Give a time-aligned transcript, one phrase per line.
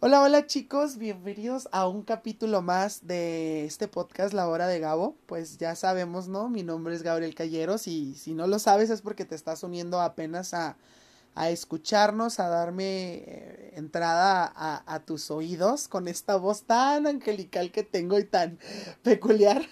[0.00, 5.16] Hola, hola chicos, bienvenidos a un capítulo más de este podcast La Hora de Gabo.
[5.26, 6.48] Pues ya sabemos, ¿no?
[6.48, 10.00] Mi nombre es Gabriel Calleros y si no lo sabes es porque te estás uniendo
[10.00, 10.76] apenas a,
[11.34, 17.72] a escucharnos, a darme eh, entrada a, a, tus oídos con esta voz tan angelical
[17.72, 18.60] que tengo y tan
[19.02, 19.62] peculiar.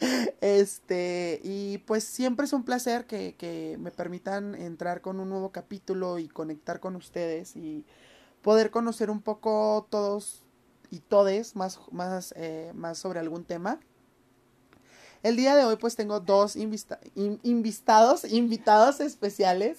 [0.40, 5.52] este, y pues siempre es un placer que, que me permitan entrar con un nuevo
[5.52, 7.84] capítulo y conectar con ustedes y
[8.46, 10.44] poder conocer un poco todos
[10.92, 13.80] y todes más, más, eh, más sobre algún tema.
[15.24, 19.78] El día de hoy pues tengo dos invitados, invitados especiales.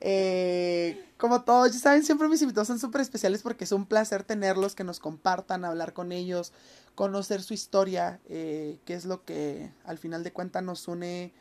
[0.00, 4.24] Eh, como todos, ya saben, siempre mis invitados son súper especiales porque es un placer
[4.24, 6.54] tenerlos, que nos compartan, hablar con ellos,
[6.94, 11.34] conocer su historia, eh, que es lo que al final de cuentas nos une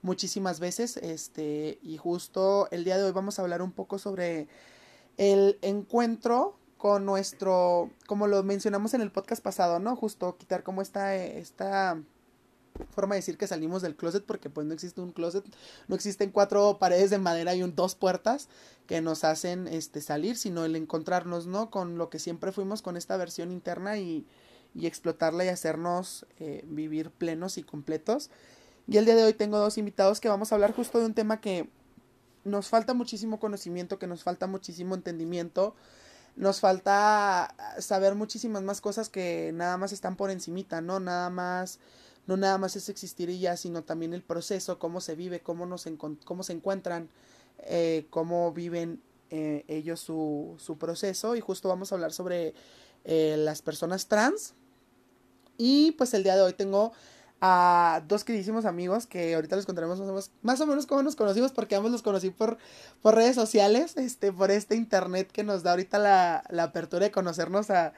[0.00, 0.96] muchísimas veces.
[0.96, 4.48] Este, y justo el día de hoy vamos a hablar un poco sobre
[5.16, 9.96] el encuentro con nuestro, como lo mencionamos en el podcast pasado, ¿no?
[9.96, 11.98] Justo quitar como esta, esta
[12.90, 15.44] forma de decir que salimos del closet porque pues no existe un closet,
[15.88, 18.48] no existen cuatro paredes de madera y un, dos puertas
[18.86, 21.70] que nos hacen este salir, sino el encontrarnos, ¿no?
[21.70, 24.26] Con lo que siempre fuimos, con esta versión interna y,
[24.74, 28.30] y explotarla y hacernos eh, vivir plenos y completos.
[28.86, 31.14] Y el día de hoy tengo dos invitados que vamos a hablar justo de un
[31.14, 31.70] tema que
[32.44, 35.74] nos falta muchísimo conocimiento, que nos falta muchísimo entendimiento,
[36.36, 41.00] nos falta saber muchísimas más cosas que nada más están por encimita, ¿no?
[41.00, 41.78] Nada más,
[42.26, 45.66] no nada más es existir y ya, sino también el proceso, cómo se vive, cómo,
[45.66, 45.88] nos
[46.24, 47.08] cómo se encuentran,
[47.58, 52.54] eh, cómo viven eh, ellos su, su, proceso y justo vamos a hablar sobre
[53.04, 54.54] eh, las personas trans.
[55.56, 56.92] Y pues el día de hoy tengo
[57.46, 60.00] a dos queridísimos amigos que ahorita les contaremos
[60.40, 62.56] más o menos, cómo nos conocimos porque ambos los conocí por,
[63.02, 67.10] por redes sociales, este, por este internet que nos da ahorita la, la apertura de
[67.10, 67.92] conocernos a,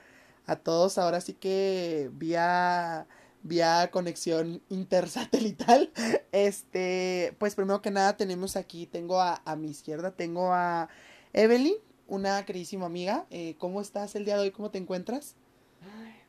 [0.47, 3.07] a, todos ahora sí que vía
[3.45, 5.93] vía conexión intersatelital.
[6.33, 10.91] Este, pues primero que nada tenemos aquí, tengo a, a mi izquierda, tengo a
[11.33, 11.77] Evelyn,
[12.09, 13.27] una queridísima amiga.
[13.31, 14.51] Eh, ¿Cómo estás el día de hoy?
[14.51, 15.37] ¿Cómo te encuentras?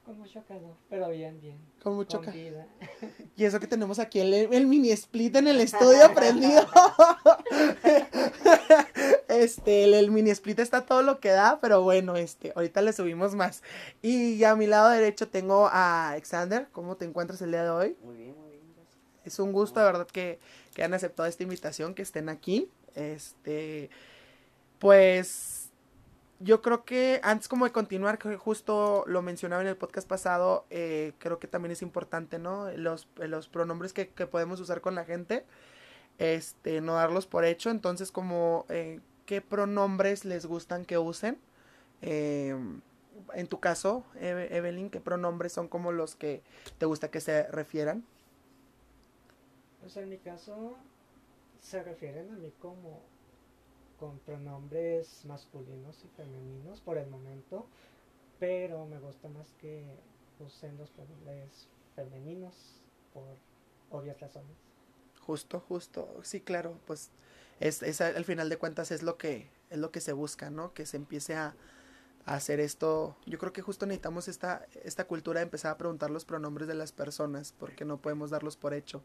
[0.08, 1.60] Con mucho calor, pero bien, bien.
[1.84, 2.66] Con mucho calor.
[3.36, 6.66] Y eso que tenemos aquí, el, el mini split en el estudio prendido.
[9.28, 12.94] este, el, el, mini split está todo lo que da, pero bueno, este, ahorita le
[12.94, 13.64] subimos más.
[14.02, 16.70] Y a mi lado derecho tengo a Alexander.
[16.72, 17.98] ¿Cómo te encuentras el día de hoy?
[18.02, 18.64] Muy bien, muy bien.
[19.26, 20.40] Es un gusto, de verdad, que,
[20.74, 22.72] que han aceptado esta invitación, que estén aquí.
[22.96, 23.90] Este,
[24.80, 25.67] pues
[26.40, 30.66] yo creo que antes como de continuar, que justo lo mencionaba en el podcast pasado,
[30.70, 32.70] eh, creo que también es importante, ¿no?
[32.72, 35.46] Los, los pronombres que, que, podemos usar con la gente,
[36.20, 37.72] este, no darlos por hecho.
[37.72, 41.40] Entonces, como, eh, ¿qué pronombres les gustan que usen?
[42.02, 42.56] Eh,
[43.34, 46.44] en tu caso, Evelyn, ¿qué pronombres son como los que
[46.78, 48.06] te gusta que se refieran?
[49.82, 50.78] Pues en mi caso,
[51.62, 53.02] se refieren a mí como
[54.00, 57.66] con pronombres masculinos y femeninos por el momento,
[58.40, 59.84] pero me gusta más que
[60.40, 62.82] usen los pronombres femeninos
[63.14, 63.36] por
[63.90, 64.56] obvias razones.
[65.22, 67.10] Justo, justo, sí, claro, pues
[67.60, 70.74] es, es al final de cuentas es lo que es lo que se busca, ¿no?
[70.74, 71.54] Que se empiece a,
[72.26, 73.18] a hacer esto.
[73.26, 76.76] Yo creo que justo necesitamos esta, esta cultura de empezar a preguntar los pronombres de
[76.76, 79.02] las personas, porque no podemos darlos por hecho.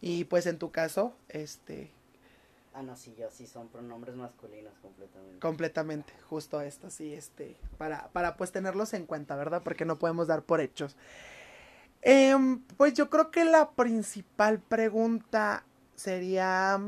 [0.00, 1.92] Y pues en tu caso, este,
[2.72, 5.40] Ah, no, sí, yo sí son pronombres masculinos completamente.
[5.40, 9.62] Completamente, justo esto, sí, este, para, para pues tenerlos en cuenta, ¿verdad?
[9.64, 10.96] Porque no podemos dar por hechos.
[12.02, 12.34] Eh,
[12.76, 15.64] pues yo creo que la principal pregunta
[15.96, 16.80] sería,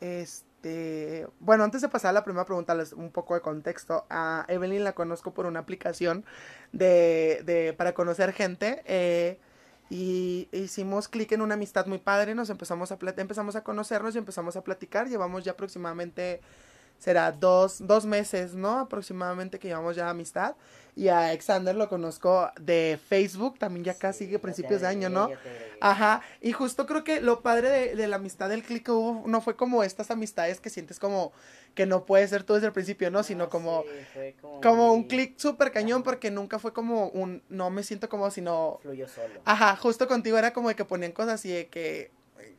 [0.00, 4.04] este, bueno, antes de pasar a la primera pregunta, les un poco de contexto.
[4.10, 6.24] A Evelyn la conozco por una aplicación
[6.72, 8.82] de, de para conocer gente.
[8.84, 9.40] Eh,
[9.90, 14.18] y hicimos clic en una amistad muy padre, nos empezamos a, empezamos a conocernos y
[14.18, 16.40] empezamos a platicar, llevamos ya aproximadamente,
[16.98, 18.78] será dos, dos meses, ¿no?
[18.78, 20.54] Aproximadamente que llevamos ya amistad.
[20.96, 25.30] Y a Alexander lo conozco de Facebook, también ya casi sí, principios de año, ¿no?
[25.80, 29.40] Ajá, y justo creo que lo padre de, de la amistad del clic hubo, no
[29.40, 31.32] fue como estas amistades que sientes como
[31.76, 33.22] que no puede ser tú desde el principio, ¿no?
[33.22, 37.70] Sino como, sí, como, como un clic súper cañón porque nunca fue como un, no
[37.70, 38.80] me siento como sino...
[38.82, 39.40] Fluyó solo.
[39.44, 42.10] Ajá, justo contigo era como de que ponían cosas así de que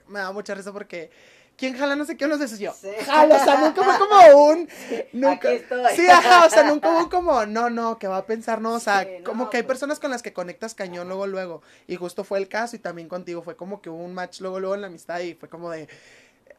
[0.07, 1.11] me da mucha risa porque...
[1.59, 2.73] ¿Quién jala no sé qué nos decís yo?
[2.73, 2.87] Sí.
[3.05, 4.69] Jala, o sea, nunca fue como un...
[5.11, 5.95] Nunca, Aquí estoy.
[5.95, 8.79] Sí, ajá, o sea, nunca hubo como, no, no, que va a pensar, no, o
[8.79, 11.61] sea, Sí, no, como que hay pues- personas con las que conectas cañón luego, luego,
[11.87, 14.59] y justo fue el caso, y también contigo fue como que hubo un match luego,
[14.59, 15.89] luego en la amistad, y fue como de,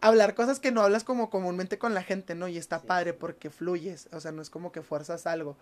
[0.02, 2.48] hablar cosas que no hablas como comúnmente con la gente, ¿no?
[2.48, 5.56] Y está Sí, padre porque fluyes, o sea, no es como que fuerzas algo.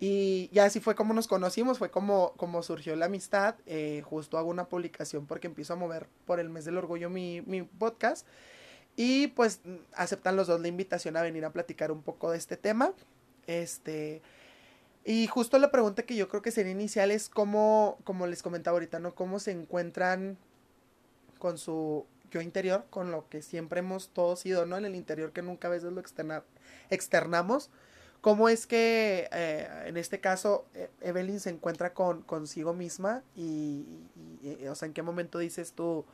[0.00, 3.54] Y ya así fue como nos conocimos, fue como, como surgió la amistad.
[3.66, 7.40] eh, justo hago una publicación porque empiezo a mover por el mes del orgullo mi,
[7.42, 8.26] mi podcast.
[8.96, 9.60] Y pues
[9.94, 12.92] aceptan los dos la invitación a venir a platicar un poco de este tema.
[13.46, 14.22] Este.
[15.04, 18.76] Y justo la pregunta que yo creo que sería inicial es cómo, como les comentaba
[18.76, 19.14] ahorita, ¿no?
[19.14, 20.38] Cómo se encuentran
[21.38, 24.76] con su yo interior, con lo que siempre hemos todos sido, ¿no?
[24.76, 26.44] En el interior que nunca a veces lo externa-
[26.88, 27.70] externamos.
[28.20, 33.84] ¿Cómo es que eh, en este caso eh, Evelyn se encuentra con consigo misma y,
[34.68, 36.04] o sea, en qué momento dices tú,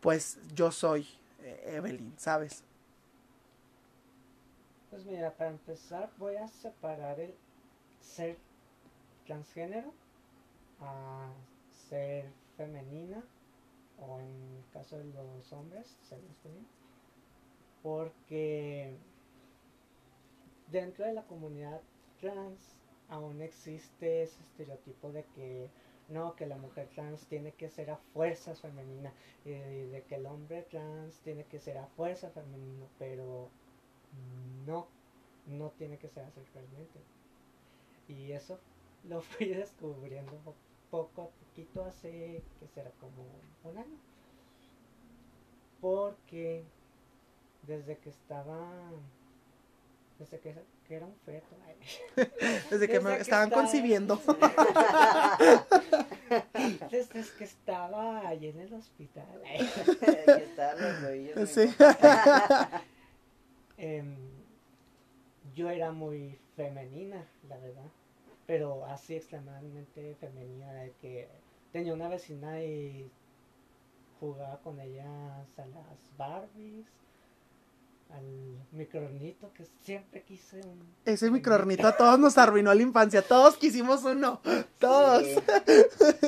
[0.00, 1.06] pues yo soy
[1.66, 2.64] Evelyn, ¿sabes?
[4.90, 7.34] Pues mira, para empezar voy a separar el
[8.00, 8.38] ser
[9.26, 9.92] transgénero
[10.80, 11.28] a
[11.88, 13.22] ser femenina
[13.98, 16.66] o en el caso de los hombres, ser masculino.
[17.82, 18.96] Porque
[20.70, 21.80] dentro de la comunidad
[22.20, 22.76] trans
[23.08, 25.70] aún existe ese estereotipo de que
[26.08, 29.12] no, que la mujer trans tiene que ser a fuerzas femenina
[29.44, 33.50] y de que el hombre trans tiene que ser a fuerza femenino, pero
[34.66, 34.88] no,
[35.46, 37.00] no tiene que ser así realmente.
[38.08, 38.58] Y eso
[39.02, 40.56] lo fui descubriendo po-
[40.90, 43.22] poco a poquito hace que será como
[43.64, 43.98] un año.
[45.80, 46.66] Porque
[47.62, 48.90] desde que estaba,
[50.18, 50.54] desde que,
[50.86, 51.76] que era un feto, ay,
[52.70, 54.16] Desde que me que estaban estaba- concibiendo.
[56.90, 60.76] desde que estaba ahí en el hospital, Aquí están
[61.34, 61.68] los Sí.
[63.78, 64.16] em,
[65.54, 67.90] yo era muy femenina, la verdad,
[68.46, 71.28] pero así extremadamente femenina, de que
[71.72, 73.10] tenía una vecina y
[74.20, 75.06] jugaba con ellas
[75.58, 76.86] a las Barbies,
[78.10, 80.94] al micronito, que siempre quise un...
[81.04, 83.22] Ese microornito a todos nos arruinó la infancia.
[83.22, 84.40] Todos quisimos uno.
[84.78, 85.22] Todos.
[85.26, 86.26] Sí.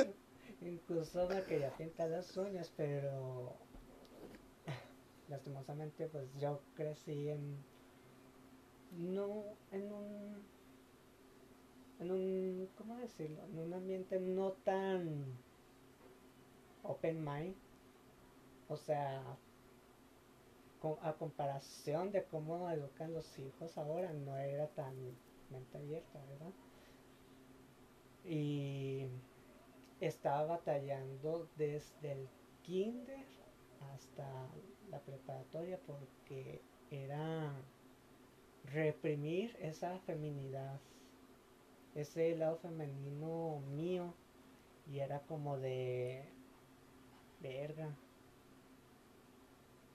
[0.61, 3.55] Incluso me quería pintar las uñas, pero
[5.29, 7.57] lastimosamente pues yo crecí en
[8.97, 10.43] no en un
[11.99, 13.43] en un ¿cómo decirlo?
[13.45, 15.25] en un ambiente no tan
[16.83, 17.55] open mind
[18.67, 19.21] o sea
[21.01, 24.93] a comparación de cómo educan los hijos ahora no era tan
[25.49, 26.53] mente abierta verdad
[28.23, 29.07] y
[29.99, 32.29] estaba batallando desde el
[32.63, 33.25] kinder
[33.93, 34.25] hasta
[34.89, 36.61] la preparatoria porque
[36.91, 37.53] era
[38.65, 40.79] reprimir esa feminidad,
[41.95, 44.13] ese lado femenino mío
[44.91, 46.23] y era como de
[47.41, 47.95] verga.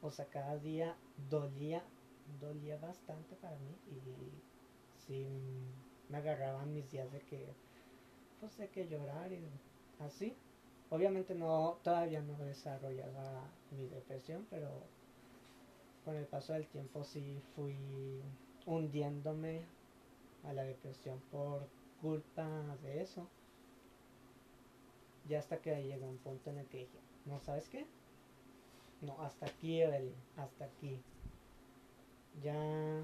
[0.05, 0.95] O sea, cada día
[1.31, 1.83] dolía,
[2.39, 3.99] dolía bastante para mí y
[5.07, 5.27] sí
[6.11, 7.55] me agarraban mis días de que
[8.39, 9.49] pues de que llorar y
[10.01, 10.37] así.
[10.91, 14.69] Obviamente no, todavía no desarrollaba mi depresión, pero
[16.05, 17.75] con el paso del tiempo sí fui
[18.67, 19.63] hundiéndome
[20.47, 21.67] a la depresión por
[22.03, 23.27] culpa de eso.
[25.31, 27.87] Ya hasta que llegó un punto en el que dije, ¿no sabes qué?
[29.05, 30.99] No, hasta aquí, Evelyn, hasta aquí.
[32.43, 33.03] Ya,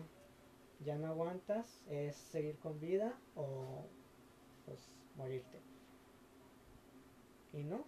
[0.84, 3.84] ya no aguantas, es seguir con vida o
[4.64, 5.60] pues morirte.
[7.52, 7.84] Y no,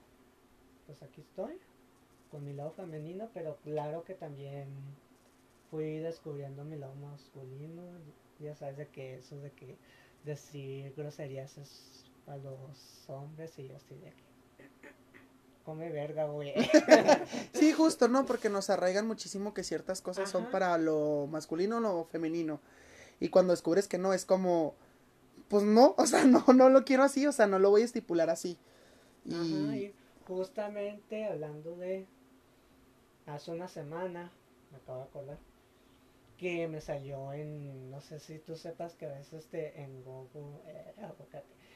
[0.87, 1.59] pues aquí estoy,
[2.31, 4.69] con mi lado femenino, pero claro que también
[5.71, 7.83] fui descubriendo mi lado masculino.
[8.41, 9.79] Ya sabes de que eso de que
[10.25, 14.32] decir groserías es a los hombres y yo así de que
[15.65, 16.53] come verga, güey.
[17.53, 18.27] Sí, justo, ¿no?
[18.27, 22.61] Porque nos arraigan muchísimo que ciertas cosas son para lo masculino o lo femenino.
[23.21, 24.75] Y cuando descubres que no, es como,
[25.49, 27.85] pues no, o sea, no, no lo quiero así, o sea, no lo voy a
[27.85, 28.59] estipular así.
[29.25, 29.95] Y, Ajá, y
[30.27, 32.07] justamente hablando de
[33.27, 34.33] hace una semana,
[34.71, 35.39] me acabo de acordar,
[36.37, 40.59] que me salió en, no sé si tú sepas que a veces te, en Google,
[40.67, 40.95] eh,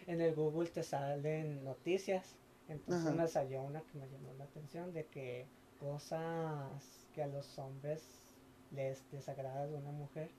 [0.09, 2.35] en el Google te salen noticias,
[2.69, 3.15] entonces Ajá.
[3.23, 5.47] me salió una que me llamó la atención de que
[5.81, 8.03] cosas que a los hombres
[8.73, 10.31] les desagrada de una mujer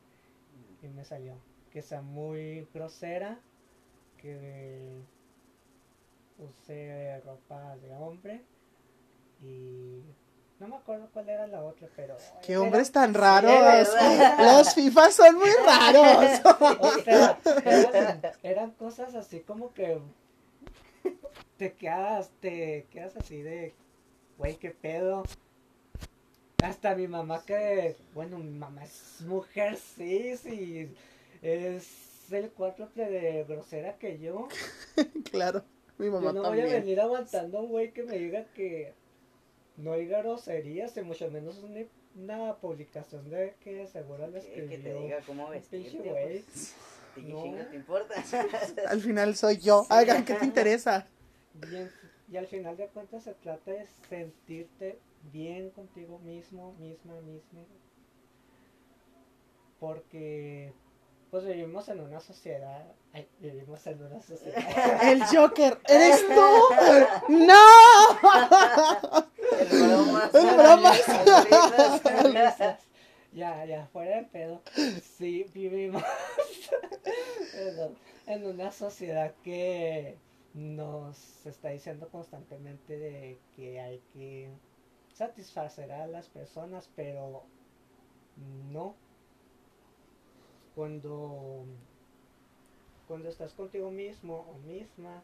[0.82, 1.36] y me salió
[1.72, 3.40] que sea muy grosera,
[4.18, 5.00] que
[6.40, 8.44] use ropa de hombre
[9.42, 10.02] y
[10.60, 13.88] no me acuerdo cuál era la otra, pero qué era- hombres tan raros.
[14.40, 16.42] Los FIFAs son muy raros.
[16.80, 20.00] o sea, eran, eran cosas así como que
[21.58, 23.74] te quedas, te quedas así de,
[24.38, 25.24] güey, qué pedo.
[26.64, 30.90] Hasta mi mamá que, bueno, mi mamá es mujer, sí, sí,
[31.44, 34.48] es el cuádruple de grosera que yo.
[35.32, 35.64] claro,
[36.00, 38.94] mi mamá Yo no voy a venir aguantando a un güey que me diga que
[39.78, 41.86] no diga groserías, y mucho menos una,
[42.16, 45.02] una publicación de que seguro le Que, que te escribió.
[45.02, 45.92] diga cómo vestirte.
[45.92, 46.42] pinche güey.
[46.44, 46.74] Pues,
[47.18, 47.66] ¿y qué No.
[47.70, 48.16] te importa?
[48.88, 49.82] Al final soy yo.
[49.84, 49.88] Sí.
[49.92, 51.08] Hagan, ¿qué te interesa?
[51.72, 51.92] Y, en-
[52.32, 55.00] y al final de cuentas se trata de sentirte
[55.32, 57.62] bien contigo mismo, misma, misma.
[59.80, 60.74] Porque
[61.30, 64.56] pues vivimos en una sociedad, ay, vivimos en una sociedad.
[65.04, 67.28] El Joker, ¿eres tú?
[67.34, 67.54] ¡No!
[69.60, 70.34] El bromas.
[70.34, 71.02] El bromas.
[72.24, 72.80] Risas.
[73.34, 74.62] ya, ya, fuera de pedo.
[75.18, 76.02] Sí, vivimos
[77.52, 80.18] perdón, en una sociedad que
[80.58, 84.50] nos está diciendo constantemente de que hay que
[85.14, 87.44] satisfacer a las personas, pero
[88.72, 88.96] no.
[90.74, 91.64] Cuando,
[93.08, 95.22] cuando estás contigo mismo o misma,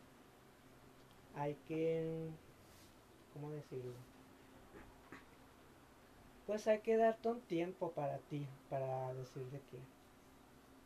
[1.36, 2.30] hay que,
[3.34, 3.94] ¿cómo decirlo?
[6.46, 9.78] Pues hay que darte un tiempo para ti, para decirle que,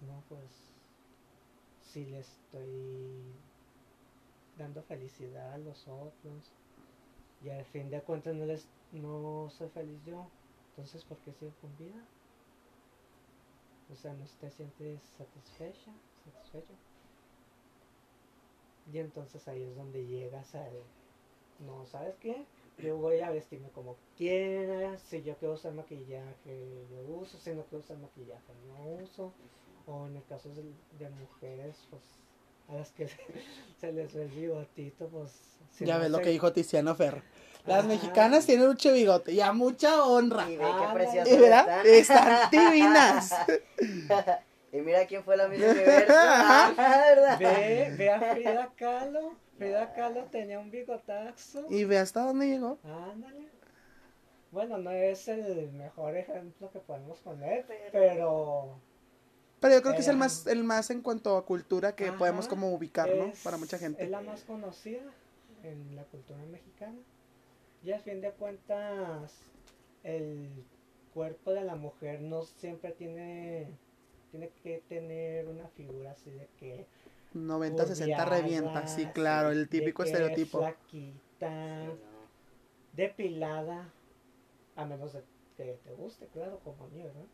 [0.05, 0.73] no, pues,
[1.81, 3.33] si le estoy
[4.57, 6.51] dando felicidad a los otros.
[7.43, 10.27] Y al fin de cuentas no les no soy feliz yo.
[10.71, 12.03] Entonces ¿por qué sigo con vida?
[13.91, 15.91] o sea no te sientes satisfecha
[16.25, 16.73] satisfecho.
[18.91, 20.83] Y entonces ahí es donde llegas al
[21.59, 22.45] no sabes qué
[22.77, 27.63] yo voy a vestirme como quiera si yo quiero usar maquillaje yo uso si no
[27.63, 29.33] quiero usar maquillaje no uso.
[29.89, 30.63] O en el caso de,
[30.99, 32.03] de mujeres pues
[32.69, 33.17] a las que se,
[33.79, 35.31] se les ve el bigotito pues
[35.71, 37.21] si Ya no ves lo que dijo Tiziano Ferro.
[37.65, 37.87] Las Ajá.
[37.89, 40.49] mexicanas tienen mucho bigote y a mucha honra.
[40.49, 41.85] Y ve Ah, qué preciosos ¿Y verdad?
[41.85, 42.27] están.
[42.31, 43.35] Están divinas.
[44.71, 45.67] y mira quién fue la misma.
[46.09, 46.73] Ah,
[47.09, 47.39] ¿verdad?
[47.39, 49.33] Ve, ve a Frida Kahlo.
[49.57, 51.65] Frida Kahlo tenía un bigotazo.
[51.69, 52.77] Y ve hasta dónde llegó.
[52.83, 53.49] Ándale.
[54.51, 58.79] Bueno, no es el mejor ejemplo que podemos poner, Pero-
[59.59, 62.17] pero yo creo que es el más, el más en cuanto a cultura que Ajá,
[62.17, 63.25] podemos como ubicar, ¿no?
[63.25, 64.03] es- Para mucha gente.
[64.03, 65.01] Es la más conocida
[65.63, 66.97] en la cultura mexicana.
[67.83, 69.33] Y al fin de cuentas,
[70.03, 70.65] el
[71.13, 73.67] cuerpo de la mujer no siempre tiene,
[74.31, 76.85] tiene que tener una figura así de que
[77.33, 78.87] 90, 60 curviada, revienta.
[78.87, 80.59] Sí, claro, el de típico que estereotipo.
[80.59, 81.95] Flaquita,
[82.93, 83.93] depilada,
[84.75, 85.23] a menos de
[85.55, 87.25] que te guste, claro, como a mí, ¿verdad?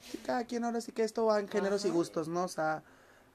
[0.00, 2.44] Sí, cada quien ahora sí que esto va en géneros y gustos, ¿no?
[2.44, 2.82] O sea,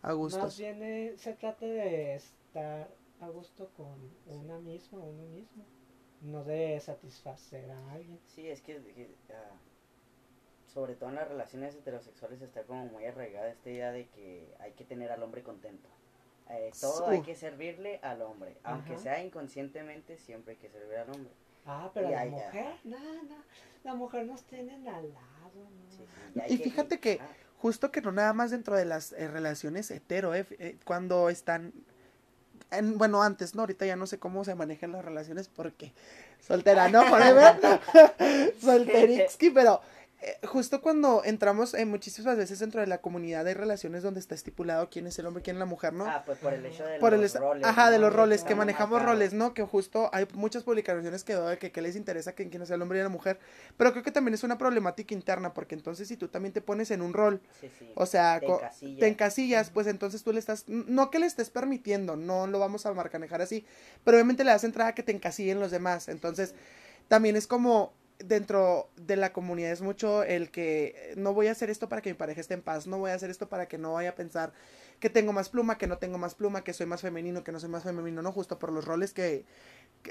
[0.02, 0.58] a Más gustos.
[0.58, 2.90] bien eh, se trata de estar
[3.22, 3.96] a gusto con
[4.28, 5.66] una misma, uno mismo,
[6.22, 8.20] no de satisfacer a alguien.
[8.28, 9.52] Sí, es que, que, ah,
[10.74, 14.72] sobre todo en las relaciones heterosexuales está como muy arraigada esta idea de que hay
[14.74, 15.88] que tener al hombre contento.
[16.50, 19.02] Eh, todo hay que servirle al hombre, aunque Ajá.
[19.04, 21.32] sea inconscientemente, siempre hay que servir al hombre.
[21.66, 22.32] Ah, pero Ya, la ya.
[22.32, 23.36] mujer, no, no,
[23.84, 25.90] la mujer nos tiene al lado, ¿no?
[25.90, 26.06] Sí,
[26.48, 27.28] sí, y fíjate que- ah,
[27.58, 31.72] Justo que no nada más dentro de las eh, relaciones hetero, eh, eh, cuando están,
[32.72, 33.62] en- bueno, antes, ¿no?
[33.62, 35.94] Ahorita ya no sé cómo se manejan las relaciones porque
[36.42, 37.04] soltera, ¿no?
[37.08, 37.56] Forever.
[38.60, 39.80] Solterixki, pero
[40.48, 44.90] justo cuando entramos eh, muchísimas veces dentro de la comunidad hay relaciones donde está estipulado
[44.90, 46.06] quién es el hombre, quién es la mujer, ¿no?
[46.06, 47.64] ah, pues por el hecho de por los es- roles.
[47.66, 51.58] ajá de los roles que manejamos roles no que justo hay muchas publicaciones que de
[51.58, 53.40] que, que les interesa que quién sea el hombre y la mujer
[53.78, 56.92] pero creo que también es una problemática interna porque entonces si tú también te pones
[56.92, 57.92] en un rol Sí, sí.
[57.96, 59.00] o sea Te encasillas.
[59.00, 62.86] te encasillas pues entonces tú le estás no que le estés permitiendo no lo vamos
[62.86, 63.66] a marcanejar así
[64.04, 66.54] pero obviamente le das entrada a que te encasillen los demás entonces
[67.08, 71.52] también es como dentro de la comunidad es mucho el que eh, no voy a
[71.52, 73.68] hacer esto para que mi pareja esté en paz, no voy a hacer esto para
[73.68, 74.54] que no vaya a pensar
[75.00, 77.60] que tengo más pluma, que no tengo más pluma, que soy más femenino, que no
[77.60, 79.46] soy más femenino, no, justo por los roles que,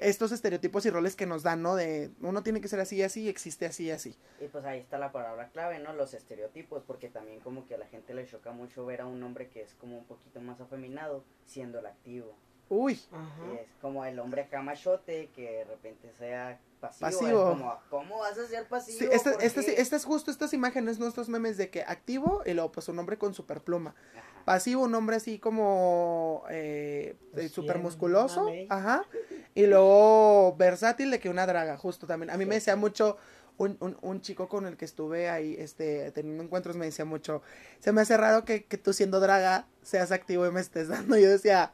[0.01, 1.75] estos estereotipos y roles que nos dan, ¿no?
[1.75, 4.17] De uno tiene que ser así y así existe así y así.
[4.41, 5.93] Y pues ahí está la palabra clave, ¿no?
[5.93, 9.23] Los estereotipos, porque también como que a la gente le choca mucho ver a un
[9.23, 12.35] hombre que es como un poquito más afeminado siendo el activo.
[12.75, 13.53] Uy, Ajá.
[13.53, 17.11] Y es como el hombre acá machote que de repente sea pasivo.
[17.11, 17.45] Pasivo.
[17.51, 18.99] Como, ¿cómo vas a ser pasivo?
[18.99, 22.43] sí, este, ¿Por este, qué?" este es justo estas imágenes, nuestros memes de que activo
[22.47, 23.95] y luego pues un hombre con super pluma.
[24.17, 24.45] Ajá.
[24.47, 29.05] Pasivo, un hombre así como eh, Pues súper bien musculoso, ajá,
[29.55, 32.31] y luego versátil de que una draga, justo también.
[32.31, 33.19] A mí me decía mucho
[33.59, 37.43] un, un, un chico con el que estuve ahí, este, teniendo encuentros, me decía mucho,
[37.81, 41.19] se me hace raro que, que tú siendo draga seas activo y me estés dando.
[41.19, 41.73] Yo decía,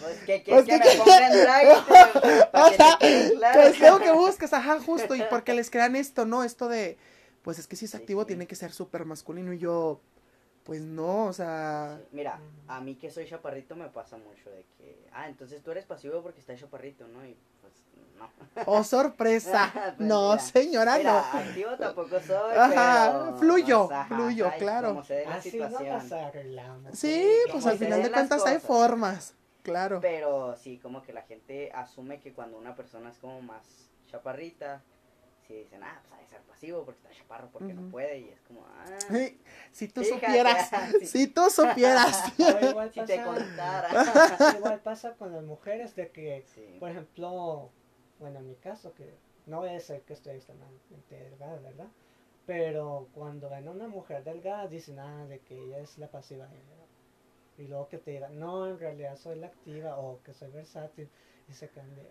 [0.00, 1.66] Pues que Pues, que ¿qué- me ponga en drag,
[2.52, 3.60] O que sea, te quede claro.
[3.60, 6.42] Que es lo que buscas, ajá, justo, y porque les crean esto, ¿no?
[6.44, 6.98] Esto de,
[7.42, 8.28] pues es que si es Sí, activo sí.
[8.28, 10.00] tiene que ser súper masculino y yo,
[10.64, 14.64] pues no, o sea, Sí, Mira, a mí que soy chaparrito me pasa mucho de
[14.78, 17.24] que, ah, entonces tú eres pasivo porque estás chaparrito, ¿no?
[17.26, 17.72] Y pues
[18.18, 18.30] no.
[18.66, 21.38] oh sorpresa, Pues no mira, señora, Mira, no.
[21.38, 23.38] activo tampoco soy, Ajá, pero...
[23.38, 24.88] fluyo, pues, ajá, fluyo, ay, claro.
[24.90, 26.00] como se dé la Así situación.
[26.92, 30.00] Sí, Sí, pues al final de cuentas hay formas, claro.
[30.00, 34.82] Pero sí, como que la gente asume que cuando una persona es como más chaparrita,
[35.46, 38.28] sí dicen, ah, pues ha de ser pasivo porque está chaparro, porque no puede, y
[38.28, 38.84] es como, ah,
[39.72, 41.06] Si tú Fíjate, supieras, sí.
[41.06, 42.32] si tú supieras.
[42.70, 44.54] Igual si te pasa, contara.
[44.58, 46.76] igual pasa con las mujeres de que, Sí.
[46.78, 47.70] por ejemplo,
[48.20, 49.14] bueno, en mi caso, que
[49.46, 51.88] no voy a decir que estoy extremadamente delgada, ¿verdad?
[52.46, 56.48] Pero cuando ven a una mujer delgada dicen, ah, de que ella es la pasiva.
[57.58, 61.08] Y luego que te digan, no, en realidad soy la activa o que soy versátil.
[61.48, 62.02] Y se quedan de,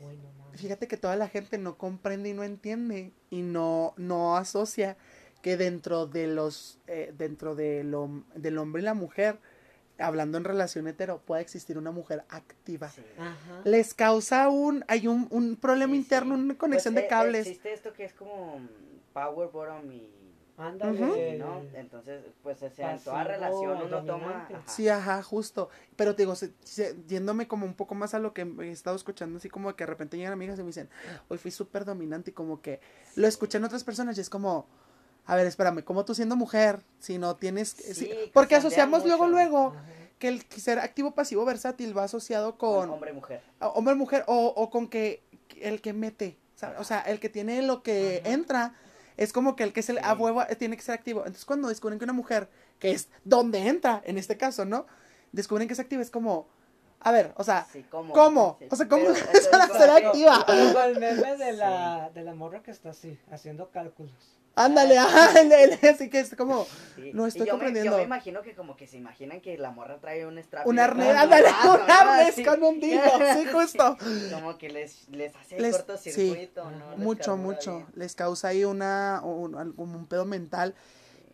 [0.00, 0.60] mames.
[0.60, 4.96] Fíjate que toda la gente no comprende y no entiende y no, no asocia
[5.42, 9.38] que dentro de los, eh, dentro de lo- del hombre y la mujer,
[9.98, 12.88] hablando en relación hetero, puede existir una mujer activa.
[12.88, 13.02] Sí.
[13.18, 13.60] Ajá.
[13.64, 16.40] Les causa un, hay un, un problema Sí, interno, sí.
[16.42, 17.46] una conexión Pues, de eh, cables.
[17.46, 18.60] Existe esto que es como
[19.12, 20.10] power bottom y...
[20.60, 21.38] Ándale.
[21.38, 21.60] ¿no?
[21.74, 24.24] Entonces, pues o sea, en toda relación uno toma...
[24.24, 24.54] dominante.
[24.54, 24.64] ajá.
[24.68, 25.68] Sí, ajá, justo.
[25.96, 28.96] Pero te digo, se- se- yéndome como un poco más a lo que he estado
[28.96, 30.88] escuchando, así como que de repente llegan amigas y me dicen,
[31.28, 32.80] hoy fui súper dominante y como que
[33.16, 34.66] lo escuchan otras personas y es como,
[35.26, 36.80] a ver, espérame, ¿cómo tú siendo mujer?
[36.98, 37.70] Si no tienes...
[37.70, 39.84] Sí, porque asociamos luego, luego Ajá.
[40.18, 43.42] que el ser activo, pasivo, versátil va asociado con Hombre, mujer.
[43.60, 45.22] a- hombre, mujer o, o con que
[45.60, 46.38] el que mete,
[46.78, 48.32] o sea, el que tiene lo que Ajá.
[48.34, 48.74] entra.
[49.20, 50.22] Es como que el que es el a Sí.
[50.22, 51.20] huevo eh, tiene que ser activo.
[51.20, 52.48] Entonces, cuando descubren que una mujer,
[52.78, 54.86] que es donde entra, en este caso, ¿no?
[55.32, 56.48] Descubren que es activa, es como,
[57.00, 58.12] a ver, o sea, Sí, ¿cómo?
[58.12, 58.56] ¿cómo?
[58.58, 60.44] Sí, O sea, ¿cómo es como ser activa?
[60.46, 64.12] Como el meme de la, de la morra que está así, haciendo cálculos.
[64.56, 64.96] ándale,
[65.40, 65.52] el-
[65.82, 66.66] el- así que es como,
[66.96, 67.12] Sí.
[67.14, 67.92] No, estoy yo comprendiendo.
[67.92, 70.66] Me, yo me imagino que como que se imaginan que la morra trae un strap.
[70.66, 73.02] un arnés, le ándale, un arnés con un dildo,
[73.34, 73.96] sí, justo.
[74.34, 76.76] Como que les, les hace Les- cortocircuito, sí.
[76.78, 76.90] ¿no?
[76.90, 77.76] Les Mucho, mucho.
[77.76, 77.86] bien.
[77.94, 80.74] Les causa ahí una, un pedo mental.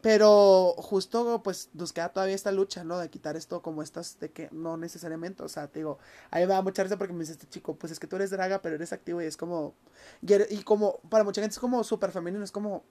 [0.06, 2.96] Pero justo, pues, nos queda todavía esta lucha, ¿no?
[2.96, 5.98] De quitar esto como estas, de que no necesariamente, o sea, te digo,
[6.30, 8.30] ahí me da mucha risa porque me dice este chico, pues es que tú eres
[8.30, 9.74] draga, pero eres activo y es como,
[10.22, 12.84] y, eres- y como, para mucha gente es como súper femenino, es como,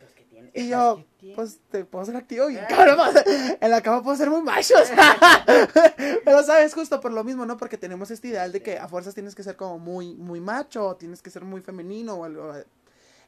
[0.00, 0.50] Pues que tiene.
[0.52, 1.04] y yo,
[1.36, 3.24] pues te puedo ser activo y cabrón, pues,
[3.60, 5.44] en la cama puedo ser muy macho, o sea,
[6.24, 7.56] pero sabes, justo por lo mismo, ¿no?
[7.56, 10.88] Porque tenemos este ideal de que a fuerzas tienes que ser como muy, muy macho,
[10.88, 12.52] o tienes que ser muy femenino o algo,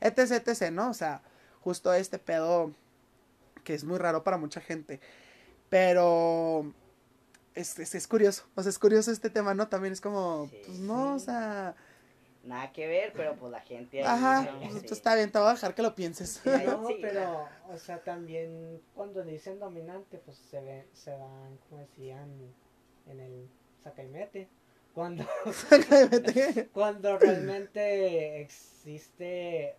[0.00, 0.90] etc, etc, ¿no?
[0.90, 1.22] O sea,
[1.61, 2.72] justo este pedo
[3.64, 5.00] que es muy raro para mucha gente,
[5.68, 6.72] pero
[7.55, 9.68] es, es, es curioso, o sea, es curioso este tema, ¿no?
[9.68, 11.74] También es como, Sí, pues no, o sea,
[12.42, 14.05] Nada que ver, pero pues la gente ahí.
[14.05, 14.59] ajá, ¿no?
[14.61, 14.79] pues, Sí.
[14.81, 16.42] pues, está bien, te voy a dejar que lo pienses.
[16.44, 16.98] No, sí.
[17.00, 22.29] pero, o sea, también cuando dicen dominante, pues se ve, se van, como decían,
[23.07, 23.48] en el
[23.83, 24.48] saca y mete.
[24.92, 25.24] Cuando,
[26.72, 29.74] cuando realmente existe,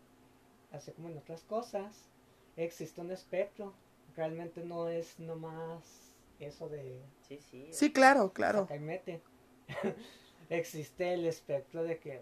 [0.72, 2.10] así como en otras cosas,
[2.58, 3.74] existe un espectro.
[4.16, 7.68] Realmente no es nomás eso de Sí, sí.
[7.72, 8.62] sí, claro, claro.
[8.64, 9.22] saca y mete.
[10.50, 12.22] existe el espectro de que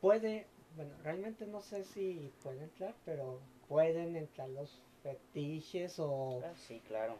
[0.00, 6.52] puede, bueno, realmente no sé si puede entrar, pero pueden entrar los fetiches o, Ah,
[6.54, 7.16] Sí, claro.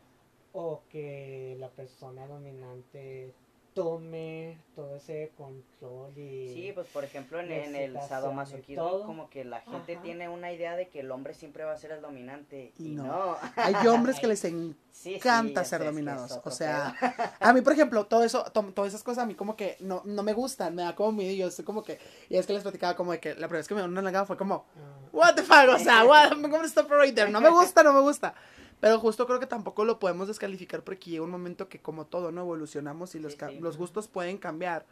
[0.52, 3.32] o que la persona dominante
[3.76, 9.04] tome todo ese control y Sí, pues por ejemplo en, en el sadomasoquismo todo.
[9.06, 10.02] como que la gente Ajá.
[10.02, 13.04] tiene una idea de que el hombre siempre va a ser el dominante Y no.
[13.04, 13.36] no.
[13.56, 16.40] Hay hombres que les Sí, sí, encanta ser dominados.
[16.42, 16.94] o sea,
[17.38, 20.00] a mí, por ejemplo, todo eso, to- todas esas cosas a mí como que no,
[20.06, 21.32] no me gustan, me da como miedo.
[21.32, 21.98] y Yo estoy como que,
[22.30, 24.00] y es que les platicaba como de que la primera vez que me dieron una
[24.00, 27.30] nalgada fue como, ah, what the fuck, o sea, what, I'm gonna stop right there.
[27.30, 28.34] No me gusta, no me gusta.
[28.80, 32.30] Pero justo creo que tampoco lo podemos descalificar porque llega un momento que como todo,
[32.32, 32.42] ¿no?
[32.42, 33.58] Evolucionamos y los, Sí, ca- sí.
[33.60, 34.84] los gustos pueden cambiar.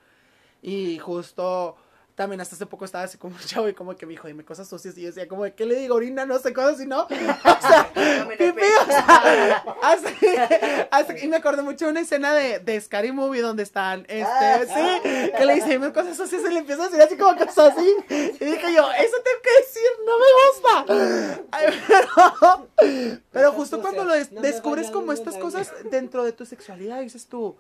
[0.62, 1.76] Y justo
[2.14, 4.44] también hasta hace poco estaba así como un chavo y como que me dijo, dime
[4.44, 4.96] cosas sucias.
[4.96, 5.96] Y yo decía, como, de, ¿qué le digo?
[5.96, 7.02] Orina, no sé, cosas así, ¿no?
[7.08, 9.64] O sea, No me pipí, o sea,
[10.90, 14.24] hasta- y me acordé mucho de una escena de, de Scary Movie donde están, este,
[14.24, 14.60] Ah.
[14.64, 17.72] sí, que le dice, dime cosas sucias y le empieza a decir así como cosas
[17.76, 17.96] así.
[18.08, 21.46] Y dije yo, eso tengo que decir, no me gusta.
[21.50, 26.46] Ay, pero, justo cuando lo des- No me descubres como estas cosas dentro de tu
[26.46, 27.56] sexualidad, dices tú.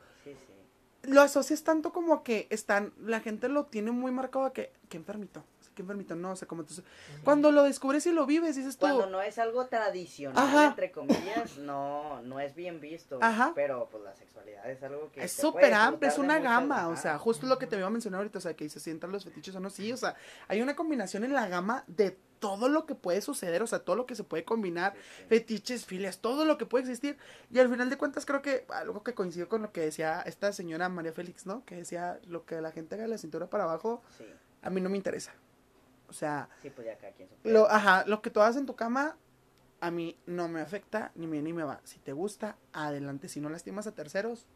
[1.06, 4.96] Lo asocias tanto como que están, la gente lo tiene muy marcado a que, que
[4.96, 5.44] enfermito.
[5.74, 6.84] Qué enfermito, no, o sea, como entonces,
[7.24, 10.66] cuando lo descubres y lo vives, dices tú, Cuando no es algo tradicional, Ajá.
[10.68, 13.18] entre comillas, no, no es bien visto.
[13.20, 13.52] Ajá.
[13.54, 17.18] Pero pues la sexualidad es algo que es súper amplia, es una gama, o sea,
[17.18, 19.54] justo lo que te iba a mencionar ahorita, o sea, que se sientan los fetiches
[19.56, 20.14] o no, sí, o sea,
[20.48, 23.96] hay una combinación en la gama de todo lo que puede suceder, o sea, todo
[23.96, 25.24] lo que se puede combinar, Sí, sí.
[25.28, 27.16] fetiches, filias, todo lo que puede existir.
[27.50, 30.52] Y al final de cuentas creo que algo que coincidió con lo que decía esta
[30.52, 31.64] señora María Félix, ¿no?
[31.64, 34.24] Que decía lo que la gente haga de la cintura para abajo, Sí,
[34.60, 35.32] a mí no me interesa.
[36.08, 36.98] O sea, sí, pues ya
[37.44, 39.16] lo, ajá, lo que tú hagas en tu cama,
[39.80, 41.80] a mí no me afecta, ni me ni me va.
[41.84, 43.28] Si te gusta, adelante.
[43.28, 44.46] Si no lastimas a terceros,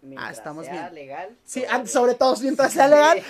[0.00, 0.94] Mientras ah, estamos sea bien.
[0.94, 1.36] legal.
[1.44, 3.20] sí, sobre todo mientras sea legal,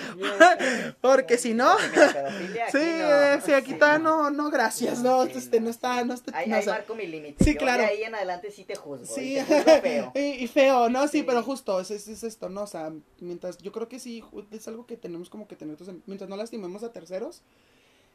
[1.00, 1.78] porque si no,
[2.72, 3.40] sí, no.
[3.44, 6.48] sí, aquí Sí, está, no, no, gracias, no, Sí, este, no está, no está, Ahí,
[6.48, 7.42] no, ahí marco mi límite.
[7.42, 7.82] sí, Yo claro.
[7.82, 9.06] De ahí en adelante sí te juzgo.
[9.06, 10.12] Sí, y te juzgo feo.
[10.14, 11.08] y, y feo, ¿no?
[11.08, 12.62] Sí, pero justo, es, es, es esto, ¿no?
[12.62, 15.76] O sea, mientras, yo creo que sí, es algo que tenemos como que tener,
[16.06, 17.42] mientras no lastimemos a terceros,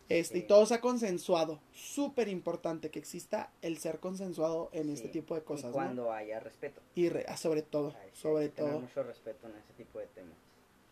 [0.09, 0.47] este, y Sí.
[0.47, 5.13] todo sea consensuado, súper importante que exista el ser consensuado en este Sí.
[5.13, 6.81] tipo de cosas, y cuando haya respeto.
[6.95, 8.81] Y re- ah, sobre todo, Ay, sí, sobre hay que tener todo.
[8.81, 10.35] mucho respeto en ese tipo de temas.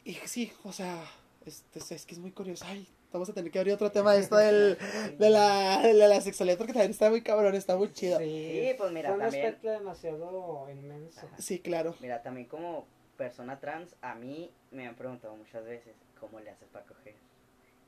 [0.05, 1.03] Y sí, o sea,
[1.45, 4.21] este, es que es muy curioso, ay, vamos a tener que abrir otro tema de
[4.21, 4.77] esto del,
[5.19, 8.17] de la, de la sexualidad, porque también está muy cabrón, está muy chido.
[8.19, 8.25] Sí,
[8.69, 11.27] Sí, pues mira, Fue un también- espectro demasiado inmenso.
[11.63, 11.95] claro.
[11.99, 12.85] Mira, también como
[13.17, 17.13] persona trans, a mí me han preguntado muchas veces cómo le haces para coger.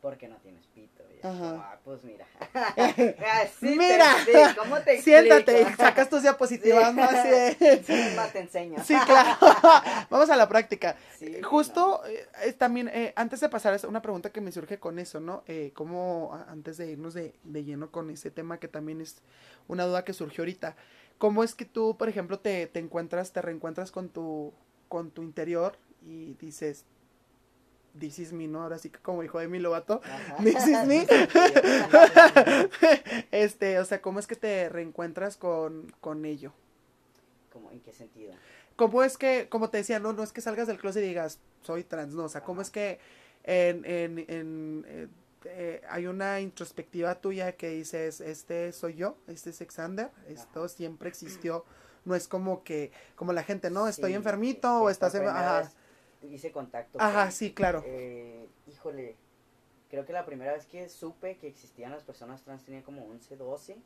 [0.04, 1.02] Porque no tienes pito.
[1.16, 1.38] Y Ajá.
[1.40, 2.28] como, ah, pues mira.
[2.96, 3.16] Te-
[3.62, 5.82] Mira, sí, ¿cómo te Siéntate explico?
[5.82, 6.94] sacas tus diapositivas Sí.
[6.96, 8.84] más así de- Sí, misma te enseño.
[8.84, 9.38] Sí, claro.
[10.10, 10.98] Vamos a la práctica.
[11.18, 14.78] Sí, Justo, eh, eh, también, eh, antes de pasar, es una pregunta que me surge
[14.78, 15.44] con eso, ¿no?
[15.48, 19.22] Eh, ¿Cómo, antes de irnos de, de lleno con ese tema, que también es
[19.70, 20.76] una duda que surgió ahorita,
[21.18, 24.54] ¿cómo es que tú, por ejemplo, te, te encuentras, te reencuentras con tu,
[24.90, 26.84] con tu interior y dices,
[28.00, 28.64] this is me, ¿no?
[28.64, 30.38] Ahora sí que como hijo de mi lobato, Ajá.
[30.44, 31.08] This is me.
[33.32, 36.52] este, o sea, ¿cómo es que te reencuentras con, con ello?
[37.52, 38.34] ¿Cómo, ¿En qué sentido?
[38.76, 41.40] ¿Cómo es que, como te decía, no, no es que salgas del closet y digas,
[41.62, 43.00] soy trans, no, o sea, ¿cómo es que
[43.44, 45.08] en, en, en, eh,
[45.46, 50.70] eh, hay una introspectiva tuya que dices, este soy yo, este es Xander, esto Ajá.
[50.70, 51.64] siempre existió,
[52.06, 55.72] no es como que, como la gente, no, estoy Sí, enfermito o estás, ajá,
[56.32, 57.00] Hice contacto.
[57.00, 59.16] ajá, con- sí, claro, Eh, híjole,
[59.90, 63.36] creo que la primera vez que supe que existían las personas trans tenía como 11,
[63.36, 63.78] 12,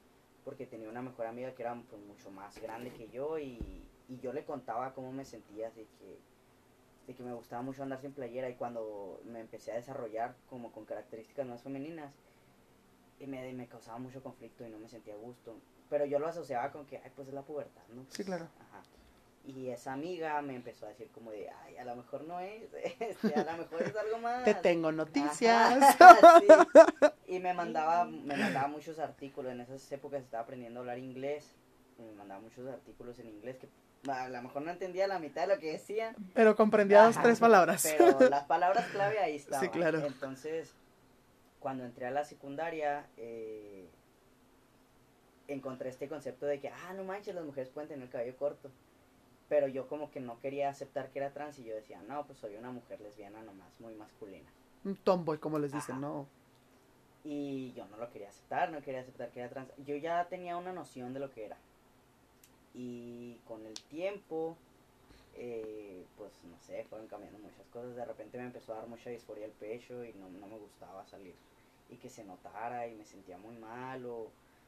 [0.46, 3.60] porque tenía una mejor amiga que era pues, mucho más grande que yo y,
[4.08, 6.18] y yo le contaba cómo me sentía, de que,
[7.08, 10.72] de que me gustaba mucho andar sin playera y cuando me empecé a desarrollar como
[10.72, 12.14] con características más femeninas,
[13.20, 15.56] y me, me causaba mucho conflicto y no me sentía a gusto.
[15.90, 18.06] Pero yo lo asociaba con que, ay, pues es la pubertad, ¿no?
[18.10, 18.48] Sí, claro.
[18.60, 18.84] Ajá.
[19.48, 22.64] Y esa amiga me empezó a decir como de, ay, a lo mejor no es,
[23.00, 24.44] este, a lo mejor es algo más.
[24.44, 25.72] te tengo noticias.
[26.02, 27.08] Ajá, sí.
[27.28, 31.56] Y me mandaba, me mandaba muchos artículos, en esas épocas estaba aprendiendo a hablar inglés,
[31.98, 33.70] y me mandaba muchos artículos en inglés que
[34.12, 36.14] a lo mejor no entendía la mitad de lo que decían.
[36.34, 37.88] Pero comprendía dos, tres palabras.
[37.98, 39.64] Pero las palabras clave ahí estaban.
[39.64, 40.06] Sí, claro.
[40.06, 40.74] Entonces,
[41.60, 43.90] cuando entré a la secundaria, eh,
[45.48, 48.72] encontré este concepto de que, ah, no manches, las mujeres pueden tener el cabello corto.
[49.50, 52.38] Pero yo como que no quería aceptar que era trans y yo decía, no, pues
[52.40, 54.50] soy una mujer lesbiana nomás, muy masculina.
[54.84, 56.02] Un tomboy, como les dicen, Ajá.
[56.02, 56.28] ¿no?
[57.24, 59.70] Y yo no lo quería aceptar, no quería aceptar que era trans.
[59.86, 61.58] Yo ya tenía una noción de lo que era.
[62.74, 64.56] Y con el tiempo,
[65.36, 67.96] eh, pues no sé, fueron cambiando muchas cosas.
[67.96, 71.06] De repente me empezó a dar mucha disforia el pecho y no, no me gustaba
[71.06, 71.36] salir.
[71.90, 74.28] Y que se notara y me sentía muy mal o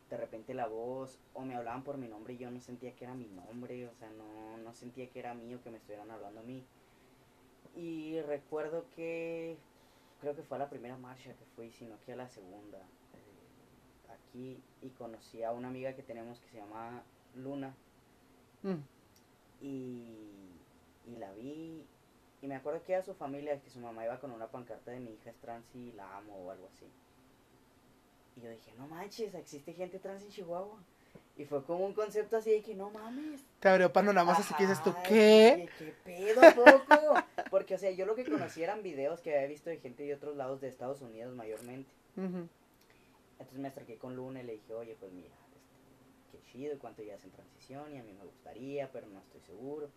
[0.10, 3.06] de repente la voz o me hablaban por mi nombre y yo no sentía que
[3.06, 6.40] era mi nombre, o sea, no, no sentía que era mío, que me estuvieran hablando
[6.40, 6.64] a mí.
[7.76, 9.58] Y recuerdo que
[10.20, 12.78] creo que fue a la primera marcha que fui, sino que a la segunda.
[12.80, 17.04] eh, aquí y conocí a una amiga que tenemos que se llama
[17.36, 17.74] Luna
[18.64, 18.76] Mm.
[19.62, 20.50] y,
[21.06, 21.86] y la vi
[22.42, 25.00] y me acuerdo que era su familia, que su mamá iba con una pancarta de
[25.00, 26.86] mi hija es trans y la amo o algo así.
[28.40, 30.80] Y yo dije, no manches, existe gente trans en Chihuahua.
[31.36, 33.42] Y fue como un concepto así de que no mames.
[33.60, 35.70] Te abrió panoramas así que dices tú, Ajá, ¿qué?
[35.78, 37.16] ¿Qué, pedo, poco?
[37.50, 40.14] Porque, o sea, yo lo que conocí eran videos que había visto de gente de
[40.14, 41.90] otros lados de Estados Unidos mayormente.
[42.18, 47.04] Entonces me acerqué con Luna y le dije, oye, pues mira, este, qué chido, cuánto
[47.04, 49.90] ya en transición y a mí me gustaría, pero no estoy seguro.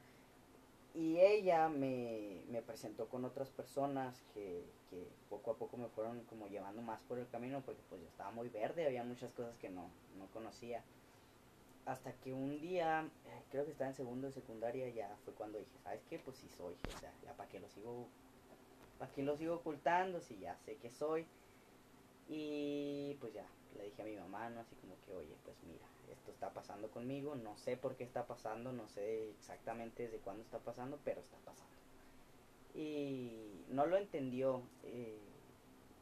[0.94, 6.20] Y ella me, me presentó con otras personas que, que poco a poco me fueron
[6.24, 9.56] como llevando más por el camino porque pues yo estaba muy verde, había muchas cosas
[9.56, 9.82] que no,
[10.18, 10.84] no conocía.
[11.86, 15.58] Hasta que un día, eh, creo que estaba en segundo de secundaria, ya fue cuando
[15.58, 16.18] dije, ¿sabes qué?
[16.18, 18.06] Pues sí soy, o sea, ya para qué lo sigo,
[18.98, 21.26] para qué lo sigo ocultando si ya sé que soy.
[22.28, 24.60] Y pues ya, le dije a mi mamá, ¿no?
[24.60, 28.26] Así como que, oye, pues mira, esto está pasando conmigo, no sé por qué está
[28.26, 31.72] pasando, no sé exactamente desde cuándo está pasando, pero está pasando.
[32.74, 35.18] Y no lo entendió, eh,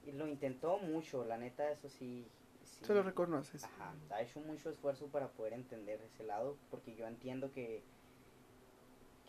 [0.06, 2.26] y lo intentó mucho, la neta, eso sí.
[2.64, 3.64] sí Se lo reconoces.
[3.64, 7.82] Ajá, ha hecho mucho esfuerzo para poder entender ese lado, porque yo entiendo que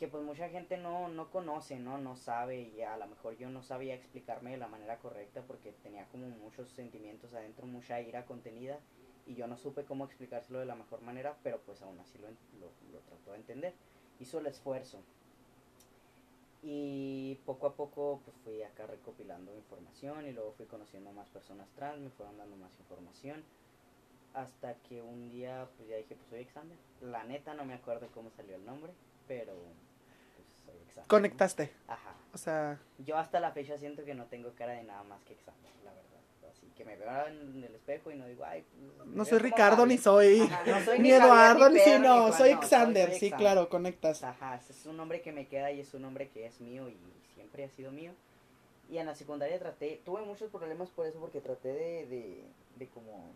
[0.01, 1.99] que pues mucha gente no, no conoce, ¿no?
[1.99, 5.73] No sabe y a lo mejor yo no sabía explicarme de la manera correcta porque
[5.83, 8.79] tenía como muchos sentimientos adentro, mucha ira contenida
[9.31, 12.27] y yo no supe cómo explicárselo de la mejor manera, pero pues aún así lo,
[12.59, 13.73] lo, lo trató de entender.
[14.19, 14.99] Hizo el esfuerzo.
[16.63, 21.67] Y poco a poco pues fui acá recopilando información y luego fui conociendo más personas
[21.75, 23.43] trans, me fueron dando más información.
[24.33, 26.77] Hasta que un día pues ya dije pues soy Xander.
[27.01, 28.91] La neta no me acuerdo cómo salió el nombre,
[29.27, 29.53] pero
[30.35, 31.07] pues soy Xander.
[31.07, 31.71] Conectaste.
[31.87, 31.93] ¿no?
[31.93, 32.15] Ajá.
[32.33, 35.35] O sea, Yo hasta la fecha siento que no tengo cara de nada más que
[35.35, 36.10] Xander, la verdad.
[36.81, 38.63] Que me veo en el espejo y no digo, ay,
[38.97, 39.99] pues, no soy Ricardo ni Javier".
[39.99, 40.39] soy.
[40.39, 43.29] Ajá, no soy ni Eduardo, ni Pedro, sí, no, Juan, soy no, Xander, soy sí,
[43.29, 43.37] Xander.
[43.37, 44.23] claro, conectas.
[44.23, 46.97] Ajá, es un nombre que me queda y es un nombre que es mío y
[47.35, 48.13] siempre ha sido mío.
[48.89, 52.43] Y en la secundaria traté, tuve muchos problemas por eso porque traté de, de,
[52.77, 53.31] de como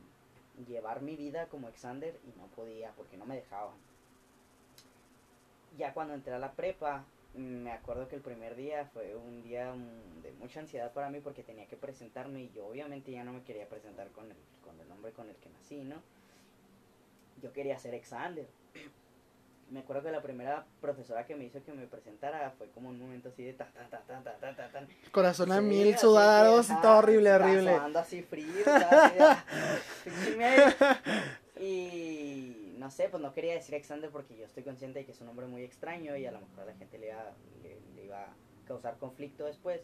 [0.68, 3.76] llevar mi vida como Xander y no podía porque no me dejaban.
[5.78, 7.06] Ya cuando entré a la prepa,
[7.36, 11.20] me acuerdo que el primer día fue un día mm, de mucha ansiedad para mí
[11.20, 14.80] porque tenía que presentarme y yo obviamente ya no me quería presentar con el, con
[14.80, 16.02] el nombre con el que nací, ¿no?
[17.42, 18.48] Yo quería ser Xander
[19.70, 23.00] me acuerdo que la primera profesora que me hizo que me presentara fue como un
[23.00, 24.88] momento así de ta ta ta ta ta ta ta ta.
[25.12, 27.72] Corazón a Sí, mil, sudados, y todo horrible, horrible.
[27.96, 28.46] así frío,
[31.60, 35.22] y no sé, pues no quería decir Xander porque yo estoy consciente de que es
[35.22, 37.32] un nombre muy extraño y a lo mejor a la gente le iba,
[37.64, 38.34] le, le iba a
[38.68, 39.82] causar conflicto después.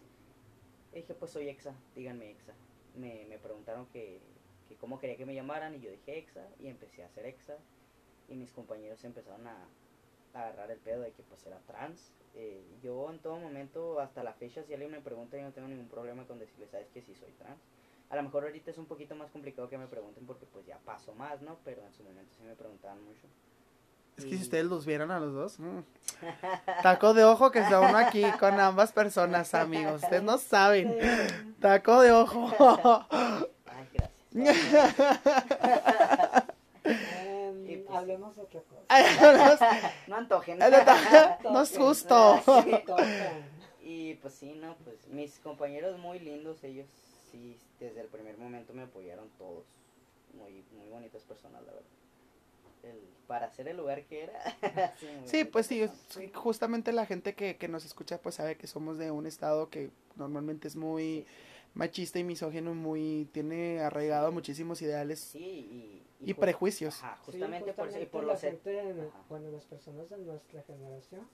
[0.93, 2.53] Y dije, pues soy Exa, díganme Exa.
[2.95, 4.19] Me, me preguntaron que,
[4.67, 7.55] que cómo quería que me llamaran y yo dije Exa y empecé a hacer Exa
[8.31, 9.55] y mis compañeros empezaron a,
[10.33, 12.11] a agarrar el pedo de que pues era trans.
[12.33, 15.67] Eh, yo en todo momento, hasta la fecha, si alguien me pregunta, yo no tengo
[15.67, 17.59] ningún problema con decirle, sabes que sí soy trans.
[18.09, 20.77] A lo mejor ahorita es un poquito más complicado que me pregunten porque pues ya
[20.79, 21.57] paso más, ¿no?
[21.63, 23.27] Pero en su momento sí me preguntaban mucho.
[24.17, 25.59] Es que si ustedes los vieran a los dos.
[25.59, 25.79] mm.
[26.83, 30.03] Taco de ojo que está uno aquí con ambas personas, amigos.
[30.03, 30.97] Ustedes no saben.
[31.59, 32.51] Taco de ojo.
[33.65, 34.11] Ay, gracias.
[37.91, 39.91] Pues- hablemos de otra cosa.
[40.07, 40.59] No antojen.
[40.59, 42.41] no es justo.
[42.63, 42.71] Sí.
[43.83, 46.87] Y pues sí, no, pues mis compañeros muy lindos, ellos
[47.31, 49.65] sí, desde el primer momento me apoyaron todos.
[50.33, 51.89] Muy, muy bonitas personas, la verdad.
[52.83, 54.55] El, para hacer el lugar que era.
[55.25, 55.89] sí, pues sí,
[56.33, 59.89] justamente la gente que, que nos escucha pues sabe que somos de un estado que
[60.15, 61.25] normalmente es muy
[61.73, 67.03] Sí, machista y misógino, muy tiene arraigado muchísimos ideales sí, y, y ju- prejuicios.
[67.03, 68.41] Ajá, Sí, justamente, por eso y justamente por la los...
[68.41, 69.23] gente, en- Ajá.
[69.29, 71.27] bueno, las personas de nuestra generación,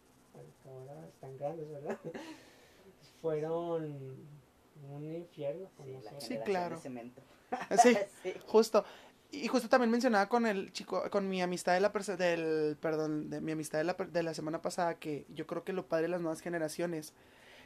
[0.63, 1.97] que ahora están grandes, ¿verdad?
[3.21, 4.27] Fueron
[4.89, 6.23] un infierno con Sí, la nosotros.
[6.23, 6.75] Sí, claro.
[6.75, 7.21] de cemento.
[7.81, 8.33] Sí, sí.
[8.45, 8.83] justo.
[9.29, 13.41] Y justo también mencionaba con el chico, con mi amistad de la del, perdón, de
[13.41, 16.03] mi amistad de la, per- de la semana pasada que yo creo que lo padre
[16.03, 17.13] de las nuevas generaciones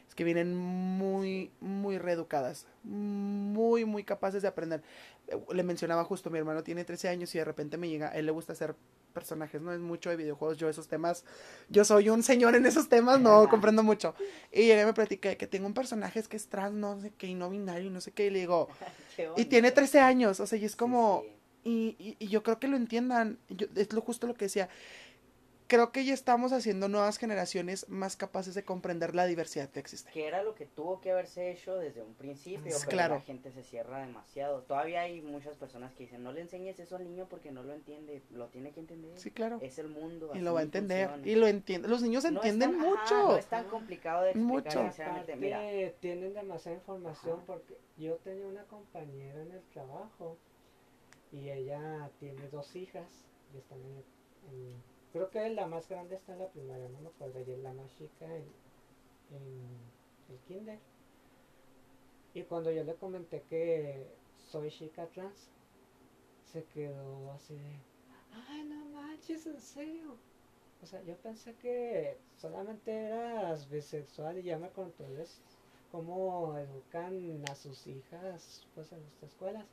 [0.08, 4.82] es que vienen muy, muy reeducadas, muy, muy capaces de aprender.
[5.52, 8.26] Le mencionaba justo, mi hermano tiene 13 años y de repente me llega, a él
[8.26, 8.74] le gusta hacer
[9.14, 11.24] personajes, no es mucho de videojuegos, yo esos temas,
[11.68, 14.14] yo soy un señor en esos temas, no comprendo mucho.
[14.50, 17.26] Y llegué y me platicé que tengo un personaje que es trans, no sé qué,
[17.28, 18.68] y no binario, no sé qué, y le digo,
[19.36, 19.74] y tiene bonito.
[19.74, 21.32] 13 años, o sea, y es Sí, como, sí.
[21.64, 24.68] y, y, y yo creo que lo entiendan, yo- es lo justo lo que decía,
[25.72, 30.10] creo que ya estamos haciendo nuevas generaciones más capaces de comprender la diversidad que existe.
[30.12, 33.14] que era lo que tuvo que haberse hecho desde un principio, Es pero claro.
[33.14, 34.60] la gente se cierra demasiado.
[34.64, 37.72] Todavía hay muchas personas que dicen, no le enseñes eso al niño porque no lo
[37.72, 39.18] entiende, lo tiene que entender.
[39.18, 39.60] Sí, claro.
[39.62, 40.26] Es el mundo.
[40.28, 41.32] Y así lo va a entender, funciona".
[41.32, 43.14] y lo entiende, los niños No es entienden ajá, mucho.
[43.28, 45.36] no es tan complicado de explicar, Mucho.
[45.38, 45.62] Mira,
[46.00, 47.46] tienen demasiada información Ajá.
[47.46, 50.36] porque yo tenía una compañera en el trabajo
[51.32, 53.08] y ella tiene dos hijas
[53.54, 54.04] y están en,
[54.50, 57.72] en- creo que la más grande está en la primaria, no me acuerdo, y la
[57.72, 58.44] más chica en,
[60.28, 60.78] el kinder.
[62.34, 64.06] Y cuando yo le comenté que
[64.50, 65.50] soy chica trans,
[66.50, 67.78] se quedó así de,
[68.48, 70.16] ay no manches, en serio.
[70.82, 75.40] O sea, yo pensé que solamente eras bisexual y ya me contó es
[75.92, 79.66] cómo educan a sus hijas pues en las escuelas.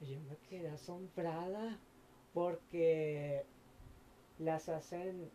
[0.00, 1.78] Y yo me quedé asombrada
[2.32, 3.44] porque
[4.38, 5.30] las hacen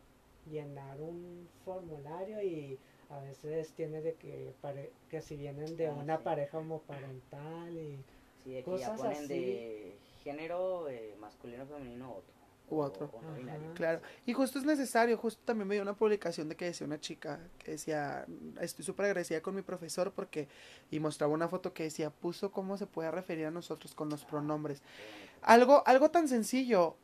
[0.50, 5.94] llenar un formulario y a veces tiene de que pare- que si vienen de Ah,
[5.94, 6.24] una sí.
[6.24, 8.04] pareja homoparental y
[8.44, 9.28] Sí, aquí Cosas ya ponen así.
[9.28, 12.34] de género eh, masculino, femenino otro.
[12.70, 13.10] U otro.
[13.12, 13.66] O, no binario.
[13.66, 13.74] Ajá.
[13.74, 17.00] Claro, y justo es necesario, justo también me dio una publicación de que decía una
[17.02, 18.26] chica que decía,
[18.62, 20.48] estoy súper agradecida con mi profesor porque,
[20.92, 24.24] y mostraba una foto que decía, puso cómo se puede referir a nosotros con los
[24.24, 24.82] pronombres.
[24.82, 25.40] Qué bonito.
[25.42, 26.96] Algo, algo tan sencillo,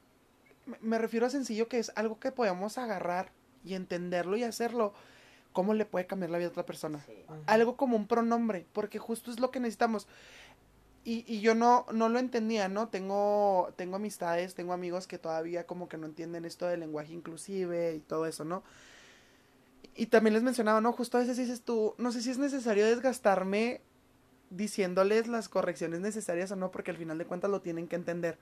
[0.81, 3.31] me- refiero a sencillo que es algo que podemos agarrar
[3.63, 4.93] y entenderlo y hacerlo,
[5.53, 7.03] cómo le puede cambiar la vida a otra persona.
[7.05, 7.13] Sí.
[7.45, 10.07] Algo como un pronombre, porque justo es lo que necesitamos.
[11.03, 12.87] Y, y yo no, no lo entendía, ¿no?
[12.89, 17.95] Tengo, tengo amistades, tengo amigos que todavía como que no entienden esto del lenguaje inclusive
[17.95, 18.63] y todo eso, ¿no?
[19.95, 20.91] Y también les mencionaba, ¿no?
[20.91, 23.81] Justo a veces dices tú, no sé si es necesario desgastarme
[24.49, 28.37] diciéndoles las correcciones necesarias o no, porque al final de cuentas lo tienen que entender.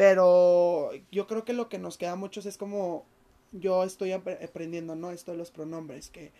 [0.00, 3.04] Pero yo creo que lo que nos queda a muchos es como
[3.52, 5.10] yo estoy apre- aprendiendo, ¿no?
[5.10, 6.32] Esto de los pronombres, que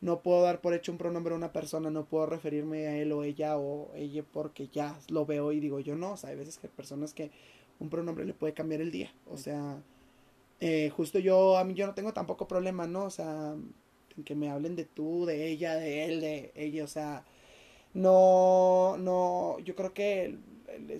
[0.00, 3.12] no puedo dar por hecho un pronombre a una persona, no puedo referirme a él
[3.12, 6.36] o ella o ella porque ya lo veo y digo yo no, o sea, hay
[6.36, 7.30] veces que hay personas que
[7.80, 9.82] un pronombre le puede cambiar el día, o sea,
[10.60, 13.04] eh, justo yo, a mí yo no tengo tampoco problema, ¿no?
[13.04, 13.54] O sea,
[14.24, 17.24] que me hablen de tú, de ella, de él, de ella, o sea,
[17.94, 20.38] no, no, yo creo que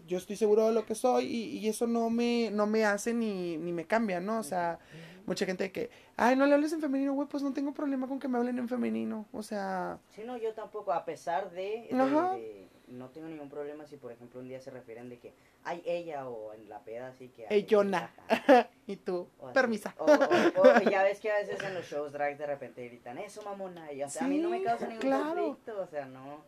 [0.07, 3.12] yo estoy seguro de lo que soy y, y eso no me, no me hace
[3.14, 4.38] ni, ni me cambia, ¿no?
[4.38, 4.79] O sea,
[5.26, 8.18] mucha gente que, ay, no le hables en femenino, güey, pues no tengo problema con
[8.20, 12.00] que me hablen en femenino, o sea, Sí, no, yo tampoco, a pesar de, de-
[12.00, 12.35] Ajá.
[12.37, 15.33] de- no tengo ningún problema si por ejemplo un día se refieren de que
[15.64, 17.44] hay ella o en la peda así que...
[17.48, 18.12] Ajá,
[18.87, 19.55] y tú, o así.
[19.55, 19.94] permisa.
[19.98, 23.18] O, o- o ya ves que a veces en los shows drag de repente gritan,
[23.18, 25.35] eso mamona, y o sea, a mí no me causa ningún claro.
[25.35, 26.42] conflicto, o sea, no,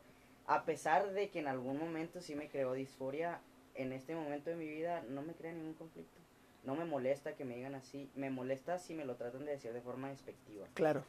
[0.49, 3.41] a pesar de que en algún momento sí me creó disforia,
[3.75, 6.19] en este momento de mi vida no me crea ningún conflicto.
[6.65, 9.73] No me molesta que me digan así, me molesta si me lo tratan de decir
[9.73, 10.67] de forma despectiva.
[10.75, 11.05] Claro,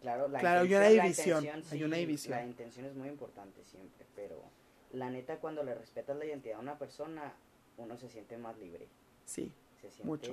[0.00, 2.38] Claro, la Claro, hay una la división, intención, hay una división.
[2.38, 4.40] La intención es muy importante siempre, pero
[4.92, 7.34] la neta cuando le respetas la identidad a una persona,
[7.76, 8.88] uno se siente más libre,
[9.24, 10.32] sí, se siente Mucho.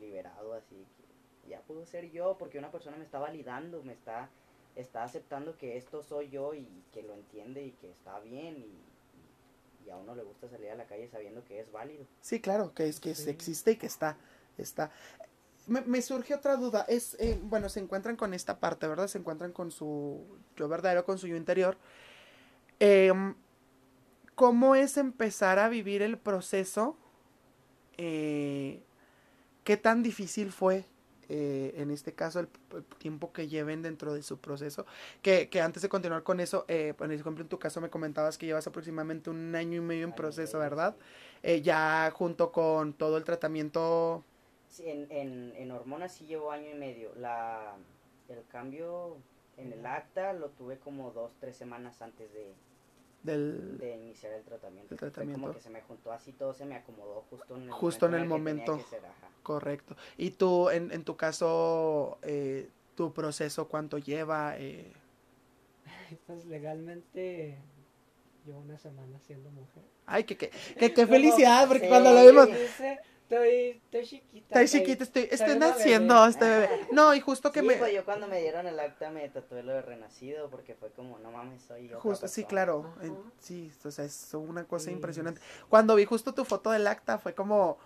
[0.00, 4.28] liberado así que ya puedo ser yo porque una persona me está validando, me está
[4.76, 9.86] está aceptando que esto soy yo y que lo entiende y que está bien y,
[9.86, 12.04] y a uno le gusta salir a la calle sabiendo que es válido.
[12.20, 13.30] sí, claro, que es que Sí.
[13.30, 14.16] existe y que está,
[14.58, 14.90] está.
[15.66, 19.08] Me, me surge otra duda, es, eh, bueno, se encuentran con esta parte, ¿verdad?
[19.08, 20.24] Se encuentran con su
[20.56, 21.76] yo verdadero, con su yo interior.
[22.78, 23.34] Em,
[24.34, 26.96] ¿Cómo es empezar a vivir el proceso?
[27.96, 28.82] Eh,
[29.64, 30.84] ¿Qué tan difícil fue,
[31.28, 32.48] eh, en este caso, el,
[32.98, 34.86] tiempo que lleven dentro de su proceso?
[35.22, 38.38] Que, que antes de continuar con eso, eh, por ejemplo, en tu caso me comentabas
[38.38, 40.96] que llevas aproximadamente un año y medio en proceso, ¿verdad?
[41.42, 44.24] Eh, ya junto con todo el tratamiento
[44.68, 47.14] Sí, en, en, en hormonas sí llevo año y medio.
[47.14, 47.76] La,
[48.28, 49.16] el cambio
[49.56, 52.52] en el acta lo tuve como dos, tres semanas antes de,
[53.26, 53.76] del...
[53.78, 54.94] de iniciar el tratamiento.
[54.94, 55.40] El Fue tratamiento.
[55.42, 58.06] como que se me juntó así, todo se me acomodó justo en el Justo momento.
[58.06, 58.76] en el que tenía momento.
[58.84, 59.28] que ser, ajá.
[59.42, 59.96] Correcto.
[60.16, 64.56] Y tú, en, en tu caso, eh, tu proceso, ¿cuánto lleva?
[64.58, 64.92] Eh,
[66.26, 67.58] Pues legalmente
[68.46, 69.82] llevo una semana siendo mujer.
[70.06, 71.88] Ay, qué, qué, qué, qué felicidad, porque Sí.
[71.88, 74.62] cuando lo vimos, Dice, Estoy, estoy chiquita.
[74.62, 76.30] estoy chiquita, estoy, estoy naciendo, bebé.
[76.30, 76.68] este bebé.
[76.92, 77.74] No, y justo que sí, me...
[77.74, 81.18] pues yo cuando me dieron el acta me tatué lo de renacido porque fue como,
[81.18, 82.86] no mames, soy otra Justo, sí, claro.
[82.96, 83.08] Ajá.
[83.40, 84.92] sí, o sea, es una cosa Sí.
[84.92, 85.40] impresionante.
[85.68, 87.78] Cuando vi justo tu foto del acta, fue como...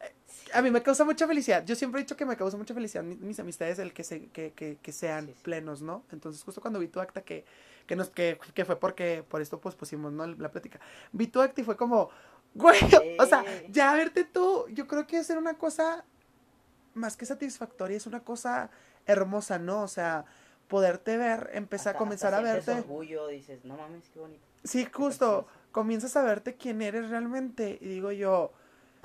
[0.00, 0.12] eh,
[0.52, 1.64] A mí me causa mucha felicidad.
[1.64, 4.28] Yo siempre he dicho que me causa mucha felicidad mi- mis amistades el que, se,
[4.28, 5.40] que, que, que sean Sí, sí.
[5.42, 6.04] plenos, ¿no?
[6.12, 7.46] Entonces, justo cuando vi tu acta, que,
[7.86, 10.26] que, nos, que, que fue porque, por esto pues pusimos, ¿no?
[10.26, 10.80] La plática.
[11.12, 12.10] Vi tu acta y fue como,
[12.54, 12.78] güey,
[13.18, 16.04] o sea, ya verte tú, yo creo que hacer una cosa
[16.94, 18.70] más que satisfactoria, es una cosa
[19.06, 19.82] hermosa, ¿no?
[19.82, 20.24] O sea,
[20.68, 22.72] poderte ver, empezar a comenzar a hasta verte.
[22.72, 24.44] orgullo, dices, no mames, qué bonito.
[24.64, 28.52] Sí, justo, comienzas a verte quién eres realmente y digo yo,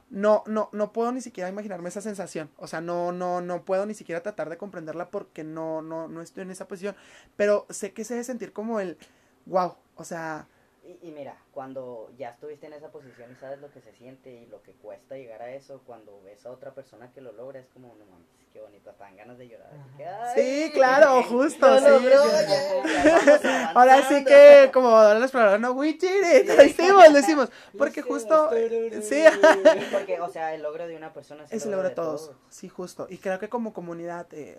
[0.10, 3.86] no, no, no puedo ni siquiera imaginarme esa sensación, o sea, no, no, no puedo
[3.86, 6.96] ni siquiera tratar de comprenderla porque no, no, no estoy en esa posición,
[7.38, 8.98] pero sé que se debe sentir como el,
[9.46, 10.48] wow, o sea,
[10.84, 14.32] Y, y mira, cuando ya estuviste en esa posición y sabes lo que se siente
[14.34, 17.60] y lo que cuesta llegar a eso, cuando ves a otra persona que lo logra,
[17.60, 19.70] es como, no mames, qué bonito, hasta dan ganas de llorar.
[19.96, 20.04] que.
[20.34, 21.86] Sí, "Ay, claro, justo, lo sí.
[21.88, 24.26] logró, ya, ahora sí avanzando".
[24.28, 26.58] que como ahora los exploradores, no, we did it, Sí.
[26.58, 29.02] decimos, decimos, porque Sí, justo, tururú.
[29.04, 31.96] sí, Sí, porque, o sea, el logro de una persona es Es el logro de
[31.96, 32.32] todos.
[32.50, 33.06] Sí, justo.
[33.08, 34.58] Y creo que como comunidad, eh,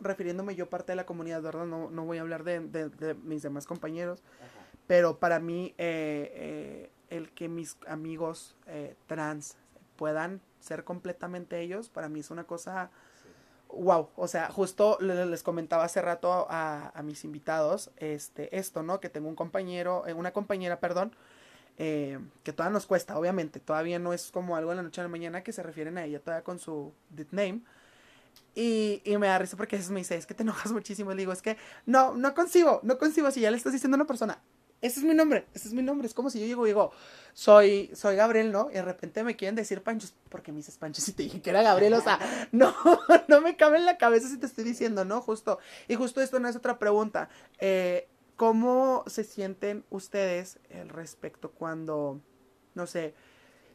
[0.00, 1.64] refiriéndome yo parte de la comunidad, ¿verdad?
[1.66, 4.57] No, no voy a hablar de, de- de mis demás compañeros, Ajá.
[4.88, 9.56] Pero para mí eh, eh, el que mis amigos eh, trans
[9.94, 12.90] puedan ser completamente ellos, para mí es una cosa
[13.68, 14.08] wow.
[14.16, 18.98] O sea, justo le- les comentaba hace rato a, mis invitados este, esto, ¿no?
[18.98, 21.14] Que tengo un compañero, una compañera, perdón,
[21.76, 25.08] que todavía nos cuesta, obviamente, todavía no es como algo en la noche a la
[25.10, 27.60] mañana que se refieren a ella todavía con su dead name.
[28.54, 31.10] Y, y me da risa porque me dice, es que te enojas muchísimo.
[31.10, 33.30] Le digo, es que no, no concibo, no concibo.
[33.30, 34.40] Si ya le estás diciendo a una persona,
[34.80, 36.06] ese es mi nombre, ese es mi nombre.
[36.06, 36.92] Es como si yo llego y digo,
[37.34, 38.70] soy, soy Gabriel, ¿no?
[38.70, 41.50] Y de repente me quieren decir Panchos, porque me dices Panchos y te dije que
[41.50, 41.94] era Gabriel.
[41.94, 42.18] O sea,
[42.52, 42.74] no,
[43.26, 45.20] no me cabe en la cabeza si te estoy diciendo, ¿no?
[45.20, 45.58] Justo.
[45.88, 47.28] Y justo esto no es otra pregunta.
[47.58, 52.20] Eh, ¿Cómo se sienten ustedes al respecto cuando,
[52.74, 53.14] no sé,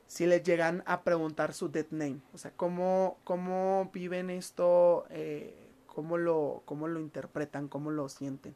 [0.08, 2.22] si les llegan a preguntar su dead name?
[2.34, 5.06] O sea, ¿cómo, cómo viven esto?
[5.10, 5.54] Eh,
[5.86, 7.68] ¿cómo, lo, ¿Cómo lo interpretan?
[7.68, 8.56] ¿Cómo lo sienten?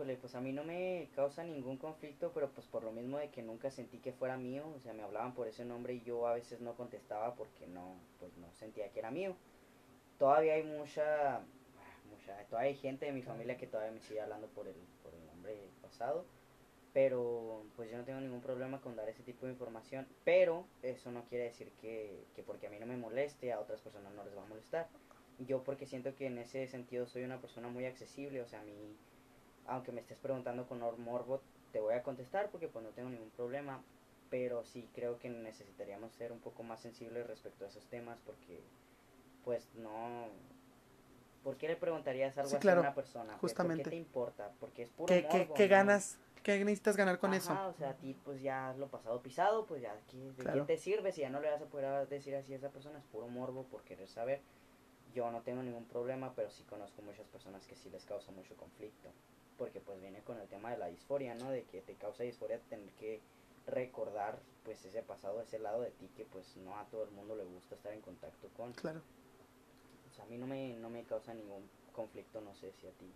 [0.00, 3.28] Híjole, pues a mí no me causa ningún conflicto, pero pues por lo mismo de
[3.28, 6.26] que nunca sentí que fuera mío, o sea, me hablaban por ese nombre y yo
[6.26, 9.36] a veces no contestaba porque no, pues no sentía que era mío.
[10.18, 11.42] Todavía hay mucha,
[12.08, 15.12] mucha, todavía hay gente de mi familia que todavía me sigue hablando por el, por
[15.12, 16.24] el nombre pasado,
[16.94, 21.12] pero pues yo no tengo ningún problema con dar ese tipo de información, pero eso
[21.12, 24.24] no quiere decir que, que porque a mí no me moleste, a otras personas no
[24.24, 24.88] les va a molestar.
[25.40, 28.64] Yo porque siento que en ese sentido soy una persona muy accesible, o sea, a
[28.64, 28.96] mí
[29.66, 31.40] aunque me estés preguntando con morbo,
[31.72, 33.82] te voy a contestar porque pues no tengo ningún problema,
[34.28, 38.60] pero sí creo que necesitaríamos ser un poco más sensibles respecto a esos temas porque
[39.44, 40.28] pues no
[41.42, 43.32] ¿Por qué le preguntarías algo Sí, así claro, a una persona?
[43.32, 43.84] ¿Por- justamente.
[43.84, 44.52] ¿Por qué te importa?
[44.60, 45.68] Porque es puro ¿Qué, morbo, qué ¿no?
[45.68, 46.18] ganas?
[46.42, 47.52] ¿Qué necesitas ganar con eso?
[47.68, 50.60] O sea, a ti pues ya lo pasado pisado, pues ya, ¿qué- ¿de Claro.
[50.66, 52.98] qué te sirve si ya no le vas a poder decir así a esa persona?
[52.98, 54.40] Es puro morbo por querer saber.
[55.14, 58.56] Yo no tengo ningún problema, pero sí conozco muchas personas que sí les causa mucho
[58.56, 59.08] conflicto.
[59.60, 61.50] Porque pues viene con el tema de la disforia, ¿no?
[61.50, 63.20] De que te causa disforia tener que
[63.66, 67.36] recordar pues ese pasado, ese lado de ti que pues no a todo el mundo
[67.36, 68.72] le gusta estar en contacto con.
[68.72, 69.02] Claro.
[70.10, 72.90] O sea, a mí no me, no me causa ningún conflicto, no sé si a
[72.92, 73.12] ti.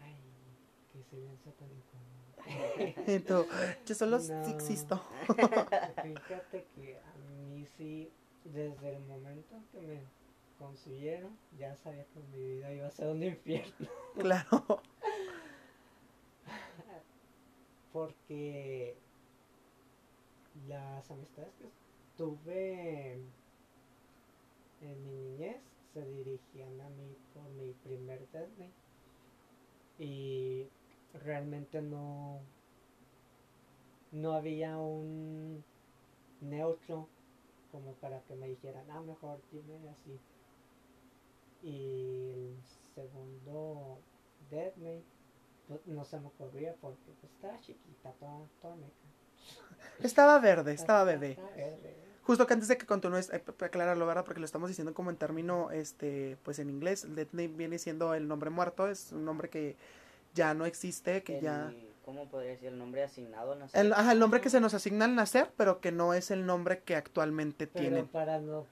[0.00, 0.16] Ay,
[0.94, 3.46] qué silencio tan incómodo.
[3.84, 4.44] Yo solo No.
[4.46, 4.98] sí existo.
[6.02, 7.14] Fíjate que a
[7.52, 8.10] mí sí,
[8.44, 10.00] desde el momento en que me
[10.58, 13.88] consiguieron, ya sabía que mi vida iba a ser un infierno.
[14.14, 14.80] Claro.
[17.92, 18.96] Porque
[20.68, 21.68] las amistades que
[22.16, 23.14] tuve
[24.80, 25.60] en mi niñez
[25.92, 28.70] se dirigían a mí por mi primer Disney.
[29.98, 30.66] Y
[31.24, 32.38] realmente no,
[34.12, 35.62] no había un
[36.40, 37.08] neutro
[37.72, 40.18] como para que me dijeran, ah, mejor dime así.
[41.64, 42.56] Y el
[42.94, 43.98] segundo
[44.50, 45.02] Deadmate
[45.66, 48.92] pues, no se me ocurría porque pues, estaba chiquita, toda, toda meca.
[50.02, 51.30] Estaba verde, estaba bebé.
[51.32, 51.94] Estaba verde.
[52.22, 54.24] Justo que antes de que continúes, eh, aclararlo, ¿verdad?
[54.24, 57.78] Porque lo estamos diciendo como en término, este, pues en inglés, el dead name viene
[57.78, 59.76] siendo el nombre muerto, es un nombre que
[60.34, 61.68] ya no existe, que ya...
[61.68, 63.80] El- ¿Cómo podría decir el nombre asignado al nacer?
[63.86, 66.44] El, ajá, el nombre que se nos asigna al nacer, pero que no es el
[66.44, 68.08] nombre que actualmente Pero tienen.
[68.08, 68.66] para no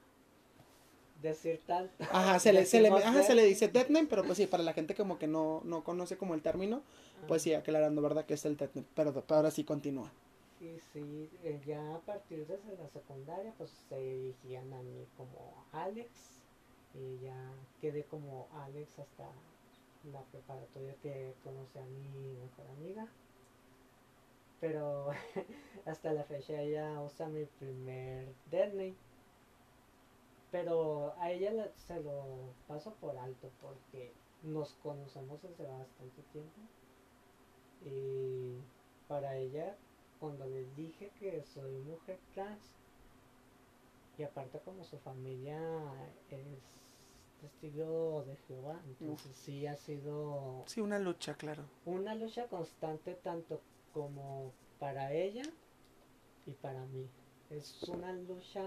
[1.22, 1.92] decir tanto.
[2.10, 4.62] Ajá, se le, se le, ajá, se le dice dead name, pero pues sí, para
[4.62, 6.82] la gente como que no, no conoce como el término,
[7.28, 8.26] pues sí, aclarando, ¿verdad?
[8.26, 8.86] Que es el dead name.
[8.94, 10.12] Pero, pero ahora sí continúa.
[10.60, 15.66] Y sí, eh, ya a partir de la secundaria, pues se dirigían a mí como
[15.72, 16.08] Alex.
[16.94, 19.28] Y ya quedé como Alex hasta
[20.12, 23.08] la preparatoria que conocí a mi mejor amiga.
[24.60, 25.08] Pero
[25.86, 28.94] hasta la fecha ella usa mi primer dead name.
[30.52, 36.60] Pero a ella la- se lo paso por alto porque nos conocemos desde bastante tiempo.
[37.84, 38.58] Y
[39.08, 39.74] para ella,
[40.20, 42.62] cuando les dije que soy mujer trans,
[44.18, 45.58] y aparte como su familia
[46.28, 46.58] es
[47.40, 51.64] testigo de Jehová, entonces sí ha sido Sí, una lucha, claro.
[51.86, 53.60] una lucha constante tanto
[53.92, 55.42] como para ella
[56.46, 57.08] y para mí.
[57.50, 58.62] Es una lucha,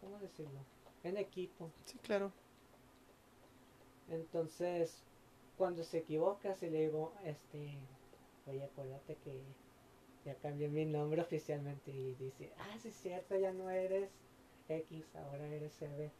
[0.00, 0.60] ¿cómo decirlo?
[1.04, 1.70] En equipo.
[1.84, 2.32] Sí, claro.
[4.08, 5.02] Entonces,
[5.56, 7.78] cuando se equivoca, si le digo, este,
[8.46, 9.42] oye, acuérdate que
[10.24, 14.10] ya cambié mi nombre oficialmente y dice, ah, sí es cierto, ya no eres
[14.68, 16.10] X, ahora eres CB.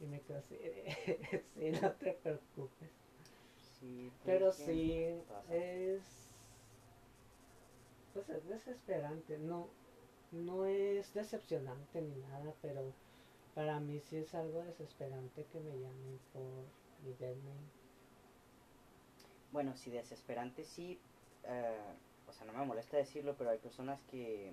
[0.00, 0.56] Y me quedo así,
[1.54, 2.90] sí, no te preocupes.
[3.78, 4.94] Sí, Pero sí,
[5.50, 6.02] es,
[8.12, 9.68] pues es desesperante, no,
[10.32, 12.92] no es decepcionante ni nada, pero
[13.56, 16.42] para mí sí es algo desesperante que me llamen por
[17.02, 17.66] mi dead name.
[19.50, 21.00] Bueno, sí, desesperante sí.
[21.44, 21.80] eh,
[22.28, 24.52] o sea, no me molesta decirlo, pero hay personas que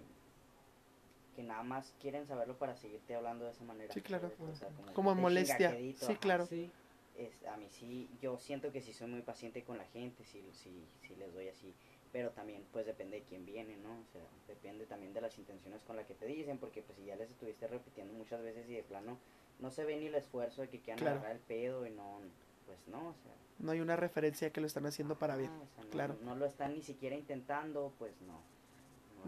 [1.36, 3.94] que nada más quieren saberlo para seguirte hablando de esa manera.
[3.94, 4.32] Sí, claro.
[4.94, 5.72] Como de molestia.
[5.72, 6.20] Sí, ajá.
[6.20, 6.46] claro.
[6.46, 6.72] Sí,
[7.18, 10.42] Es, a mí sí, yo siento que sí soy muy paciente con la gente, sí,
[10.54, 10.72] sí,
[11.08, 11.74] sí les doy así
[12.14, 13.90] pero también pues depende de quién viene, ¿no?
[13.90, 17.06] O sea, depende también de las intenciones con las que te dicen, porque pues si
[17.06, 19.18] ya les estuviste repitiendo muchas veces y de plano
[19.60, 21.16] no se ve ni el esfuerzo de que quieran Claro.
[21.18, 22.20] agarrar el pedo y no,
[22.68, 23.32] pues no, o sea.
[23.60, 25.50] No hay una referencia que lo están haciendo para bien.
[25.50, 26.16] ajá, o sea, no, claro.
[26.24, 28.40] No lo están ni siquiera intentando, pues no.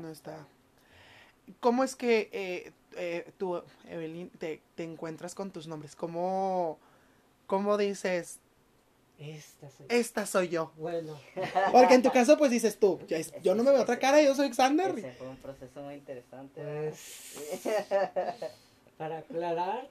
[0.02, 0.46] No está.
[1.60, 5.96] ¿Cómo es que eh, eh, tú, Evelyn, te, te encuentras con tus nombres?
[5.96, 6.80] ¿Cómo,
[7.48, 8.40] cómo dices,
[9.18, 10.72] Esta soy esta soy yo?
[10.76, 11.18] Bueno,
[11.72, 13.00] Porque en tu caso, pues dices tú,
[13.44, 14.98] yo no me veo otra cara, yo soy Xander.
[14.98, 16.62] Ese fue un proceso muy interesante.
[16.62, 17.62] pues
[18.98, 19.88] para aclarar,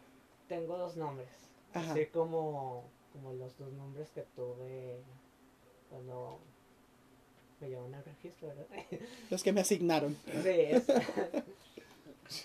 [0.49, 1.29] tengo dos nombres.
[1.73, 1.93] Ajá.
[1.93, 4.97] Así como, como los dos nombres que tuve
[5.91, 6.39] cuando
[7.61, 8.67] me llevaron al registro, ¿verdad?
[9.31, 10.17] Los que me asignaron.
[10.43, 10.85] Sí, es-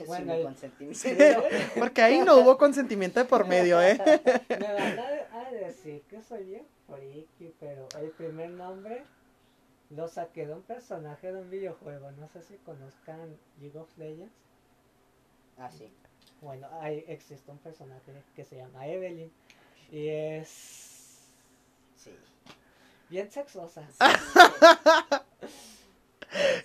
[0.07, 1.43] Bueno, el- consentimiento.
[1.77, 3.97] Porque ahí no hubo consentimiento de por medio, ¿eh?
[4.49, 9.03] me van a, decir que soy bien friki, pero el primer nombre
[9.89, 12.11] lo saqué de un personaje de un videojuego.
[12.11, 14.31] No sé si conozcan League of Legends.
[15.57, 15.91] Ah, sí.
[16.41, 19.31] Bueno, hay, existe un personaje que se llama Evelyn
[19.91, 21.27] y es
[21.97, 22.15] Sí.
[23.09, 23.87] bien sexosa.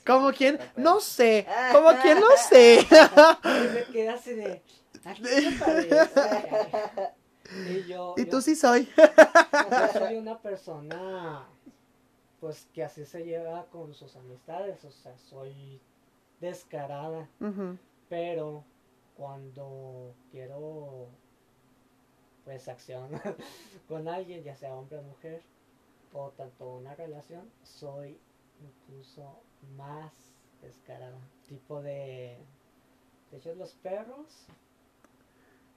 [0.06, 2.86] Como quien, no sé, como quien no sé.
[3.72, 4.62] Me queda así de,
[5.04, 6.10] ¿a quién se parece?
[7.68, 8.88] Y yo, Y yo- tú sí soy.
[8.96, 11.46] yo soy una persona,
[12.40, 15.80] pues que así se lleva con sus amistades, o sea, soy
[16.40, 17.28] descarada,
[18.08, 18.64] pero
[19.16, 21.06] cuando quiero,
[22.44, 23.08] pues, acción
[23.88, 25.42] con alguien, ya sea hombre o mujer,
[26.12, 28.18] o tanto una relación, soy
[28.62, 29.40] incluso
[29.76, 30.12] más
[30.62, 31.18] descarada.
[31.48, 32.38] Tipo de,
[33.30, 34.26] de hecho, los perros.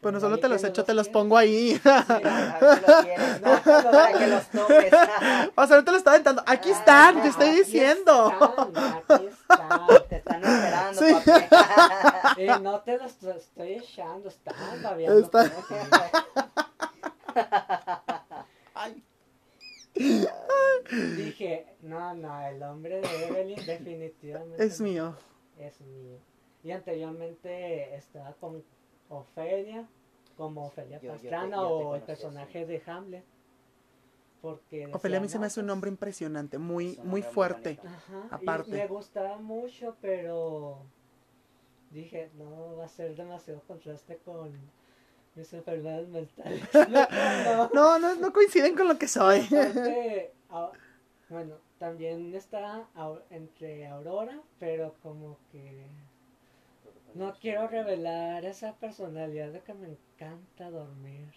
[0.01, 1.75] Bueno, pues, solo nadie te los no echo, te los pongo ahí.
[1.75, 3.61] Sí, A ver si los quieres, ¿no?
[3.91, 4.93] Para que los toques.
[5.55, 6.43] O sea, no te lo estaba aventando.
[6.45, 8.29] Aquí están, te estoy Aquí diciendo.
[8.29, 8.77] están,
[9.09, 9.88] aquí están.
[10.07, 11.13] Te están esperando, Sí.
[11.13, 11.31] papi.
[12.41, 15.19] Eh, no te los estoy- echando, están babeando.
[15.19, 15.51] Está-.
[18.75, 19.03] Ay,
[21.17, 25.15] Dije, no, no, el hombre de Evelyn definitivamente es mío.
[25.57, 26.17] es mío.
[26.63, 28.63] Y anteriormente estaba con
[29.09, 29.87] Ofelia,
[30.37, 33.23] como Ofelia Yo- yo te- Pastrana yo te o el personaje de Hamlet.
[34.41, 37.79] Porque Ofelia a mí se me "No, hace un pues, nombre impresionante, muy, muy fuerte.
[37.83, 38.69] Ajá, Aparte.
[38.69, 40.77] Y me gustaba mucho, pero
[41.91, 44.51] dije, no, va a ser demasiado contraste con
[45.38, 46.61] mis enfermedades mentales.
[47.45, 47.69] No.
[47.73, 49.41] No, no, no coinciden con lo que soy.
[49.45, 50.71] Aparte, a-
[51.29, 52.88] bueno, también está
[53.29, 55.85] entre Aurora, pero como que
[57.13, 61.31] no quiero revelar esa personalidad de que me encanta dormir.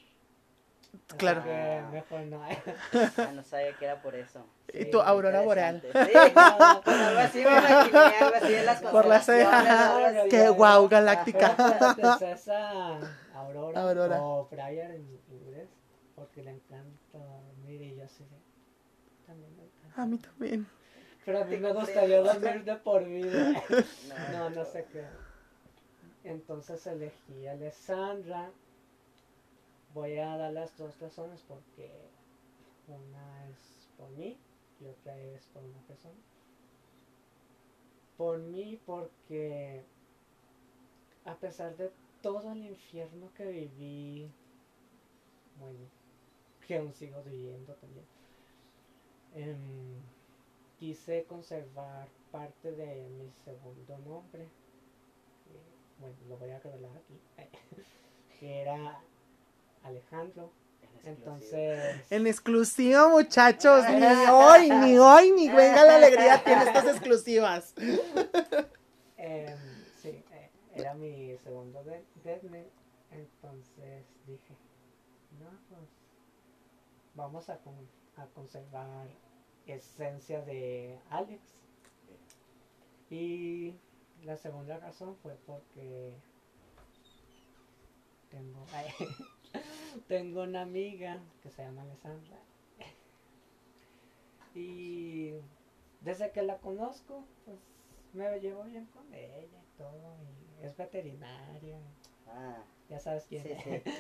[1.17, 1.45] Claro.
[1.45, 2.43] que mejor no.
[2.43, 4.45] Ah, no sabía que era por eso.
[4.73, 5.81] Y tu aurora boreal.
[5.83, 10.25] Sí, algo así me imaginé, algo así en las Por la ceja.
[10.29, 11.55] Qué guau, galáctica.
[11.57, 12.99] La princesa
[13.41, 14.23] Aurora, Aurora.
[14.23, 15.69] o Briar en inglés,
[16.15, 18.37] porque le encanta dormir y yo así de...
[19.27, 20.03] También me encanta.
[20.03, 20.67] A mí también.
[21.25, 23.63] Pero a mí Te me gustaría dormir de por vida.
[24.33, 25.05] No, No, no sé qué.
[26.25, 28.51] Entonces elegí a Alessandra.
[29.95, 31.91] Voy a dar las dos razones porque
[32.89, 34.39] una es por mí
[34.81, 36.15] y otra es por una persona.
[38.17, 39.85] Por mí porque
[41.25, 41.91] a pesar de
[42.23, 44.31] todo el infierno que viví,
[45.59, 45.79] bueno,
[46.67, 48.05] que aún sigo viviendo también,
[49.35, 50.01] em,
[50.79, 54.49] quise conservar parte de mi segundo nombre,
[55.99, 57.21] bueno, lo voy a revelar aquí,
[58.41, 59.01] que era
[59.83, 60.51] Alejandro.
[61.05, 61.13] En.
[61.13, 63.85] Entonces, En exclusiva, muchachos.
[63.89, 67.75] Ni hoy, ni hoy, ni venga la alegría tiene estas exclusivas.
[67.77, 67.99] em,
[69.17, 69.57] eh,
[70.75, 72.05] era mi segundo de
[73.11, 74.55] entonces dije,
[75.41, 75.89] no, pues
[77.15, 79.07] vamos a, con- a conservar
[79.67, 81.43] esencia de Alex.
[83.11, 83.75] Y
[84.25, 86.13] la segunda razón fue porque
[88.31, 88.65] tengo,
[90.09, 92.39] tengo una amiga que se llama Alessandra.
[94.55, 95.33] Y
[96.01, 97.59] desde que la conozco, pues
[98.13, 100.17] me llevo bien con ella y todo.
[100.23, 101.79] Y es veterinaria.
[102.27, 103.63] Ah, Ya sabes quién sí, es.
[103.85, 103.91] sí.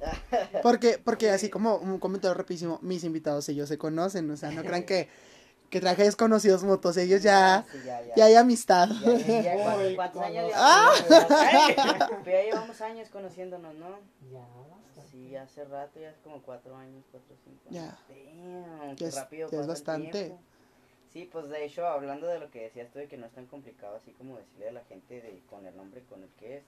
[0.62, 4.62] Porque, porque así como un comentario rapidísimo, mis invitados ellos se conocen, o sea, no
[4.62, 5.08] crean que,
[5.68, 8.14] que traje desconocidos mutuos, ellos ya, Sí, ya, ya.
[8.16, 8.88] ya hay amistad.
[8.88, 11.04] Ya, ya, ya, ¿cuántos- Uy, ¿Cuántos años llevamos?
[12.24, 13.98] Pero ya llevamos años conociéndonos, ¿no?
[14.32, 15.10] Ya, bastante.
[15.10, 17.60] Sí, hace rato, ya hace como cuatro años, cuatro o cinco.
[17.68, 17.98] Ya.
[18.08, 20.10] Damn, Ya qué es- rápido ya es el bastante.
[20.24, 20.40] tiempo.
[21.12, 23.46] Sí, pues de hecho, hablando de lo que decías tú, de que no es tan
[23.46, 26.64] complicado así como decirle a la gente de con el nombre con el que es,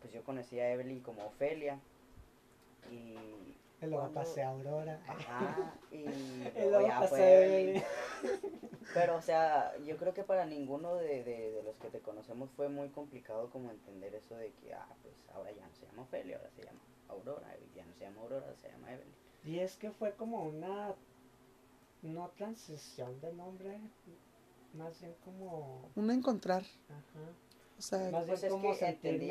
[0.00, 1.78] pues yo conocí a Evelyn como Ofelia.
[2.90, 2.94] Y.
[3.80, 5.00] Y luego cuando- pasé a Aurora.
[5.06, 6.04] Ajá, y
[6.68, 7.82] luego ya fue a Evelyn.
[8.94, 12.50] Pero, o sea, yo creo que para ninguno de, de, de los que te conocemos
[12.56, 16.02] fue muy complicado como entender eso de que, ah, pues ahora ya no se llama
[16.02, 19.14] Ofelia, ahora se llama Aurora, ya no se llama Aurora, se llama Evelyn.
[19.44, 20.94] Y es que fue como una
[22.02, 23.80] no transición de nombre,
[24.74, 26.62] más bien como Un encontrar.
[26.88, 27.20] ajá,
[27.78, 28.86] O sea, Más Pues bien es como que sentirme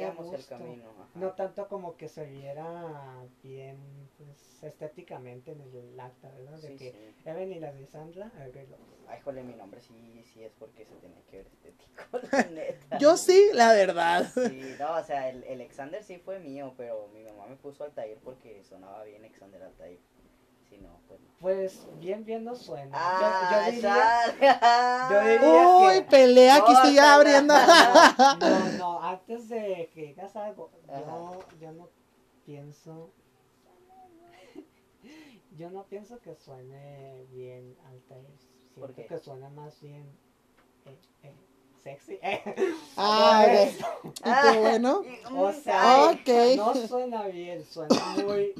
[0.05, 0.89] a entendíamos el camino.
[0.89, 1.19] ajá.
[1.19, 3.77] no tanto como que se viera bien
[4.17, 6.57] pues, estéticamente en el acta, ¿verdad?
[6.59, 7.29] De Sí, que sí.
[7.29, 8.31] Evan y la de Sandra.
[9.07, 12.97] Ay, jole, mi nombre sí, sí es porque se tenía que ver estético, la neta.
[12.97, 14.29] yo sí, la verdad.
[14.33, 17.83] Sí, no, o sea, el, el Alexander sí fue mío, pero mi mamá me puso
[17.83, 19.99] Altair porque sonaba bien Alexander Altair.
[20.69, 21.27] Si no, pues no.
[21.39, 22.91] Pues bien, bien no suena.
[22.93, 23.95] Ah, yo, yo diría,
[24.25, 25.07] salga.
[25.11, 27.15] yo diría- Uy, que- pelea que estoy Córtala.
[27.15, 27.53] abriendo.
[28.39, 31.89] no, no, antes de que digas algo, yo, yo no
[32.45, 33.11] pienso.
[35.57, 38.27] Yo no pienso que suene bien Altair.
[38.75, 39.07] ¿Por Siento qué?
[39.07, 40.05] que suena más bien
[40.85, 41.33] eh, eh,
[41.83, 42.19] sexy.
[42.97, 43.45] Ah.
[43.47, 44.21] Y
[44.53, 45.01] qué bueno.
[45.35, 46.57] O sea, ay, Ok.
[46.57, 48.53] No suena bien, suena muy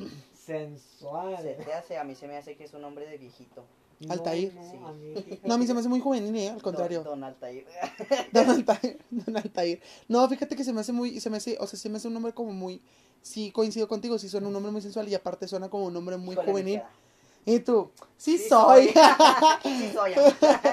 [0.47, 1.37] sensual.
[1.41, 3.65] Se te hace, a mí se me hace que es un hombre de viejito.
[3.99, 4.53] No, Altair.
[4.53, 4.77] no, Sí.
[4.85, 6.49] a mí, No, a mí se me hace muy juvenil, ¿eh?
[6.49, 7.03] al contrario.
[7.03, 7.65] Don, Altair.
[8.31, 9.81] Don Altair, Don Altair.
[10.07, 12.07] No, fíjate que se me hace muy, se me hace, o sea, se me hace
[12.07, 12.81] un nombre como muy,
[13.21, 16.17] sí coincido contigo, sí suena un nombre muy sensual y aparte suena como un nombre
[16.17, 16.81] muy Híjole, juvenil.
[17.45, 18.89] Y tú, sí, Sí soy.
[19.63, 20.13] sí soy.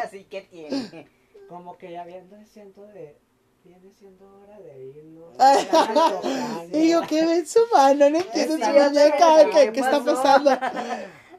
[0.02, 1.08] Así que tiene.
[1.48, 3.16] Como que ya viene siendo de.
[3.64, 5.34] Viene siendo hora de irnos.
[6.72, 8.10] Y yo, ¿qué ven su mano?
[8.10, 10.50] No entiendo su muñeca, ¿qué, ¿qué está pasando?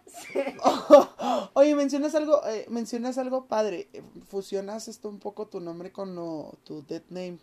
[0.07, 0.39] Sí.
[1.55, 3.89] Oye, mencionas algo, eh, mencionas algo padre.
[3.91, 7.37] eh, Fusionas esto un poco tu nombre con lo- tu dead name.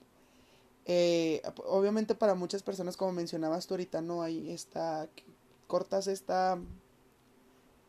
[0.87, 5.07] Eh, obviamente para muchas personas, como mencionabas tú ahorita, no hay esta,
[5.67, 6.59] cortas esta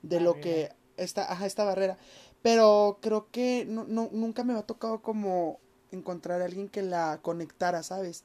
[0.02, 1.98] de lo que esta, ajá, esta barrera.
[2.42, 5.60] Pero creo que no, no, nunca me ha tocado como
[5.96, 8.24] encontrar a alguien que la conectara, ¿sabes?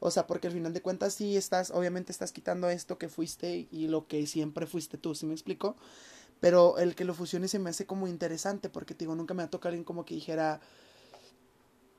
[0.00, 3.68] O sea, porque al final de cuentas sí estás, obviamente estás quitando esto que fuiste
[3.70, 5.76] y lo que siempre fuiste tú, ¿sí me explico?
[6.40, 9.42] Pero el que lo fusione se me hace como interesante porque te digo, nunca me
[9.42, 10.60] ha tocado alguien como que dijera,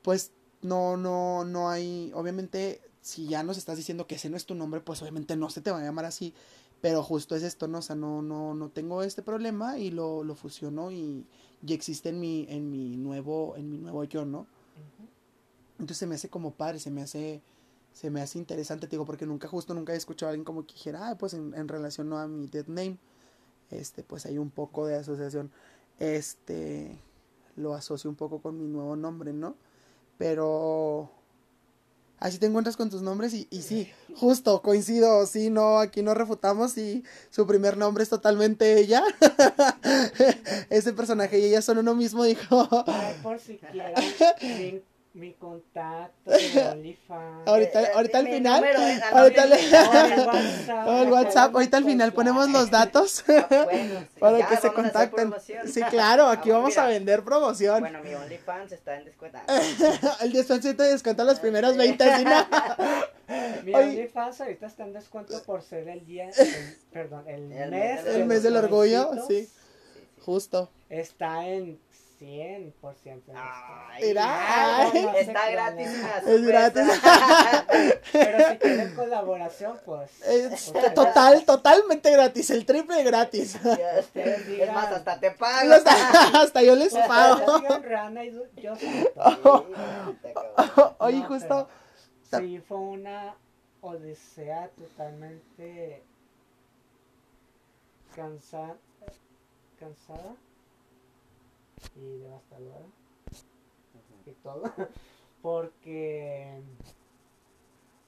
[0.02, 0.32] pues
[0.62, 4.54] no, no, no hay, obviamente si ya nos estás diciendo que ese no es tu
[4.54, 6.34] nombre, pues obviamente no se te va a llamar así,
[6.80, 7.78] pero justo es esto, ¿no?
[7.78, 11.26] O sea, no, no, no tengo este problema y lo, lo fusiono y,
[11.64, 14.46] y existe en mi, en mi nuevo, en mi nuevo yo, ¿no?
[15.82, 17.42] Entonces se me hace como padre, se me hace,
[17.92, 20.64] se me hace interesante, te digo, porque nunca, justo nunca he escuchado a alguien como
[20.64, 22.18] que dijera, ah, pues en, en relación ¿no?
[22.18, 22.98] a mi dead name,
[23.68, 25.50] este, pues hay un poco de asociación,
[25.98, 27.00] este,
[27.56, 29.56] lo asocio un poco con mi nuevo nombre, ¿no?
[30.18, 31.10] Pero
[32.20, 36.14] así te encuentras con tus nombres y, y sí, justo, coincido, sí, no, aquí no
[36.14, 39.02] refutamos y su primer nombre es totalmente ella.
[40.70, 42.68] Ese personaje y ella son uno mismo, dijo.
[42.86, 44.84] Ay, por si quieren
[45.14, 47.46] mi, contacto de OnlyFans.
[47.48, 50.86] Ahorita- ahorita al final, ah, ahorita el WhatsApp.
[50.88, 54.56] O el WhatsApp, ahorita al final ponemos los datos Ah, bueno, sí, para ya que
[54.56, 55.28] se vamos a hacer contacten.
[55.30, 55.68] promoción.
[55.68, 57.80] Sí, claro, aquí Ah, vamos a vender promoción.
[57.80, 59.38] Bueno, mi OnlyFans está en descuento.
[60.20, 62.46] El 10% de descuento a los primeros 20, ¿sí, no?
[63.64, 63.74] Mi.
[63.74, 68.24] OnlyFans ahorita está en descuento por ser el día, el- perdón, el, El mes, El
[68.26, 69.48] mes del orgullo, sí.
[70.24, 70.70] Justo.
[70.88, 71.78] Está en
[72.22, 73.32] 100% de descuento.
[73.34, 74.90] Ay, Mira.
[74.94, 75.88] No, no está gratis.
[75.88, 76.82] una Es gratis.
[78.12, 80.22] Pero si quieren colaboración, pues.
[80.22, 83.56] Es ustedes- total, totalmente gratis, el triple gratis.
[83.56, 85.72] Ustedes Es más, hasta te pago.
[85.72, 85.92] Hasta,
[86.42, 87.58] hasta yo les pago.
[87.58, 88.74] digan Rana y yo-.
[90.98, 91.68] Oye, No, justo.
[92.30, 93.34] pero Sí, fue una
[93.80, 96.02] odisea totalmente
[98.14, 98.76] cansada,
[99.78, 100.34] cansada
[101.96, 102.86] y devastadora
[104.26, 104.62] y todo,
[105.42, 106.60] porque,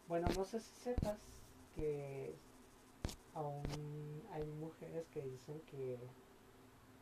[0.09, 1.18] bueno, no sé si sepas
[1.75, 2.35] que
[3.35, 5.99] aún hay mujeres que dicen que,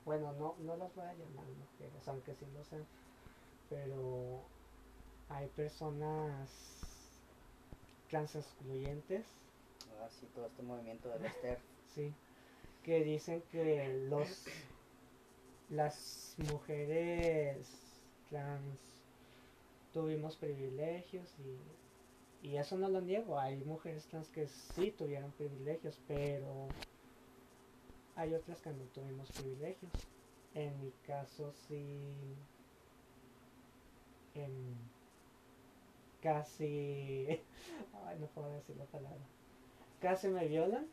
[0.04, 2.86] bueno, no, no las voy a llamar mujeres, aunque sí lo sean,
[3.68, 4.40] pero
[5.28, 6.50] hay personas
[8.10, 9.26] trans excluyentes,
[10.00, 11.58] Ah, sí, todo este movimiento del Esther.
[11.94, 12.12] sí,
[12.82, 14.44] que dicen que los
[15.72, 17.68] las mujeres
[18.28, 18.78] trans
[19.92, 21.34] tuvimos privilegios
[22.42, 26.68] y, y eso no lo niego, hay mujeres trans que sí tuvieron privilegios, pero
[28.16, 29.92] hay otras que no tuvimos privilegios.
[30.54, 32.12] En mi caso sí.
[36.22, 37.26] casi.
[38.06, 39.24] Ay, no puedo decir la palabra.
[40.00, 40.86] Casi me violan.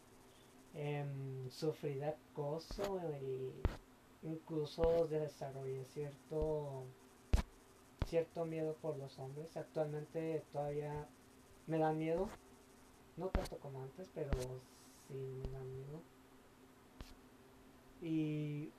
[0.75, 3.51] em, sufrí de acoso y
[4.24, 6.86] incluso desarrollé cierto
[8.09, 9.55] cierto miedo por los hombres.
[9.55, 11.07] Actualmente todavía
[11.67, 12.28] me da miedo.
[13.17, 14.32] No tanto como antes, pero
[15.07, 16.01] sí me da miedo.
[18.01, 18.72] Y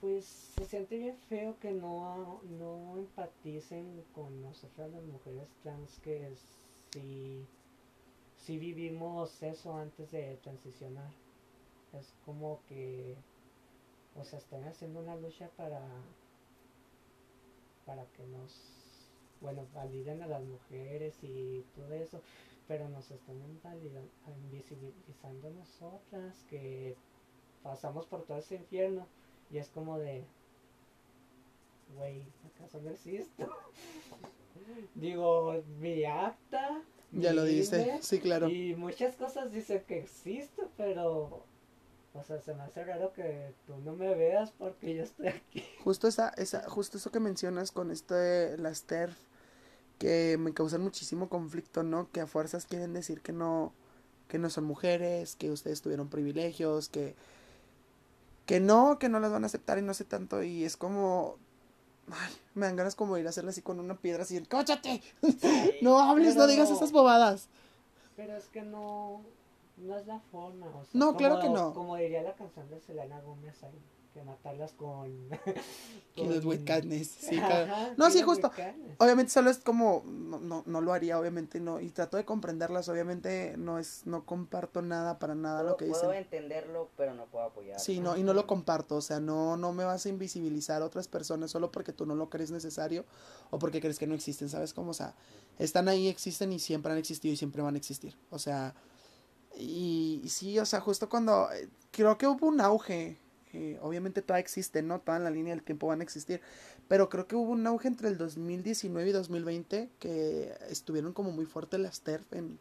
[0.00, 6.32] pues se siente bien feo que no, no empaticen con nosotras las mujeres trans que
[6.92, 7.44] sí,
[8.36, 11.10] sí vivimos eso antes de transicionar.
[11.98, 13.16] Es como que,
[14.16, 15.80] o sea, están haciendo una lucha para,
[17.84, 22.20] para que nos, bueno, validen a las mujeres y todo eso,
[22.68, 23.36] pero nos están
[24.44, 26.96] invisibilizando nosotras que
[27.62, 29.06] pasamos por todo ese infierno
[29.50, 30.24] y es como de,
[31.96, 32.24] güey,
[32.54, 33.48] ¿acaso no existo?
[34.94, 36.82] Digo, mi acta,
[37.12, 38.48] Ya lo dice, sí, claro.
[38.48, 41.44] y muchas cosas dicen que existo, pero,
[42.18, 45.64] o sea, se me hace raro que tú no me veas porque yo estoy aquí.
[45.82, 49.16] Justo esa, esa, justo eso que mencionas con este, las TERF,
[49.98, 52.10] que me causan muchísimo conflicto, ¿no?
[52.10, 53.72] Que a fuerzas quieren decir que no,
[54.28, 57.14] que no son mujeres, que ustedes tuvieron privilegios, que,
[58.44, 61.36] que no, que no las van a aceptar y no sé tanto, y es como,
[62.10, 65.02] ay, me dan ganas como de ir a hacerle así con una piedra así, ¡cállate!
[65.82, 66.76] No hables, no digas no.
[66.76, 67.48] esas bobadas.
[68.16, 69.22] Pero es que no,
[69.76, 71.74] no es la forma, o sea, No, claro que como- no.
[71.74, 73.78] Como diría la canción de Selena Gómez, hay
[74.14, 75.28] que matarlas con...
[76.16, 77.94] Con- kindness, sí, Ajá, claro.
[77.98, 78.50] No, sí, justo.
[78.96, 82.88] Obviamente solo es como, no, no, no lo haría, obviamente no, y trato de comprenderlas,
[82.88, 86.16] obviamente no es, no comparto nada para nada Puedo, lo que puedo dicen.
[86.24, 87.78] entenderlo, pero no puedo apoyarlo.
[87.84, 90.86] Sí, no, y no lo comparto, o sea, no, no me vas a invisibilizar a
[90.86, 93.04] otras personas solo porque tú no lo crees necesario
[93.50, 94.92] o porque crees que no existen, ¿sabes cómo?
[94.92, 95.14] O sea,
[95.58, 98.74] están ahí, existen y siempre han existido y siempre van a existir, o sea,
[99.56, 103.18] y, y sí, o sea, justo cuando, eh, creo que hubo un auge,
[103.52, 105.00] eh, obviamente todavía existen, ¿no?
[105.00, 106.40] Toda en la línea del tiempo van a existir,
[106.88, 111.46] pero creo que hubo un auge entre el 2019 y 2020 que estuvieron como muy
[111.46, 112.58] fuertes las TERF en,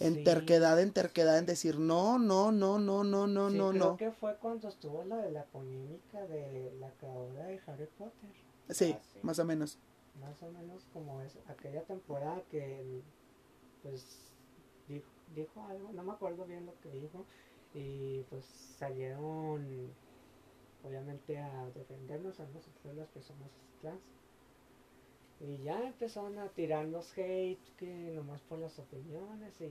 [0.00, 0.24] en Sí.
[0.24, 3.96] terquedad, en terquedad, en decir no, no, no, no, no, no, Sí, no, creo no.
[3.96, 8.30] que fue cuando estuvo la de la polémica de la creadora de Harry Potter.
[8.70, 9.18] Sí, Ah, sí.
[9.22, 9.78] más o menos.
[10.20, 13.02] Más o menos como es aquella temporada que
[13.82, 14.04] pues
[14.88, 17.24] dijo, dijo algo, no me acuerdo bien lo que dijo,
[17.74, 18.44] y pues
[18.78, 19.92] salieron
[20.84, 23.50] obviamente a defendernos a nosotros las personas
[23.80, 24.00] trans.
[25.40, 29.70] Y ya empezaron a tirarnos hate que nomás por las opiniones y,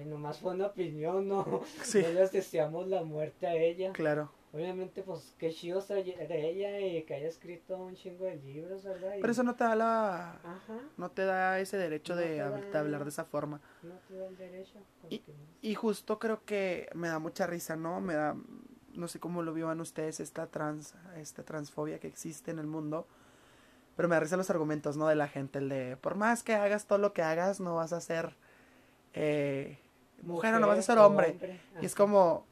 [0.00, 2.02] y nomás fue una opinión, no, Sí.
[2.02, 3.92] no les deseamos la muerte a ella.
[3.92, 4.30] Claro.
[4.56, 8.82] Obviamente, pues, qué chido ser de ella y que haya escrito un chingo de libros,
[8.84, 9.16] ¿verdad?
[9.16, 10.30] Y- Pero eso no te da la...
[10.42, 13.60] Ajá, No te da ese derecho No de, hablar de esa forma.
[13.82, 14.78] no te da el derecho.
[15.10, 18.00] Y- porque- Y justo creo que me da mucha risa, ¿no?
[18.00, 18.34] Me da...
[18.94, 20.94] No sé cómo lo vivan ustedes, esta trans...
[21.16, 23.06] Esta transfobia que existe en el mundo.
[23.94, 25.06] Pero me da risa los argumentos, ¿no?
[25.06, 25.58] De la gente.
[25.58, 28.34] El de, por más que hagas todo lo que hagas, no vas a ser...
[29.12, 29.78] Eh,
[30.22, 31.36] mujer o no vas a ser hombre.
[31.82, 32.46] Y es como...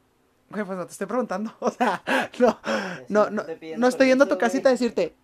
[0.49, 1.53] Güey, pues no te estoy preguntando.
[1.59, 2.03] O sea,
[2.39, 2.59] no...
[3.09, 5.15] No, Sí, no, piden no estoy yendo a tu casita a decirte,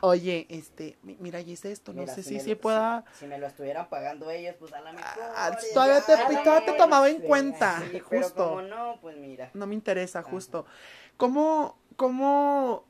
[0.00, 3.04] oye, este, mi- mira, y hice esto, no Mira, sé si si lo- pueda...
[3.14, 5.22] Si, si me lo estuvieran pagando ellos, pues a la mejor.
[5.34, 8.48] Ah, todavía te, todavía te tomaba en sí, cuenta, Sí, pero justo.
[8.48, 9.50] como no, pues mira.
[9.54, 10.30] No me interesa, Ajá.
[10.30, 10.66] justo.
[11.16, 12.84] ¿Cómo, cómo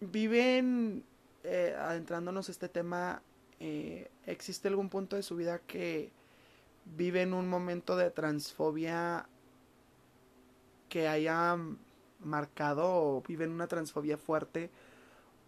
[0.00, 1.04] viven,
[1.44, 3.22] eh, adentrándonos a este tema,
[3.60, 6.10] eh, existe algún punto de su vida que
[6.84, 9.28] viven un momento de transfobia
[10.88, 11.56] que haya
[12.20, 14.70] marcado o viven una transfobia fuerte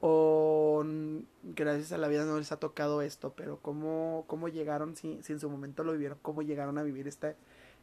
[0.00, 0.84] o
[1.42, 5.32] gracias a la vida no les ha tocado esto, pero cómo, cómo llegaron, si, si
[5.32, 7.34] en su momento lo vivieron, cómo llegaron a vivir esta,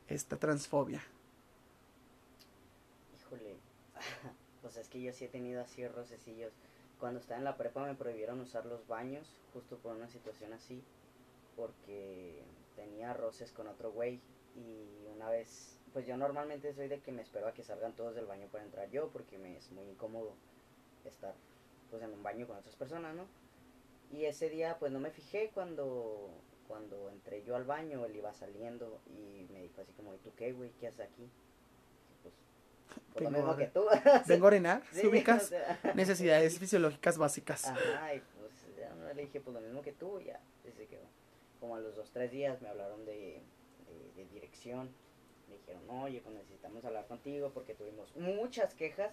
[0.07, 1.01] esta transfobia.
[3.15, 3.57] Híjole.
[4.61, 6.51] Pues es que yo sí he tenido así rocecillos.
[6.99, 10.81] Cuando estaba en la prepa me prohibieron usar los baños, justo por una situación así.
[11.55, 12.41] Porque
[12.75, 14.19] tenía roces con otro güey.
[14.55, 18.15] Y una vez, pues yo normalmente soy de que me espero a que salgan todos
[18.15, 20.35] del baño para entrar yo, porque me es muy incómodo
[21.05, 21.33] estar
[21.89, 23.25] pues en un baño con otras personas, ¿no?
[24.11, 26.31] Y ese día pues no me fijé cuando
[26.67, 30.33] cuando entré yo al baño, él iba saliendo y me dijo así como, ¿y tú
[30.35, 30.71] qué, güey?
[30.81, 31.29] ¿Qué haces aquí?
[32.23, 32.33] Pues,
[33.13, 33.85] pues lo mismo que tú.
[34.27, 35.43] Vengo a orinar, Sí, ¿se ubicas?
[35.43, 37.67] o sea, Necesidades fisiológicas básicas.
[37.67, 40.99] Ajá, y pues ya no le dije, pues lo mismo que tú, ya, desde que
[41.61, 43.41] como a los dos, tres días me hablaron de,
[43.87, 44.89] de, de dirección
[45.65, 49.11] dijeron, oye, pues necesitamos hablar contigo porque tuvimos muchas quejas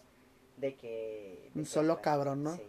[0.57, 1.51] de que...
[1.55, 2.57] de Un solo cabrón, ¿no?
[2.57, 2.63] Sí.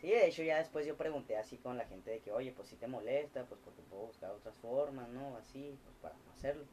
[0.00, 2.68] Sí, de hecho ya después yo pregunté así con la gente de que, oye, pues
[2.68, 5.36] si te molesta, pues porque puedo buscar otras formas, ¿no?
[5.36, 6.64] Así, pues para no hacerlo.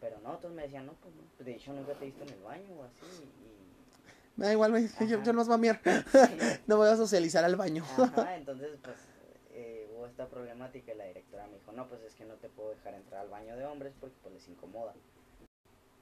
[0.00, 1.44] Pero no, todos me decían, no, pues no.
[1.44, 3.06] De hecho nunca te he visto en el baño o así.
[3.22, 4.38] Y...
[4.38, 5.80] Me da igual, me yo, yo no os voy a miar.
[6.12, 6.60] Sí.
[6.66, 7.84] No voy a socializar al baño.
[7.96, 8.96] Ajá, entonces pues
[10.16, 12.94] esta problemática y la directora me dijo, no, pues es que no te puedo dejar
[12.94, 14.94] entrar al baño de hombres porque pues les incomoda.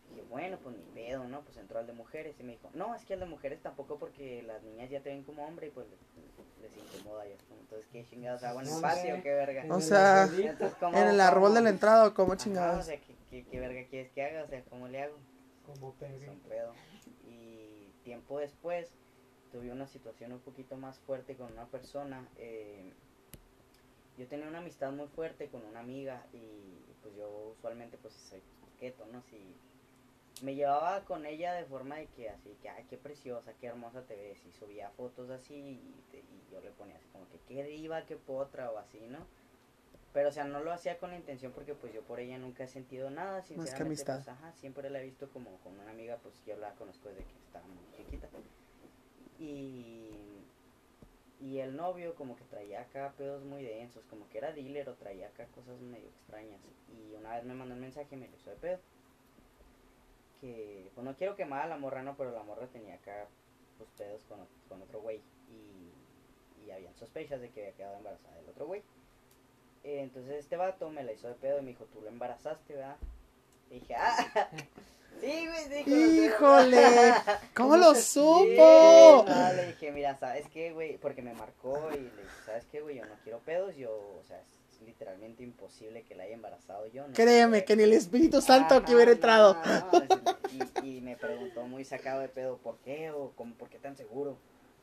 [0.08, 1.40] Y dije, bueno, pues ni pedo, ¿no?
[1.42, 3.98] Pues entró al de mujeres y me dijo, no, es que al de mujeres tampoco
[3.98, 5.98] porque las niñas ya te ven como hombre y pues les,
[6.62, 7.26] les incomoda.
[7.26, 9.20] Yo, como, entonces, ¿qué chingados hago en el patio?
[9.20, 9.64] ¿Qué verga?
[9.74, 10.24] O sea.
[10.32, 12.86] Entonces, ¿cómo- En el árbol cómo- de la entrada, ¿o cómo Ajá, o chingados?
[12.86, 14.44] sea, ¿qué, qué, qué verga quieres que haga?
[14.44, 15.16] O sea, ¿cómo le hago?
[15.66, 16.72] Como pedo.
[17.26, 18.88] Y tiempo después
[19.50, 22.28] tuve una situación un poquito más fuerte con una persona.
[22.36, 22.92] eh,
[24.18, 28.42] yo tenía una amistad muy fuerte con una amiga y pues yo usualmente pues soy
[28.60, 29.22] coqueto, ¿no?
[29.22, 29.54] Si
[30.42, 34.02] me llevaba con ella de forma de que así, que ay, qué preciosa, qué hermosa
[34.02, 37.38] te ves y subía fotos así y, te- y yo le ponía así como que
[37.48, 39.26] qué diva, qué potra o así, ¿no?
[40.12, 42.64] Pero o sea, no lo hacía con la intención porque pues yo por ella nunca
[42.64, 43.82] he sentido nada, sinceramente.
[43.82, 44.14] amistad.
[44.16, 47.24] Pues, ajá, siempre la he visto como con una amiga, pues yo la conozco desde
[47.24, 48.28] que estaba muy chiquita.
[49.40, 50.33] Y,
[51.44, 54.94] y el novio como que traía acá pedos muy densos, como que era dealer o
[54.94, 56.58] traía acá cosas medio extrañas.
[56.88, 58.78] Y una vez me mandó un mensaje y me lo hizo de pedo.
[60.40, 63.28] Que, pues no quiero quemar a la morra, no, pero la morra tenía acá
[63.76, 64.38] pues pedos con,
[64.70, 65.20] con otro güey.
[65.50, 68.82] Y, y habían sospechas de que había quedado embarazada del otro güey.
[69.82, 72.96] Entonces este vato me la hizo de pedo y me dijo, tú lo embarazaste, ¿verdad?
[73.74, 74.48] Dije, ah,
[75.20, 76.34] sí, güey, sí, con los dedos".
[76.34, 77.14] ¡Híjole!
[77.54, 79.24] ¿Cómo lo Sí, supo?
[79.26, 80.96] no, le dije, mira, ¿sabes qué, güey?
[80.98, 82.96] Porque me marcó y le dije, ¿sabes qué, güey?
[82.96, 87.06] Yo no quiero pedos, yo, o sea, es literalmente imposible que la haya embarazado yo.
[87.06, 87.64] no Créeme sé".
[87.64, 89.56] que ni el Espíritu Santo Ajá, que hubiera no, entrado.
[89.64, 90.04] no,
[90.82, 93.10] y, y me preguntó muy sacado de pedo, ¿por qué?
[93.10, 94.36] O ¿cómo, ¿por qué tan seguro?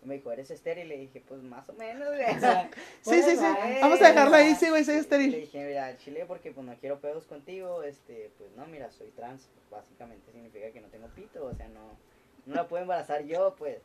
[0.03, 0.85] Me dijo, ¿eres estéril?
[0.85, 2.21] Y le dije, pues más o menos, güey.
[2.35, 2.69] O sea,
[3.01, 3.45] Sí, sí, sí.
[3.81, 5.31] Vamos a dejarla ahí, sí, güey, soy Y Le estéril.
[5.41, 9.47] dije, mira, Chile, porque pues no quiero pedos contigo, este, pues no, mira, soy trans,
[9.69, 11.97] básicamente significa que no tengo pito, o sea, no,
[12.47, 13.79] no la puedo embarazar yo, pues.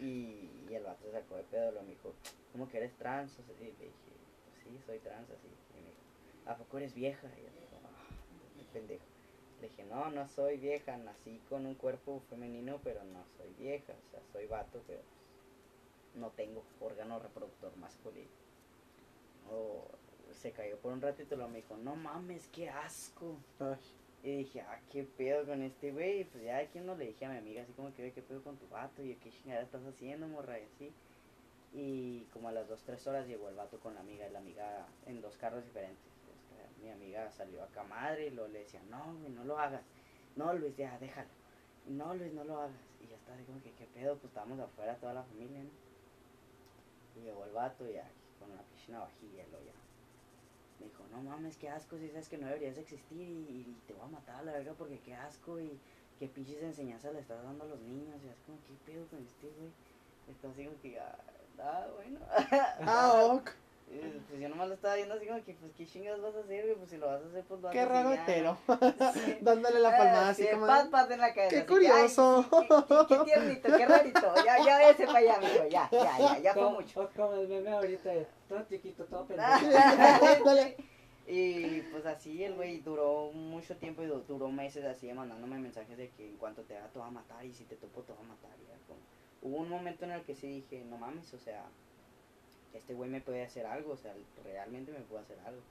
[0.00, 2.12] Y, y el vato se sacó de pedo, lo me dijo,
[2.52, 3.32] ¿cómo que eres trans?
[3.38, 3.90] O sea, y le dije,
[4.46, 5.46] pues sí, soy trans, así.
[5.78, 6.02] Y me dijo,
[6.46, 7.28] ¿a poco eres vieja?
[7.38, 8.14] Y yo le digo, ah,
[8.58, 9.04] qué pendejo.
[9.60, 13.92] Le dije, no, no soy vieja, nací con un cuerpo femenino, pero no soy vieja,
[13.92, 15.21] o sea, soy vato, pero pues,
[16.14, 18.30] no tengo órgano reproductor masculino.
[19.50, 19.86] Oh,
[20.32, 23.36] se cayó por un ratito y luego me dijo, no mames, qué asco.
[23.60, 23.76] Ay,
[24.22, 26.24] Y dije, ah, qué pedo con este güey.
[26.24, 28.42] Pues ya aquí no le dije a mi amiga, así como que, "Oye, qué pedo
[28.42, 29.02] con tu vato.
[29.02, 30.58] Y yo, qué chingada estás haciendo, morra.
[30.60, 30.92] Y así.
[31.74, 34.26] Y como a las 2, 3 horas llegó el vato con la amiga.
[34.28, 36.12] Y la amiga en dos carros diferentes.
[36.82, 39.82] Mi amiga salió acá madre y luego le decía, no, güey, no lo hagas.
[40.34, 41.28] No, Luis, ya, déjalo.
[41.86, 42.76] No, Luis, no lo hagas.
[43.00, 45.70] Y ya está, así como que, qué pedo, pues estábamos afuera toda la familia, ¿no?
[47.16, 47.94] Y llegó el vato y
[48.38, 49.72] con una piscina vajilla, lo ya.
[50.80, 54.04] Me dijo, no mames, qué asco, si sabes que no deberías existir y, te voy
[54.04, 55.78] a matar a la verga porque qué asco y
[56.18, 58.20] qué pinches enseñanzas le estás dando a los niños.
[58.24, 59.70] Y es como, ¿qué pedo con este güey?
[60.28, 61.18] Está así como que, ah,
[61.58, 62.20] ah, bueno.
[62.80, 63.42] Ah.
[63.94, 66.40] Eh, Pues yo nomás lo estaba viendo así como que, pues, ¿qué chingados vas a
[66.40, 66.76] hacer, güey?
[66.76, 68.56] Pues si lo vas a hacer, pues lo Qué raro hetero.
[69.14, 69.36] Sí.
[69.42, 70.66] Dándole la palmada Ah, así sí, como.
[70.66, 71.50] pat, pat en la cabeza.
[71.50, 72.42] Qué así que, ay, curioso.
[72.42, 74.34] sí, qué, qué- qué tiernito, qué rarito.
[74.46, 75.64] Ya, ya váyase para allá, amigo.
[75.70, 77.10] Ya, ya, ya, ya fue como, mucho.
[77.14, 78.10] como el meme ahorita
[78.48, 80.66] todo chiquito, todo pendejo.
[81.26, 85.96] Y pues así el güey duró mucho tiempo y du- duró meses así mandándome mensajes
[85.96, 88.12] de que en cuanto te haga te va a matar y si te topo te
[88.12, 88.50] va a matar.
[88.88, 89.00] como-
[89.42, 91.64] Hubo un momento en el que sí dije, no mames, o sea,
[92.78, 94.14] este güey me puede hacer algo, o sea,
[94.44, 95.62] realmente me puede hacer algo.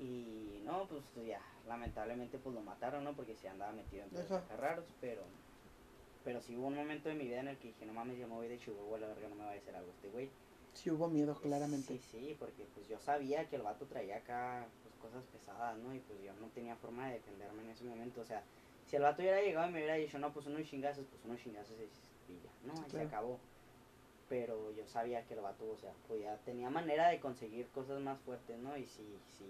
[0.00, 3.12] Y no, pues ya, lamentablemente pues lo mataron, ¿no?
[3.12, 5.22] Porque se andaba metido en cosas raros, pero
[6.24, 8.28] pero sí hubo un momento de mi vida en el que dije, no mames, yo
[8.28, 10.28] me voy de Chihuahua, la verga no me va a hacer algo este güey.
[10.74, 11.98] Sí hubo miedo, claramente.
[11.98, 15.94] Sí, sí, porque pues yo sabía que el vato traía acá pues, cosas pesadas, ¿no?
[15.94, 18.20] Y pues yo no tenía forma de defenderme en ese momento.
[18.20, 18.42] O sea,
[18.88, 21.40] si el vato hubiera llegado y me hubiera dicho, no, pues unos chingazos, pues unos
[21.40, 22.82] chingazos y, y ya, ¿no?
[22.82, 23.38] Ahí se acabó.
[24.32, 28.18] Pero yo sabía que el vato, o sea, podía, tenía manera de conseguir cosas más
[28.20, 28.74] fuertes, ¿no?
[28.78, 29.04] Y sí,
[29.36, 29.44] sí,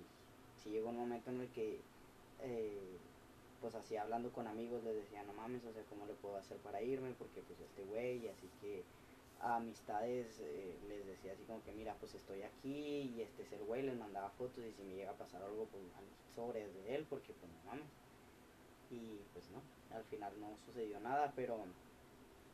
[0.56, 1.78] sí llegó un momento en el que,
[2.42, 2.98] eh,
[3.60, 6.56] pues así hablando con amigos les decía, no mames, o sea, ¿cómo le puedo hacer
[6.66, 7.14] para irme?
[7.16, 8.82] Porque pues este güey, así que
[9.40, 13.52] a amistades eh, les decía así como que mira pues estoy aquí y este es
[13.52, 15.82] el güey les mandaba fotos y si me llega a pasar algo pues
[16.34, 17.90] sobre de él porque pues no mames
[18.90, 19.60] y pues no
[19.96, 21.58] al final no sucedió nada pero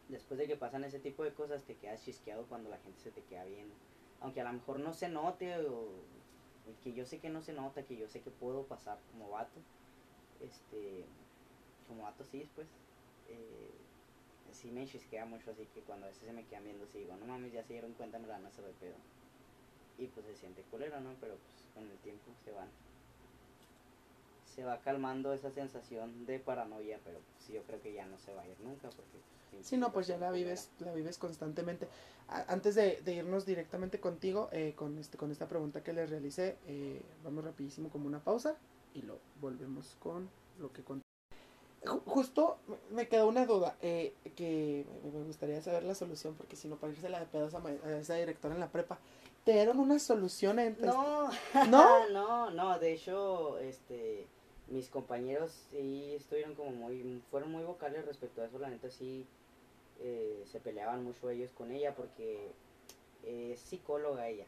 [0.09, 3.11] después de que pasan ese tipo de cosas te quedas chisqueado cuando la gente se
[3.11, 3.69] te queda bien
[4.21, 5.89] aunque a lo mejor no se note o
[6.83, 9.61] que yo sé que no se nota que yo sé que puedo pasar como vato
[10.41, 11.05] este,
[11.87, 12.69] como vato cis, pues,
[13.29, 13.71] eh,
[14.53, 17.17] sí me chisquea mucho, así que cuando a veces se me quedan viendo, sí digo,
[17.17, 18.97] no mames, ya se dieron cuenta, me la van a hacer de pedo.
[19.99, 21.15] Y pues se siente culero, ¿no?
[21.21, 22.69] Pero pues con el tiempo se van.
[24.45, 28.33] Se va calmando esa sensación de paranoia, pero pues yo creo que ya no se
[28.33, 29.11] va a ir nunca, porque...
[29.13, 31.89] Pues, Sí, no, pues ya la vives, la vives constantemente.
[32.29, 36.11] A- antes de, de irnos directamente contigo, eh, con, este, con esta pregunta que les
[36.11, 38.57] realicé, eh, vamos rapidísimo como una pausa
[38.95, 40.29] y lo volvemos con
[40.59, 41.01] lo que con
[41.85, 42.59] Ju- Justo
[42.91, 46.93] me- quedó una duda eh, que me- gustaría saber la solución, porque si no, para
[46.93, 48.99] irse la de pedo a esa, ma- a esa directora en la prepa,
[49.45, 51.29] ¿te dieron una solución entre No,
[51.71, 52.09] ¿No?
[52.11, 54.27] no, no, de hecho, este,
[54.67, 59.25] mis compañeros sí estuvieron como muy, fueron muy vocales respecto a eso, la neta sí,
[60.01, 62.51] eh, se peleaban mucho ellos con ella porque
[63.25, 64.47] es psicóloga ella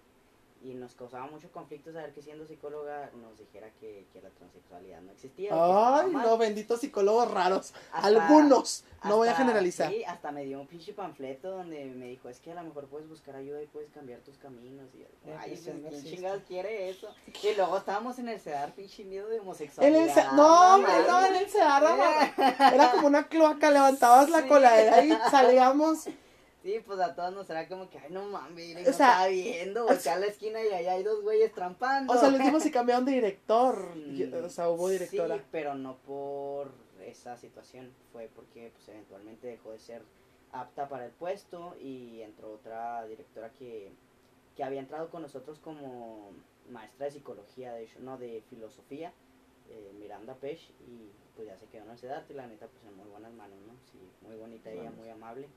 [0.62, 5.00] y nos causaba mucho conflicto saber que siendo psicóloga nos dijera que, que la transexualidad
[5.00, 5.50] no existía.
[5.52, 7.72] Ay, no, benditos psicólogos raros.
[7.92, 9.90] Hasta- Algunos, no voy a generalizar.
[9.90, 12.88] Sí, hasta me dio un pinche panfleto donde me dijo, es que a lo mejor
[12.88, 14.86] puedes buscar ayuda y puedes cambiar tus caminos.
[14.94, 17.08] Y ay, sí, ¿quién chingados quiere eso?
[17.42, 20.18] Y luego estábamos en el CEDAR, pinche miedo de En homosexualidad.
[20.30, 22.34] el no, hombre, no, en el mamá.
[22.74, 24.48] Era como una cloaca, levantabas la Sí.
[24.48, 26.06] coladera y salíamos.
[26.62, 29.26] Sí, pues a todos nos era como que, ay, no mames, O no sea, estaba
[29.28, 32.12] viendo, a la esquina y ahí hay dos güeyes trampando.
[32.12, 33.94] O sea, los últimos sí cambiaron de director.
[34.44, 35.36] O sea, hubo directora.
[35.36, 40.02] Sí, pero no por esa situación, fue porque pues eventualmente dejó de ser
[40.52, 43.92] apta para el puesto y entró otra directora que,
[44.56, 46.32] que había entrado con nosotros como
[46.68, 49.12] maestra de psicología, de hecho, no, de filosofía,
[49.70, 52.84] eh, Miranda Pech, y pues ya se quedó en el CEDART y la neta pues
[52.84, 53.72] en muy buenas manos, ¿no?
[53.90, 55.48] Sí, muy bonita ella, muy amable.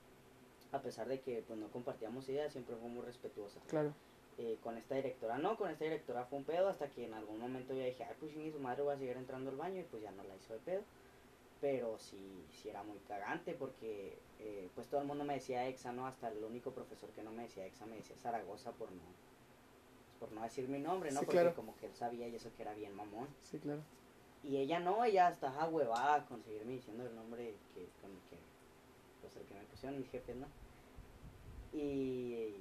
[0.73, 3.93] A pesar de que pues no compartíamos ideas, siempre fue muy respetuosa Claro.
[4.39, 7.39] eh, con esta directora no, con esta directora fue un pedo hasta que en algún
[7.39, 9.83] momento ya dije, ay, pues chingue su madre voy a seguir entrando al baño y
[9.83, 10.81] pues ya no la hizo de pedo.
[11.61, 15.93] Pero sí, sí era muy cagante porque eh, pues todo el mundo me decía Exa,
[15.93, 16.07] ¿no?
[16.07, 19.01] Hasta el único profesor que no me decía Exa me decía Zaragoza por no,
[20.19, 21.19] por no decir mi nombre, ¿no?
[21.19, 21.55] Sí, porque claro.
[21.55, 23.27] como que él sabía y eso que era bien mamón.
[23.43, 23.81] Sí, claro.
[24.43, 28.37] Y ella no, ella estaba huevada a conseguirme diciendo el nombre que, con el que,
[29.21, 30.47] pues el que me pusieron mis jefes, ¿no?
[31.73, 32.53] Y,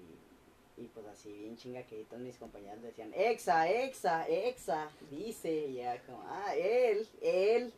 [0.76, 5.74] y pues así bien chinga que todos mis compañeros decían, exa, exa, exa, dice, y
[5.74, 7.72] ya como, ah, él, él.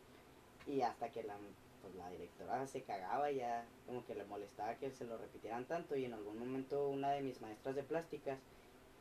[0.66, 1.36] Y hasta que la,
[1.82, 5.96] pues, la directora se cagaba, ya como que le molestaba que se lo repitieran tanto
[5.96, 8.38] y en algún momento una de mis maestras de plásticas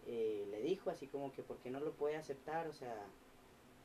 [0.08, 2.68] eh, le dijo así como que, ¿por qué no lo puede aceptar?
[2.68, 2.96] O sea,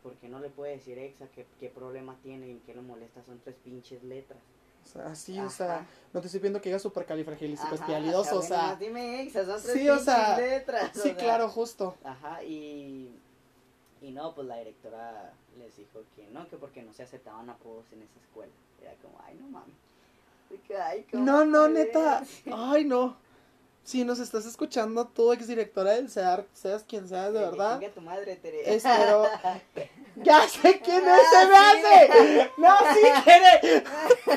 [0.02, 1.28] ¿por qué no le puede decir exa?
[1.28, 2.50] ¿Qué, qué problema tiene?
[2.50, 3.22] ¿En qué lo molesta?
[3.22, 4.40] Son tres pinches letras.
[4.88, 5.86] O sea, así, o sea, Ajá.
[6.14, 8.74] no te estoy pidiendo que digas supercalifragilístico Ajá, espialidoso, o sea.
[8.76, 10.90] Dime exa, son tres Sí, o sea, letras.
[10.96, 11.16] o Sí, sea.
[11.16, 11.94] claro, justo.
[12.04, 13.14] Ajá, y,
[14.00, 17.84] y no, pues la directora les dijo que no, que porque no se aceptaban apodos
[17.92, 18.52] en esa escuela.
[18.80, 19.74] Era como, ay, no mames.
[20.48, 21.86] De que, "Ay, ¿cómo No, no, crees?".
[21.88, 22.22] neta.
[22.52, 23.16] Ay, no.
[23.88, 27.80] Si nos estás escuchando, tú, exdirectora del CEAR, seas quien seas, de verdad.
[27.94, 28.74] tu madre, Tere.
[28.74, 29.24] Espero.
[30.16, 31.22] ¡Ya sé quién es!
[31.30, 32.50] ¡Se me Ah, hace!
[32.58, 33.00] ¡No, sí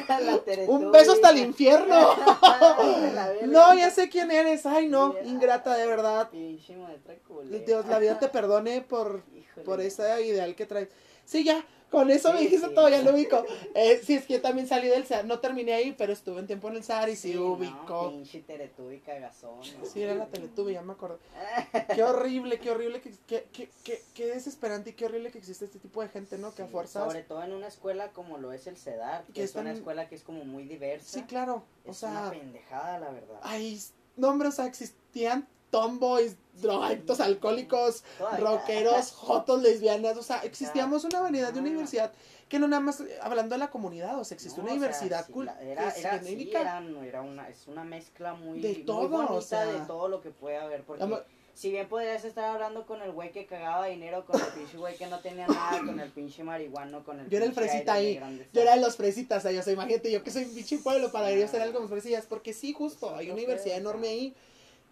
[0.07, 0.65] Teletubby.
[0.69, 2.15] ¡Un beso hasta el infierno!
[3.47, 4.65] No, ya sé quién eres.
[4.65, 6.29] Ay, no, ingrata, de verdad.
[6.31, 9.21] Dios, la vida te perdone por,
[9.65, 10.87] por ese ideal que traes.
[11.25, 11.61] Sí, ya,
[11.91, 12.73] con eso me Sí, dijiste sí.
[12.73, 13.45] todo, ya lo ubico.
[13.75, 16.47] Eh, sí, es que yo también salí del SAR, no terminé ahí, pero estuve un
[16.47, 18.09] tiempo en el SAR y sí, no, ubico.
[18.09, 19.59] Pinche Teletubby cagazón.
[19.59, 19.85] ¿no?
[19.85, 21.19] Sí, era la Teletubby, ya me acuerdo.
[21.93, 25.65] Qué horrible, qué horrible, que, que, que, que- qué desesperante y qué horrible que existe
[25.65, 26.55] este tipo de gente, ¿no?
[26.55, 27.03] Que a Sí, fuerzas...
[27.05, 30.07] Sobre todo en una escuela como lo es el CEDAR, que, Que es una escuela
[30.07, 31.19] que es como muy diversa.
[31.19, 33.39] Sí, claro, o Es una pendejada, la verdad.
[33.43, 33.79] Ay,
[34.15, 38.03] no, hombre, o sea, existían tomboys, drogadictos, alcohólicos,
[38.37, 41.61] rockeros, jotos, lesbianas, o sea, existíamos una vanidad de Ajá.
[41.61, 42.13] universidad
[42.47, 45.25] que no nada más eh, hablando de la comunidad, o sea, existe No, una diversidad
[45.25, 45.91] sí, era, era,
[46.21, 49.65] sí, era, era una, es una mezcla muy, De muy todo, bonita o sea.
[49.65, 50.83] de todo lo que puede haber.
[50.83, 51.05] Porque
[51.53, 54.97] si bien podrías estar hablando con el güey que cagaba dinero, con el pinche güey
[54.97, 58.19] que no tenía nada, con el pinche marihuano, con el Yo era el fresita ahí.
[58.51, 61.09] Yo era de los fresitas, ahí, o sea, imagínate, yo que soy un pinche pueblo
[61.11, 64.35] para ellos eran como fresillas, porque sí, justo, hay una pedo, enorme ahí,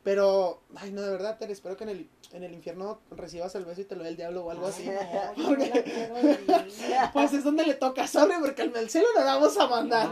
[0.10, 3.64] pero, ay, no, de verdad, te espero que en el, en el infierno recibas el
[3.64, 4.90] beso y te lo dé el diablo o algo así.
[4.90, 6.10] No, Porque-
[6.48, 7.10] no.
[7.14, 10.10] Pues es donde le toca, sorry, porque al del cielo no la vamos a mandar.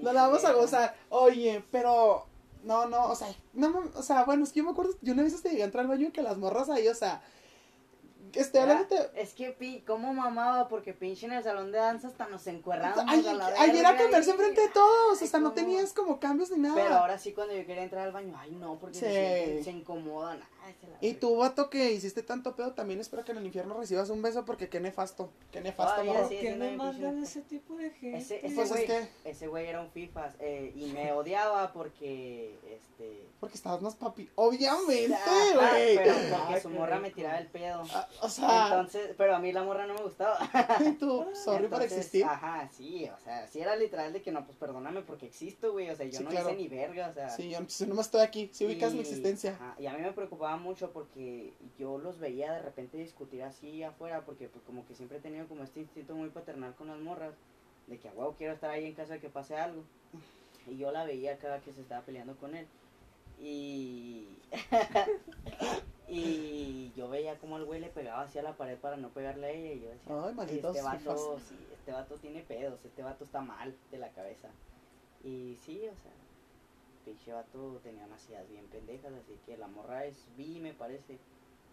[0.00, 0.96] No, la vamos a gozar.
[1.10, 2.24] Oye, pero.
[2.64, 5.22] No, no, o sea, no, o sea, bueno, es que yo me acuerdo, yo una
[5.22, 7.20] vez hasta llegué a entrar al baño y que las morras ahí, o sea,
[8.34, 9.10] Estoy hablando de...
[9.14, 10.68] Es que, pi, ¿cómo mamaba?
[10.68, 14.30] Porque pinche en el salón de danza hasta nos encuerramos Ay, a la ayer cambiarse
[14.30, 14.36] ahí.
[14.36, 16.74] enfrente de todos, hasta no tenías como cambios ni nada.
[16.74, 20.40] Pero ahora sí, cuando yo quería entrar al baño, ay, no, porque se incomodan.
[21.00, 24.22] Y tú, vato, que hiciste tanto pedo, también espero que en el infierno recibas un
[24.22, 26.28] beso porque qué nefasto, qué nefasto, Todavía morro.
[26.28, 28.18] ¿Por sí, qué me mandan ese tipo de gente?
[28.18, 31.72] Ese, ese Pues es güey, que- ese güey era un fifas eh, y me odiaba
[31.72, 33.26] porque, este...
[33.40, 34.28] Porque estabas más papi.
[34.34, 35.16] Obviamente,
[35.54, 35.96] güey.
[35.96, 37.84] Pero porque Ay, su morra me tiraba el pedo.
[37.94, 40.36] Ah, o sea, Entonces, pero a mí la morra no me gustaba.
[40.98, 42.24] tú, sorry por existir.
[42.24, 45.88] Ajá, sí, o sea, sí era literal de que no, pues perdóname porque existo, güey.
[45.90, 46.48] O sea, yo Sí, no claro.
[46.50, 47.28] hice ni verga, o sea.
[47.30, 49.52] Sí, yo, yo nomás estoy aquí, si ubicas mi y- existencia.
[49.52, 53.82] ajá, y a mí me preocupaba mucho porque yo los veía de repente discutir así
[53.82, 56.98] afuera, porque pues como que siempre he tenido como este instinto muy paternal con las
[56.98, 57.34] morras,
[57.86, 59.82] de que a huevo quiero estar ahí en caso de que pase algo.
[60.66, 62.66] Y yo la veía cada que se estaba peleando con él.
[63.40, 64.36] Y.
[66.08, 69.46] y yo veía como el güey le pegaba así a la pared para no pegarle
[69.46, 69.72] a ella.
[69.72, 73.74] Y yo decía, Ay, este vato, sí, este vato tiene pedos, este vato está mal
[73.90, 74.48] de la cabeza.
[75.24, 76.12] Y sí, o sea,
[77.08, 81.18] pinche vato tenía unas ideas bien pendejas, así que la morra es bi, me parece,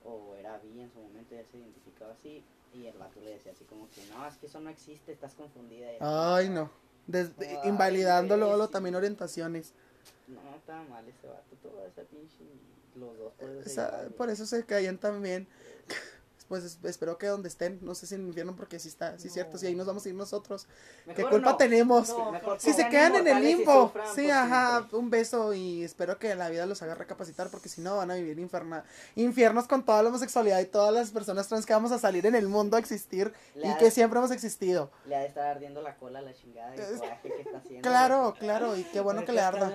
[0.06, 2.44] o era bi en su momento, ya se identificaba así.
[2.74, 5.34] Y el vato le decía así como que, no, es que eso no existe, estás
[5.34, 5.92] confundida.
[5.94, 6.70] y Ay, no.
[7.14, 8.72] Ay, invalidando luego sí.
[8.72, 9.74] también orientaciones.
[10.28, 12.44] No, estaba mal ese vato, toda esa pinche,
[12.96, 15.48] los dos por Esa- llevaban, por eso se caían también.
[16.48, 19.18] Pues es- espero que donde estén, no sé si en el infierno, porque sí está,
[19.18, 20.68] sí es cierto, si ahí nos vamos a ir nosotros.
[21.06, 21.58] ¿Qué Mejor culpa no.
[21.58, 22.10] tenemos?
[22.10, 23.88] No, Mejor Si se quedan en el limbo.
[23.88, 24.98] sufran Sí, ajá, siempre.
[25.00, 28.16] un beso y espero que la vida los haga recapacitar porque si no van a
[28.16, 28.84] vivir inferna
[29.16, 32.36] infiernos con toda la homosexualidad y todas las personas trans que vamos a salir en
[32.36, 34.91] el mundo a existir Le y que de- siempre hemos existido.
[35.08, 37.58] Le ha de estar ardiendo la cola a la chingada y el coraje que está
[37.58, 37.82] haciendo.
[37.89, 39.72] Claro, claro, y qué bueno que le arda.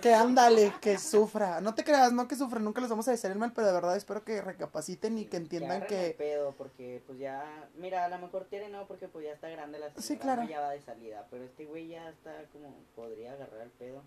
[0.00, 1.60] Que ándale, que sufra.
[1.60, 3.72] No te creas, no que sufra, nunca les vamos a decir el mal, pero de
[3.72, 6.14] verdad espero que recapaciten y que entiendan que...
[6.18, 9.78] pedo porque pues ya mira a lo mejor tiene no porque pues ya está grande
[9.78, 10.44] la señora Sí, claro.
[10.44, 14.02] ya va de salida pero este güey ya está como podría agarrar el pedo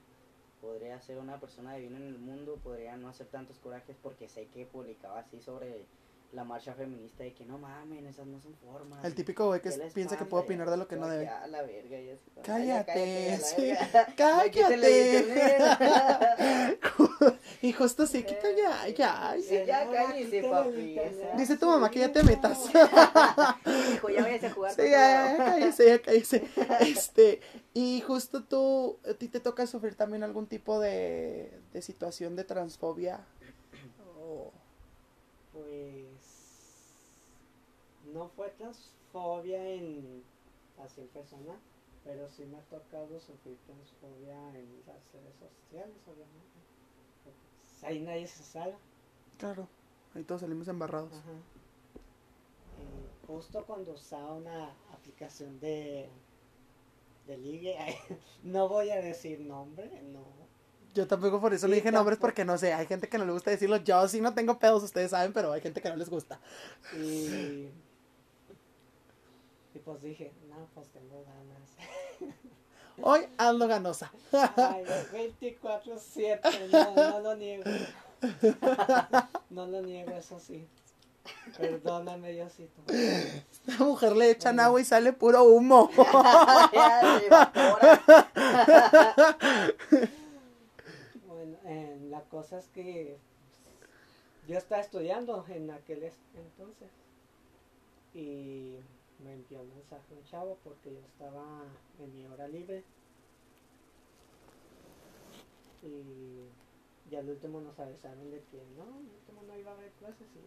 [0.61, 4.29] podría ser una persona de bien en el mundo podría no hacer tantos corajes porque
[4.29, 5.85] sé que publicaba así sobre
[6.33, 9.69] la marcha feminista de que no mamen esas no son formas El típico güey que
[9.69, 11.27] ¿Qué les piensa que puede opinar de lo que no de debe.
[11.29, 14.07] "Ah, la verga y así, "Ay, ya Cállate, a la sí, verga".
[14.17, 16.79] Ya quítenle el cállate.
[17.61, 19.35] y justo sí, quita ya, ya.
[19.39, 20.99] Sí, ya cállese, papi.
[21.37, 22.65] Dice tu mamá que ya te metas.
[23.93, 24.73] Hijo, ya vayas a jugar.
[24.73, 26.43] Sí, ya, cállese, ya, cállese.
[26.81, 27.41] Este,
[27.75, 32.43] y justo tú, a ti te toca sufrir también algún tipo de, de situación de
[32.43, 33.19] transfobia.
[34.19, 34.51] O-
[35.53, 36.07] Pues
[38.13, 40.23] no fue transfobia en
[40.77, 41.61] así en persona,
[42.03, 46.59] pero sí me ha tocado sufrir transfobia en las redes sociales, obviamente.
[47.23, 48.79] Pues, ahí nadie se salva.
[49.37, 49.67] claro,
[50.15, 51.13] ahí todos salimos embarrados.
[51.13, 51.43] Ajá.
[53.27, 56.09] Justo cuando usaba una aplicación de
[57.25, 57.75] de ligue,
[58.43, 60.49] no voy a decir nombre, no.
[60.93, 63.25] Yo tampoco por eso Sí, le dije nombres porque no sé, hay gente que no
[63.25, 63.77] le gusta decirlo.
[63.77, 66.39] Yo sí no tengo pedos, ustedes saben, pero hay gente que no les gusta.
[66.91, 67.69] Y
[69.85, 72.33] pues dije, no, pues tengo ganas.
[73.01, 74.11] Hoy ando ganosa.
[74.31, 77.63] Ay, 24-7, no, no lo niego.
[79.49, 80.65] No lo niego, eso sí.
[81.57, 82.81] Perdóname, Diosito.
[83.65, 85.89] La mujer le echan agua y sale puro humo.
[91.27, 93.17] Bueno, eh, la cosa es que
[94.47, 96.89] yo estaba estudiando en aquel es- entonces
[98.13, 98.75] y
[99.19, 101.63] me envió un mensaje un chavo porque yo estaba
[101.99, 102.83] en mi hora libre
[105.81, 106.47] y,
[107.11, 110.27] y al último nos avisaron de que no, al último no iba a haber clases
[110.35, 110.39] y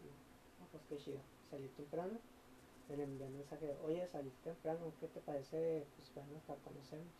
[0.61, 2.19] no, pues qué chido, salí temprano
[2.89, 5.87] me envió un mensaje, oye salí temprano, ¿qué te parece?
[5.97, 7.13] Pues bueno, para conocernos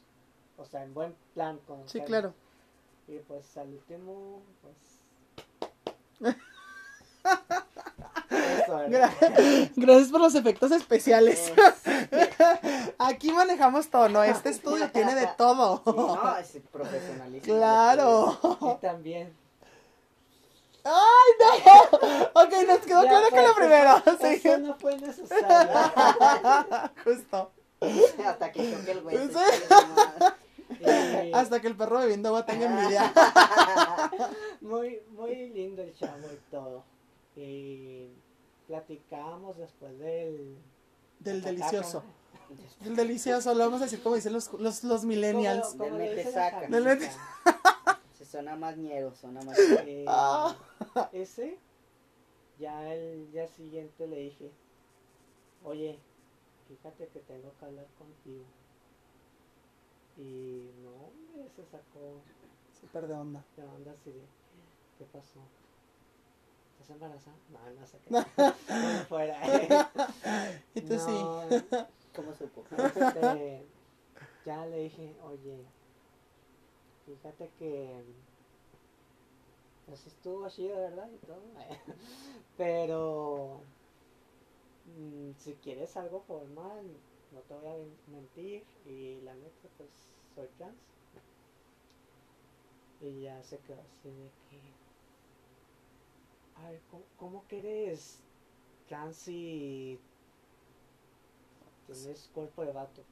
[0.57, 2.35] o sea, en buen plan Sí, conocernos claro.
[3.09, 4.77] y pues al último, pues.
[9.77, 11.53] Gracias por los efectos especiales.
[12.09, 12.31] Eh,
[12.99, 14.23] Aquí manejamos todo, ¿no?
[14.23, 15.83] Este estudio tiene de todo.
[15.85, 17.57] sí, no, es profesionalísimo.
[17.57, 18.39] Claro.
[18.61, 19.35] Y también.
[20.85, 22.25] ¡Ay, no!
[22.43, 23.97] Ok, nos quedó Ya, claro que lo primero.
[23.97, 24.27] eso- Sí.
[24.49, 25.49] Eso no fue necesario.
[27.05, 27.51] Justo.
[28.25, 29.17] Hasta que choque el güey.
[29.29, 29.35] Sí.
[31.35, 33.13] Hasta que el perro bebiendo agua tenga envidia.
[34.61, 36.85] muy, muy lindo el chavo y todo.
[37.37, 38.11] Y
[38.67, 40.57] platicábamos después del.
[41.21, 41.51] Del Ataca.
[41.53, 42.03] delicioso.
[42.81, 45.69] Del delicioso, lo vamos a decir como dicen los, los, los millennials.
[45.69, 46.59] Como- como Del le dicen metesaca.
[46.59, 47.13] a Del Jamaica.
[48.17, 49.59] Se suena más ñero, suena más.
[49.59, 50.57] Eh, Ah.
[51.13, 51.59] ese
[52.61, 54.51] ya el día siguiente le dije,
[55.65, 55.99] oye,
[56.69, 58.45] fíjate que tengo que hablar contigo.
[60.17, 62.21] Y no, hombre, se sacó
[62.81, 63.45] Súper de onda.
[63.57, 64.23] de onda así de,
[64.99, 65.41] ¿qué pasó?
[66.87, 67.37] ¿Estás embarazada?
[67.49, 68.15] No, no sé qué.
[69.09, 69.41] Fuera.
[70.77, 70.95] Y tú sí.
[70.95, 71.43] No,
[72.15, 72.63] ¿Cómo supo?
[72.95, 73.67] este,
[74.45, 75.67] ya le dije, oye,
[77.05, 78.05] fíjate que
[79.87, 81.09] pues estuvo chido, ¿verdad?
[81.13, 81.43] Y todo.
[82.57, 83.61] Pero
[84.85, 86.85] mm, si quieres algo formal,
[87.33, 88.63] no te voy a men- mentir.
[88.85, 89.91] Y la neta, pues
[90.37, 90.77] soy trans.
[93.01, 94.86] Y ya se quedó así de que.
[96.59, 98.19] A ver, ¿cómo, cómo que eres
[98.89, 99.99] trans y
[101.87, 103.03] tienes cuerpo de vato?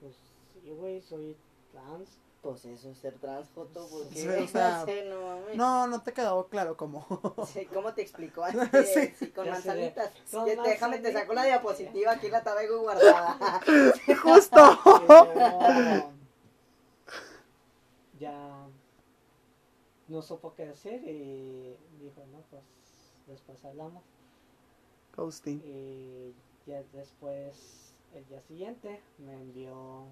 [0.00, 0.14] Pues
[0.52, 1.36] sí, güey, soy
[1.72, 2.08] trans.
[2.42, 5.54] Pues eso es ser trans, Joto, porque Sí, o sea, no.
[5.54, 7.06] No, no te quedó claro cómo.
[7.52, 8.42] Sí, ¿Cómo te explicó?
[8.44, 9.26] Así Sí.
[9.30, 10.10] con Ya manzanitas.
[10.30, 13.60] con Ya, Déjame, te saco la diapositiva, aquí la traigo guardada.
[14.22, 14.56] Justo.
[18.18, 18.66] Ya
[20.08, 22.62] no supo qué decir y dijo, no, pues
[23.26, 24.02] después hablamos.
[25.16, 25.62] Ghosting.
[25.64, 26.34] Y
[26.66, 30.06] ya después, el día siguiente, me envió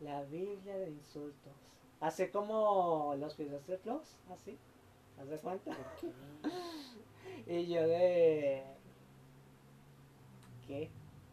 [0.00, 1.52] la Biblia de insultos.
[2.00, 4.58] Así como los videos de Plus, así.
[5.20, 5.76] ¿Haz de cuenta?
[7.46, 8.62] Y yo de...
[10.66, 10.90] ¿Qué?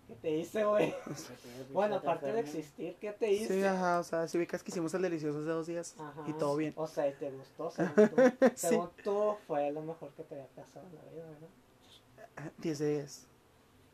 [0.08, 0.94] ¿Qué te hice, güey?
[1.74, 3.56] Bueno, aparte de existir, ¿qué te hice?
[3.56, 6.24] Sí, ajá, o sea, si ubicas que hicimos el delicioso hace dos días Ajá.
[6.28, 6.74] y todo bien.
[6.78, 8.16] O sea, y te gustó, según tú.
[8.16, 8.52] Sí.
[8.56, 12.52] Según tú, fue lo mejor que te había pasado en la vida, ¿verdad?
[12.58, 13.28] 10 de 10.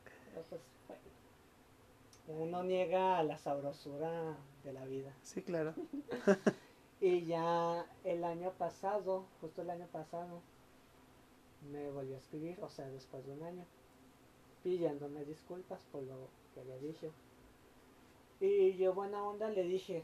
[0.04, 0.62] Pero, pues,
[2.28, 5.14] bueno, uno niega la sabrosura de la vida.
[5.24, 5.74] Sí, claro.
[7.02, 10.42] Y ya el año pasado, justo el año pasado,
[11.72, 13.66] me volvió a escribir, o sea, después de un año,
[14.64, 16.16] pidiéndome disculpas por lo
[16.54, 17.12] que había dicho.
[18.40, 20.04] Y yo buena onda le dije,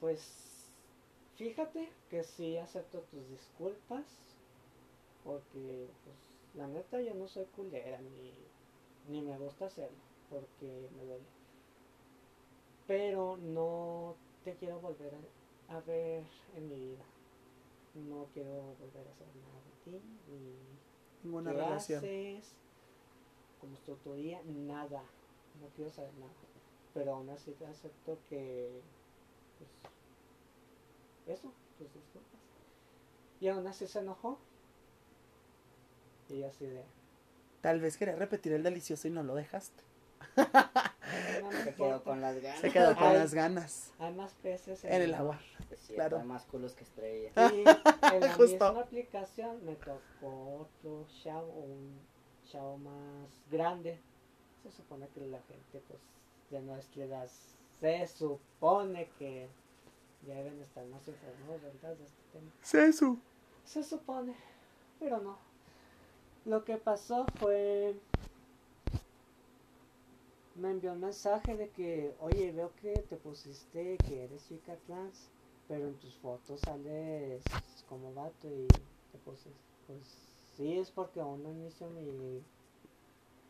[0.00, 0.70] pues
[1.36, 4.04] fíjate que sí acepto tus disculpas,
[5.24, 6.16] porque pues
[6.54, 8.32] la neta yo no soy culera ni,
[9.08, 9.96] ni me gusta hacerlo,
[10.30, 11.24] porque me duele.
[12.86, 14.14] Pero no
[14.44, 15.14] te quiero volver
[15.68, 16.24] a, a ver
[16.56, 17.04] en mi vida.
[17.94, 20.73] No quiero volver a hacer nada de ti, ni
[21.24, 21.98] Ninguna qué relación.
[21.98, 22.54] haces,
[23.60, 25.02] cómo estuvo tu día, nada.
[25.60, 26.32] No quiero saber nada.
[26.92, 28.80] Pero aún así te acepto que,
[31.26, 32.40] pues, eso, tus disculpas.
[33.40, 34.38] Y aún así se enojó.
[36.28, 36.84] Y así de,
[37.64, 39.82] Tal vez quería repetir el delicioso y no lo dejaste.
[41.64, 42.60] Se quedó con las ganas.
[42.60, 43.14] Se quedó con Ay.
[43.18, 45.38] las ganas Hay más peces en el agua.
[45.68, 46.18] Cierto, Claro.
[46.18, 47.32] hay más culos que estrellas.
[47.52, 48.44] Y en la Justo.
[48.66, 51.98] misma aplicación me tocó otro chavo, un
[52.50, 53.98] chavo más grande.
[54.62, 56.00] Se supone que la gente pues
[56.50, 57.28] de nuestra edad
[57.80, 59.48] se supone que
[60.26, 61.96] ya deben estar más informados, ¿verdad?
[61.96, 62.50] De este tema.
[62.62, 63.18] Sesu.
[63.64, 64.34] Se supone,
[64.98, 65.38] pero no.
[66.46, 67.94] Lo que pasó fue...
[70.56, 75.28] Me envió un mensaje de que, oye, veo que te pusiste que eres chica trans,
[75.66, 77.42] pero en tus fotos sales
[77.88, 79.50] como vato y te puse,
[79.86, 79.98] pues
[80.56, 82.40] sí, es porque aún no inicio mi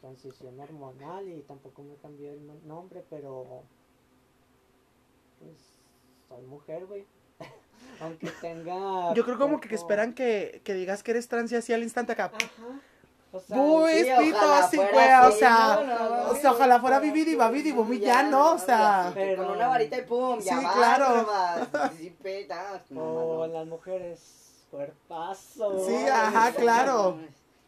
[0.01, 3.63] transición hormonal y tampoco me cambié el no- nombre, pero
[5.41, 5.59] pues
[6.29, 7.05] soy mujer, güey.
[8.01, 9.13] Aunque tenga...
[9.15, 11.73] Yo creo como que, que cuerpo- esperan que, que digas que eres trans y así
[11.75, 12.33] al instante acá.
[12.35, 12.81] Ajá.
[13.35, 16.52] O sea, Uy, Sí, espito, ojalá así, fuera güey, o sea, no, no, o sea,
[16.52, 17.32] ojalá fuera Vivid y
[17.69, 18.52] y Boom y ya, ¿no?
[18.52, 21.06] O sea, Con una varita y pum, ya Sí, va, claro.
[21.11, 21.86] o
[22.90, 23.47] no.
[23.48, 25.85] las mujeres cuerpazo.
[25.85, 27.19] Sí, ajá, claro.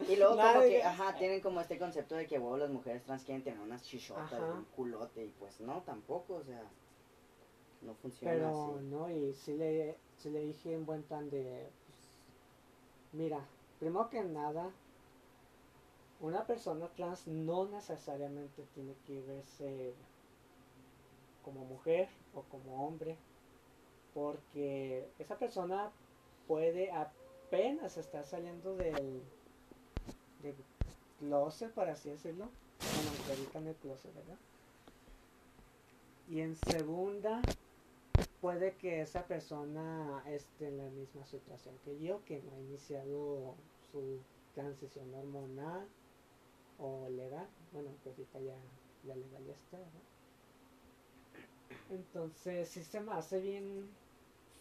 [0.07, 3.03] Y luego como Nadie- que, ajá, tienen como este concepto de que, wow, las mujeres
[3.03, 4.45] trans quieren tener unas chichotas, Ajá.
[4.45, 6.61] un culote, y pues no, tampoco, o sea,
[7.81, 8.85] no funciona Pero así.
[8.85, 11.41] no, y sí le, sí le dije en buen plan de,
[11.87, 11.99] pues,
[13.11, 13.39] mira,
[13.79, 14.69] primero que nada,
[16.19, 19.93] una persona trans no necesariamente tiene que verse
[21.43, 23.15] como mujer o como hombre,
[24.13, 25.91] porque esa persona
[26.47, 29.21] puede apenas estar saliendo del,
[30.41, 30.55] del
[31.19, 32.49] closet, por así decirlo.
[33.29, 34.37] Ahorita en el closet, ¿verdad?
[36.29, 37.41] Y en segunda,
[38.41, 43.55] puede que esa persona esté en la misma situación que yo, que no ha iniciado
[43.91, 44.19] su
[44.53, 45.87] transición hormonal
[46.77, 47.55] o legal.
[47.71, 48.55] Bueno, que ahorita ya
[49.01, 49.77] la legal ya está.
[51.87, 53.97] Entonces, sí se me hace bien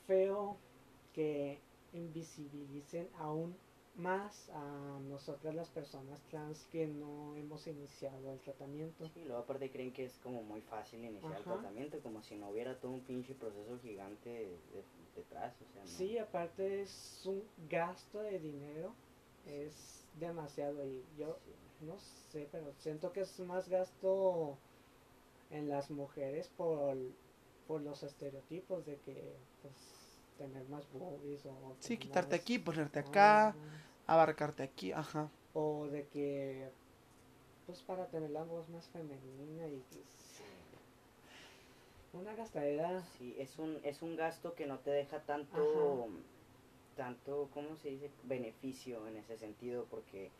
[0.06, 0.66] feo
[1.12, 3.64] que invisibilicen a un
[3.94, 9.08] más a nosotras las personas trans que no hemos iniciado el tratamiento.
[9.08, 12.50] Sí, luego aparte creen que es como muy fácil iniciar el tratamiento, como si no
[12.50, 14.84] hubiera todo un pinche proceso gigante de-
[15.14, 15.96] detrás, o sea, no.
[15.98, 19.02] Sí, aparte es un gasto de dinero,
[19.42, 21.65] es demasiado y yo Sí.
[21.80, 24.58] No sé, pero siento que es más gasto
[25.50, 26.96] en las mujeres por,
[27.66, 29.76] por los estereotipos de que pues
[30.36, 33.58] tener más boobies o Sí, tener quitarte más- aquí, ponerte acá, Ajá.
[34.06, 35.30] abarcarte aquí, ajá.
[35.54, 36.70] o de que
[37.66, 40.42] pues para tener la voz más femenina y pues,
[42.12, 46.06] una gastadera Sí, es un, es un gasto que no te deja tanto, Ajá.
[46.94, 48.10] tanto, ¿cómo se dice?
[48.22, 50.32] Beneficio en ese sentido, porque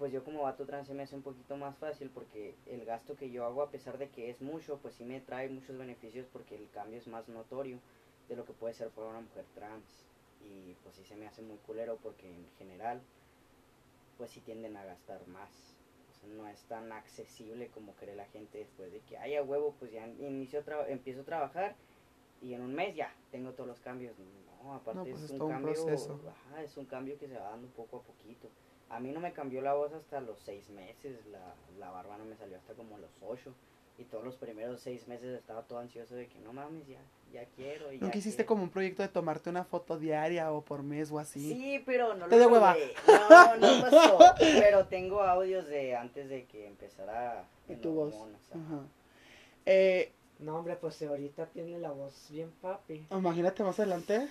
[0.00, 3.16] pues yo como vato trans se me hace un poquito más fácil, porque el gasto
[3.16, 6.26] que yo hago, a pesar de que es mucho, pues sí me trae muchos beneficios,
[6.32, 7.78] porque el cambio es más notorio
[8.26, 9.84] de lo que puede ser para una mujer trans.
[10.42, 13.02] Y pues sí se me hace muy culero, porque en general,
[14.16, 15.50] pues sí tienden a gastar más.
[16.10, 19.74] O sea, no es tan accesible como cree la gente después de que haya huevo,
[19.78, 21.74] pues ya inicio empiezo a trabajar
[22.40, 24.14] y en un mes ya tengo todos los cambios.
[24.64, 26.20] No, aparte No, pues es es un cambio, proceso.
[26.26, 28.48] ajá, es un cambio que se va dando poco a poquito.
[28.90, 32.24] A mí no me cambió la voz hasta los seis meses, la, la barba no
[32.24, 33.54] me salió hasta como los ocho.
[33.98, 36.98] Y todos los primeros seis meses estaba todo ansioso de que no mames, ya,
[37.34, 37.92] ya quiero.
[37.92, 38.48] ya ¿Nunca hiciste quiero".
[38.48, 41.52] como un proyecto de tomarte una foto diaria o por mes o así?
[41.52, 42.74] Sí, pero no Te lo de hueva.
[43.06, 44.18] No, no pasó.
[44.38, 48.14] pero tengo audios de antes de que empezara Y en tu voz.
[48.14, 48.84] Ajá.
[49.66, 54.26] Eh, no hombre pues ahorita tiene la voz bien papi imagínate más adelante,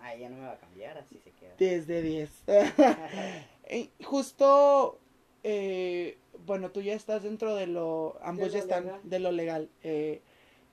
[0.00, 1.52] Ah, ya no me va a cambiar, así se queda.
[1.58, 2.30] 10 de 10.
[3.72, 4.98] Eh, Justo,
[5.44, 9.00] eh, bueno, tú ya estás dentro de lo, ambos lo ya están legal.
[9.04, 9.70] de lo legal.
[9.84, 10.20] Eh,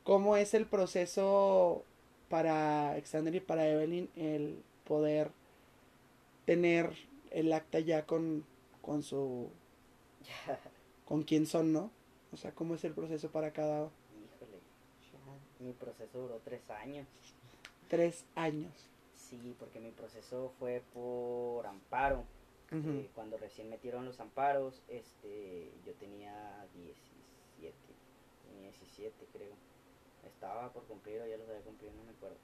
[0.03, 1.83] ¿Cómo es el proceso
[2.27, 5.31] para Alexander y para Evelyn el poder
[6.45, 6.91] tener
[7.29, 8.43] el acta ya con,
[8.81, 9.49] con su,
[11.05, 11.91] con quién son, ¿no?
[12.33, 14.59] O sea, ¿cómo es el proceso para cada Híjole,
[15.59, 17.05] mi proceso duró tres años.
[17.89, 18.71] tres años?
[19.15, 22.23] Sí, porque mi proceso fue por amparo.
[22.69, 27.73] Eh, cuando recién metieron los amparos, este, yo tenía 17,
[28.43, 29.53] tenía 17 creo.
[30.25, 32.35] Estaba por cumplir o ya los había cumplido, no me acuerdo.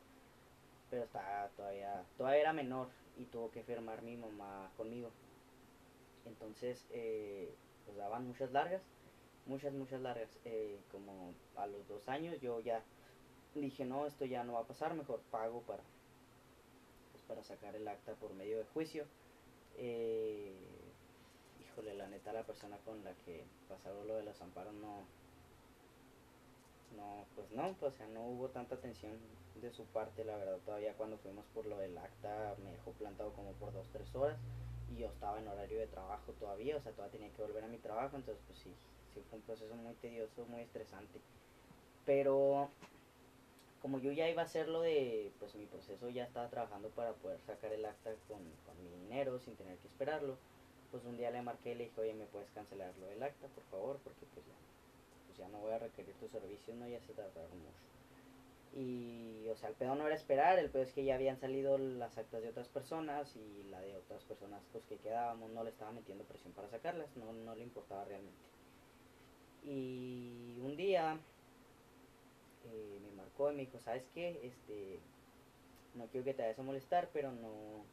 [0.90, 2.88] Pero estaba todavía, todavía era menor
[3.18, 5.10] y tuvo que firmar mi mamá conmigo.
[6.26, 7.54] Entonces, eh,
[7.86, 8.82] pues daban muchas largas,
[9.46, 10.30] muchas, muchas largas.
[10.46, 12.82] Eh, como a los dos años yo ya
[13.56, 15.84] dije, no, esto ya no va a pasar, mejor pago para,
[17.12, 19.06] pues, para sacar el acta por medio de juicio.
[19.74, 21.00] Eh,
[21.56, 25.16] híjole, la neta, la persona con la que pasaron lo de los amparos no,
[26.90, 30.62] no, pues no, pues, o sea, no hubo tanta atención de su parte, la verdad,
[30.64, 34.46] todavía cuando fuimos por lo del acta me dejó plantado como por dos, tres horas
[34.86, 37.68] y yo estaba en horario de trabajo todavía, o sea, todavía tenía que volver a
[37.68, 41.26] mi trabajo, entonces pues sí, sí fue un proceso muy tedioso, muy estresante,
[42.04, 42.78] pero
[43.84, 47.12] como yo ya iba a hacer lo de, pues mi proceso ya estaba trabajando para
[47.16, 50.38] poder sacar el acta con, con mi dinero sin tener que esperarlo,
[50.90, 53.46] pues un día le marqué y le dije, oye, ¿me puedes cancelar lo del acta,
[53.48, 54.00] por favor?
[54.02, 54.54] Porque pues ya,
[55.28, 57.84] pues ya no voy a requerir tu servicio, no, ya se tardaron mucho.
[58.74, 61.78] Y, o sea, el pedo no era esperar, el pedo es que ya habían salido
[61.78, 65.72] las actas de otras personas y la de otras personas pues que quedábamos no le
[65.72, 68.40] estaba metiendo presión para sacarlas, no, no le importaba realmente.
[69.66, 71.20] Y un día
[72.66, 73.00] eh,
[73.38, 74.40] y me dijo, ¿sabes qué?
[74.44, 75.00] Este,
[75.96, 77.84] no quiero que te vayas a molestar, pero no,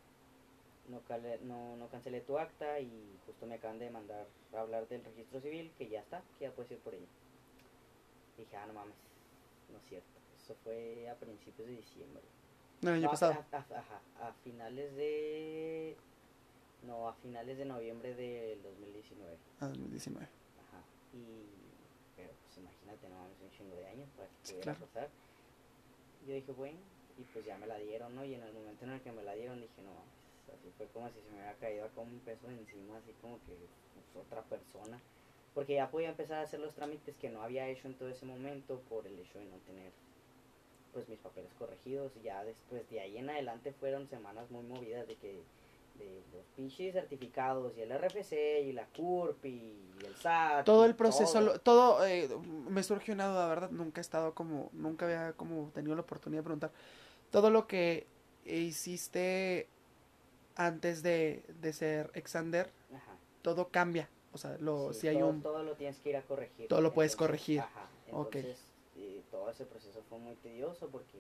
[0.89, 1.03] no,
[1.43, 5.41] no, no cancelé tu acta y justo me acaban de mandar a hablar del registro
[5.41, 7.07] civil, que ya está, que ya puedes ir por ella.
[8.37, 8.97] Dije, ah, no mames,
[9.71, 10.21] no es cierto.
[10.37, 12.23] Eso fue a principios de diciembre.
[12.83, 13.33] No, el año No, a- pasado.
[13.33, 15.97] A, a- ajá, a finales de...
[16.87, 19.37] No, a finales de noviembre del 2019.
[19.61, 20.27] Ah, 2019.
[20.27, 20.83] Ajá.
[21.12, 21.45] Y...
[22.17, 24.87] Pero pues imagínate, no mames, un chingo de años para que Sí, pudiera claro.
[24.87, 25.11] pasar.
[26.27, 26.79] Yo dije, bueno,
[27.19, 28.25] y pues ya me la dieron, ¿no?
[28.25, 30.21] Y en el momento en el que me la dieron dije, no mames,
[30.53, 33.55] así fue como si se me hubiera caído acá un peso encima, así como que
[33.95, 35.01] pues, otra persona.
[35.55, 38.25] Porque ya podía empezar a hacer los trámites que no había hecho en todo ese
[38.25, 39.91] momento por el hecho de no tener
[40.93, 45.07] pues mis papeles corregidos y ya después de ahí en adelante fueron semanas muy movidas
[45.07, 45.41] de que
[46.01, 50.95] de los pinches certificados y el RFC y la CURP y el SAT todo el
[50.97, 51.43] proceso, todo.
[51.43, 52.29] lo- todo, eh,
[52.69, 53.71] me surgió una duda, ¿verdad?
[53.71, 56.73] Nunca he estado como, nunca había como tenido la oportunidad de preguntar.
[57.31, 58.07] Todo lo que
[58.45, 59.69] hiciste
[60.57, 63.17] antes de, de ser Exander, Ajá.
[63.43, 64.09] todo cambia.
[64.33, 65.43] O sea, lo, Sí, si hay todo, un...
[65.43, 66.69] todo lo tienes que ir a corregir.
[66.69, 67.61] Todo lo puedes corregir.
[67.61, 68.59] Ajá, entonces
[68.97, 71.19] eh, todo ese proceso fue muy tedioso porque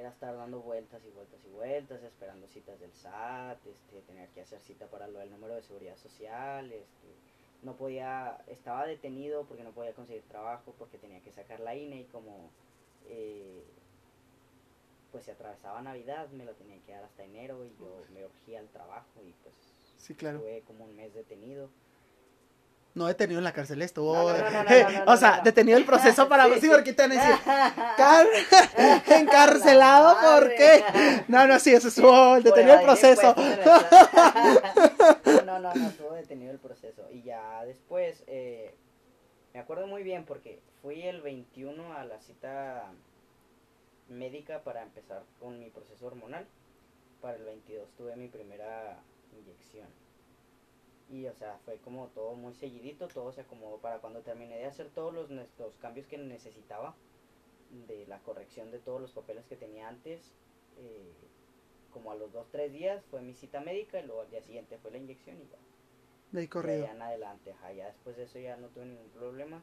[0.00, 4.40] era estar dando vueltas y vueltas y vueltas, esperando citas del SAT, este, tener que
[4.42, 7.22] hacer cita para lo del número de seguridad social, este,
[7.62, 12.00] no podía, estaba detenido porque no podía conseguir trabajo, porque tenía que sacar la INE
[12.02, 12.58] y como
[13.00, 13.82] eh,
[15.10, 18.60] pues se atravesaba Navidad, me lo tenía que dar hasta enero y yo me urgía
[18.60, 20.38] al trabajo y pues Sí, claro.
[20.38, 21.70] estuve como un mes detenido.
[22.96, 26.46] No detenido en la cárcel, no, o sea, detenido el proceso para.
[26.54, 27.36] Sí, Sí, porque te van a decir.
[27.98, 28.26] "Car-
[29.20, 30.54] encarcelado, La ¿por madre.
[30.56, 31.24] qué?
[31.28, 32.40] No, no, sí, eso estuvo.
[32.40, 33.34] Detenido el proceso.
[35.44, 37.02] No, no, no, estuvo detenido el proceso.
[37.12, 38.74] Y ya después, eh,
[39.52, 42.84] me acuerdo muy bien porque fui el 21 a la cita
[44.08, 46.46] médica para empezar con mi proceso hormonal.
[47.20, 48.96] Para el 22 tuve mi primera
[49.38, 49.88] inyección.
[51.08, 54.66] Y, o sea, fue como todo muy seguidito, todo se acomodó para cuando terminé de
[54.66, 56.96] hacer todos los, los cambios que necesitaba,
[57.86, 60.34] de la corrección de todos los papeles que tenía antes,
[60.78, 61.12] eh,
[61.92, 64.90] como a los 2-3 días fue mi cita médica y luego al día siguiente fue
[64.90, 65.58] la inyección y ya.
[66.32, 66.84] De ahí De corrido.
[66.84, 69.62] allá en adelante, ajá, ya después de eso ya no tuve ningún problema.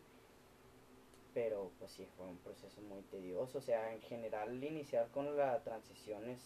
[1.33, 3.57] Pero pues sí, fue un proceso muy tedioso.
[3.57, 6.39] O sea, en general iniciar con la transición es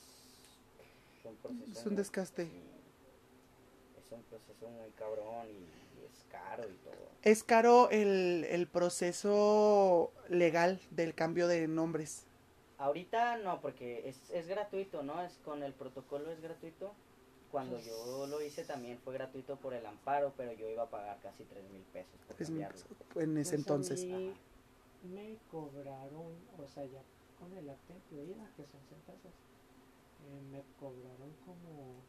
[1.26, 1.72] un proceso...
[1.72, 2.50] Es un desgaste.
[4.16, 7.08] Un proceso muy cabrón y, y es caro y todo.
[7.24, 12.26] Es caro el, el proceso legal del cambio de nombres.
[12.78, 15.22] Ahorita no, porque es, es gratuito, ¿no?
[15.24, 16.94] Es con el protocolo es gratuito.
[17.52, 20.90] Cuando Pues yo lo hice también fue gratuito por el amparo, pero yo iba a
[20.90, 22.50] pagar casi 3 mil pesos por Es
[23.16, 24.04] en ese Pues a entonces.
[24.04, 24.34] mí
[25.04, 27.02] me cobraron, o sea, ya
[27.40, 29.32] con el acta incluida, que son 100 pesos,
[30.26, 32.04] eh, me cobraron como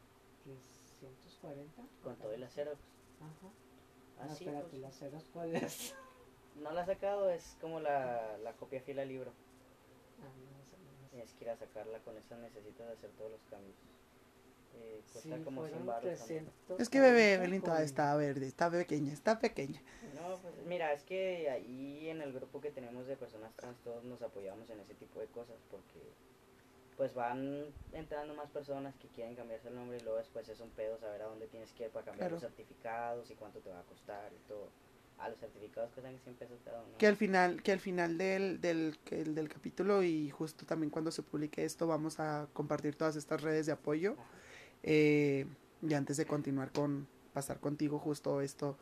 [0.99, 1.81] 340.
[2.03, 2.71] Con todo el acero.
[3.19, 3.51] Ajá.
[4.19, 5.95] Ah, no, sí, espérate, pues, las ceros cuáles.
[6.55, 9.31] No la ha sacado, es como la, la copia fila libro.
[10.19, 10.75] ah, no, sé.
[11.09, 13.75] Tienes que ir a sacarla, con eso necesitas hacer todos los cambios.
[14.75, 16.45] Eh, Sí, cuesta como 100 fueron baros también.
[16.67, 19.81] 340 Es que bebé, Belín todavía está verde, está pequeña, está pequeña.
[20.15, 24.03] No, pues mira, es que ahí en el grupo que tenemos de personas trans todos
[24.03, 26.01] nos apoyamos en ese tipo de cosas porque
[26.99, 27.63] pues van
[27.93, 31.21] entrando más personas que quieren cambiarse el nombre y luego después es un pedo saber
[31.21, 34.29] a dónde tienes que ir para cambiar los certificados y cuánto te va a costar
[34.33, 34.67] y todo.
[35.17, 36.97] Ah, los certificados cuestan 100 pesos cada uno.
[36.97, 40.89] Que al final, que al final del, del, que el del capítulo y justo también
[40.89, 44.17] cuando se publique esto vamos a compartir todas estas redes de apoyo.
[44.83, 45.45] Eh,
[45.81, 48.77] y antes de continuar con pasar contigo justo esto,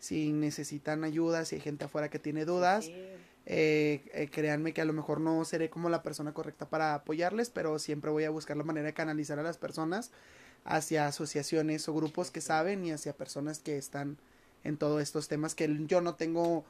[0.00, 3.10] si necesitan ayuda, si hay gente afuera que tiene dudas, Sí,
[3.52, 7.50] eh, eh, créanme que a lo mejor no seré como la persona correcta para apoyarles,
[7.50, 10.12] pero siempre voy a buscar la manera de canalizar a las personas
[10.64, 14.18] hacia asociaciones o grupos que saben y hacia personas que están
[14.62, 16.64] en todos estos temas que yo no tengo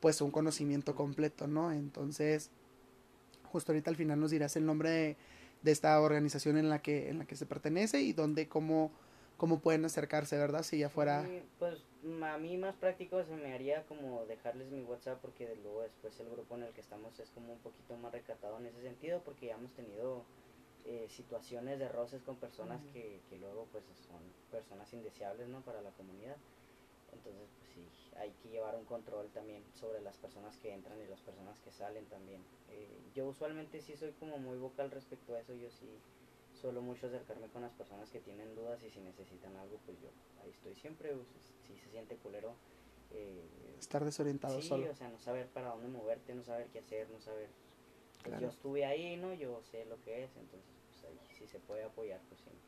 [0.00, 1.72] pues un conocimiento completo, ¿no?
[1.72, 2.50] Entonces,
[3.44, 5.16] justo ahorita al final nos dirás el nombre
[5.62, 8.92] de, esta organización en la que en la que se pertenece y dónde cómo
[9.38, 10.64] cómo pueden acercarse, ¿verdad?
[10.64, 11.26] Si ya fuera
[11.58, 11.78] pues
[12.22, 16.18] a mí más práctico se me haría como dejarles mi WhatsApp porque de luego después
[16.20, 19.20] el grupo en el que estamos es como un poquito más recatado en ese sentido
[19.24, 20.22] porque ya hemos tenido
[20.84, 24.20] eh, situaciones de roces con personas que, que luego pues son
[24.50, 25.60] personas indeseables ¿no?
[25.62, 26.36] para la comunidad.
[27.12, 27.88] Entonces pues sí,
[28.18, 31.72] hay que llevar un control también sobre las personas que entran y las personas que
[31.72, 32.42] salen también.
[32.70, 35.88] Eh, yo usualmente sí soy como muy vocal respecto a eso, yo sí
[36.56, 40.08] suelo mucho acercarme con las personas que tienen dudas y si necesitan algo, pues yo
[40.42, 41.12] ahí estoy siempre.
[41.66, 42.54] si se siente culero,
[43.12, 44.90] eh, estar desorientado sí, solo.
[44.90, 47.48] o sea, no saber para dónde moverte, no saber qué hacer, no saber.
[48.22, 48.42] Pues Claro.
[48.42, 49.32] yo estuve ahí, ¿no?
[49.34, 52.62] Yo sé lo que es, entonces, pues ahí si se puede apoyar, pues siempre.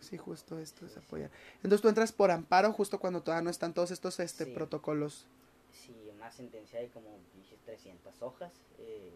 [0.00, 1.30] Sí, justo esto es Sí, apoyar.
[1.56, 4.52] Entonces tú entras por amparo justo cuando todavía no están todos estos este Sí.
[4.52, 5.26] protocolos.
[5.72, 8.52] Sí, una sentencia de como dije 300 hojas.
[8.78, 9.10] eh,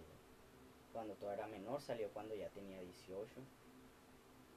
[0.93, 3.41] cuando todo era menor, salió cuando ya tenía 18.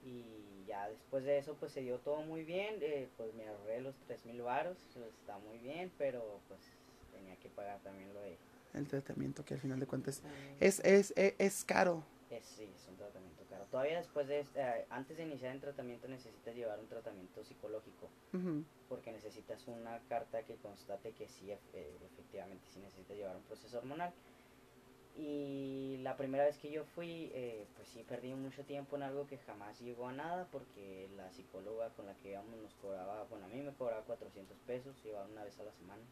[0.06, 2.76] Y ya después de eso, pues se dio todo muy bien.
[2.80, 6.60] eh, pues me ahorré los 3000 varos, pues, está muy bien, pero pues
[7.12, 8.36] tenía que pagar también lo de.
[8.74, 10.22] El tratamiento que al final de cuentas
[10.60, 12.04] es, es, es, es caro.
[12.30, 13.64] Es, sí, es un tratamiento caro.
[13.70, 14.40] Todavía después de.
[14.40, 18.08] este- eh, antes de iniciar el tratamiento, necesitas llevar un tratamiento psicológico.
[18.88, 21.58] Porque necesitas una carta que constate que sí, eh,
[22.12, 24.12] efectivamente, sí necesitas llevar un proceso hormonal.
[25.18, 29.26] Y la primera vez que yo fui, eh, pues sí perdí mucho tiempo en algo
[29.26, 33.46] que jamás llegó a nada, porque la psicóloga con la que íbamos nos cobraba, bueno,
[33.46, 36.02] a mí me cobraba 400 pesos, iba una vez a la semana.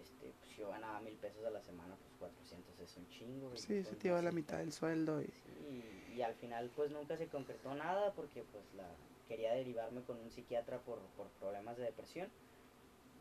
[0.00, 3.56] Este, pues yo ganaba mil pesos a la semana, pues 400 es un chingo.
[3.56, 5.20] Sí, pues, se te lleva la mitad del sueldo.
[5.20, 5.26] Y...
[5.26, 8.86] Sí, y, y al final pues nunca se concretó nada porque pues la
[9.26, 12.28] quería derivarme con un psiquiatra por, por problemas de depresión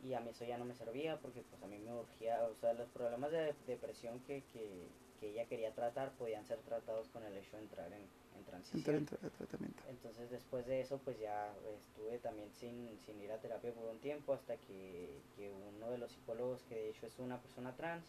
[0.04, 2.56] y a mí eso ya no me servía porque pues a mí me urgía, o
[2.56, 4.88] sea, los problemas de depresión que, que,
[5.20, 8.02] que ella quería tratar podían ser tratados con el hecho de entrar en,
[8.38, 8.80] en transición.
[8.98, 9.84] Entrar en tra- tratamiento.
[9.90, 14.00] Entonces después de eso pues ya estuve también sin, sin ir a terapia por un
[14.00, 18.06] tiempo hasta que, que uno de los psicólogos que de hecho es una persona trans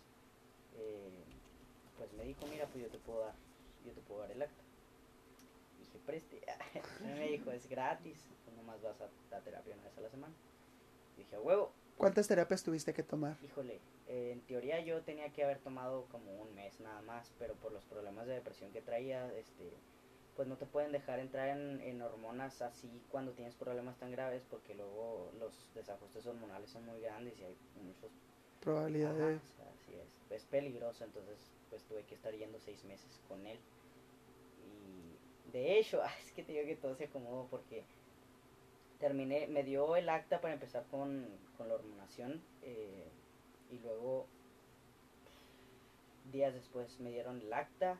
[0.76, 1.10] eh,
[1.98, 3.34] pues me dijo mira pues yo te puedo dar
[3.84, 4.62] yo te puedo dar el acta
[5.78, 6.40] dije preste
[7.00, 10.08] Y me dijo es gratis tú nomás vas a la terapia una vez a la
[10.10, 10.34] semana
[11.20, 13.36] dije a huevo ¿Cuántas terapias tuviste que tomar?
[13.44, 13.78] Híjole,
[14.08, 17.72] eh, en teoría yo tenía que haber tomado como un mes nada más, pero por
[17.72, 19.70] los problemas de depresión que traía, este,
[20.34, 24.42] pues no te pueden dejar entrar en, en hormonas así cuando tienes problemas tan graves,
[24.48, 28.10] porque luego los desajustes hormonales son muy grandes y hay muchos
[28.62, 29.36] Probabilidad Ajá, de...
[29.36, 31.36] o sea, sí es, es peligroso, entonces
[31.68, 33.58] pues tuve que estar yendo seis meses con él.
[34.64, 37.84] Y de hecho, es que te digo que todo se acomodó porque
[39.00, 43.08] terminé, me dio el acta para empezar con, con la hormonación eh,
[43.70, 44.26] y luego
[46.30, 47.98] días después me dieron el acta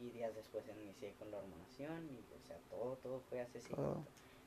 [0.00, 3.58] y días después inicié con la hormonación y o sea, todo, todo fue así.
[3.74, 4.04] Todo.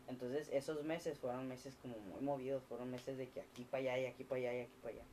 [0.08, 4.00] Entonces esos meses fueron meses como muy movidos, fueron meses de que aquí para allá
[4.00, 5.04] y aquí para allá y aquí para allá.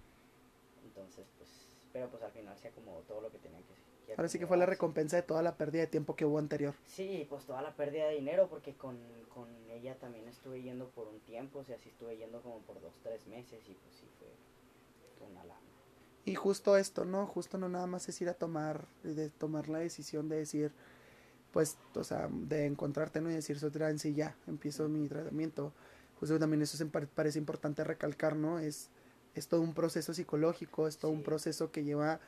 [0.84, 1.48] Entonces, pues,
[1.92, 4.46] pero pues al final se acomodó todo lo que tenía que, que Ahora sí que
[4.46, 6.74] fue la recompensa de toda la pérdida de tiempo que hubo anterior.
[6.86, 8.98] Sí, pues toda la pérdida de dinero porque con,
[9.34, 12.80] con ella también estuve yendo por un tiempo, o sea, sí estuve yendo como por
[12.80, 15.60] dos, tres meses y pues sí fue, una lana.
[16.24, 17.26] Y justo esto, ¿no?
[17.26, 20.72] Justo no nada más es ir a tomar, de tomar la decisión de decir,
[21.52, 23.30] pues, o sea, de encontrarte, ¿no?
[23.30, 25.72] Y decir, soy trans y ya, empiezo mi tratamiento.
[26.20, 28.58] Justo también eso se parece importante recalcar, ¿no?
[28.58, 28.90] Es,
[29.34, 32.20] es todo un proceso psicológico, es todo un proceso que lleva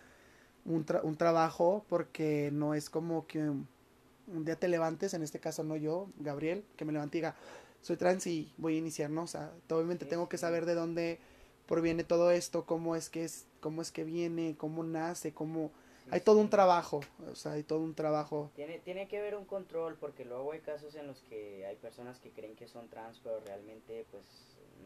[0.65, 5.39] un, tra- un trabajo porque no es como que un día te levantes, en este
[5.41, 7.35] caso no yo, Gabriel, que me levante y diga,
[7.83, 9.25] soy trans y voy a iniciar, ¿no?
[9.25, 11.19] O sea, obviamente tengo que saber de dónde
[11.67, 15.71] proviene todo esto, cómo es que es, cómo es que viene, cómo nace, cómo
[16.05, 17.01] Sí, hay todo un trabajo,
[17.31, 18.51] o sea, hay todo un trabajo.
[18.55, 22.19] Tiene, tiene que haber un control porque luego hay casos en los que hay personas
[22.19, 24.25] que creen que son trans pero realmente pues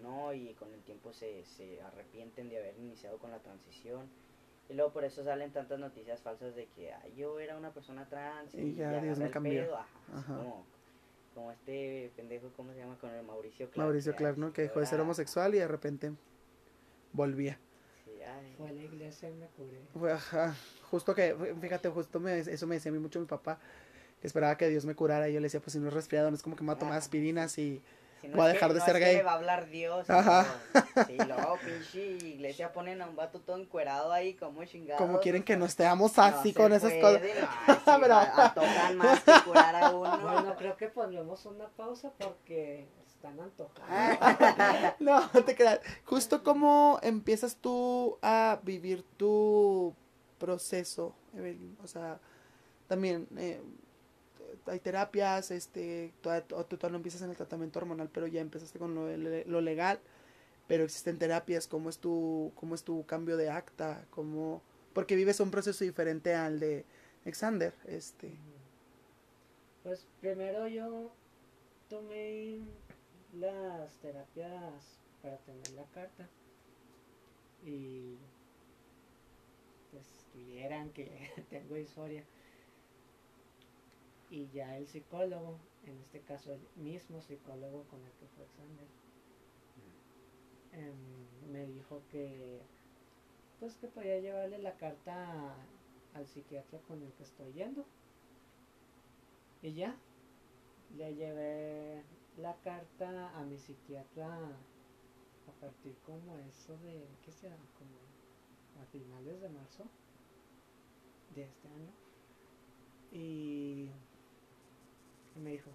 [0.01, 4.09] no y con el tiempo se, se arrepienten de haber iniciado con la transición
[4.69, 8.07] y luego por eso salen tantas noticias falsas de que "Ay, yo era una persona
[8.09, 9.63] trans Y ya Dios me cambió".
[9.63, 10.35] pedo", ajá, así Ajá.
[10.39, 10.67] Como,
[11.35, 12.97] como este pendejo, ¿cómo se llama?
[12.99, 13.87] Con el Mauricio Clark.
[13.87, 14.53] Mauricio Clark, ¿no?
[14.53, 16.13] Que dejó de ser homosexual y de repente
[17.13, 17.59] volvía.
[18.05, 19.81] sí, ay, Fue a la iglesia y me curé.
[19.99, 20.55] Fue, ajá,
[20.91, 23.59] justo que, fíjate, justo me, eso me decía a mí mucho mi papá,
[24.21, 26.31] que esperaba que Dios me curara y yo le decía, pues si no es resfriado,
[26.31, 27.81] no es como que me va a tomar Ah, aspirinas y...
[28.21, 29.17] Si no Voy a es que- dejar de no ser es que gay.
[29.19, 30.11] me va a hablar Dios.
[30.11, 30.47] Ajá.
[30.75, 31.05] no.
[31.07, 34.99] Sí, luego pinche iglesia ponen a un vato todo encuerado ahí como chingado.
[34.99, 37.23] Como quieren que nos estemos así con esas cosas.
[37.87, 38.17] No, Pero-
[38.55, 40.19] tocan más que curar a uno.
[40.23, 44.97] Bueno, creo que pondremos una pausa porque están antojados.
[45.01, 45.81] No, no te creas.
[46.05, 49.95] Justo como empiezas tú a vivir tu
[50.39, 51.77] proceso, Evelyn.
[51.83, 52.19] O sea,
[52.87, 53.61] también eh,
[54.69, 58.79] hay terapias, este, todavía- tú, todavía no empiezas en el tratamiento hormonal, pero ya empezaste
[58.79, 60.01] con lo, lo legal.
[60.67, 64.05] Pero existen terapias, ¿cómo es tu, cómo es tu cambio de acta?
[64.11, 64.63] ¿Cómo,
[64.93, 66.85] porque vives un proceso diferente al de
[67.23, 68.33] Alexander, este.
[69.83, 71.11] Pues primero yo
[71.89, 72.61] tomé
[73.33, 76.29] las terapias para tener la carta
[77.65, 78.17] y
[79.91, 82.25] pues tuvieran que tengo disforia
[84.31, 88.87] y ya el psicólogo, en este caso el mismo psicólogo con el que fue Alexander,
[90.73, 92.61] em, me dijo que
[93.59, 95.55] pues que podía llevarle la carta
[96.15, 97.85] al psiquiatra con el que estoy yendo.
[99.63, 99.97] Y ya
[100.97, 102.05] le llevé
[102.37, 107.99] la carta a mi psiquiatra a partir como eso de qué será como
[108.81, 109.85] a finales de marzo
[111.35, 111.93] de este año.
[113.11, 113.91] Y
[115.39, 115.71] me dijo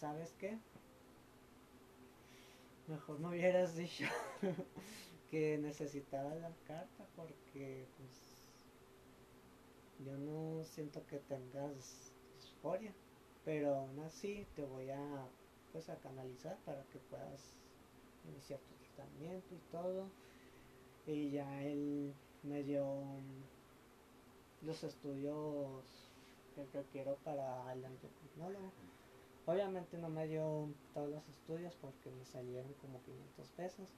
[0.00, 0.58] ¿sabes qué?
[2.86, 4.06] Mejor me hubieras dicho
[5.30, 8.48] que necesitaba la carta porque pues
[10.06, 12.94] yo no siento que tengas disforia,
[13.44, 15.28] pero aún así te voy a
[15.70, 17.54] pues a canalizar para que puedas
[18.26, 20.10] iniciar tu tratamiento y todo.
[21.06, 23.04] Y ya él me dio
[24.62, 26.09] los estudios
[26.54, 28.72] que requiero para el endocrinólogo.
[29.46, 33.88] Obviamente no me dio todos los estudios porque me salieron como 500 pesos.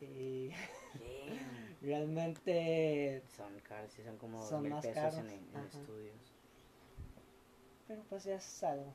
[0.00, 0.50] Y
[1.82, 6.32] realmente Son caros, sí, son como Son dos mil más pesos caros, en, en estudios.
[7.86, 8.92] Pero pues ya es algo,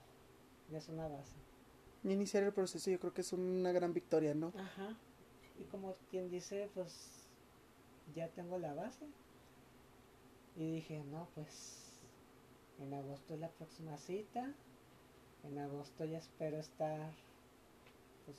[0.69, 1.35] ya es una base.
[2.03, 4.53] Iniciar el proceso yo creo que es una gran victoria, ¿no?
[4.57, 4.97] Ajá.
[5.59, 7.27] Y como quien dice, pues
[8.15, 9.05] ya tengo la base.
[10.55, 11.86] Y dije, no, pues
[12.79, 14.53] en agosto es la próxima cita.
[15.43, 17.11] En agosto ya espero estar,
[18.25, 18.37] pues,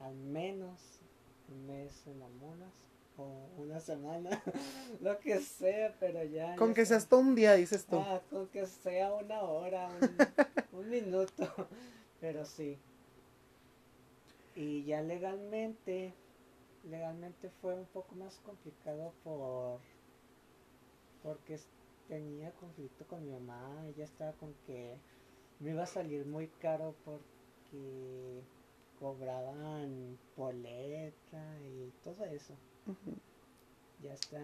[0.00, 1.00] al menos
[1.48, 2.72] un mes en las monas
[3.16, 4.30] o una semana,
[5.00, 6.54] lo que sea, pero ya.
[6.56, 7.98] Con ya que sea hasta un día, dices tú.
[7.98, 9.88] Ah, con que sea una hora,
[10.72, 11.68] un, un minuto,
[12.20, 12.78] pero sí.
[14.54, 16.14] Y ya legalmente,
[16.88, 19.80] legalmente fue un poco más complicado por
[21.22, 21.58] porque
[22.08, 24.96] tenía conflicto con mi mamá, ella estaba con que
[25.60, 28.42] me iba a salir muy caro porque
[28.98, 32.54] cobraban boleta y todo eso.
[34.02, 34.38] Ya hasta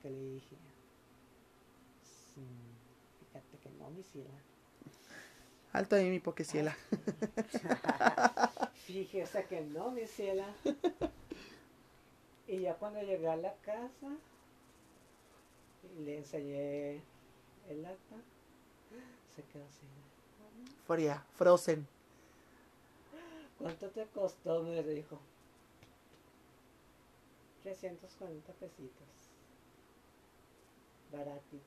[0.00, 0.56] que le dije,
[2.36, 4.30] "Mm, fíjate que no, mi ciela.
[5.72, 6.76] Alto ahí mi poqueciela.
[8.86, 10.46] Fíjese que no, mi ciela.
[12.46, 14.16] y ya cuando llegué a la casa,
[15.98, 17.02] le enseñé
[17.68, 18.16] el acta,
[19.34, 19.86] se quedó así.
[20.86, 21.86] Fría, frozen.
[23.58, 24.62] ¿Cuánto te costó?
[24.62, 25.18] Me dijo.
[27.62, 29.08] 340 pesitos.
[31.12, 31.62] Baratis,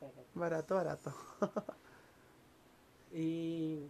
[0.00, 0.34] baratis.
[0.34, 1.14] Barato, barato.
[3.12, 3.88] Y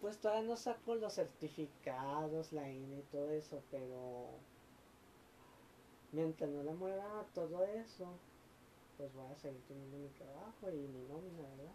[0.00, 4.28] pues todavía no saco los certificados, la INE y todo eso, pero
[6.12, 8.20] mientras no le muevan a todo eso,
[8.96, 11.74] pues voy a seguir teniendo mi trabajo y mi nómina, ¿verdad?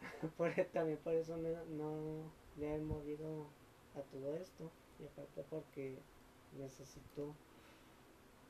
[0.36, 3.56] por, e- también por eso no, no le he movido
[3.94, 6.04] a todo esto y aparte porque
[6.50, 7.36] necesito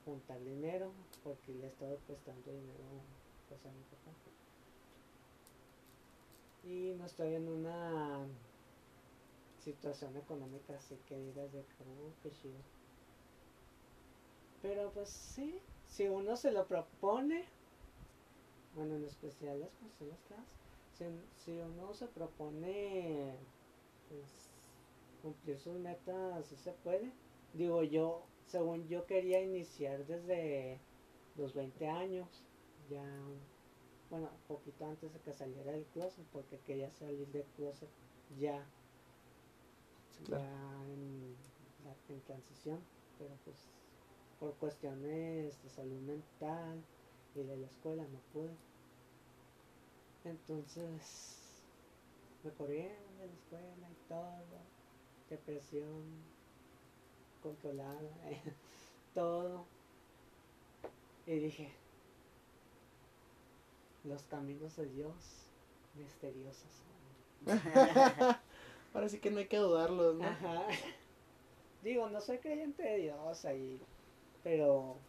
[0.04, 3.04] juntar dinero porque le he estado prestando dinero
[3.46, 4.16] pues, a mi papá
[6.62, 8.28] y no estoy en una
[9.58, 12.64] situación económica así que digas de que, "Oh, chido.
[14.66, 17.44] Pero pues sí, si uno se lo propone,
[18.74, 20.48] bueno, en especial las personas trans,
[20.98, 21.04] si,
[21.44, 23.36] si uno se propone
[24.08, 24.50] pues,
[25.22, 27.12] cumplir sus metas, sí se puede.
[27.54, 30.80] Digo yo, según yo quería iniciar desde
[31.36, 32.42] los 20 años,
[32.90, 33.04] ya
[34.10, 37.88] bueno, poquito antes de que saliera del closet, porque quería salir del closet
[38.40, 38.66] ya,
[40.24, 40.42] claro.
[40.42, 42.80] ya en transición,
[43.18, 43.75] pero pues
[44.38, 46.82] por cuestiones de salud mental
[47.34, 48.54] y de la escuela no pude.
[50.24, 51.38] Entonces
[52.42, 54.58] me corrieron de la escuela y todo,
[55.30, 56.02] depresión
[57.42, 58.10] controlada,
[59.14, 59.64] todo.
[61.26, 61.72] Y dije,
[64.04, 65.14] los caminos de Dios
[65.94, 66.70] misteriosos
[67.44, 67.56] son.
[68.94, 70.24] Ahora sí que no hay que dudarlos, ¿no?
[70.24, 70.62] Ajá.
[71.82, 73.80] Digo, no soy creyente de Dios ahí,
[74.46, 75.00] pero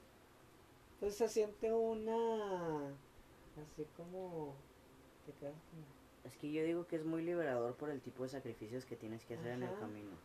[0.99, 2.97] pues se siente una
[3.55, 4.55] así como
[5.25, 5.85] te quedas como
[6.23, 9.25] Es que yo digo que es muy liberador por el tipo de sacrificios que tienes
[9.25, 10.15] que hacer en el camino.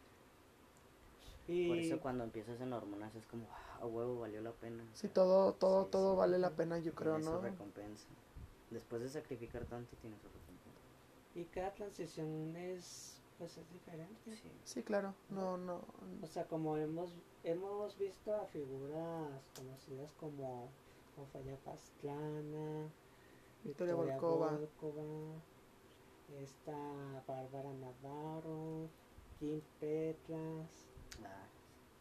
[1.48, 4.84] y Por eso cuando empiezas en hormonas es como, "Ah, a huevo, valió la pena.
[4.94, 6.18] Sí, todo, todo, Sí, todo sí.
[6.18, 7.42] vale la pena, yo creo, Tiene su ¿no?
[7.42, 8.06] recompensa.
[8.70, 10.80] Después de sacrificar tanto, tiene su recompensa.
[11.34, 14.30] y cada transición es pues es diferente.
[14.36, 14.50] Sí.
[14.64, 15.14] Sí, claro.
[15.28, 15.84] No, no.
[16.22, 20.70] O sea, como hemos hemos visto a figuras conocidas como
[21.16, 22.88] Confaya Pastrana,
[23.64, 24.52] Victoria Volkova.
[24.52, 25.02] Volkova,
[26.40, 26.76] esta
[27.26, 28.88] Bárbara Navarro,
[29.38, 30.68] Kim Petras
[31.24, 31.46] Ah,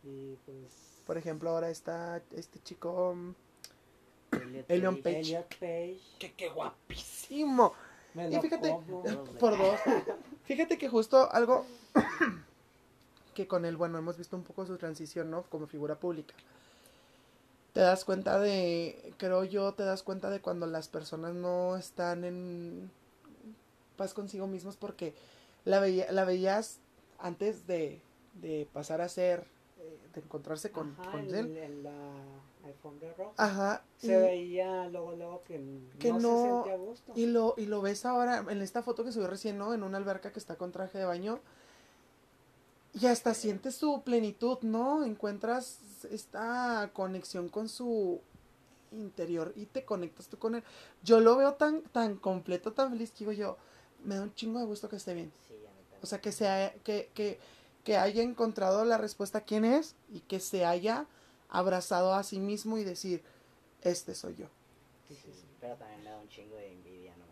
[0.03, 3.13] y pues Por ejemplo, ahora está este chico.
[3.13, 3.33] mm,
[4.67, 5.03] Elion Page.
[5.03, 5.19] Page.
[5.19, 5.99] Elliot Page.
[6.19, 7.73] ¡Qué, qué guapísimo!
[8.13, 9.03] Me Y fíjate, como.
[9.39, 9.79] Por dos.
[10.43, 11.65] Fíjate que justo algo
[13.41, 15.43] que con él, bueno, hemos visto un poco su transición, ¿no?
[15.43, 16.33] Como figura pública.
[17.73, 22.23] Te das cuenta de, creo yo, te das cuenta de cuando las personas no están
[22.25, 22.91] en
[23.97, 25.13] paz consigo mismos porque
[25.65, 26.79] la, veía, la veías
[27.19, 28.01] antes de,
[28.41, 29.45] de pasar a ser,
[29.79, 31.55] eh, de encontrarse con, Ajá, con él.
[31.57, 31.93] en la
[32.65, 33.31] alfombra roja.
[33.37, 33.83] Ajá.
[33.97, 35.61] Se veía luego, luego que,
[35.99, 37.13] Que no, no- se sentía a gusto.
[37.15, 39.73] Y lo, y lo ves ahora en esta foto que subió recién, ¿no?
[39.73, 41.39] En una alberca que está con traje de baño.
[42.93, 45.03] Y hasta sientes su plenitud, ¿no?
[45.05, 48.19] Encuentras esta conexión con su
[48.91, 50.63] interior y te conectas tú con él.
[51.03, 53.57] Yo lo veo tan, tan completo, tan feliz que digo yo,
[54.03, 55.31] me da un chingo de gusto que esté bien.
[55.47, 56.03] Sí, a mí también.
[56.03, 57.39] O sea, que, se haya- que, que,
[57.85, 61.05] que haya encontrado la respuesta a quién es y que se haya
[61.49, 63.23] abrazado a sí mismo y decir,
[63.83, 64.47] este soy yo.
[65.07, 65.45] Sí, sí, sí.
[65.59, 67.25] Pero también me da un chingo de envidia, no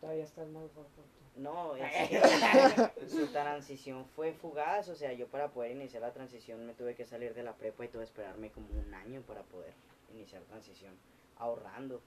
[0.00, 1.21] todavía estás más tú.
[1.36, 6.74] No, es su transición fue fugaz, o sea, yo para poder iniciar la transición me
[6.74, 9.72] tuve que salir de la prepa y tuve que esperarme como un año para poder
[10.14, 10.92] iniciar transición,
[11.38, 12.00] ahorrando.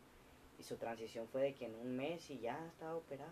[0.57, 3.29] Y su transición fue de que en un mes y ya estaba operado.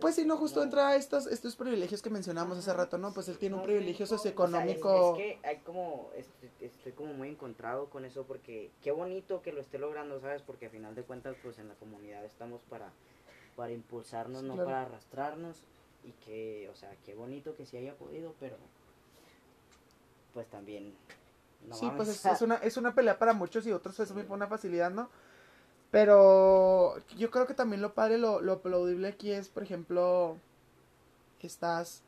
[0.00, 0.64] Pues sí, no, justo No.
[0.64, 3.14] entra estos, estos privilegios que mencionamos hace rato, ¿no?
[3.14, 5.12] Pues él tiene un privilegio no, o sea, es- socioeconómico.
[5.12, 9.52] es, que hay como, estoy, estoy como muy encontrado con eso porque qué bonito que
[9.52, 10.42] lo esté logrando, ¿sabes?
[10.42, 12.92] Porque a final de cuentas, pues en la comunidad estamos para,
[13.56, 14.68] para impulsarnos, Sí, no claro.
[14.68, 15.62] para arrastrarnos.
[16.04, 18.56] Y que, o sea, qué bonito que sí haya podido, pero
[20.34, 20.94] pues también...
[21.68, 24.26] No sí, pues es, es una, es una pelea para muchos y otros es muy-
[24.28, 25.08] una facilidad, ¿no?
[25.90, 30.36] Pero yo creo que también lo padre, lo, lo aplaudible aquí es, por ejemplo,
[31.38, 32.02] que estás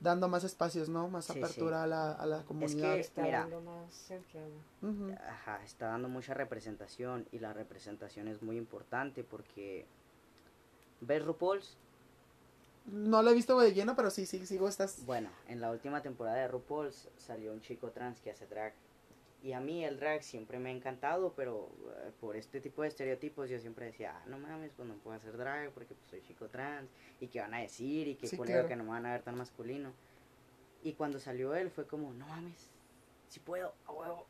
[0.00, 1.08] dando más espacios, ¿no?
[1.08, 1.38] Más Sí, sí.
[1.38, 2.94] apertura a la, a la comunidad.
[2.94, 3.40] que- Está mira.
[3.40, 4.10] dando más.
[5.28, 9.86] Ajá, está dando mucha representación y la representación es muy importante porque...
[11.00, 11.76] ¿Ves RuPaul's?
[12.86, 15.04] No lo he visto de lleno, pero sí, sí, sigo estas...
[15.06, 18.74] Bueno, en la última temporada de RuPaul's salió un chico trans que hace drag.
[19.42, 22.88] Y a mí el drag siempre me ha encantado, pero eh, por este tipo de
[22.88, 26.22] estereotipos yo siempre decía, ah, no mames, pues no puedo hacer drag porque pues, soy
[26.22, 26.88] chico trans.
[27.20, 28.68] Y qué van a decir, y qué Sí, claro.
[28.68, 29.92] que no me van a ver tan masculino.
[30.82, 32.70] Y cuando salió él fue como, no mames,
[33.28, 34.26] si puedo, a huevo.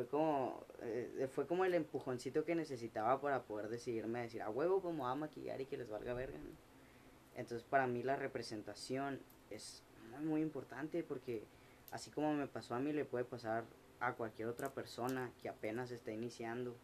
[0.00, 4.48] Fue como, eh, fue como el empujoncito que necesitaba para poder decidirme a decir, a
[4.48, 6.38] huevo, como a maquillar y que les valga verga.
[7.36, 9.20] Entonces para mí la representación
[9.50, 11.44] es muy, muy importante porque
[11.90, 13.64] así como me pasó a mí, le puede pasar
[14.00, 16.74] a cualquier otra persona que apenas está iniciando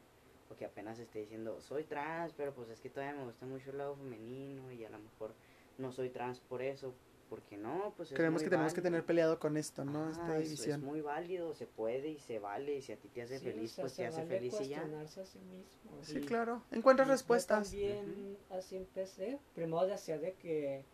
[0.51, 3.71] o que apenas esté diciendo, soy trans, pero pues es que todavía me gusta mucho
[3.71, 5.33] el lado femenino y a lo mejor
[5.79, 6.93] no soy trans por eso,
[7.29, 10.05] porque no, pues es Creemos muy que tenemos que tener peleado con esto, ¿no?
[10.05, 10.85] Ajá, Esta es- es, división.
[10.85, 13.53] muy válido, se puede y se vale y si a ti te hace Sí, o
[13.53, 14.83] feliz, sea, pues se te hace vale feliz y ya.
[14.83, 16.03] a sí mismo.
[16.03, 16.63] Sí, Y- claro.
[16.71, 17.73] Encuentras respuestas.
[17.73, 19.39] Yo también así empecé.
[19.55, 20.85] Primero decía de que,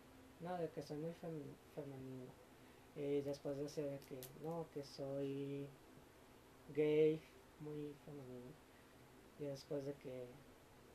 [0.41, 2.31] no, de que soy muy fem- femenino.
[2.95, 5.67] Y después decía de que, no, que soy
[6.75, 7.21] gay,
[7.59, 8.51] muy femenino.
[9.39, 10.25] Y después de que,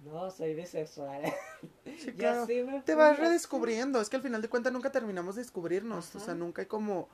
[0.04, 1.22] no, soy bisexual.
[1.84, 2.42] Sí, claro.
[2.42, 4.00] así me Te vas redescubriendo.
[4.00, 6.14] Es que al final de cuentas nunca terminamos de descubrirnos.
[6.14, 7.08] O sea, nunca hay como.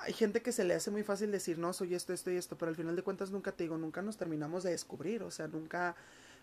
[0.00, 2.58] Hay gente que se le hace muy fácil decir, no, soy esto, esto y esto.
[2.58, 5.22] Pero al final de cuentas nunca te digo, nunca nos terminamos de descubrir.
[5.22, 5.94] O sea, nunca.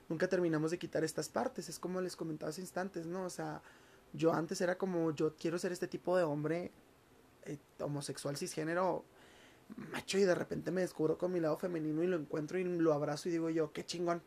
[0.09, 1.69] Nunca terminamos de quitar estas partes.
[1.69, 3.23] Es como les comentaba hace instantes, ¿no?
[3.23, 3.61] O sea,
[4.11, 6.71] yo antes era como, yo quiero ser este tipo de hombre
[7.45, 9.05] eh, homosexual cisgénero
[9.77, 12.93] macho y de repente me descubro con mi lado femenino y lo encuentro y lo
[12.93, 14.21] abrazo y digo yo, qué chingón.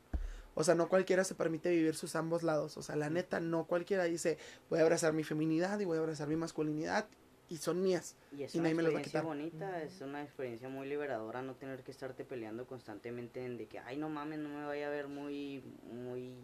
[0.54, 2.76] O sea, no cualquiera se permite vivir sus ambos lados.
[2.76, 4.38] O sea, la neta, no cualquiera dice,
[4.70, 7.06] voy a abrazar mi feminidad y voy a abrazar mi masculinidad
[7.48, 8.16] y son mías.
[8.36, 10.88] Y es y una nadie me los va a experiencia bonita, es una experiencia muy
[10.88, 14.64] liberadora no tener que estarte peleando constantemente en de que, ay, no mames, no me
[14.64, 15.62] vaya a ver muy,
[15.92, 16.34] muy,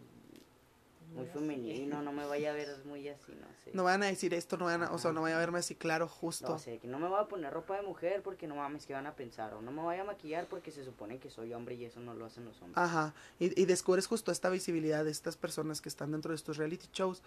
[1.11, 3.71] muy femenino, no me vaya a ver muy así, no sé.
[3.73, 5.75] No van a decir esto, no van a, o sea, no vaya a verme así
[5.75, 6.49] claro, justo.
[6.49, 8.93] No sé, que no me voy a poner ropa de mujer porque no mames, ¿qué
[8.93, 9.53] van a pensar?
[9.53, 12.13] O no me voy a maquillar porque se supone que soy hombre y eso no
[12.13, 12.77] lo hacen los hombres.
[12.77, 16.57] Ajá, y, y descubres justo esta visibilidad de estas personas que están dentro de estos
[16.57, 17.21] reality shows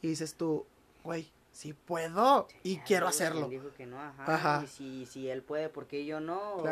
[0.00, 0.64] y dices tú,
[1.02, 3.48] güey, sí puedo y quiero hacerlo.
[3.48, 4.34] dijo que no, ajá.
[4.34, 4.62] Ajá.
[4.64, 6.62] Y si, si él puede, ¿por qué yo no?
[6.62, 6.68] Que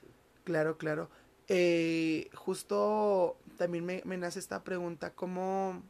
[0.00, 0.08] sí.
[0.44, 1.08] Claro, claro.
[1.48, 5.82] Eh, justo también me, me nace esta pregunta, ¿cómo,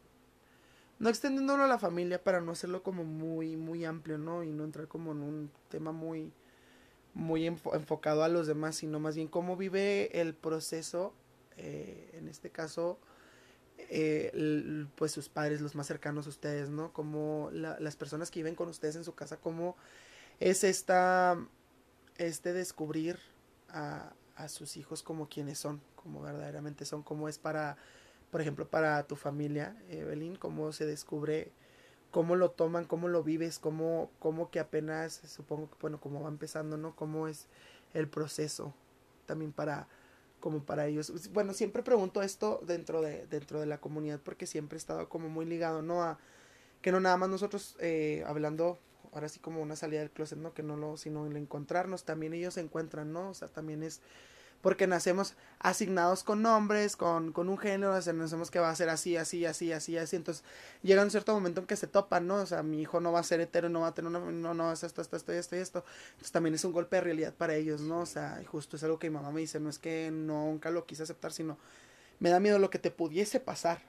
[0.98, 4.42] no extendiéndolo a la familia para no hacerlo como muy, muy amplio, ¿no?
[4.42, 6.32] Y no entrar como en un tema muy,
[7.14, 11.14] muy enfo- enfocado a los demás, sino más bien cómo vive el proceso,
[11.58, 12.98] eh, en este caso,
[13.78, 16.92] eh, pues sus padres, los más cercanos a ustedes, ¿no?
[16.92, 19.76] Como la- las personas que viven con ustedes en su casa, cómo
[20.40, 21.38] es esta,
[22.18, 23.18] este descubrir
[23.70, 27.76] a, a sus hijos como quienes son, como verdaderamente son, como es para,
[28.30, 31.50] por ejemplo, para tu familia, Evelyn, cómo se descubre,
[32.10, 36.28] cómo lo toman, cómo lo vives, cómo, cómo que apenas, supongo que, bueno, cómo va
[36.28, 36.94] empezando, ¿no?
[36.94, 37.46] Cómo es
[37.94, 38.74] el proceso
[39.26, 39.88] también para,
[40.40, 41.30] como para ellos.
[41.32, 45.28] Bueno, siempre pregunto esto dentro de, dentro de la comunidad porque siempre he estado como
[45.28, 46.02] muy ligado, ¿no?
[46.02, 46.18] A
[46.82, 48.78] que no nada más nosotros eh, hablando
[49.12, 50.54] ahora sí como una salida del closet, ¿no?
[50.54, 53.30] Que no lo, sino el encontrarnos, también ellos se encuentran, ¿no?
[53.30, 54.00] O sea, también es
[54.60, 58.74] porque nacemos asignados con nombres, con, con un género, o sea, nacemos que va a
[58.74, 60.44] ser así, así, así, así, así, entonces
[60.82, 62.36] llega un cierto momento en que se topan, ¿no?
[62.36, 64.54] O sea, mi hijo no va a ser hetero, no va a tener una, no,
[64.54, 67.54] no, es esto, esto, esto, esto esto, entonces también es un golpe de realidad para
[67.54, 68.00] ellos, ¿no?
[68.00, 70.84] O sea, justo es algo que mi mamá me dice, no es que nunca lo
[70.86, 71.58] quise aceptar, sino
[72.18, 73.82] me da miedo lo que te pudiese pasar,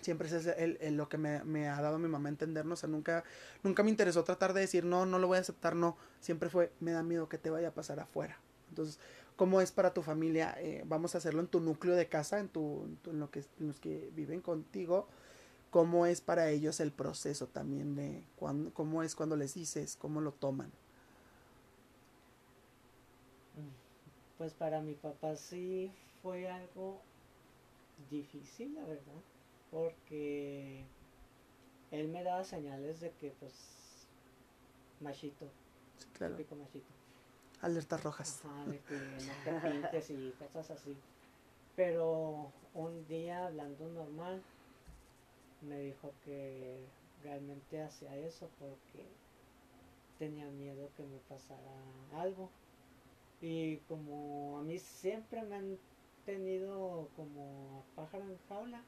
[0.00, 2.66] siempre es el, el- lo que me, ha dado mi mamá a entender.
[2.66, 3.24] O sea, nunca,
[3.62, 5.96] nunca me interesó tratar de decir, no, no lo voy a aceptar, no.
[6.20, 8.38] Siempre fue, me da miedo que te vaya a pasar afuera.
[8.70, 8.98] Entonces,
[9.36, 10.54] ¿cómo es para tu familia?
[10.58, 13.30] Eh, vamos a hacerlo en tu núcleo de casa, en, tu, en, tu- en lo
[13.30, 15.08] que, en los que viven contigo.
[15.70, 20.20] cómo es para ellos el proceso también de cuando, cómo es cuando les dices, cómo
[20.20, 20.72] lo toman.
[24.38, 25.92] Pues para mi papá sí
[26.22, 27.00] fue algo
[28.10, 29.22] difícil, la verdad,
[29.70, 30.84] porque
[31.90, 33.54] él me daba señales de que, pues,
[35.00, 35.46] machito,
[35.98, 36.36] Sí, claro.
[36.36, 36.86] típico machito.
[37.62, 38.42] Alertas rojas.
[38.44, 40.96] Ajá, de que no te pintes y cosas así.
[41.74, 44.42] Pero un día hablando normal,
[45.62, 46.78] me dijo que
[47.22, 49.04] realmente hacía eso porque
[50.18, 51.72] tenía miedo que me pasara
[52.14, 52.50] algo.
[53.40, 55.78] Y como a mí siempre me han
[56.24, 58.82] tenido como a pájaro en jaula,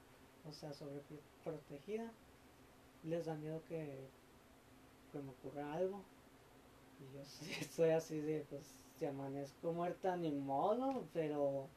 [0.49, 2.11] o sea, sobreprotegida,
[3.05, 4.09] les da miedo que,
[5.13, 6.01] me ocurra algo.
[7.01, 11.69] Y yo sí soy así de, pues, si amanezco muerta ni modo, pero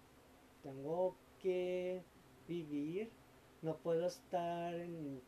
[0.64, 2.02] tengo que
[2.48, 3.12] vivir,
[3.62, 5.22] no puedo estar en,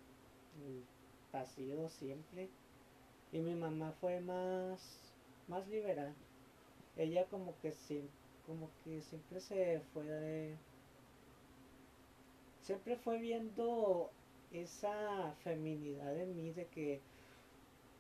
[1.32, 2.48] vacío siempre.
[3.32, 4.80] Y mi mamá fue más,
[5.48, 6.14] más liberal.
[6.96, 7.74] Ella como que
[8.46, 10.58] como que siempre se fue de-
[12.64, 14.10] siempre fue viendo
[14.52, 17.02] esa feminidad en mí de que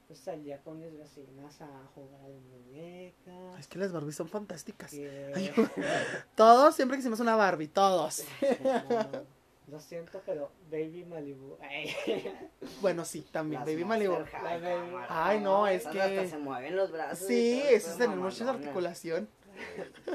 [0.07, 3.57] pues salía con mis vecinas a jugar a la muñeca.
[3.59, 4.91] Es que las Barbies son fantásticas.
[4.91, 5.51] que- Ay,
[6.35, 8.23] Todos siempre quisimos una Barbie, todos.
[9.65, 11.55] No, lo siento, pero Baby Malibu.
[11.61, 11.95] Ay,
[12.81, 13.61] Bueno, sí, también.
[13.61, 14.15] Las Baby Malibu.
[14.15, 15.07] High, La Baby- cámara.
[15.09, 17.25] Ay, no, es que- Hasta se mueven los brazos.
[17.27, 19.29] Sí, eso es tener mucha articulación.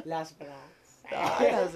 [0.05, 1.03] Las Bratz.
[1.11, 1.73] Ay, las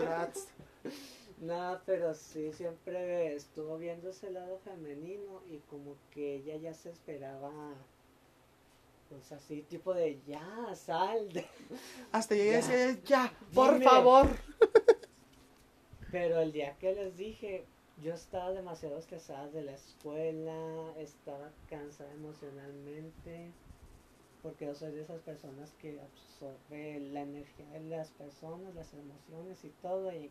[1.47, 1.73] Bratz.
[1.79, 6.91] No, pero sí, siempre estuvo viendo ese lado femenino y como que ella ya se
[6.91, 7.75] esperaba,
[9.09, 11.33] pues así, tipo de ya, sal.
[11.33, 11.47] de-".
[12.13, 13.33] Hasta llegué a Ya.
[13.55, 13.85] por Dime.
[13.85, 14.29] favor.
[16.13, 17.65] Pero el día que les dije,
[18.03, 23.51] yo estaba demasiado estresada de la escuela, estaba cansada emocionalmente,
[24.43, 29.65] porque yo soy de esas personas que absorbe la energía de las personas, las emociones
[29.65, 30.31] y todo, y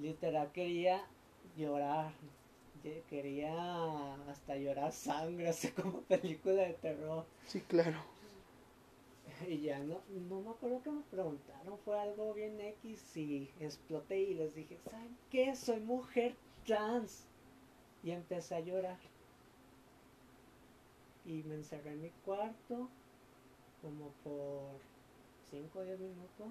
[0.00, 1.04] literal quería
[1.56, 2.12] llorar,
[3.08, 7.24] quería hasta llorar sangre, así como película de terror.
[7.46, 7.98] Sí, claro.
[9.46, 14.18] Y ya no, no me acuerdo que me preguntaron, fue algo bien X y exploté
[14.20, 15.54] y les dije, ¿saben qué?
[15.54, 17.26] Soy mujer trans.
[18.02, 18.98] Y empecé a llorar.
[21.26, 22.88] Y me encerré en mi cuarto
[23.82, 24.80] como por
[25.50, 26.48] 5 o 10 minutos.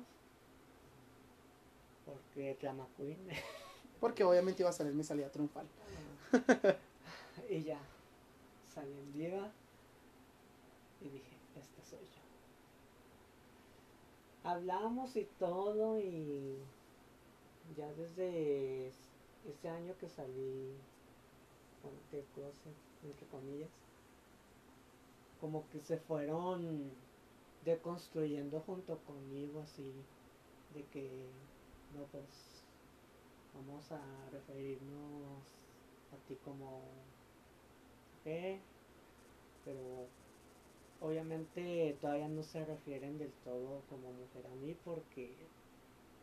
[2.06, 3.18] Porque Drama Queen.
[4.00, 5.66] Porque obviamente iba a salir mi salida triunfal.
[7.50, 7.80] y ya,
[8.74, 9.52] salí en viva.
[11.02, 12.22] Y dije, esta soy yo.
[14.50, 16.58] Hablamos y todo y
[17.76, 20.76] ya desde ese año que salí
[21.84, 21.98] bueno,
[22.34, 23.70] closet, entre comillas,
[25.40, 26.92] como que se fueron
[27.64, 29.92] deconstruyendo junto conmigo así,
[30.74, 31.28] de que
[31.96, 32.64] no pues
[33.54, 34.02] vamos a
[34.32, 35.40] referirnos
[36.12, 36.82] a ti como
[38.18, 38.60] mujer,
[39.64, 40.08] pero
[41.02, 45.36] obviamente todavía no se refieren del todo como mujer a mí porque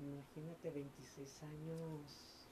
[0.01, 2.47] imagínate 26 años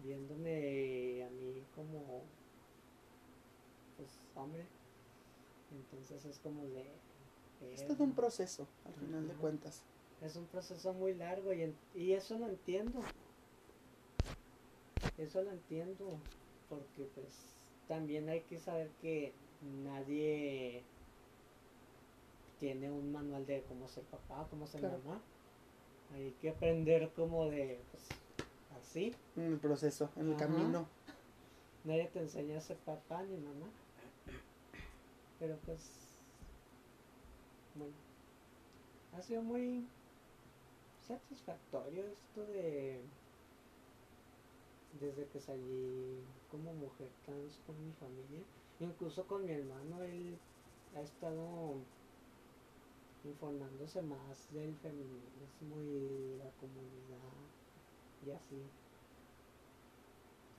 [0.00, 2.22] viéndome a mí como
[3.96, 4.64] pues hombre.
[5.72, 6.84] Entonces es como de
[7.72, 9.82] Es todo un proceso, al final de cuentas.
[10.24, 13.00] Es un proceso muy largo y, en- y eso lo entiendo.
[15.18, 16.18] Eso lo entiendo.
[16.68, 17.28] Porque pues
[17.88, 19.32] también hay que saber que
[19.84, 20.82] nadie
[22.58, 24.98] tiene un manual de cómo ser papá, cómo ser Claro.
[25.04, 25.20] mamá.
[26.14, 28.08] Hay que aprender como de pues
[28.80, 29.14] así.
[29.36, 30.86] En el proceso, en el camino.
[31.84, 33.66] Nadie te enseña a ser papá ni mamá.
[35.38, 35.80] Pero pues
[37.74, 37.92] bueno.
[39.12, 39.86] Ha sido muy
[41.06, 43.00] satisfactorio esto de
[45.00, 46.20] desde que salí
[46.50, 48.40] como mujer trans con mi familia,
[48.80, 50.36] incluso con mi hermano, él
[50.96, 51.74] ha estado
[53.24, 57.34] informándose más del feminismo y la comunidad
[58.24, 58.62] y así.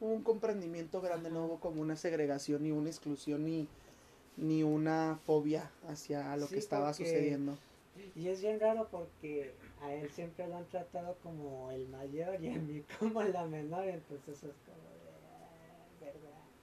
[0.02, 3.70] Hubo un comprendimiento grande, no hubo como una segregación, ni una exclusión, ni,
[4.36, 7.58] ni una fobia hacia lo Sí, que estaba porque- sucediendo.
[8.16, 12.50] Y es bien raro porque a él siempre lo han tratado como el mayor y
[12.54, 16.12] a mí como la menor, entonces es como de,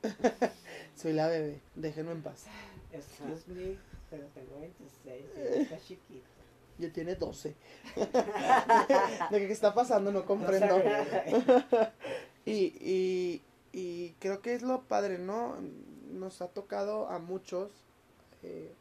[0.03, 0.11] "Ah,
[0.41, 0.53] ¿verdad?
[0.97, 2.47] Soy la bebé, déjenme en paz.
[2.93, 3.77] Excuse me,
[4.11, 6.27] pero tengo 26 y está chiquito.
[6.79, 7.55] Ya tiene 12.
[9.31, 10.11] ¿De qué está pasando?
[10.11, 10.81] No comprendo.
[12.45, 15.57] Y, y Y creo que es lo padre, ¿no?
[16.11, 17.71] Nos ha tocado a muchos.
[18.43, 18.73] eh,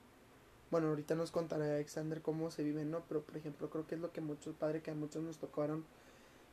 [0.72, 3.04] bueno, ahorita nos contará Alexander cómo se vive, ¿no?
[3.08, 5.86] Pero, por ejemplo, creo que es lo que muchos, padre, que a muchos nos tocaron.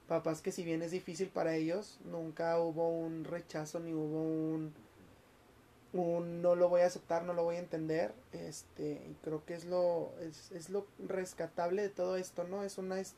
[0.09, 4.73] Papás que si bien es difícil para ellos, nunca hubo un rechazo ni hubo un,
[5.93, 8.12] un no lo voy a aceptar, no lo voy a entender.
[8.32, 12.65] Este, y creo que es lo, es, es lo rescatable de todo esto, ¿no?
[12.65, 13.15] Es una, es,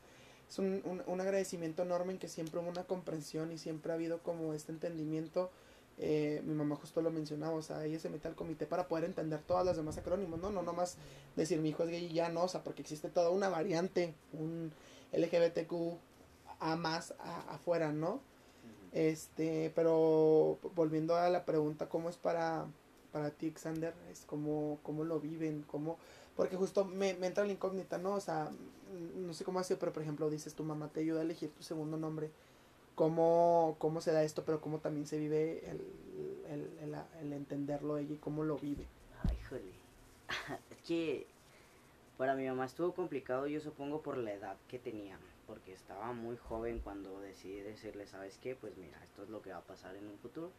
[0.49, 3.95] es un, un, un agradecimiento enorme en que siempre hubo una comprensión y siempre ha
[3.95, 5.49] habido como este entendimiento.
[5.97, 9.05] Eh, mi mamá justo lo mencionaba, o sea, ella se mete al comité para poder
[9.05, 10.49] entender todas las demás acrónimos, ¿no?
[10.49, 10.97] No nomás
[11.35, 14.15] decir mi hijo es gay y ya no, o sea, porque existe toda una variante,
[14.33, 14.71] un
[15.11, 15.99] LGBTQ
[16.59, 18.21] a más a- afuera, ¿no?
[18.91, 22.65] Este, pero volviendo a la pregunta, ¿cómo es para,
[23.11, 23.93] para ti, Xander?
[24.11, 25.97] Es como, cómo lo viven, cómo,
[26.35, 28.15] porque justo me, me entra la incógnita, ¿no?
[28.15, 28.51] O sea,
[29.17, 31.51] no sé cómo ha sido, pero por ejemplo, dices, tu mamá te ayuda a elegir
[31.51, 32.31] tu segundo nombre.
[33.01, 35.81] ¿Cómo, cómo se da esto, pero cómo también se vive el,
[36.47, 38.85] el, el, el entenderlo ella y cómo lo vive?
[39.23, 39.71] Ay, híjole.
[40.69, 41.25] es que
[42.19, 45.17] para mi mamá estuvo complicado, yo supongo, por la edad que tenía.
[45.47, 48.55] Porque estaba muy joven cuando decidí decirle, ¿sabes qué?
[48.55, 50.51] Pues mira, esto es lo que va a pasar en un futuro.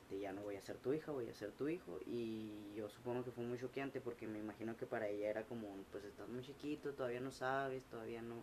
[0.00, 1.98] Este, ya no voy a ser tu hija, voy a ser tu hijo.
[2.06, 5.66] Y yo supongo que fue muy choqueante porque me imagino que para ella era como,
[5.90, 8.36] pues estás muy chiquito, todavía no sabes, todavía no.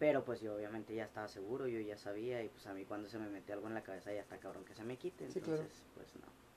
[0.00, 3.08] Pero pues yo obviamente ya estaba seguro, yo ya sabía y pues a mí cuando
[3.08, 5.24] se me mete algo en la cabeza ya está cabrón que se me quite.
[5.28, 5.68] Sí, Entonces, claro.
[5.94, 6.50] pues no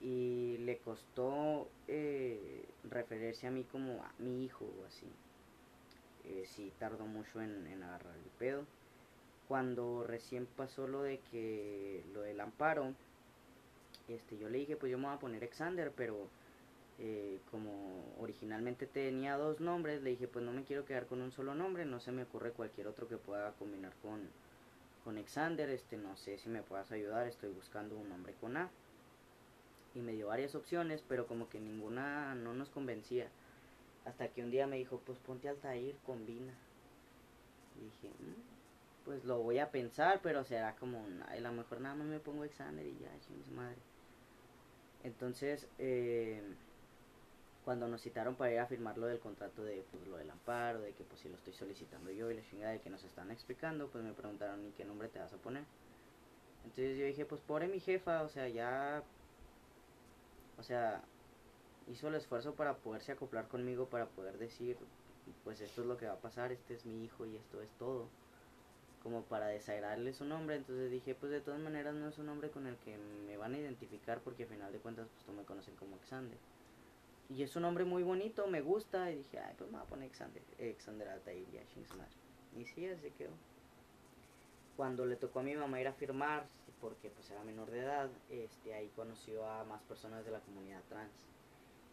[0.00, 5.06] y le costó eh, referirse a mí como a mi hijo o así.
[6.24, 8.64] Eh, sí, tardó mucho en, en agarrar el pedo.
[9.48, 12.94] Cuando recién pasó lo de que lo del amparo,
[14.08, 16.30] este, yo le dije, pues yo me voy a poner Exander, pero
[16.98, 21.32] eh, como originalmente tenía dos nombres, le dije, pues no me quiero quedar con un
[21.32, 24.30] solo nombre, no se me ocurre cualquier otro que pueda combinar con,
[25.04, 28.70] con Exander, este, no sé si me puedas ayudar, estoy buscando un nombre con A
[29.92, 33.30] y me dio varias opciones, pero como que ninguna no nos convencía.
[34.04, 36.58] Hasta que un día me dijo, pues ponte Altair, combina.
[37.72, 38.42] Dije, "Mm,
[39.04, 42.20] pues lo voy a pensar, pero será como, un- a lo mejor nada más me
[42.20, 43.80] pongo Alexander y ya, chingue su madre.
[45.02, 46.42] Entonces, eh,
[47.68, 50.80] cuando nos citaron para ir a firmar lo del contrato de, pues lo del amparo,
[50.80, 53.30] de que pues si lo estoy solicitando yo y la chingada de que nos están
[53.30, 55.64] explicando, pues me preguntaron, ¿y qué nombre te vas a poner?
[56.64, 59.02] Entonces yo dije, pues pobre mi jefa, o sea, ya
[60.56, 61.02] o sea,
[61.86, 64.78] hizo el esfuerzo para poderse acoplar conmigo, para poder decir,
[65.44, 67.68] pues esto es lo que va a pasar, este es mi hijo y esto es
[67.76, 68.08] todo.
[69.02, 72.50] Como para desagrarle su nombre, entonces dije, pues de todas maneras no es un nombre
[72.50, 75.44] con el que me van a identificar porque al final de cuentas pues tú me
[75.44, 76.57] conocen como Xander.
[77.28, 79.88] Y es un nombre muy bonito, me gusta, y dije, ay, pues me voy a
[79.90, 80.42] poner Xander,
[80.78, 81.62] Xander Altair, ya.
[82.56, 83.32] Y sí, así quedó.
[84.76, 86.46] Cuando le tocó a mi mamá ir a firmar,
[86.80, 90.82] porque pues era menor de edad, este, ahí conoció a más personas de la comunidad
[90.88, 91.26] trans.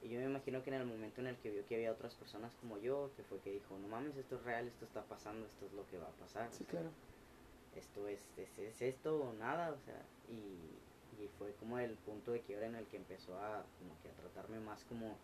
[0.01, 2.13] Y yo me imagino que en el momento en el que vio que había otras
[2.15, 5.47] personas como yo, que fue que dijo, no mames, esto es real, esto está pasando,
[5.47, 6.47] esto es lo que va a pasar.
[6.51, 6.89] Sí, o sea, claro.
[7.75, 10.84] Esto es, es, es esto o nada, o sea, y,
[11.19, 14.13] y fue como el punto de quiebra en el que empezó a, como que a
[14.13, 15.15] tratarme más como,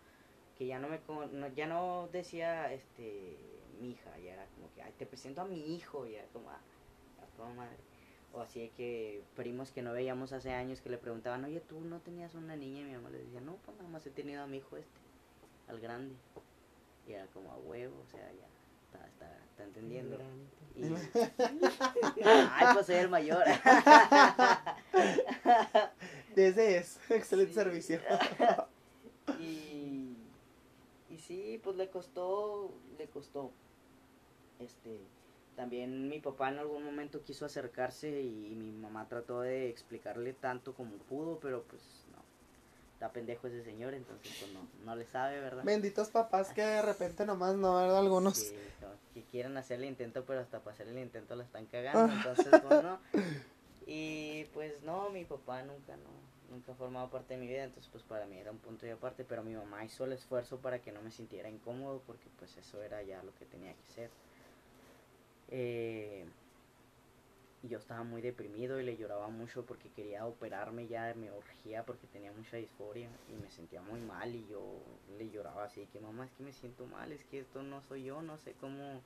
[0.57, 0.99] que ya no me,
[1.31, 3.37] no, ya no decía, este,
[3.79, 6.49] mi hija, ya era como que, ay, te presento a mi hijo, y era como,
[6.49, 6.59] ah,
[7.21, 7.77] a toda madre.
[8.33, 11.81] O así de que primos que no veíamos hace años que le preguntaban, oye, tú
[11.81, 14.43] no tenías una niña, y mi mamá les decía, no, pues nada más he tenido
[14.43, 14.99] a mi hijo este,
[15.67, 16.15] al grande.
[17.07, 18.50] Y era como a huevo, o sea, ya
[18.91, 20.17] está, está, está entendiendo.
[20.75, 20.83] Y...
[22.23, 23.43] Ay, pues soy el mayor.
[26.35, 27.59] Ese es, excelente Sí.
[27.59, 27.99] servicio.
[29.39, 30.15] y,
[31.09, 33.51] y sí, pues le costó, le costó.
[34.59, 34.99] Este,
[35.55, 40.73] también mi papá en algún momento quiso acercarse y mi mamá trató de explicarle tanto
[40.73, 42.00] como pudo, pero pues.
[43.01, 45.63] Está pendejo ese señor, entonces pues no, no le sabe, ¿verdad?
[45.63, 47.97] Benditos papás que de repente nomás no, ¿verdad?
[47.97, 48.37] Algunos.
[48.37, 48.55] Sí,
[49.15, 52.61] que quieren hacer el intento, pero hasta para hacer el intento la están cagando, entonces
[52.61, 52.99] pues no.
[53.87, 56.11] Y pues no, mi papá nunca, no,
[56.51, 58.91] nunca ha formado parte de mi vida, entonces pues para mí era un punto de
[58.91, 62.55] aparte, pero mi mamá hizo el esfuerzo para que no me sintiera incómodo, porque pues
[62.57, 64.11] eso era ya lo que tenía que ser.
[65.47, 66.25] Eh,
[67.63, 71.85] y yo estaba muy deprimido y le lloraba mucho porque quería operarme ya, me urgía
[71.85, 74.61] porque tenía mucha disforia y me sentía muy mal y yo
[75.17, 78.05] le lloraba así que mamá es que me siento mal, es que esto no soy
[78.05, 79.01] yo, no sé cómo,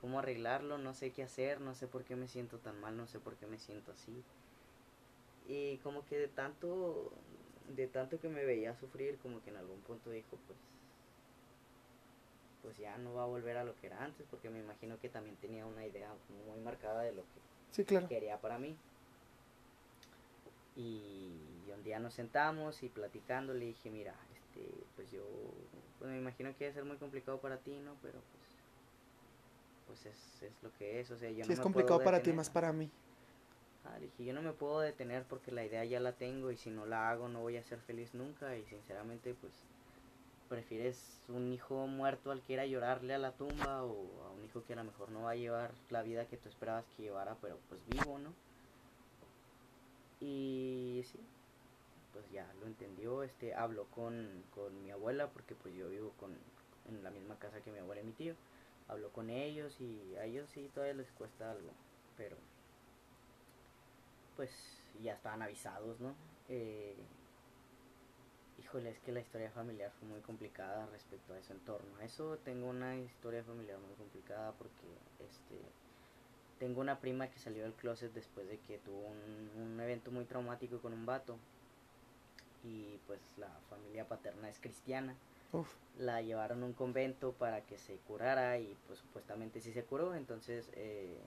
[0.00, 3.06] cómo arreglarlo, no sé qué hacer, no sé por qué me siento tan mal, no
[3.06, 4.24] sé por qué me siento así.
[5.48, 7.12] Y como que de tanto,
[7.68, 10.58] de tanto que me veía sufrir, como que en algún punto dijo pues,
[12.62, 15.08] pues ya no va a volver a lo que era antes, porque me imagino que
[15.08, 18.08] también tenía una idea muy marcada de lo que Sí, claro.
[18.08, 18.78] quería para mí.
[20.74, 25.26] Y un día nos sentamos y platicando le dije, mira, este, pues yo,
[25.98, 27.98] pues me imagino que debe ser muy complicado para ti, ¿no?
[28.02, 28.42] Pero pues,
[29.86, 32.02] pues es, es lo que es, o sea, yo Sí, no es me complicado puedo
[32.02, 32.90] para ti, más para mí.
[33.84, 36.56] Ah, le dije, yo no me puedo detener porque la idea ya la tengo y
[36.56, 39.71] si no la hago no voy a ser feliz nunca y sinceramente pues
[40.52, 44.44] prefieres un hijo muerto al que ir a llorarle a la tumba o a un
[44.44, 47.04] hijo que a lo mejor no va a llevar la vida que tú esperabas que
[47.04, 48.34] llevara pero pues vivo, ¿no?
[50.20, 51.18] Y sí,
[52.12, 56.36] pues ya lo entendió, este habló con, con mi abuela porque pues yo vivo con
[56.86, 58.34] en la misma casa que mi abuela y mi tío.
[58.88, 61.70] Habló con ellos y a ellos sí todavía les cuesta algo,
[62.18, 62.36] pero
[64.36, 64.50] pues
[65.02, 66.14] ya estaban avisados, ¿no?
[66.50, 66.94] Eh,
[68.72, 72.04] híjole, es que la historia familiar fue muy complicada respecto a eso en torno a
[72.04, 72.38] eso.
[72.38, 74.86] Tengo una historia familiar muy complicada porque
[75.18, 75.60] este
[76.58, 80.24] tengo una prima que salió del closet después de que tuvo un, un evento muy
[80.24, 81.38] traumático con un vato
[82.62, 85.14] y pues la familia paterna es cristiana
[85.52, 89.84] Uf, la llevaron a un convento para que se curara y pues supuestamente sí se
[89.84, 91.20] curó, entonces eh,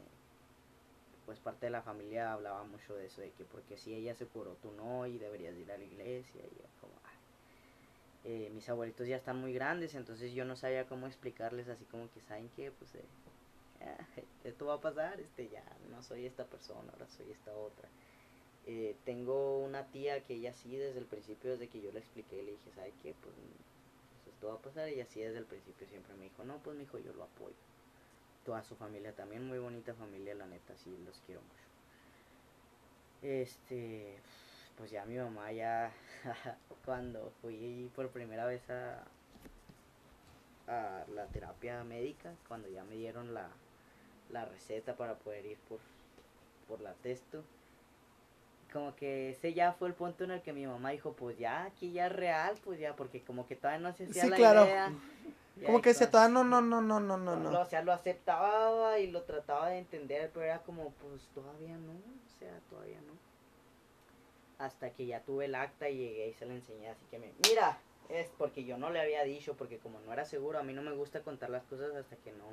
[1.25, 4.27] pues parte de la familia hablaba mucho de eso, de que porque si ella se
[4.27, 7.04] curó tú no y deberías ir a la iglesia y como.
[8.27, 12.09] Eh, mis abuelitos ya están muy grandes, entonces yo no sabía cómo explicarles así como
[12.11, 13.05] que saben que pues eh,
[14.43, 17.87] esto va a pasar, este ya no soy esta persona, ahora soy esta otra.
[18.65, 22.41] Eh, tengo una tía que ella sí desde el principio, desde que yo le expliqué,
[22.41, 23.13] le dije, ¿sabe qué?
[23.13, 26.57] Pues pues, esto va a pasar y así desde el principio siempre me dijo, no,
[26.63, 27.55] pues mi hijo yo lo apoyo.
[28.43, 31.65] Toda su familia también, muy bonita familia, la neta, sí, los quiero mucho.
[33.21, 34.21] Este,
[34.77, 35.91] pues ya mi mamá ya,
[36.85, 39.03] cuando fui por primera vez a,
[40.67, 43.47] a la terapia médica, cuando ya me dieron la,
[44.29, 45.79] la receta para poder ir por,
[46.67, 47.43] por la testo,
[48.73, 51.63] como que ese ya fue el punto en el que mi mamá dijo, pues ya,
[51.63, 54.37] aquí ya es real, pues ya, porque como que todavía no se hacía Sí, la
[54.37, 54.63] claro.
[54.63, 54.93] idea.
[55.65, 57.61] Como que se toda, no, no, no, no, no, no, no.
[57.61, 61.93] O sea, lo aceptaba y lo trataba de entender, pero era como, pues todavía no,
[61.93, 63.24] o sea, todavía no.
[64.57, 67.33] Hasta que ya tuve el acta y llegué y se la enseñé, así que me,
[67.49, 67.77] mira,
[68.09, 70.81] es porque yo no le había dicho, porque como no era seguro, a mí no
[70.81, 72.45] me gusta contar las cosas hasta que no,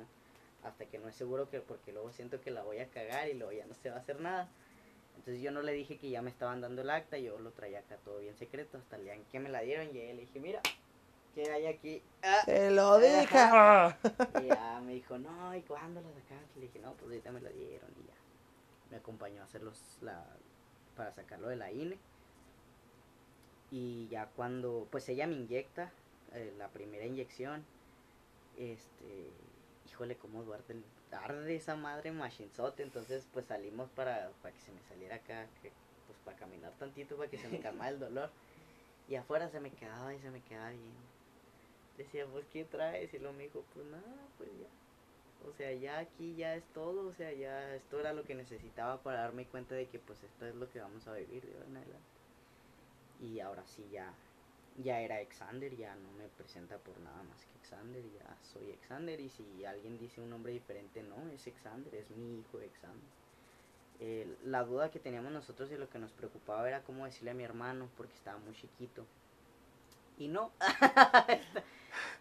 [0.63, 3.33] hasta que no es seguro que, porque luego siento que la voy a cagar y
[3.33, 4.49] luego ya no se va a hacer nada.
[5.15, 7.79] Entonces yo no le dije que ya me estaban dando el acta, yo lo traía
[7.79, 10.21] acá todo bien secreto, hasta el día en que me la dieron, llegué y le
[10.21, 10.61] dije, mira,
[11.35, 12.01] ¿qué hay aquí?
[12.23, 13.97] Ah, Te lo deja.
[14.43, 16.59] y ya me dijo, no, ¿y cuándo la sacaste?
[16.59, 18.13] Le dije, no, pues ahorita me la dieron y ya.
[18.89, 20.25] Me acompañó a hacer los, la,
[20.95, 21.97] para sacarlo de la INE.
[23.71, 25.91] Y ya cuando, pues ella me inyecta,
[26.33, 27.65] eh, la primera inyección,
[28.57, 29.31] este,
[29.89, 30.75] híjole, cómo duarte
[31.09, 32.83] tarde esa madre machinzote.
[32.83, 35.71] Entonces, pues salimos para, para que se me saliera acá, que,
[36.07, 38.29] pues para caminar tantito, para que se me calmara el dolor.
[39.07, 41.13] Y afuera se me quedaba y se me quedaba bien
[41.97, 43.13] decía, pues, ¿qué traes?
[43.13, 44.67] Y luego me dijo, pues nada, pues ya.
[45.43, 49.03] O sea, ya aquí ya es todo, o sea, ya esto era lo que necesitaba
[49.03, 51.67] para darme cuenta de que pues esto es lo que vamos a vivir de ahora
[51.67, 52.21] en adelante.
[53.19, 54.13] Y ahora sí ya,
[54.75, 59.19] ya era Exander, ya no me presenta por nada más que Exander, ya soy Exander
[59.19, 63.09] y si alguien dice un nombre diferente, no, es Exander, es mi hijo Exander.
[63.99, 67.35] Eh, la duda que teníamos nosotros y lo que nos preocupaba era cómo decirle a
[67.35, 69.07] mi hermano porque estaba muy chiquito.
[70.17, 70.51] Y no,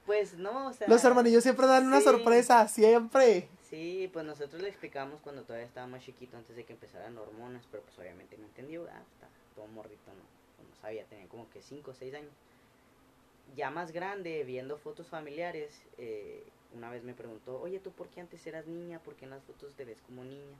[0.06, 0.88] pues no, o sea...
[0.88, 2.04] Los hermanillos siempre dan una Sí.
[2.04, 3.48] sorpresa, siempre.
[3.68, 7.66] Sí, pues nosotros le explicamos cuando todavía estaba más chiquito, antes de que empezaran hormonas,
[7.70, 10.22] pero pues obviamente no entendió, ah, está todo morrito, no,
[10.56, 12.32] pues, no sabía, tenía como que 5 o 6 años.
[13.56, 18.20] Ya más grande, viendo fotos familiares, eh, una vez me preguntó, oye, ¿tú por qué
[18.20, 18.98] antes eras niña?
[18.98, 20.56] ¿Por qué en las fotos te ves como niña?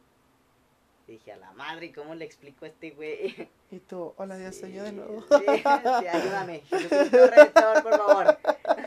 [1.08, 3.48] Y dije, a la madre, ¿cómo le explico a este güey?
[3.70, 5.20] Y tú, hola, ya soy yo de Sí, nuevo.
[5.28, 5.62] sí, sí,
[6.06, 8.38] ayúdame, Redentor, por favor.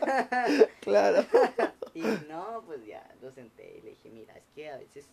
[0.81, 1.25] claro.
[1.93, 5.05] Y no, pues ya lo senté y le dije, mira, es que a veces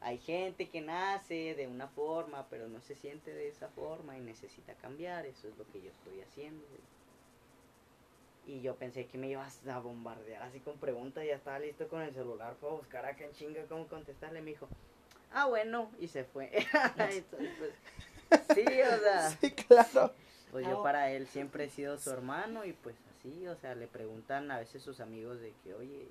[0.00, 4.20] hay gente que nace de una forma, pero no se siente de esa forma y
[4.20, 6.64] necesita cambiar, eso es lo que yo estoy haciendo.
[8.46, 12.00] Y yo pensé que me ibas a bombardear así con preguntas, ya estaba listo con
[12.00, 14.68] el celular para buscar acá en chinga cómo contestarle, me dijo,
[15.32, 16.50] ah, bueno, y se fue.
[16.96, 17.24] Entonces,
[17.58, 17.72] pues,
[18.54, 20.14] sí, o sea, Sí, claro.
[20.50, 23.86] pues yo para él siempre he sido su hermano y pues así, o sea, le
[23.86, 26.08] preguntan a veces sus amigos de que, oye,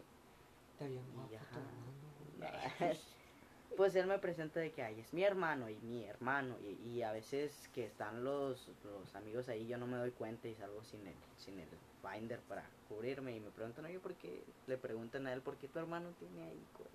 [0.74, 2.40] Está bien Y
[2.80, 2.98] güey.
[3.78, 7.04] pues él me presenta de que, ay, es mi hermano y mi hermano y, y
[7.04, 10.84] a veces que están los, los amigos ahí yo no me doy cuenta y salgo
[10.84, 11.68] sin el, sin el
[12.04, 14.44] binder para cubrirme y me preguntan, oye, ¿por qué?
[14.68, 16.92] Le preguntan a él, ¿por qué tu hermano tiene ahí cuero?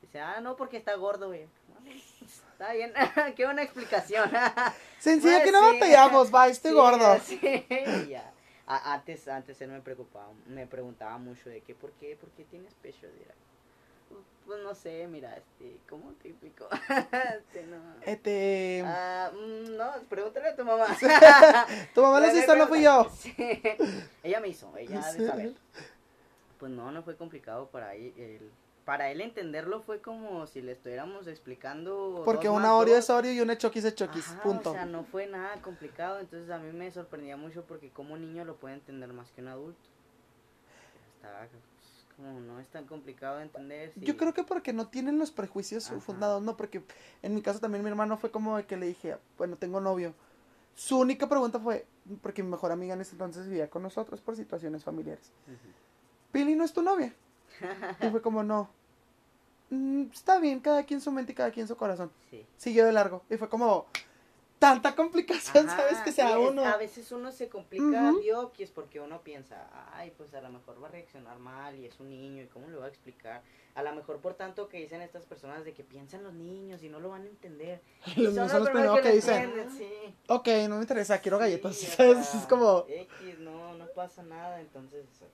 [0.00, 1.46] Dice, ah, no, porque está gordo, güey.
[2.52, 2.92] Está bien,
[3.36, 4.30] qué buena explicación.
[4.98, 5.74] Sencilla Pues que no sí.
[5.74, 7.18] batallamos, va, estoy Sí, gordo.
[7.20, 7.40] sí,
[8.08, 8.31] ya.
[8.66, 12.44] A- antes, antes él me preocupaba, me preguntaba mucho de que, ¿por qué, por qué
[12.44, 13.06] tienes pecho?
[13.18, 13.34] Dirá.
[14.46, 16.68] Pues no sé, mira, este, ¿cómo te explico?
[17.38, 17.76] Este, no.
[18.04, 20.86] Este, Ah, mm, no, pregúntale a tu mamá.
[21.94, 23.08] tu mamá lo Le- le hizo, no fui yo.
[23.14, 23.34] Sí.
[24.22, 25.54] Ella me hizo, ella de saber.
[26.58, 28.50] Pues no, no fue complicado para él.
[28.84, 32.22] Para él entenderlo fue como si le estuviéramos explicando.
[32.24, 34.70] Porque una Oreo es Oreo y una Chokis es Chokis, Ajá, punto.
[34.70, 38.20] O sea, no fue nada complicado, entonces a mí me sorprendía mucho porque como un
[38.20, 39.80] niño lo puede entender más que un adulto.
[41.16, 41.62] Estaba pues,
[42.16, 43.92] como no es tan complicado de entender.
[43.96, 46.00] Yo creo que porque no tienen los prejuicios Ajá.
[46.00, 46.56] fundados, ¿no?
[46.56, 46.82] Porque
[47.22, 50.14] en mi caso también mi hermano fue como de que le dije, bueno, tengo novio.
[50.74, 51.86] Su única pregunta fue,
[52.22, 55.30] porque mi mejor amiga en ese entonces vivía con nosotros por situaciones familiares.
[56.32, 57.14] Pili no es tu novia.
[58.00, 58.68] Y fue como, no.
[59.70, 62.10] "Mm, está bien, cada quien su mente y cada quien su corazón.
[62.30, 62.44] Sí.
[62.56, 63.22] Siguió de largo.
[63.30, 63.86] Y fue como,
[64.58, 65.98] tanta complicación, Ajá, ¿sabes?
[66.04, 66.64] Que sí, sea es- uno.
[66.64, 68.20] A veces uno se complica Ujú.
[68.20, 71.98] diokis porque uno piensa, ay, pues a lo mejor va a reaccionar mal y es
[71.98, 73.42] un niño y cómo le va a explicar.
[73.74, 76.88] A lo mejor por tanto que dicen estas personas de que piensan los niños y
[76.90, 77.80] no lo van a entender.
[78.16, 80.14] Y Los niños son los primeros que lo dicen, entienden, sí.
[80.28, 81.74] ok, no me interesa, quiero galletas.
[81.74, 82.32] Sí, ¿Sabes?
[82.34, 85.24] Es como, X, no, no pasa nada, entonces, sí.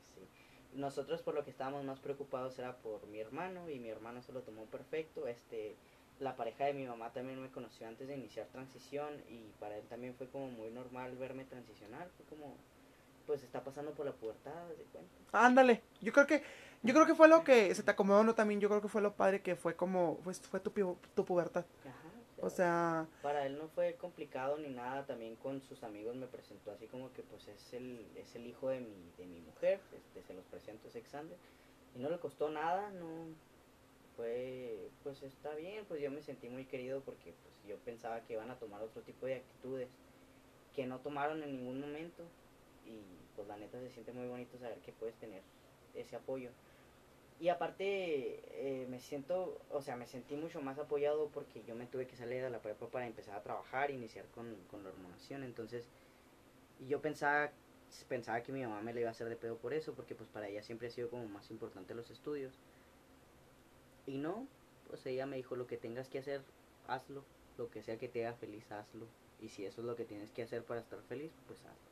[0.75, 4.33] Nosotros por lo que estábamos más preocupados era por mi hermano y mi hermano se
[4.33, 5.27] lo tomó perfecto.
[5.27, 5.77] Este,
[6.21, 9.85] la pareja de mi mamá también me conoció antes de iniciar transición y para él
[9.89, 12.09] también fue como muy normal verme transicionar.
[12.17, 12.55] Fue como,
[13.27, 15.11] pues está pasando por la pubertad, de cuenta.
[15.33, 15.83] ándale.
[16.01, 16.43] Yo creo que,
[16.83, 18.35] yo creo que fue lo que se te acomodó, ¿no?
[18.35, 20.71] También yo creo que fue lo padre que fue como, pues, fue tu,
[21.15, 21.65] tu pubertad.
[21.85, 22.08] Ajá,
[22.41, 26.71] O sea, para él no fue complicado ni nada, también con sus amigos me presentó
[26.71, 30.23] así como que pues es el, es el hijo de mi, de mi mujer, este,
[30.23, 31.37] se los presento, es Exander,
[31.97, 33.07] y no le costó nada, no,
[34.17, 38.35] fue, pues está bien, pues yo me sentí muy querido porque pues yo pensaba que
[38.35, 39.89] iban a tomar otro tipo de actitudes
[40.75, 42.23] que no tomaron en ningún momento,
[42.87, 43.01] y
[43.35, 45.43] pues la neta se siente muy bonito saber que puedes tener
[45.95, 46.51] ese apoyo.
[47.41, 51.87] Y aparte, eh, me siento, o sea, me sentí mucho más apoyado porque yo me
[51.87, 55.45] tuve que salir de la prepa para empezar a trabajar, iniciar con, con la hormonación.
[55.45, 55.87] Entonces,
[56.89, 57.53] yo pensaba,
[58.09, 60.29] pensaba que mi mamá me la iba a hacer de pedo por eso, porque pues
[60.29, 62.59] para ella siempre ha sido como más importante los estudios.
[64.07, 64.49] Y no,
[64.89, 66.43] pues ella me dijo, lo que tengas que hacer,
[66.89, 67.23] hazlo.
[67.57, 69.07] Lo que sea que te haga feliz, hazlo.
[69.41, 71.88] Y si eso es lo que tienes que hacer para estar feliz, pues hazlo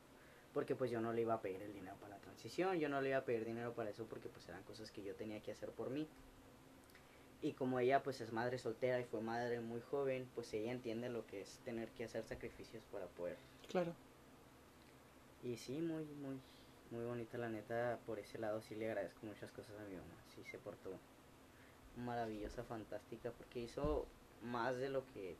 [0.57, 2.99] porque pues yo no le iba a pedir el dinero para la transición, yo no
[2.99, 5.51] le iba a pedir dinero para eso porque pues eran cosas que yo tenía que
[5.51, 6.07] hacer por mí.
[7.43, 11.09] Y como ella pues es madre soltera y fue madre muy joven, pues ella entiende
[11.09, 13.37] lo que es tener que hacer sacrificios para poder.
[13.69, 13.93] claro.
[15.43, 16.41] Y sí, muy, muy,
[16.89, 20.23] muy bonita la neta, por ese lado sí le agradezco muchas cosas a mi mamá,
[20.33, 20.89] sí se portó
[21.97, 24.07] maravillosa, fantástica, porque hizo
[24.41, 25.35] más de lo que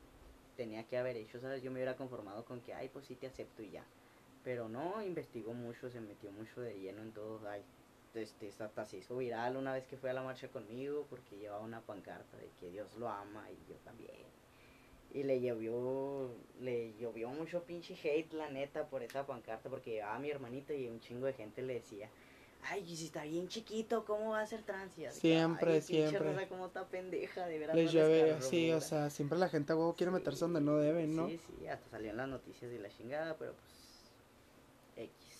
[0.56, 1.60] tenía que haber hecho, ¿sabes?
[1.60, 3.84] Yo me hubiera conformado con que, ay, pues sí te acepto y ya.
[4.44, 7.40] Pero no, investigó mucho, se metió mucho de lleno en todo.
[7.48, 7.62] Ay,
[8.14, 11.62] este, hasta se hizo viral una vez que fue a la marcha conmigo porque llevaba
[11.62, 14.26] una pancarta de que Dios lo ama y yo también.
[15.12, 20.16] Y le llovió, le llovió mucho pinche hate, la neta, por esa pancarta porque llevaba
[20.16, 22.10] a mi hermanita y un chingo de gente le decía,
[22.62, 24.94] ay, y si está bien chiquito, ¿cómo va a ser trans?
[25.10, 26.32] Siempre, "Ay, siempre.
[26.34, 27.76] raza, cómo está pendeja, de veras.
[27.76, 28.86] Les no llueve así, o pura".
[28.86, 31.28] sea, siempre la gente a huevo quiere meterse donde no deben, ¿no?
[31.28, 33.77] Sí, sí, hasta salió en las noticias de la chingada, pero pues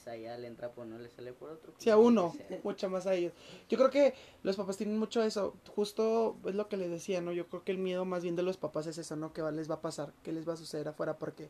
[0.08, 1.72] Allá le entra por no le sale por otro.
[1.78, 3.32] Sí, a uno, mucho más a ellos.
[3.68, 7.32] Yo creo que los papás tienen mucho eso, justo es lo que les decía, ¿no?
[7.32, 9.32] Yo creo que el miedo más bien de los papás es eso, ¿no?
[9.38, 11.48] Va- les va a pasar, que les va a suceder afuera, porque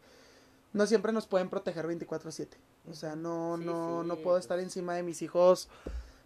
[0.73, 2.57] no siempre nos pueden proteger 24/7.
[2.91, 4.45] O sea, no, Sí, no, no puedo pues.
[4.45, 5.69] estar encima de mis hijos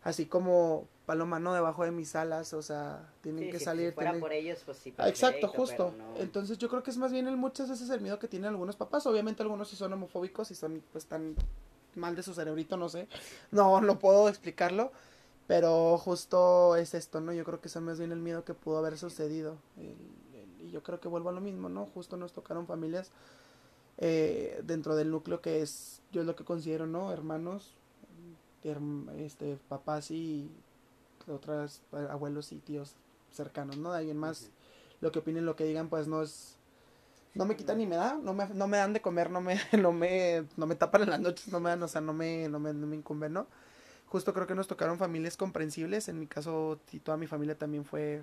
[0.05, 1.55] así como paloma, ¿no?
[1.55, 3.91] Debajo de mis alas, o sea, tienen Sí, que si- salir.
[3.91, 4.93] Si fuera tienen- por ellos, pues sí.
[4.99, 5.95] Ah, Exacto, justo.
[5.97, 6.17] no.
[6.21, 8.75] Entonces yo creo que es más bien el muchas veces el miedo que tienen algunos
[8.75, 9.07] papás.
[9.07, 11.37] Obviamente algunos sí son homofóbicos y son pues tan
[11.97, 13.09] mal de su cerebrito, no sé.
[13.51, 14.93] No, no puedo explicarlo.
[15.47, 17.33] Pero justo es esto, ¿no?
[17.33, 19.57] Yo creo que eso más bien el miedo que pudo haber sucedido.
[19.77, 19.97] El-
[20.39, 21.87] el- y yo creo que vuelvo a lo mismo, ¿no?
[21.87, 23.11] Justo nos tocaron familias
[23.99, 27.13] eh, dentro del núcleo que es, yo es lo que considero, ¿no?
[27.13, 27.75] Hermanos,
[28.65, 30.51] herm- este, papás y
[31.29, 32.95] otras abuelos y tíos
[33.33, 33.93] cercanos, ¿no?
[33.93, 34.51] De alguien más
[35.01, 36.57] lo que opinen, lo que digan, pues no es...
[37.35, 39.59] No me quitan ni me da, no me, no me dan de comer, no me,
[39.73, 42.49] no me, no me tapan en las noches, no me dan, o sea, no me,
[42.49, 43.47] no me, no me incumben, ¿no?
[44.07, 47.85] Justo creo que nos tocaron familias comprensibles, en mi caso, y toda mi familia también
[47.87, 48.23] fue,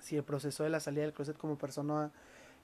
[0.00, 2.10] sí, el proceso de la salida del closet como persona,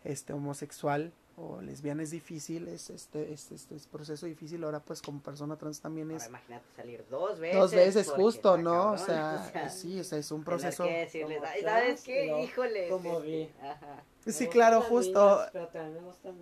[0.05, 5.03] este, homosexual, o lesbiana es difícil, es este, este, este, es proceso difícil, ahora pues
[5.03, 7.59] como persona trans también Ahora es imagínate salir dos veces.
[7.61, 8.93] dos veces justo, ¿no?
[8.93, 10.85] O sea, sí, o sea, es un proceso.
[10.85, 12.31] que decirles, Como "Ay, trans, ¿sabes qué?
[12.31, 12.89] no, Híjole.
[12.89, 13.51] como este, vi.
[13.63, 14.03] Ajá.
[14.25, 15.31] Me Sí, claro, justo.
[15.37, 16.37] niñas, pero también me gustan.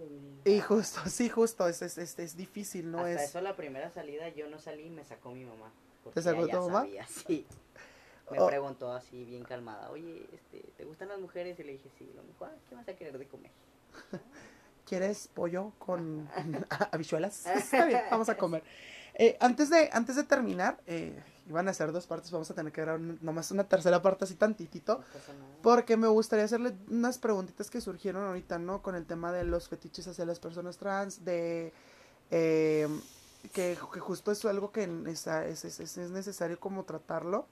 [0.44, 2.98] Y justo, sí, justo, es, es, es, es difícil, ¿no?
[2.98, 3.30] Hasta es...
[3.30, 5.72] eso la primera salida yo no salí y me sacó mi mamá.
[6.12, 6.80] ¿Te sacó tu mamá?
[6.80, 7.46] sabía, sí.
[8.30, 8.46] Me Oh.
[8.46, 11.58] preguntó así bien calmada, oye, este, ¿te gustan las mujeres?
[11.58, 12.10] Y le dije, sí.
[12.14, 13.50] Lo mejor, ¿qué vas a querer de comer?
[14.86, 16.28] ¿Quieres pollo con
[16.92, 17.46] habichuelas?
[17.46, 18.62] Está bien, vamos a comer.
[19.14, 22.72] Eh, antes, de, antes de terminar, eh, iban a ser dos partes, vamos a tener
[22.72, 24.98] que grabar un- nomás una tercera parte así tantitito.
[24.98, 25.62] No.
[25.62, 28.80] Porque me gustaría hacerle unas preguntitas que surgieron ahorita, ¿no?
[28.82, 31.72] Con el tema de los fetiches hacia las personas trans, de
[32.30, 32.88] eh,
[33.52, 37.46] que, que justo es algo que es, es, es, es necesario como tratarlo.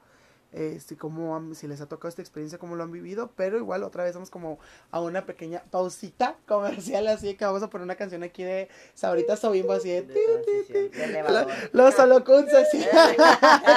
[0.52, 3.85] Este, como han- si les ha tocado esta experiencia, cómo lo han vivido, pero igual
[3.85, 4.59] otra vez vamos como
[4.90, 9.39] a una pequeña pausita comercial, así que vamos a poner una canción aquí de Sabritas
[9.39, 10.02] Sobimbo, así de
[11.72, 12.85] los holocuns así,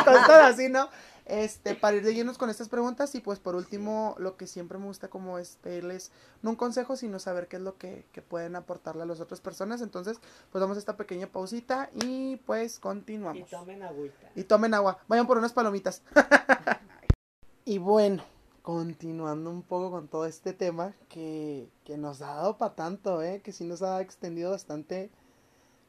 [0.04, 0.90] cosas así, ¿no?
[1.26, 4.78] Este, para ir de llenos con estas preguntas y pues por último, lo que siempre
[4.78, 8.22] me gusta como es pedirles, no un consejo, sino saber qué es lo que, que
[8.22, 9.82] pueden aportarle a las otras personas.
[9.82, 10.20] Entonces,
[10.52, 13.50] pues damos esta pequeña pausita y pues Y continuamos.
[13.50, 14.32] tomen agüita.
[14.36, 16.02] Y tomen agua, vayan por unas palomitas.
[17.66, 18.24] y bueno,
[18.62, 23.42] continuando un poco con todo este tema que, que nos ha dado para tanto, ¿eh?
[23.42, 25.10] que sí nos ha extendido bastante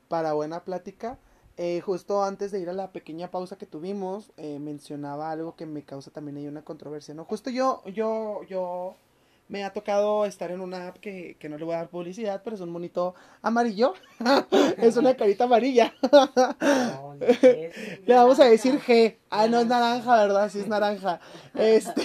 [0.08, 1.18] para buena plática.
[1.56, 5.66] Eh, justo antes de ir a la pequeña pausa que tuvimos, eh, mencionaba algo que
[5.66, 7.24] me causa también ahí una controversia, ¿no?
[7.24, 8.96] Justo yo, yo, yo
[9.46, 12.42] me ha tocado estar en una app que, que no le voy a dar publicidad,
[12.42, 13.94] pero es un monito amarillo.
[14.78, 15.94] es una carita amarilla.
[16.10, 17.14] No,
[18.06, 18.80] Le vamos a decir.
[18.80, 19.18] G.
[19.30, 20.50] Ah, no es naranja, ¿verdad?
[20.50, 21.20] Sí es naranja.
[21.54, 22.02] Este,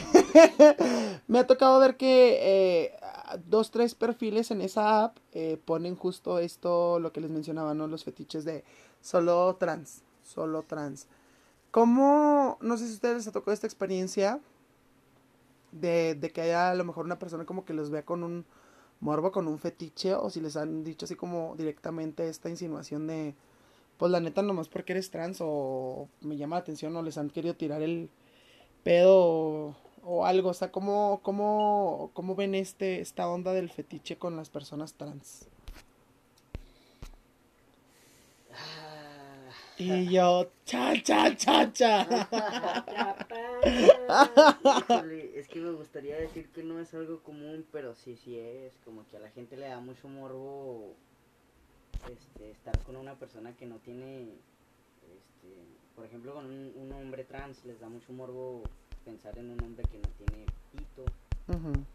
[1.28, 3.00] me ha tocado ver que eh,
[3.48, 5.18] dos, tres perfiles en esa app
[5.66, 7.88] ponen justo esto, lo que les mencionaba, ¿no?
[7.88, 8.64] Los fetiches de
[9.02, 11.08] solo trans, solo trans.
[11.72, 14.40] ¿Cómo, no sé si a ustedes les ha tocado esta experiencia
[15.72, 18.46] de, que haya a lo mejor una persona como que los vea con un
[19.00, 23.36] morbo, con un fetiche, o si les han dicho así como directamente esta insinuación de,
[23.98, 27.30] pues la neta nomás porque eres trans o me llama la atención o les han
[27.30, 28.10] querido tirar el
[28.84, 34.18] pedo o, o algo, o sea, ¿cómo, cómo, cómo ven este, esta onda del fetiche
[34.18, 35.48] con las personas trans?
[39.80, 42.06] Y yo, cha, cha, cha, cha.
[44.78, 48.74] híjole, es que me gustaría decir que no es algo común, pero sí, sí es.
[48.84, 50.96] Como que a la gente le da mucho morbo
[52.12, 55.48] este, estar con una persona que no tiene, este,
[55.96, 58.64] por ejemplo, con un, un hombre trans, les da mucho morbo
[59.06, 61.06] pensar en un hombre que no tiene pito.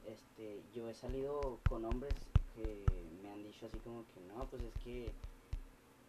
[0.07, 2.15] Este, yo he salido con hombres
[2.57, 2.87] que
[3.23, 5.13] me han dicho así como que no, pues es que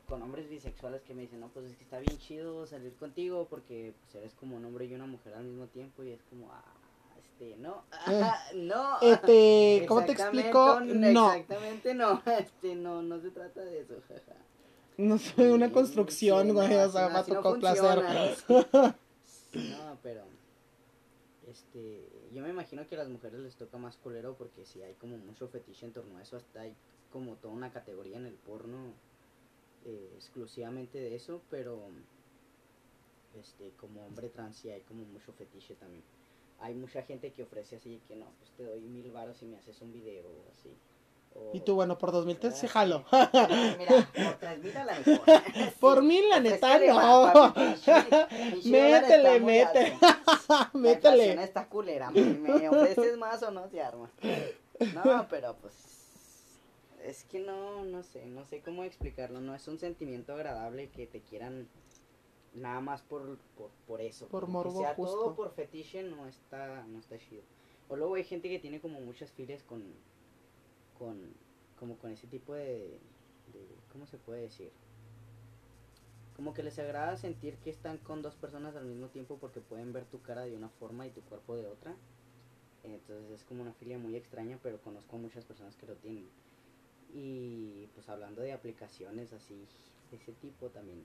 [0.07, 3.47] con hombres bisexuales que me dicen, no, pues es que está bien chido salir contigo
[3.49, 6.51] porque pues eres como un hombre y una mujer al mismo tiempo y es como,
[6.51, 6.63] ah,
[7.19, 8.99] este, no, ah, no.
[9.01, 10.79] Este, ¿cómo te explico?
[10.81, 14.37] No, Exactamente no, este, no, no se trata de eso, jaja.
[14.97, 18.03] no soy una Sí, construcción, sí, güey, no, o sea, no- no tocar placer.
[18.05, 18.95] funciona.
[19.53, 20.23] No, pero
[21.47, 24.93] este, yo me imagino que a las mujeres les toca más culero porque si hay
[24.95, 26.75] como mucho fetiche en torno a eso, hasta hay
[27.11, 28.93] como toda una categoría en el porno
[29.85, 31.79] eh, exclusivamente de eso, pero
[33.39, 36.03] este, como hombre trans sí hay como mucho fetiche también.
[36.59, 39.57] Hay mucha gente que ofrece así que no, pues te doy mil baros y me
[39.57, 40.69] haces un video o así.
[41.35, 43.03] O- Y tú, bueno, por dos mil te Ah, sí jalo.
[43.77, 45.25] Mira, por tres mil a la mejor.
[45.81, 47.53] Por mil, la neta, no.
[48.63, 49.99] Métele, métele.
[50.73, 51.43] Métele.
[51.43, 54.09] está culera, me, ofreces más o no se arma.
[54.93, 55.73] No, pero pues
[57.05, 61.05] es que no, no sé, no sé cómo explicarlo, no es un sentimiento agradable que
[61.05, 61.67] te quieran
[62.53, 64.27] nada más por, por, por eso.
[64.27, 67.43] Por morbo, sea todo por fetiche no está, no está chido.
[67.87, 69.83] O luego hay gente que tiene como muchas filias con,
[70.97, 71.33] con,
[71.79, 72.99] como con ese tipo de,
[73.53, 74.71] de, ¿cómo se puede decir?
[76.35, 79.93] Como que les agrada sentir que están con dos personas al mismo tiempo porque pueden
[79.93, 81.95] ver tu cara de una forma y tu cuerpo de otra.
[82.83, 86.27] Entonces es como una filia muy extraña, pero conozco a muchas personas que lo tienen.
[87.17, 89.55] Y pues hablando de aplicaciones así,
[90.11, 91.01] de ese tipo también.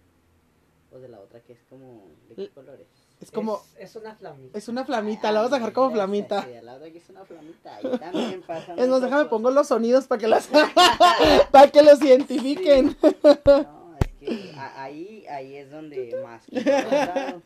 [0.93, 2.89] O de la otra que es como, ¿de qué colores?
[3.21, 4.59] Es como, Es, es una flamita.
[4.59, 6.43] es una flamita, la vamos a dejar como flamita.
[6.43, 7.77] sí, la otra que es una flamita.
[7.77, 8.75] Ahí también pasa.
[8.77, 10.49] Es más, déjame pongo los sonidos para que los,
[11.53, 12.97] para que los identifiquen.
[13.03, 17.41] No, es que ahí, ahí es donde más que.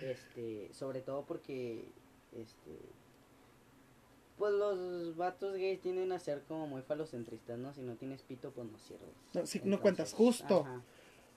[0.00, 1.88] Este, sobre todo porque,
[2.30, 2.78] este,
[4.38, 7.72] Pues los vatos gays tienden a ser como muy falocentristas, ¿no?
[7.74, 9.08] Si no tienes pito, pues no sirves.
[9.34, 10.64] No, sí, no cuentas, justo.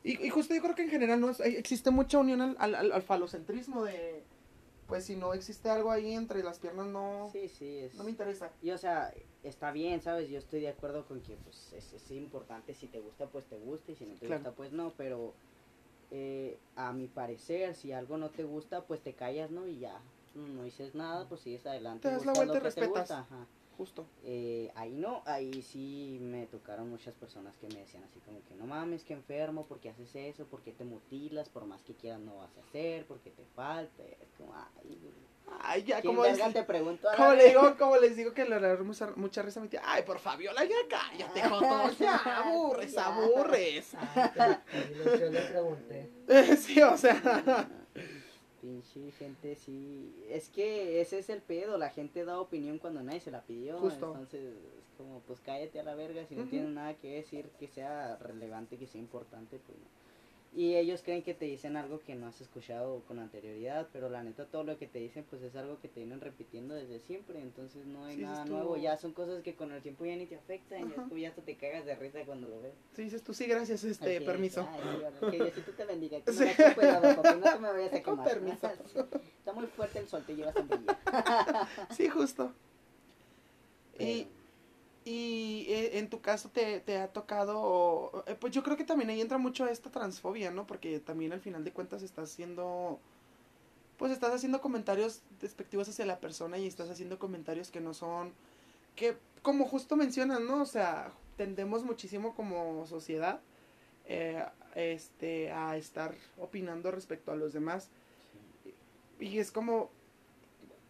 [0.04, 2.76] Y, y justo yo creo que en general no es- existe mucha unión al, al,
[2.76, 4.24] al- al falocentrismo de,
[4.88, 7.96] pues si no existe algo ahí entre las piernas no, Sí, sí, es...
[7.96, 8.52] no me interesa.
[8.62, 9.14] Y o sea,
[9.44, 10.30] está bien, ¿sabes?
[10.30, 13.58] Yo estoy de acuerdo con que pues es, es importante, si te gusta pues te
[13.58, 14.42] gusta y si no te Claro.
[14.44, 15.34] gusta pues no, pero
[16.12, 19.68] eh, a mi parecer si algo no te gusta pues te callas, ¿no?
[19.68, 20.02] Y ya,
[20.36, 22.08] no dices nada, pues sigues adelante.
[22.08, 22.90] Te das la vuelta y respetas.
[23.00, 23.46] gusta, ajá.
[23.78, 24.06] Justo.
[24.24, 28.54] Eh, ahí no, ahí sí me tocaron muchas personas que me decían así como que
[28.56, 32.38] no mames, que enfermo, porque haces eso, porque te mutilas, por más que quieras no
[32.38, 35.00] vas a hacer, porque te falta, es como, ay,
[35.64, 37.62] Ay, ya, ¿quién como, verga dice- te pregunto a la como le verga?
[37.62, 40.20] digo, como les digo que le da mucha, mucha risa a mi tía, ay, por
[40.20, 43.92] Fabiola, ya cállate, Joto, ya aburres, aburres.
[45.20, 46.10] Yo le pregunté.
[46.58, 47.68] sí, o sea,
[48.62, 50.24] Pinche gente, sí.
[50.30, 51.78] Es que ese es el pedo.
[51.78, 53.80] La gente da opinión cuando nadie se la pidió.
[53.80, 54.12] Justo.
[54.12, 56.26] Entonces, es como, pues cállate a la verga.
[56.28, 59.86] Si no tienes nada que decir que sea relevante, que sea importante, pues no.
[60.54, 64.22] Y ellos creen que te dicen algo que no has escuchado con anterioridad, pero la
[64.22, 67.40] neta todo lo que te dicen pues es algo que te vienen repitiendo desde siempre,
[67.40, 70.18] entonces no hay Sí, nada tú- nuevo, ya son cosas que con el tiempo ya
[70.18, 71.08] ni te afectan, ya, Ajá.
[71.10, 72.74] tú ya hasta te cagas de risa cuando lo ves.
[72.94, 74.68] sí, dices tú, sí, gracias, este, Así es, permiso.
[74.70, 76.20] ay, que Diosito te bendiga.
[76.20, 76.44] Que Sí.
[76.44, 78.28] hagas cuidado, papi, no te me vayas a Con quemar.
[78.34, 78.68] permiso.
[79.40, 81.00] Está muy fuerte el sol, te llevas sombrilla.
[81.92, 82.52] Sí, justo.
[83.98, 84.28] Pero- y
[85.06, 89.22] eh, en tu caso te, te ha tocado, eh, pues yo creo que también ahí
[89.22, 90.68] entra mucho esta transfobia, ¿no?
[90.68, 93.00] Porque también al final de cuentas estás haciendo,
[93.98, 98.32] pues estás haciendo comentarios despectivos hacia la persona y estás haciendo comentarios que no son,
[98.96, 100.62] que como justo mencionas, ¿no?
[100.62, 103.42] O sea, tendemos muchísimo como sociedad
[104.06, 104.46] eh,
[104.76, 107.90] este, a estar opinando respecto a los demás.
[109.20, 109.90] Y es como,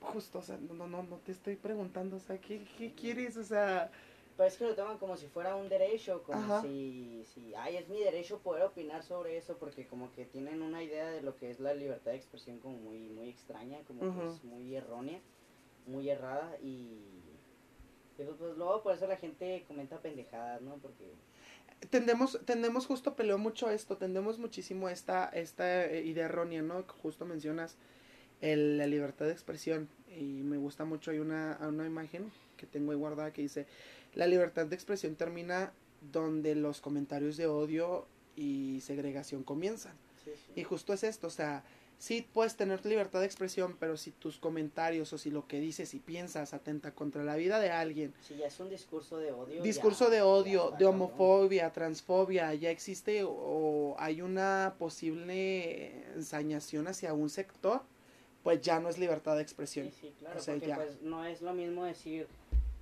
[0.02, 3.38] justo, o sea, no, no, no, te estoy preguntando, o sea, ¿qué, qué quieres?
[3.38, 3.92] O sea,
[4.36, 6.62] Pero es que lo toman como si fuera un derecho, como Ajá.
[6.62, 10.84] si, si, ay, es mi derecho poder opinar sobre eso, porque como que tienen una
[10.84, 14.28] idea de lo que es la libertad de expresión como muy, muy extraña, como que
[14.28, 15.20] es muy errónea,
[15.86, 17.22] muy errada, y
[18.22, 20.76] y pues, pues, luego por eso la gente comenta pendejadas, ¿no?
[20.76, 21.12] Porque
[21.90, 26.86] tendemos, tendemos justo, peleo mucho esto, tendemos muchísimo esta, esta eh, idea errónea, ¿no?
[26.86, 27.78] Que Justo mencionas
[28.42, 29.88] el- la libertad de expresión
[30.18, 33.66] y me gusta mucho, hay una, una imagen que tengo ahí guardada que dice,
[34.14, 35.72] la libertad de expresión termina
[36.12, 38.06] donde los comentarios de odio
[38.36, 39.94] y segregación comienzan.
[40.24, 40.60] sí, sí.
[40.60, 41.64] Y justo es esto, o sea,
[42.00, 45.94] sí puedes tener libertad de expresión, pero si tus comentarios o si lo que dices
[45.94, 49.62] y piensas atenta contra la vida de alguien, Si ya es un discurso de odio.
[49.62, 56.88] discurso ya- de odio, de homofobia, transfobia, ya existe o, o hay una posible ensañación
[56.88, 57.82] hacia un sector,
[58.44, 59.88] pues ya no es libertad de expresión.
[59.92, 60.76] Sí, sí, claro, O sea, porque ya.
[60.76, 62.28] pues no es lo mismo decir,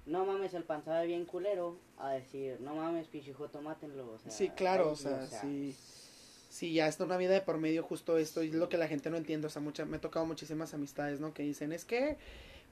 [0.05, 4.11] no mames, el pan sabe bien culero, a decir, no mames, pichijoto, mátenlo.
[4.11, 5.75] O sea, Sí, claro, o sea, sí.
[6.49, 8.87] Sí, ya está una vida de por medio justo esto y es lo que la
[8.87, 11.31] gente no entiende, o sea, mucha, me he tocado muchísimas amistades, ¿no?
[11.31, 12.17] Que dicen, es que,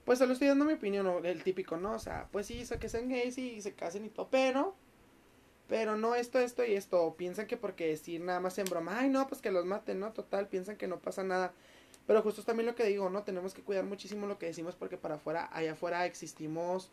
[0.03, 1.93] pues solo estoy dando mi opinión, o el típico, ¿no?
[1.93, 4.73] O sea, pues sí, sé que sean gays y se casen y todo, pero,
[5.68, 8.97] pero no esto, esto y esto, o piensan que porque decir nada más en broma,
[8.99, 10.11] ay, no, pues que los maten, ¿no?
[10.11, 11.53] Total, piensan que no pasa nada,
[12.07, 13.23] pero justo es también lo que digo, ¿no?
[13.23, 16.91] Tenemos que cuidar muchísimo lo que decimos porque para afuera, allá afuera existimos,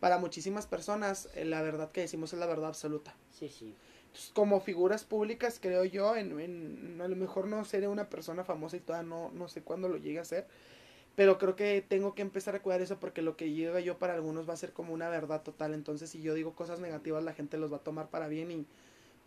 [0.00, 3.14] para muchísimas personas, eh, la verdad que decimos es la verdad absoluta.
[3.30, 3.74] Sí, sí.
[4.06, 8.44] Entonces, como figuras públicas, creo yo, en, en- a lo mejor no seré una persona
[8.44, 10.46] famosa y todavía no, no sé cuándo lo llegue a ser,
[11.16, 14.14] pero creo que tengo que empezar a cuidar eso porque lo que llega yo para
[14.14, 17.34] algunos va a ser como una verdad total, entonces si yo digo cosas negativas la
[17.34, 18.66] gente los va a tomar para bien y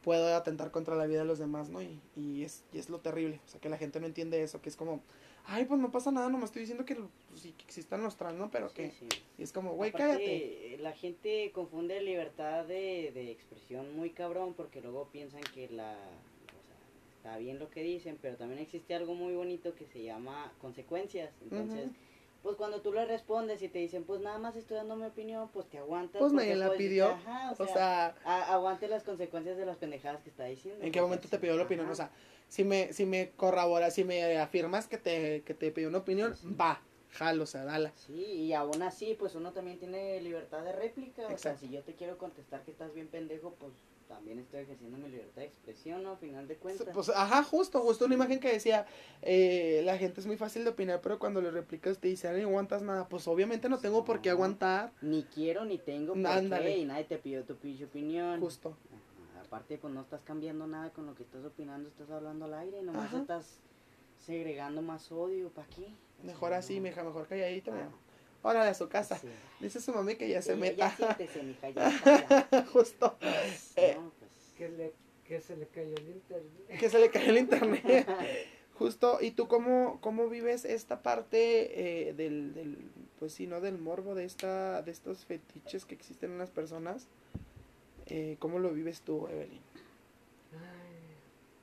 [0.04, 1.82] puedo atentar contra la vida de los demás, ¿no?
[1.82, 4.62] Y, y es, y es lo terrible, o sea, que la gente no entiende eso,
[4.62, 5.02] que es como,
[5.46, 8.38] ay, pues no pasa nada, nomás estoy diciendo que, pues, sí, que existan los trans,
[8.38, 8.50] ¿no?
[8.52, 9.08] Pero Sí, que, sí.
[9.38, 10.78] y es como, güey, cállate.
[10.80, 15.94] La gente confunde libertad de, de expresión muy cabrón porque luego piensan que la...
[15.94, 16.76] O sea,
[17.18, 21.32] está bien lo que dicen, pero también existe algo muy bonito que se llama consecuencias.
[21.44, 21.90] Entonces.
[22.44, 25.50] Pues cuando tú le respondes y te dicen, pues nada más estoy dando mi opinión,
[25.54, 26.20] pues te aguantas.
[26.20, 30.22] Pues nadie la decir, pidió, Ajá, o O sea, aguante las consecuencias de las pendejadas
[30.22, 30.84] que está diciendo.
[30.86, 31.86] ¿En qué momento te pidió la opinión?
[31.86, 31.94] ajá.
[31.94, 32.12] O sea,
[32.50, 36.36] si me, si me corroboras, si me afirmas que te, que te pidió una opinión,
[36.36, 37.94] Sí, va, jalo, o sea, dala.
[37.96, 41.22] Sí, y aún así, pues uno también tiene libertad de réplica.
[41.24, 41.60] O sea, Exacto.
[41.62, 43.72] si yo te quiero contestar que estás bien pendejo, pues
[44.14, 46.12] también estoy ejerciendo mi libertad de expresión, ¿no?
[46.12, 46.88] A final de cuentas.
[46.94, 48.86] Pues, ajá, justo, justo una imagen que decía,
[49.22, 52.42] eh, la gente es muy fácil de opinar, pero cuando le replicas te dice, "Ay,
[52.44, 56.28] no aguantas nada, pues obviamente no tengo por qué aguantar, Ni quiero ni tengo por
[56.28, 56.66] Ándale.
[56.74, 58.40] qué, y nadie te pidió tu pinche opinión.
[58.40, 58.70] justo.
[58.92, 62.54] Ajá, Aparte, pues no estás cambiando nada con lo que estás opinando, estás hablando al
[62.56, 63.20] aire, nomás Ajá.
[63.22, 63.60] estás
[64.26, 65.88] segregando más odio, ¿para qué?
[66.24, 66.84] Mejor así, no.
[66.84, 67.90] mija, mejor calladito, Ah.
[68.44, 69.18] Órale a su casa.
[69.18, 69.28] Sí.
[69.60, 70.96] Dice su mami que ya Sí, se meta.
[71.00, 72.68] Ya siéntese, mija, ya.
[72.74, 73.18] Justo.
[73.76, 74.94] Eh, No, pues, Que, le,
[75.28, 76.80] que se le cayó el internet.
[76.80, 78.08] Que se le cayó el internet.
[78.78, 82.78] Justo, ¿y tú cómo, cómo vives esta parte eh, del, del,
[83.20, 83.62] pues sí, ¿no?
[83.62, 87.08] Del morbo, de esta, de estos fetiches que existen en las personas?
[88.08, 89.62] Eh, ¿Cómo lo vives tú, Evelyn?
[90.54, 91.16] Ay,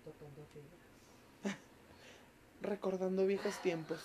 [0.05, 1.59] tocando fibras.
[2.63, 3.99] Recordando viejos tiempos.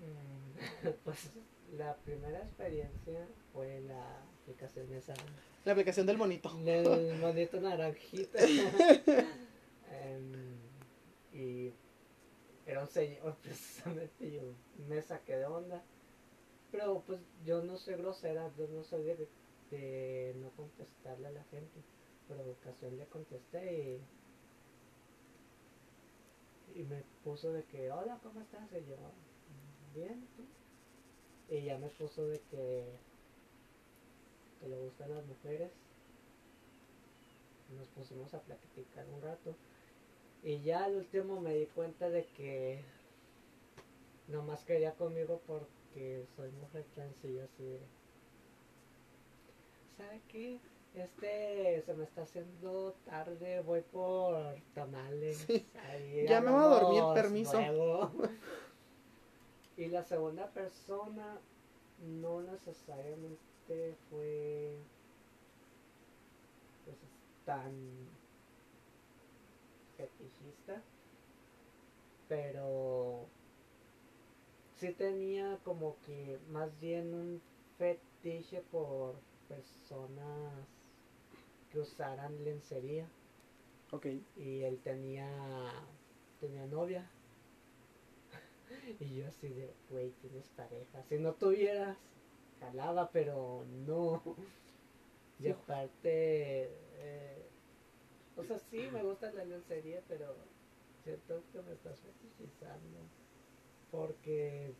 [0.00, 1.30] Mm, Pues
[1.76, 5.14] la primera experiencia fue la aplicación esa
[5.64, 6.50] La aplicación del monito.
[6.64, 8.38] del monito naranjita.
[9.90, 10.56] Em,
[11.32, 11.72] y
[12.66, 14.42] era un señor precisamente, yo
[14.88, 15.82] me saqué de onda.
[16.72, 19.28] Pero pues yo no soy grosera, yo no soy de,
[19.70, 21.80] de no contestarle a la gente.
[22.28, 24.00] Por ocasión le contesté
[26.74, 28.68] y, y me puso de que, hola, ¿cómo estás?
[28.72, 28.96] Y yo,
[29.94, 30.42] bien, ¿tú?".
[31.48, 32.84] Y ya me puso de que,
[34.60, 35.70] que le gustan las mujeres.
[37.76, 39.54] Nos pusimos a platicar un rato.
[40.42, 42.84] Y ya al último me di cuenta de que
[44.28, 47.80] nomás quería conmigo porque soy mujer trans y yo así de...
[49.96, 50.60] ¿Sabe qué?
[50.94, 54.36] Este se me está haciendo tarde, voy por
[54.74, 55.38] tamales.
[55.46, 55.66] Sí.
[55.90, 57.58] Ahí Ya me voy a dormir, permiso.
[59.76, 61.38] y la segunda persona
[62.20, 64.76] no necesariamente fue
[66.84, 66.96] pues
[67.44, 67.72] tan
[69.96, 70.82] fetichista,
[72.28, 73.26] pero
[74.78, 77.40] sí tenía como que más bien un
[77.78, 79.14] fetiche por
[79.48, 80.66] personas
[81.70, 83.06] que usaran lencería
[83.92, 84.06] Ok.
[84.36, 85.28] y él tenía
[86.40, 87.10] tenía novia
[89.00, 91.96] y yo así de güey tienes pareja si no tuvieras
[92.60, 94.22] jalaba pero no.
[95.38, 97.46] Y aparte eh,
[98.36, 100.34] o sea sí me gusta la lencería pero
[101.04, 102.98] siento que me estás fetichizando.
[103.90, 104.72] Porque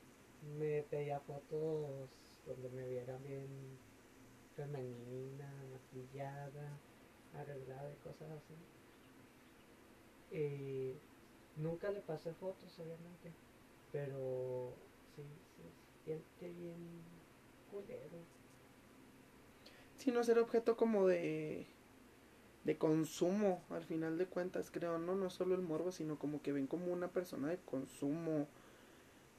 [0.59, 2.11] me pedía fotos
[2.47, 3.47] donde me vieran bien
[4.57, 6.79] femenina maquillada
[7.35, 8.55] arreglada y cosas así.
[10.37, 10.95] Y
[11.57, 13.33] nunca le pasé fotos, obviamente.
[13.93, 14.73] Pero
[15.15, 15.23] sí,
[15.57, 16.77] se siente bien
[17.71, 18.19] culero.
[19.97, 21.67] Sino ser objeto como de
[22.65, 26.51] de consumo al final de cuentas creo no no solo el morbo sino como que
[26.51, 28.49] ven como una persona de consumo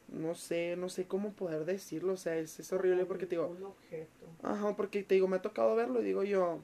[0.08, 3.48] no sé no sé cómo poder decirlo o sea es, es horrible porque te digo
[3.48, 4.28] Un objeto.
[4.44, 6.60] Ajá, porque te digo, me ha tocado verlo y digo yo.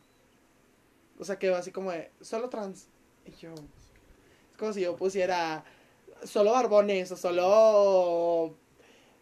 [1.19, 2.87] O sea, que así como de, solo trans.
[3.25, 3.53] Y yo.
[3.53, 5.63] Es como si yo pusiera
[6.25, 8.55] solo barbones o solo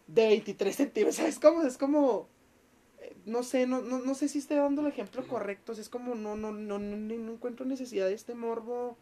[0.06, 1.16] de 23 centímetros.
[1.16, 1.62] ¿Sabes cómo?
[1.62, 2.28] Es como.
[3.00, 5.72] eh, No sé, no, no, no sé si estoy dando el ejemplo correcto.
[5.72, 8.96] o es como no, no, no, no, encuentro necesidad de este morbo.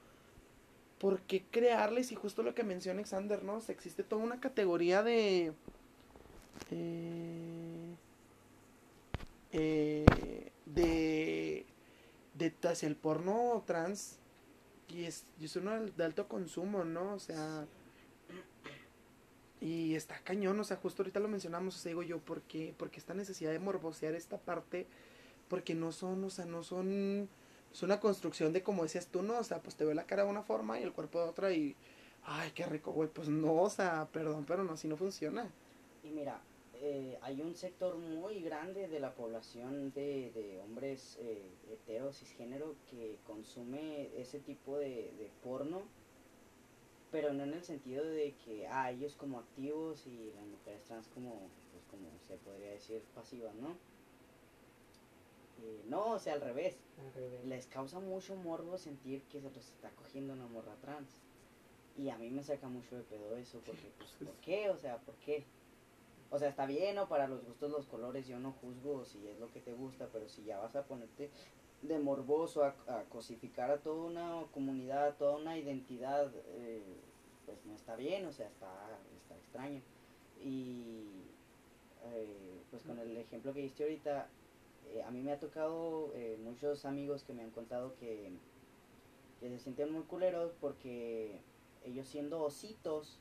[0.98, 2.12] ¿Por qué crearles?
[2.12, 3.60] Y justo lo que menciona Alexander, ¿no?
[3.68, 5.52] Existe toda una categoría de.
[6.70, 7.97] Eh,
[9.52, 11.66] eh, de,
[12.35, 14.18] de hacia el porno trans
[14.89, 17.14] y es, es uno de alto consumo, ¿no?
[17.14, 17.66] O sea,
[19.61, 22.74] y está cañón, o sea, justo ahorita lo mencionamos, o sea, digo yo, ¿por qué?
[22.77, 24.87] Porque esta necesidad de morbosear esta parte,
[25.49, 27.28] porque no son, o sea, no son,
[27.73, 29.39] es una construcción de como decías tú, ¿no?
[29.39, 31.53] O sea, pues te veo la cara de una forma y el cuerpo de otra
[31.53, 31.77] y,
[32.24, 35.51] ay, qué rico, güey, pues no, o sea, perdón, pero no, así no funciona.
[36.03, 36.41] Y mira,
[36.82, 42.74] eh, hay un sector muy grande de la población de, de hombres eh, heteros, cisgénero,
[42.91, 45.82] que consume ese tipo de, de porno,
[47.11, 51.09] pero no en el sentido de que, ah, ellos como activos y las mujeres trans
[51.09, 53.70] como, pues como se podría decir, pasivas, ¿no?
[55.62, 56.78] Eh, no, o sea, al revés.
[56.99, 57.45] Al revés.
[57.45, 61.20] Les causa mucho morbo sentir que se los está cogiendo una morra trans.
[61.97, 64.70] Y a mí me saca mucho de pedo eso, porque, pues, ¿por qué?
[64.70, 65.45] O sea, ¿por qué?
[66.31, 67.09] O sea, está bien, ¿no?
[67.09, 70.28] Para los gustos, los colores, yo no juzgo si es lo que te gusta, pero
[70.28, 71.28] si ya vas a ponerte
[71.82, 72.74] de morboso a,
[73.09, 76.82] cosificar a toda una comunidad, a toda una identidad, eh,
[77.47, 78.70] pues no está bien, o sea, está,
[79.23, 79.81] está extraño.
[80.43, 81.05] Y
[82.05, 84.28] eh, pues con el ejemplo que diste ahorita,
[84.93, 88.32] eh, a mí me ha tocado eh, muchos amigos que me han contado que,
[89.39, 91.40] que se sienten muy culeros porque
[91.85, 93.19] ellos siendo ositos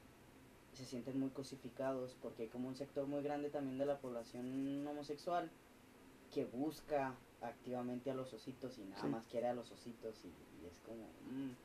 [0.73, 4.85] se sienten muy cosificados porque hay como un sector muy grande también de la población
[4.87, 5.49] homosexual
[6.33, 9.07] que busca activamente a los ositos y nada Sí.
[9.07, 11.55] más quiere a los ositos y, y es como mm,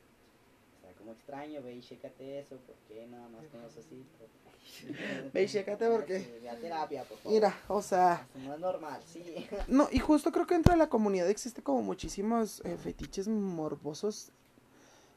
[0.81, 4.05] sea, como extraño, ve y chécate eso, ¿por qué nada más con eso así?
[5.33, 7.33] Ve y chécate porque- Sí, Ve a terapia, por favor.
[7.33, 9.23] Mira, o sea, No es normal, sí.
[9.67, 14.31] no, y justo creo que dentro de la comunidad existe como muchísimos eh, fetiches morbosos.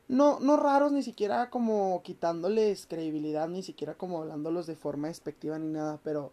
[0.09, 5.59] No, no raros, ni siquiera como quitándoles credibilidad, ni siquiera como hablándolos de forma despectiva
[5.59, 6.33] ni nada, pero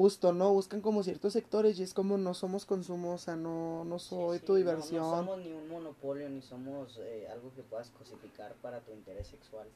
[0.00, 0.50] justo, ¿no?
[0.50, 4.38] Buscan como ciertos sectores y es como no somos consumo, o sea, no, no soy
[4.38, 5.02] Sí, tu sí, diversión.
[5.02, 9.26] No, somos ni un monopolio, ni somos eh, algo que puedas cosificar para tu interés
[9.26, 9.68] sexual.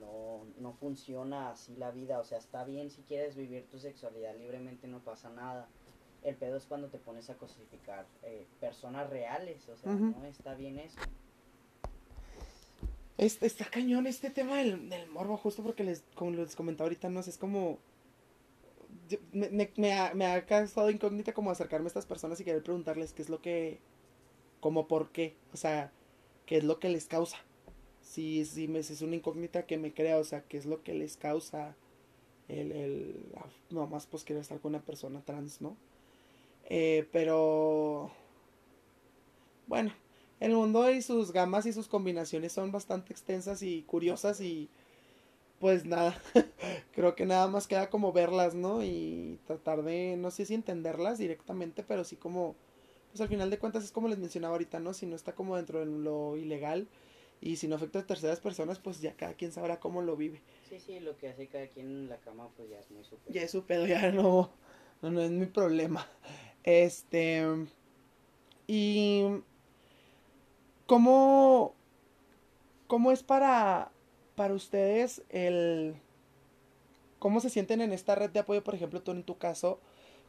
[0.00, 2.20] No, no funciona así la vida.
[2.20, 5.68] O sea, está bien si quieres vivir tu sexualidad libremente, no pasa nada.
[6.22, 9.68] El pedo es cuando te pones a cosificar eh, personas reales.
[9.68, 10.98] O sea, no está bien eso.
[13.18, 17.10] Este, está cañón este tema del, del morbo, justo porque les, como les comentaba ahorita,
[17.10, 17.78] no sé, es como...
[19.32, 23.12] me, me ha, me ha causado incógnita como acercarme a estas personas y querer preguntarles
[23.12, 23.78] qué es lo que...
[24.60, 25.92] como por qué, o sea,
[26.46, 27.38] qué es lo que les causa.
[28.02, 30.82] Si, si me, si es una incógnita que me crea, o sea, qué es lo
[30.82, 31.76] que les causa
[32.48, 35.76] el, el ah, nomás pues querer estar con una persona trans, ¿no?
[36.66, 38.10] Eh, pero...
[39.66, 39.92] Bueno,
[40.40, 44.68] el mundo y sus gamas y sus combinaciones son bastante extensas y curiosas y
[45.64, 46.14] pues nada,
[46.92, 48.84] creo que nada más queda como verlas, ¿no?
[48.84, 52.54] Y tratar de, no sé si entenderlas directamente, pero sí como,
[53.08, 54.92] pues al final de cuentas es como les mencionaba ahorita, ¿no?
[54.92, 56.86] Si no está como dentro de lo ilegal
[57.40, 60.42] y si no afecta a terceras personas, pues ya cada quien sabrá cómo lo vive.
[60.68, 63.32] Sí, sí, lo que hace cada quien en la cama, pues ya es muy súper.
[63.32, 64.50] Ya es su pedo, ya no,
[65.00, 66.06] no, no es mi problema.
[66.62, 67.42] Este.
[68.66, 69.24] Y.
[70.84, 71.74] ¿Cómo.
[72.86, 73.93] ¿Cómo es para.
[74.34, 75.94] Para ustedes el.
[77.18, 79.78] ¿Cómo se sienten en esta red de apoyo, por ejemplo, tú en tu caso,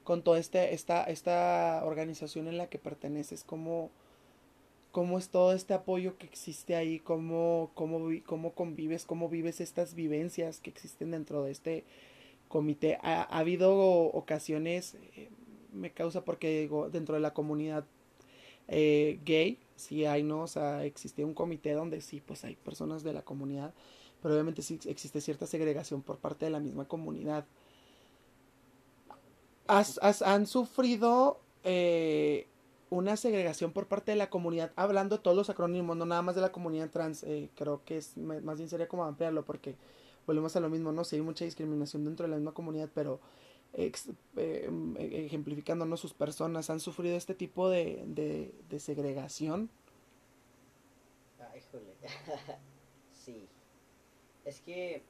[0.03, 3.43] con toda este, esta, esta organización en la que perteneces?
[3.43, 3.89] ¿Cómo,
[4.91, 6.99] cómo es todo este apoyo que existe ahí?
[6.99, 9.05] ¿Cómo, cómo, cómo convives?
[9.05, 11.83] ¿Cómo vives estas vivencias que existen dentro de este
[12.47, 12.97] comité.
[13.01, 15.29] Ha, ha habido ocasiones, eh,
[15.73, 17.85] me causa porque digo, dentro de la comunidad
[18.67, 20.41] eh, gay, sí hay, ¿no?
[20.43, 23.73] O sea, existe un comité donde sí, pues hay personas de la comunidad,
[24.21, 27.45] pero obviamente sí existe cierta segregación por parte de la misma comunidad.
[29.67, 32.47] ¿Has, han sufrido eh,
[32.89, 36.35] una segregación por parte de la comunidad, hablando de todos los acrónimos, no nada más
[36.35, 39.75] de la comunidad trans, eh, creo que es más bien sería como ampliarlo porque
[40.27, 43.19] volvemos a lo mismo, no sé, hay mucha discriminación dentro de la misma comunidad, pero
[43.77, 43.91] eh,
[44.37, 49.69] em, e- ejemplificándonos sus personas, han sufrido este tipo de, de, segregación.
[51.39, 51.93] Ah, híjole.
[53.25, 53.47] sí.
[54.45, 55.01] Es que.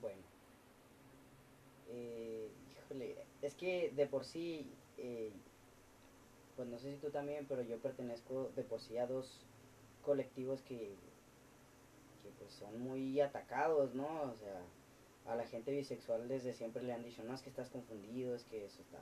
[0.00, 0.22] Bueno.
[1.90, 3.16] Eh, híjole.
[3.42, 4.66] Es que de por sí.
[4.96, 5.30] eh,
[6.56, 9.46] pues no sé si tú también, pero yo pertenezco de por sí a dos
[10.02, 10.96] colectivos que.
[12.24, 14.22] que pues son muy atacados, ¿no?
[14.22, 14.60] O sea,
[15.28, 18.44] a la gente bisexual desde siempre le han dicho, no, es que estás confundido, es
[18.44, 18.98] que eso está.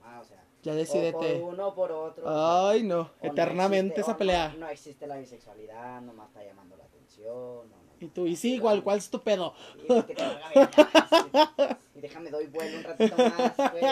[0.00, 1.12] mal", o sea, Ya o decídete.
[1.12, 2.24] por uno o por otro.
[2.26, 4.54] o Ay, no, o no eternamente existe- esa o no- pelea.
[4.58, 7.68] No, existe la bisexualidad, nomás está llamando la atención.
[7.70, 8.82] No, Y tú, y sí, igual.
[8.82, 9.52] ¿cuál es tu pedo?
[9.76, 11.76] Sí, pues, te sí.
[11.96, 13.84] Y déjame doy vuelo un ratito más, güey.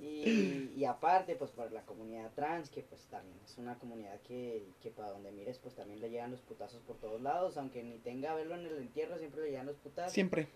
[0.00, 4.64] Y, y aparte, pues por la comunidad trans, que pues también es una comunidad que,
[4.80, 7.98] que para donde mires, pues también le llegan los putazos por todos lados, aunque ni
[7.98, 10.12] tenga verlo en el entierro, siempre le llegan los putazos.
[10.12, 10.48] Siempre.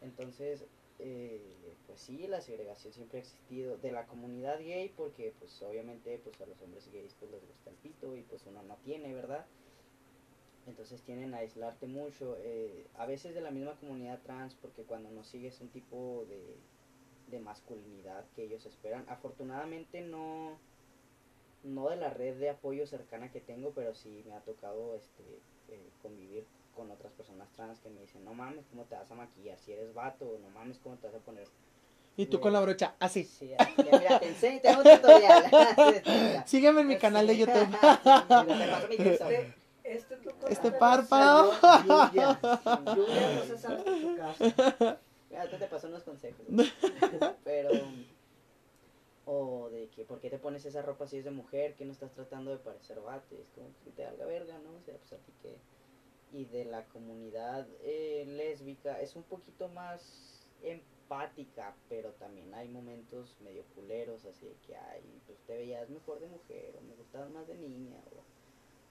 [0.00, 0.64] Entonces,
[0.98, 6.18] eh, pues sí, la segregación siempre ha existido de la comunidad gay porque pues obviamente
[6.18, 9.12] pues a los hombres gays pues les gusta el pito y pues uno no tiene,
[9.14, 9.46] ¿verdad?
[10.66, 15.22] Entonces tienen aislarte mucho, eh, a veces de la misma comunidad trans porque cuando no
[15.22, 16.56] sigues un tipo de,
[17.26, 20.58] de masculinidad que ellos esperan, afortunadamente no
[21.62, 25.22] no de la red de apoyo cercana que tengo, pero sí me ha tocado este
[25.68, 29.14] eh, convivir con otras personas trans que me dicen, no mames, ¿cómo te vas a
[29.14, 30.38] maquillar si eres vato?
[30.42, 31.48] No mames, ¿cómo te vas a poner?
[32.18, 33.24] Y tú con la brocha, así.
[33.24, 36.42] Sí, así, mira, te enseño, tengo un tutorial.
[36.46, 37.40] Sígueme en mi canal de Sí.
[37.40, 37.66] YouTube.
[37.66, 39.12] Sí, mira, te.
[39.12, 41.52] Este, este tu Este párpado.
[41.84, 42.38] Lluvia.
[42.94, 44.98] Lluvia, no se sabe en tu casa.
[45.28, 46.46] Mira, ahorita te paso unos consejos.
[47.44, 47.70] Pero,
[49.26, 51.74] o de que, ¿por qué te pones esa ropa si es de mujer?
[51.74, 53.34] Que no estás tratando de parecer vato.
[53.34, 54.70] Es como que te valga verga, ¿no?
[54.70, 55.56] O sea, pues a ti que.
[56.32, 63.36] Y de la comunidad eh, lésbica es un poquito más empática, pero también hay momentos
[63.42, 67.30] medio culeros, así de que, ay, pues te veías mejor de mujer, o me gustabas
[67.30, 67.96] más de niña,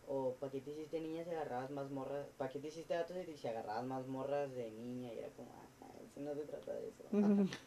[0.07, 2.27] o, o ¿para qué te hiciste niña si agarrabas más morras?
[2.37, 5.13] ¿Para qué te hiciste gato si, si agarrabas más morras de niña?
[5.13, 5.49] Y era como,
[5.81, 7.03] ah, eso no se trata de eso.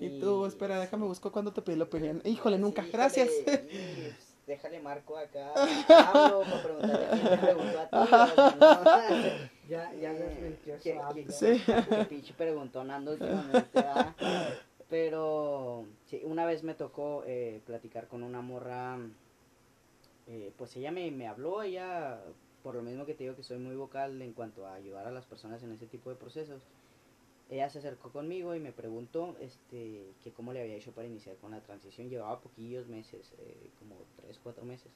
[0.00, 2.22] Y tú, espera, déjame busco cuando te pedí la opinión.
[2.24, 3.28] Híjole, nunca, Sí, gracias.
[3.28, 5.52] y, déjale marco acá.
[5.54, 8.56] Hablo para preguntarle quién te preguntó a ti.
[8.60, 8.84] no.
[9.68, 11.32] Ya, ya Eh, su que- AMLO.
[11.32, 11.62] Sí.
[11.64, 13.84] Qué pinche preguntón ando últimamente.
[14.88, 18.98] Pero sí, una vez me tocó eh, platicar con una morra.
[20.26, 22.20] eh, pues ella me, me habló, ella,
[22.62, 25.10] por lo mismo que te digo que soy muy vocal en cuanto a ayudar a
[25.10, 26.62] las personas en ese tipo de procesos.
[27.50, 31.36] Ella se acercó conmigo y me preguntó este, que cómo le había hecho para iniciar
[31.36, 32.08] con la transición.
[32.08, 34.92] Llevaba poquillos meses, eh, como 3, 4 meses.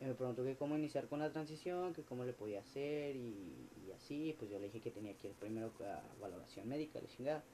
[0.00, 3.68] Y me preguntó que cómo iniciar con la transición, que cómo le podía hacer y,
[3.96, 4.36] así.
[4.38, 7.44] Pues yo le dije que tenía que ir primero a valoración médica, la chingada.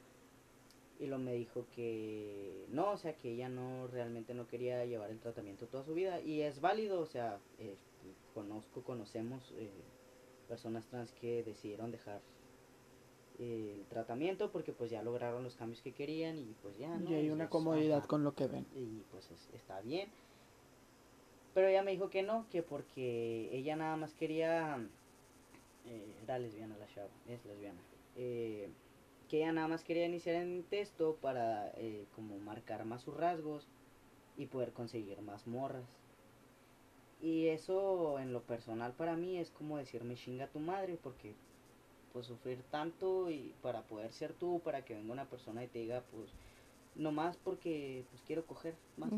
[1.01, 5.11] Y lo me dijo que no, o sea, que ella no realmente no quería llevar
[5.11, 6.21] el tratamiento toda su vida.
[6.21, 7.77] Y es válido, o sea, eh,
[8.35, 9.71] conozco, conocemos eh,
[10.49, 12.21] personas trans que decidieron dejar
[13.39, 17.11] eh, el tratamiento porque pues ya lograron los cambios que querían y pues ya, ¿no?
[17.11, 18.67] Y hay una comodidad ajá con lo que ven.
[18.75, 20.09] y pues es- está bien.
[21.55, 24.79] Pero ella me dijo que no, que porque ella nada más quería,
[25.87, 27.81] eh, era lesbiana la chava, es lesbiana,
[28.17, 28.69] eh,
[29.29, 33.67] que ella nada más quería iniciar en texto para eh, como marcar más sus rasgos
[34.37, 35.85] y poder conseguir más morras.
[37.21, 41.35] Y eso en lo personal para mí es como decirme chinga tu madre porque
[42.13, 45.81] pues sufrir tanto y para poder ser tú, para que venga una persona y te
[45.81, 46.31] diga pues
[46.95, 49.11] no más porque pues quiero coger más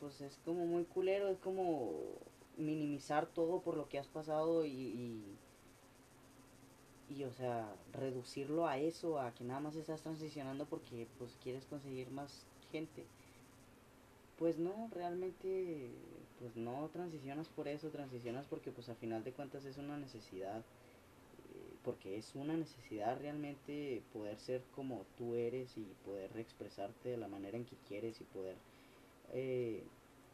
[0.00, 2.18] pues es como muy culero, es como
[2.56, 5.38] minimizar todo por lo que has pasado y, y,
[7.08, 11.66] y, o sea, reducirlo a eso, a que nada más estás transicionando porque pues quieres
[11.66, 13.04] conseguir más gente.
[14.38, 15.90] Pues no, realmente,
[16.40, 20.62] pues no transicionas por eso, transicionas porque pues a final de cuentas es una necesidad,
[21.84, 27.28] porque es una necesidad realmente poder ser como tú eres y poder expresarte de la
[27.28, 28.56] manera en que quieres y poder
[29.32, 29.82] eh,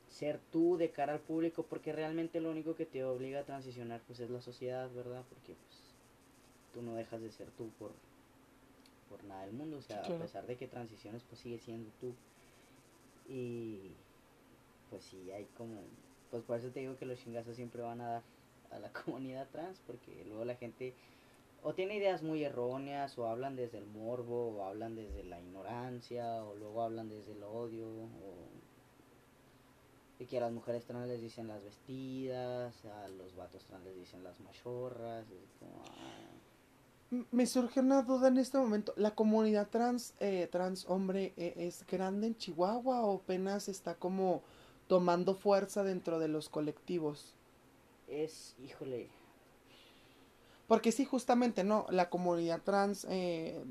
[0.09, 4.01] ser tú de cara al público porque realmente lo único que te obliga a transicionar
[4.07, 5.25] pues es la sociedad, ¿verdad?
[5.29, 5.95] Porque pues
[6.73, 7.93] tú no dejas de ser tú por,
[9.09, 10.17] por nada del mundo, o sea, claro.
[10.17, 12.15] a pesar de que transiciones pues sigue siendo tú.
[13.29, 13.93] Y
[14.91, 15.83] pues sí, hay como,
[16.31, 18.23] pues por eso te digo que los chingazos siempre van a dar
[18.71, 20.95] a la comunidad trans porque luego la gente
[21.63, 26.45] o tiene ideas muy erróneas o hablan desde el morbo o hablan desde la ignorancia
[26.45, 28.49] o luego hablan desde el odio o
[30.29, 34.25] que a las mujeres trans les dicen las vestidas, a los vatos trans les dicen
[34.25, 35.25] las machorras,
[35.61, 38.93] como, ah, Me surge una duda en este momento.
[38.97, 44.43] ¿La comunidad trans, eh, trans hombre, eh, es grande en Chihuahua o apenas está como
[44.89, 47.37] tomando fuerza dentro de los colectivos?
[48.09, 49.09] es, híjole,
[50.69, 51.87] Porque sí, justamente, ¿no?
[51.91, 53.65] La comunidad trans eh,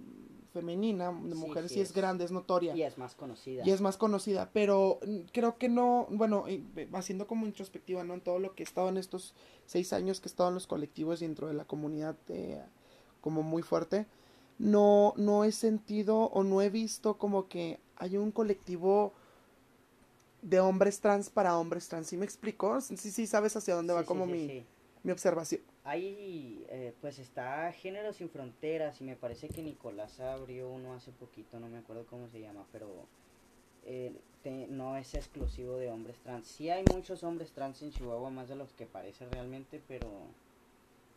[0.51, 1.95] femenina, de Sí, mujeres, sí sí es es.
[1.95, 2.75] grande, es notoria.
[2.75, 3.63] y es más conocida.
[3.65, 6.61] y es más conocida, pero mm, creo que no, bueno, eh,
[6.93, 8.15] haciendo como introspectiva, ¿no?
[8.15, 9.35] En todo lo que he estado en estos
[9.67, 12.61] seis años que he estado en los colectivos y dentro de la comunidad eh,
[13.21, 14.07] como muy fuerte,
[14.57, 19.13] no, no he sentido o no he visto como que hay un colectivo
[20.41, 22.79] de hombres trans para hombres trans, ¿sí me explico?
[22.81, 24.65] Sí, sí, sabes hacia dónde va como mi,
[25.03, 25.61] mi observación.
[25.87, 31.13] Ahí, eh, pues está Género Sin Fronteras y me parece que Nicolás abrió uno hace
[31.13, 32.89] poquito, no me acuerdo cómo se llama, pero
[33.85, 34.11] eh,
[34.43, 36.45] te- no es exclusivo de hombres trans.
[36.45, 40.09] Sí hay muchos hombres trans en Chihuahua, más de los que parece realmente, pero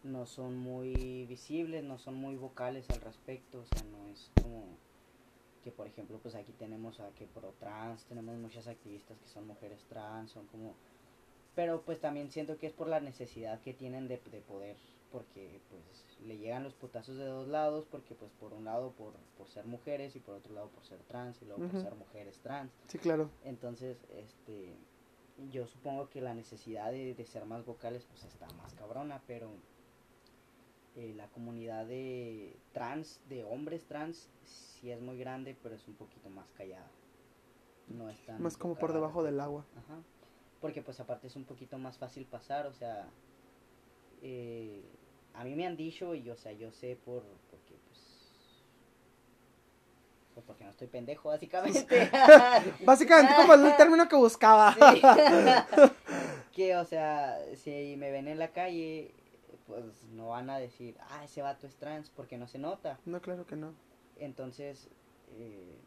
[0.04, 4.62] no son muy visibles, no son muy vocales al respecto, o sea, no es como
[5.64, 9.48] que por ejemplo pues aquí tenemos a que pro trans, tenemos muchas activistas que son
[9.48, 10.74] mujeres trans, son como
[11.54, 14.76] pero pues también siento que es por la necesidad que tienen de, de poder
[15.10, 15.82] porque pues
[16.24, 19.64] le llegan los putazos de dos lados porque pues por un lado por, por ser
[19.66, 22.98] mujeres y por otro lado por ser trans y luego por ser mujeres trans Sí,
[22.98, 23.28] claro.
[23.44, 24.76] entonces este
[25.50, 29.50] yo supongo que la necesidad de, de ser más vocales pues está más cabrona pero
[30.94, 35.94] eh, la comunidad de trans de hombres trans sí es muy grande pero es un
[35.94, 36.90] poquito más callada
[37.88, 39.64] no es tan Más como por debajo del agua.
[39.76, 39.98] Ajá.
[40.60, 43.08] Porque pues aparte es un poquito más fácil pasar, o sea,
[44.22, 44.82] eh,
[45.34, 48.62] a mí me han dicho y o sea, yo sé por porque pues
[50.34, 52.10] pues porque no estoy pendejo básicamente.
[52.84, 54.76] Básicamente como el término que buscaba.
[56.52, 59.14] Que o sea, si me ven en la calle,
[59.68, 62.98] pues no van a decir, "Ah, ese vato es trans" porque no se nota.
[63.06, 63.72] No, claro que no.
[64.18, 64.88] Entonces,
[65.38, 65.78] eh,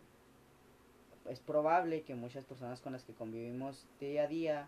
[1.29, 4.67] es probable que muchas personas con las que convivimos día a día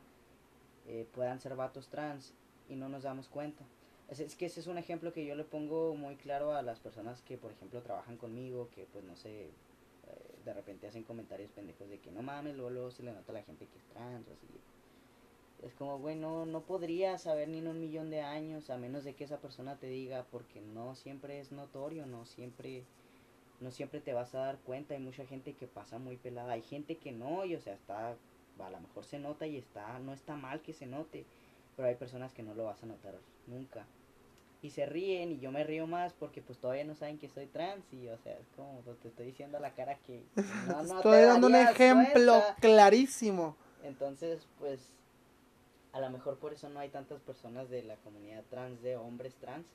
[0.87, 2.33] eh, puedan ser vatos trans
[2.69, 3.63] y no nos damos cuenta.
[4.09, 6.79] Es, es que ese es un ejemplo que yo le pongo muy claro a las
[6.79, 9.51] personas que, por ejemplo, trabajan conmigo, que pues no sé, eh,
[10.43, 13.35] de repente hacen comentarios pendejos de que no mames, luego, luego se le nota a
[13.35, 14.47] la gente que es trans, así.
[15.63, 19.15] Es como, bueno, no podrías saber ni en un millón de años a menos de
[19.15, 22.83] que esa persona te diga, porque no siempre es notorio, no siempre,
[23.59, 24.93] no siempre te vas a dar cuenta.
[24.93, 28.09] Hay mucha gente que pasa muy pelada, hay gente que no, y o sea, está,
[28.09, 31.25] a lo mejor se nota y está, no está mal que se note,
[31.75, 33.15] pero hay personas que no lo vas a notar
[33.47, 33.85] nunca.
[34.61, 37.45] Y se ríen y yo me río más porque pues todavía no saben que soy
[37.45, 40.23] trans y o sea, es como pues, te estoy diciendo a la cara que
[40.67, 42.55] no, no te Estoy dando un ejemplo cuenta.
[42.59, 43.55] clarísimo.
[43.83, 44.95] Entonces, pues,
[45.93, 49.35] a lo mejor por eso no hay tantas personas de la comunidad trans, de hombres
[49.35, 49.65] trans,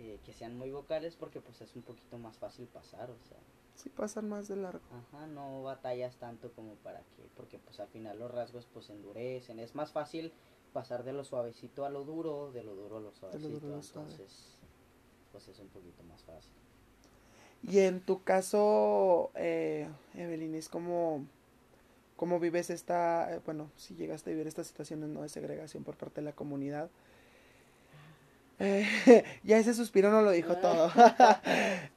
[0.00, 3.36] eh, que sean muy vocales, porque pues es un poquito más fácil pasar, o sea,
[3.74, 4.80] Sí pasan más de largo.
[4.90, 9.58] ajá, no batallas tanto como para que, porque pues al final los rasgos pues endurecen,
[9.58, 10.32] es más fácil
[10.72, 14.08] pasar de lo suavecito a lo duro, de lo duro a lo suavecito, duro suave.
[14.08, 14.56] entonces,
[15.32, 16.54] pues es un poquito más fácil.
[17.62, 21.26] Y en tu caso, eh, Evelyn, es como,
[22.16, 25.20] cómo vives esta, eh, bueno, si llegaste a vivir estas situaciones ¿no?
[25.22, 26.88] de segregación por parte de la comunidad.
[29.42, 30.92] Ya ese suspiro no lo dijo todo.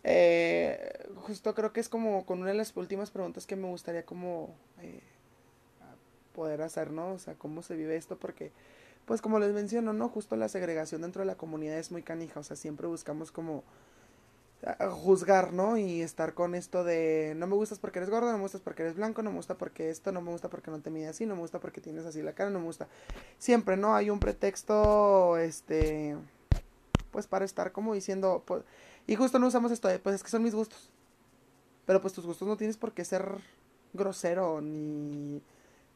[0.06, 4.06] Eh, justo creo que es como con una de las últimas preguntas que me gustaría
[4.06, 5.02] como eh,
[6.34, 7.14] poder hacer, ¿no?
[7.14, 8.52] O sea, cómo se vive esto, porque,
[9.06, 10.10] pues como les menciono, ¿no?
[10.10, 13.64] Justo la segregación dentro de la comunidad es muy canija, o sea, siempre buscamos como
[14.92, 15.78] juzgar, ¿no?
[15.78, 18.84] Y estar con esto de no me gustas porque eres gordo, no me gustas porque
[18.84, 21.26] eres blanco, no me gusta porque esto, no me gusta porque no te mide así,
[21.26, 22.88] no me gusta porque tienes así la cara, no me gusta.
[23.38, 23.96] Siempre, ¿no?
[23.96, 26.16] Hay un pretexto, este,
[27.14, 28.64] pues para estar como diciendo, pues,
[29.08, 30.90] y justo no usamos esto de, pues es que son mis gustos.
[31.86, 33.38] Pero pues tus gustos no tienes por qué ser
[33.94, 35.42] grosero ni,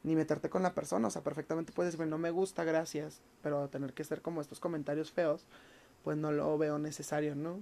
[0.04, 3.68] ni meterte con la persona, o sea, perfectamente puedes decir, no me gusta, gracias, pero
[3.68, 5.46] tener que hacer como estos comentarios feos,
[6.04, 7.60] pues no lo veo necesario, ¿no?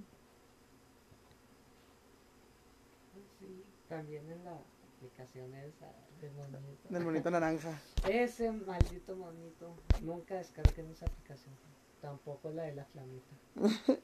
[3.40, 4.60] Sí, también en la
[4.98, 5.86] aplicación esa
[6.20, 6.88] del monito.
[6.88, 7.80] Del monito naranja.
[8.08, 9.74] Ese maldito monito.
[10.02, 11.54] Nunca descarguen esa aplicación.
[12.00, 13.36] Tampoco la de la flamita.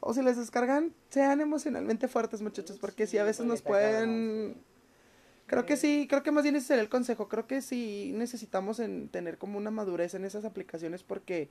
[0.00, 3.62] O si les descargan, sean emocionalmente fuertes, muchachos, porque si a Sí, veces porque nos
[3.62, 4.56] pueden...
[5.46, 7.28] Creo que sí, creo que más bien ese sería el consejo.
[7.28, 11.50] Creo que sí necesitamos en tener como una madurez en esas aplicaciones porque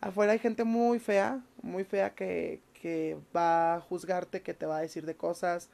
[0.00, 4.78] afuera hay gente muy fea, muy fea que, que va a juzgarte, que te va
[4.78, 5.70] a decir de cosas.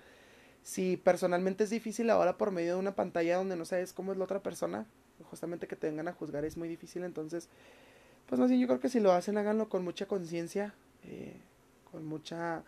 [0.63, 4.19] Si personalmente es difícil ahora por medio de una pantalla donde no sabes cómo es
[4.19, 4.87] la otra persona,
[5.31, 7.05] justamente que te vengan a juzgar es muy difícil.
[7.05, 7.49] Entonces,
[8.27, 11.41] pues más bien yo creo que si lo hacen, háganlo con mucha conciencia, eh,
[11.91, 12.63] con mucha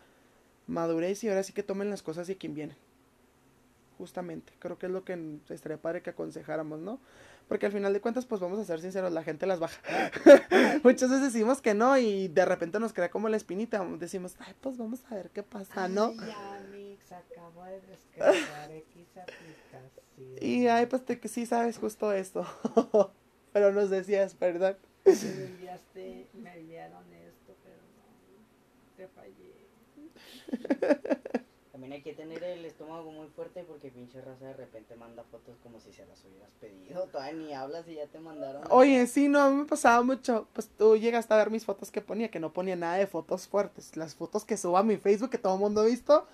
[0.67, 2.77] madurez y ahora sí que tomen las cosas de quien viene.
[3.99, 6.99] Justamente, creo que es lo que estaría padre que aconsejáramos, ¿no?
[7.49, 9.81] Porque al final de cuentas, pues vamos a ser sinceros, la gente las baja.
[10.83, 13.85] Muchas veces decimos que no y de repente nos crea como la espinita.
[13.99, 16.07] Decimos, ay, pues vamos a ver qué pasa, ¿no?
[16.07, 20.39] Ay, ya, Mix, acabo de descargar X aplicación.
[20.41, 22.47] Y ay, pues te, sí sabes justo esto.
[23.53, 24.79] Pero nos decías, ¿verdad?
[25.05, 28.97] Me enviaste, me enviaron esto, pero no.
[28.97, 29.65] Te fallé.
[31.73, 35.57] También hay que tener el estómago muy fuerte porque pinche raza de repente manda fotos
[35.63, 37.03] como si se las hubieras pedido.
[37.13, 38.63] Todavía ni hablas y ya te mandaron.
[38.71, 40.47] Oye, sí, no, a mí me pasaba mucho.
[40.53, 43.49] Pues tú llegaste a ver mis fotos que ponía, que no ponía nada de fotos
[43.49, 43.97] fuertes.
[43.97, 46.29] Las fotos que subo a mi Facebook, que todo el mundo ha visto,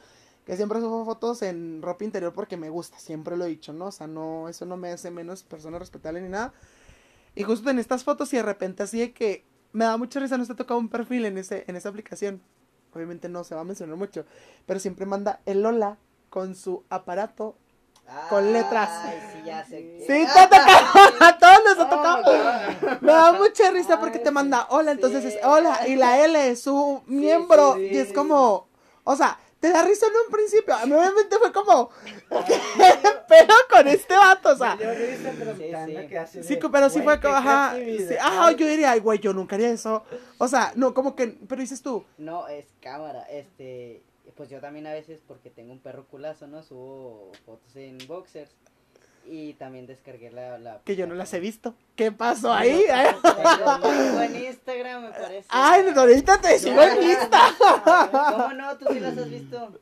[0.44, 3.86] que siempre subo fotos en ropa interior porque me gusta, siempre lo he dicho, ¿no?
[3.86, 6.52] O sea, no, eso no me hace menos persona respetable ni nada.
[7.41, 10.36] Y justo en estas fotos y de repente así de que me da mucha risa,
[10.36, 12.43] no te ha tocado un perfil en, ese, en esa aplicación.
[12.93, 14.25] Obviamente no se va a mencionar mucho,
[14.67, 15.97] pero siempre manda el Lola
[16.28, 17.57] con su aparato.
[18.28, 18.91] con letras.
[19.05, 19.77] Ay, sí, ya sé.
[19.78, 20.01] qué.
[20.01, 22.99] Sí, te ha tocado, a todos nos ha Oh, tocado.
[23.01, 26.60] Me da mucha risa porque te manda hola, entonces es hola, y la L es
[26.62, 28.67] su miembro, y es como,
[29.05, 30.74] o sea, te da risa en un principio.
[30.74, 31.90] A mí obviamente fue como,
[33.28, 34.74] pero con este vato, o sea.
[34.74, 36.08] Risa, pero Sí, sí.
[36.08, 39.56] que Sí, pero sí fue como, ajá, sí, ajá, yo diría, ay, güey, yo nunca
[39.56, 40.02] haría eso.
[40.39, 43.22] O sea, no, como que, pero dices tú, No, es cámara.
[43.24, 44.02] Este,
[44.34, 46.62] pues yo también a veces, porque tengo un perro culazo, ¿no?
[46.62, 48.50] Subo fotos en boxers.
[49.26, 50.58] Y también descargué la.
[50.58, 51.74] la que yo no las he visto.
[51.94, 52.82] ¿Qué pasó ahí?
[54.24, 55.47] en Instagram, me parece.
[55.50, 57.55] Ay, ahorita te sigo en Insta.
[58.32, 58.76] ¿Cómo no?
[58.78, 59.73] ¿Tú sí las has visto?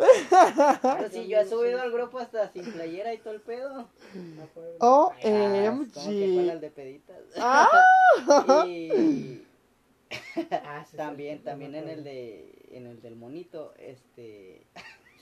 [0.83, 3.89] Pero sí, yo he subido al grupo hasta sin playera y todo el pedo.
[4.15, 4.77] No puedo.
[4.81, 6.51] Oh, Ah, como que fue OMG.
[6.51, 7.17] el de peditas.
[7.39, 8.65] Ah.
[8.67, 9.43] Y
[10.51, 14.63] Ah, también, sí, también en el de, en el del monito, este,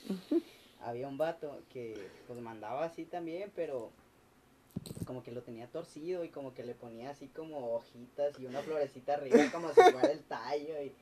[0.81, 3.91] había un vato que pues mandaba así también, pero
[5.05, 8.61] como que lo tenía torcido y como que le ponía así como hojitas y una
[8.61, 10.93] florecita arriba como si fuera el tallo y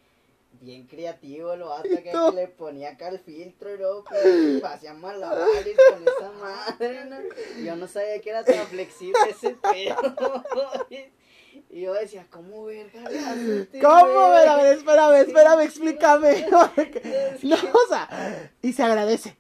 [0.61, 2.31] bien creativo lo vato que, No.
[2.31, 7.17] le ponía acá el filtro y luego pues, hacía malabares con esa madre, ¿no?
[7.63, 9.95] Yo no sabía que era tan flexible ese pedo.
[11.69, 14.33] y, yo decía, ¿cómo verga este ¿Cómo?
[14.35, 15.65] espérame, espérame, Sí.
[15.65, 16.45] explícame.
[17.43, 19.37] No, o sea, y se agradece.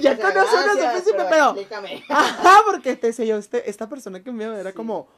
[0.00, 1.46] Ya su gracias, príncipe, pero.
[1.50, 2.04] Explícame.
[2.08, 4.76] Ajá, porque te sé yo, este, esta persona que me era Sí.
[4.76, 5.08] como,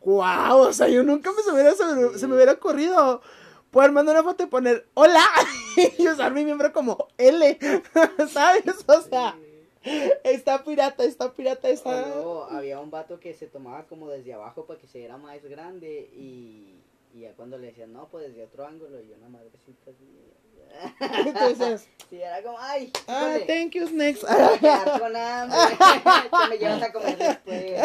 [0.00, 2.18] wow, o sea, yo nunca me se hubiera, se, Sí.
[2.18, 3.20] se me hubiera ocurrido
[3.70, 5.24] poder mandar una foto y poner hola
[5.98, 7.58] y usar mi miembro como L,
[8.32, 8.62] ¿sabes?
[8.86, 9.36] O sea,
[10.24, 12.08] está pirata, está pirata, está...
[12.08, 15.42] luego había un vato que se tomaba como desde abajo para que se viera más
[15.44, 16.80] grande y,
[17.14, 20.06] y ya cuando le decían, no, pues desde otro ángulo, y una madrecita así.
[21.28, 24.22] Entonces, Sí, era como, ay, ah, thank you, next.
[24.22, 25.58] con hambre,
[26.30, 27.82] que me llevas a comer después.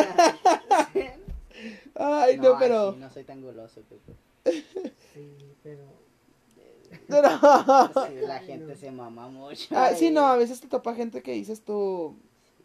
[1.95, 2.93] Ay, no, pero...
[2.93, 4.63] sí, no soy tan goloso, Pepe.
[5.13, 6.02] Sí, pero.
[7.07, 7.29] Pero...
[7.93, 9.75] Sí, la gente se mama mucho.
[9.75, 12.15] Ah, sí, y- no, a veces te topa gente que dices tú...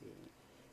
[0.01, 0.31] sí.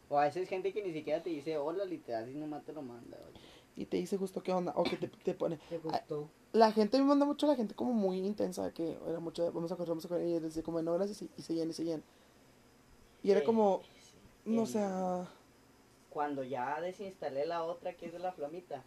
[0.10, 2.82] O a veces gente que ni siquiera te dice hola, literal, así nomás te lo
[2.82, 3.18] manda.
[3.28, 3.40] oye.
[3.76, 5.60] Y te dice justo qué onda, o que te, te pone...
[5.68, 6.30] ¿Te gustó?
[6.54, 9.72] La gente me manda mucho, la gente como muy intensa, que era mucho, de, vamos
[9.72, 12.04] a correr, vamos a correr, y decía como, no, gracias, y, y seguían, y seguían.
[13.24, 14.18] Y era Sí, como, sí.
[14.46, 15.28] no sé, ah,
[16.10, 18.84] Cuando ya desinstalé la otra que es de la flamita,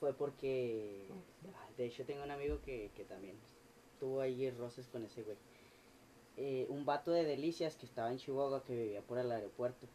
[0.00, 1.08] fue porque,
[1.54, 3.36] ah, de hecho tengo un amigo que, que también
[3.98, 5.36] tuvo ahí roces con ese güey.
[6.36, 9.86] Eh, un vato de Delicias que estaba en Chihuahua que vivía por el aeropuerto.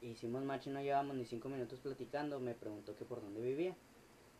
[0.00, 3.74] Hicimos match y no llevábamos ni cinco minutos platicando, me preguntó que por dónde vivía.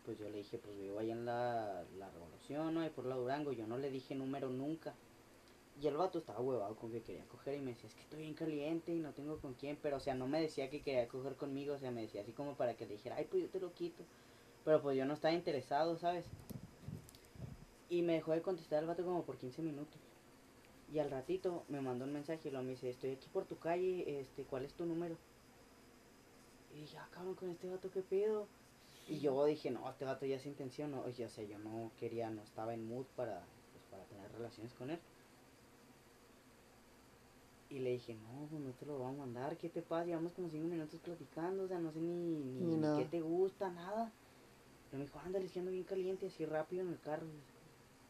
[0.05, 2.81] Pues yo le dije, pues vivo ahí en la, la Revolución, ¿no?
[2.81, 3.53] Ahí por la Durango.
[3.53, 4.95] Yo no le dije número nunca.
[5.83, 8.21] Y el vato estaba huevado con que quería coger y me decía, es que estoy
[8.21, 9.77] bien caliente y no tengo con quién.
[9.83, 12.33] Pero, o sea, no me decía que quería coger conmigo, o sea, me decía así
[12.33, 14.05] como para que le dijera, ay, pues yo te lo quito.
[14.65, 16.27] Pero pues yo no estaba interesado, ¿sabes?
[17.89, 20.01] Y me dejó de contestar el vato como por 15 minutos.
[20.89, 23.59] Y al ratito me mandó un mensaje y lo me dice, estoy aquí por tu
[23.59, 25.17] calle, este, ¿cuál es tu número?
[26.71, 28.49] Y dije, ah, cabrón, con este vato, ¿qué pedo?
[29.07, 31.03] Y yo dije, no, este vato ya es intención, ¿no?
[31.03, 33.41] Oye, o sea, yo no quería, no estaba en mood para,
[33.73, 35.01] pues, para tener relaciones con él.
[37.69, 40.07] Y le dije, no, pues no te lo voy a mandar, ¿qué te pasa?
[40.07, 43.21] Llevamos como cinco minutos platicando, o sea, no sé ni, ni, Ni ni qué te
[43.21, 44.13] gusta, nada.
[44.93, 47.27] Y me dijo, ándale, siendo bien caliente, así rápido en el carro.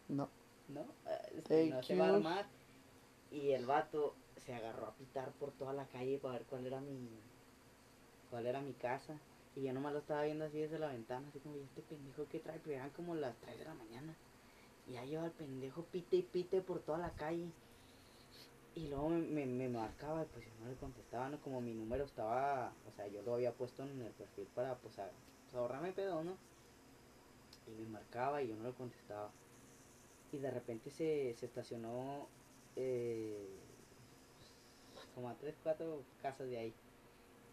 [0.08, 0.38] No.
[0.66, 2.56] No, eh, este, no se va a armar.
[3.30, 6.80] Y el vato se agarró a pitar por toda la calle para ver cuál era
[6.82, 7.34] mi
[8.26, 9.26] cuál era mi casa.
[9.54, 12.28] Y yo nomás lo estaba viendo así desde la ventana, así como, ¿y este pendejo
[12.28, 12.60] que trae?
[12.60, 14.22] Pero eran como las 3 de la mañana.
[14.84, 17.58] Y ya lleva el pendejo pite y pite por toda la calle.
[18.74, 21.40] Y luego me, me, me marcaba, y pues yo no le contestaba, ¿no?
[21.40, 24.98] Como mi número estaba, o sea, yo lo había puesto en el perfil para, pues,
[24.98, 25.12] a-
[25.42, 26.44] pues, ahorrarme pedo, ¿no?
[27.66, 29.38] Y me marcaba y yo no le contestaba.
[30.36, 32.28] Y de repente se, se estacionó
[32.76, 33.48] eh,
[35.14, 36.74] como a 3, 4 casas de ahí.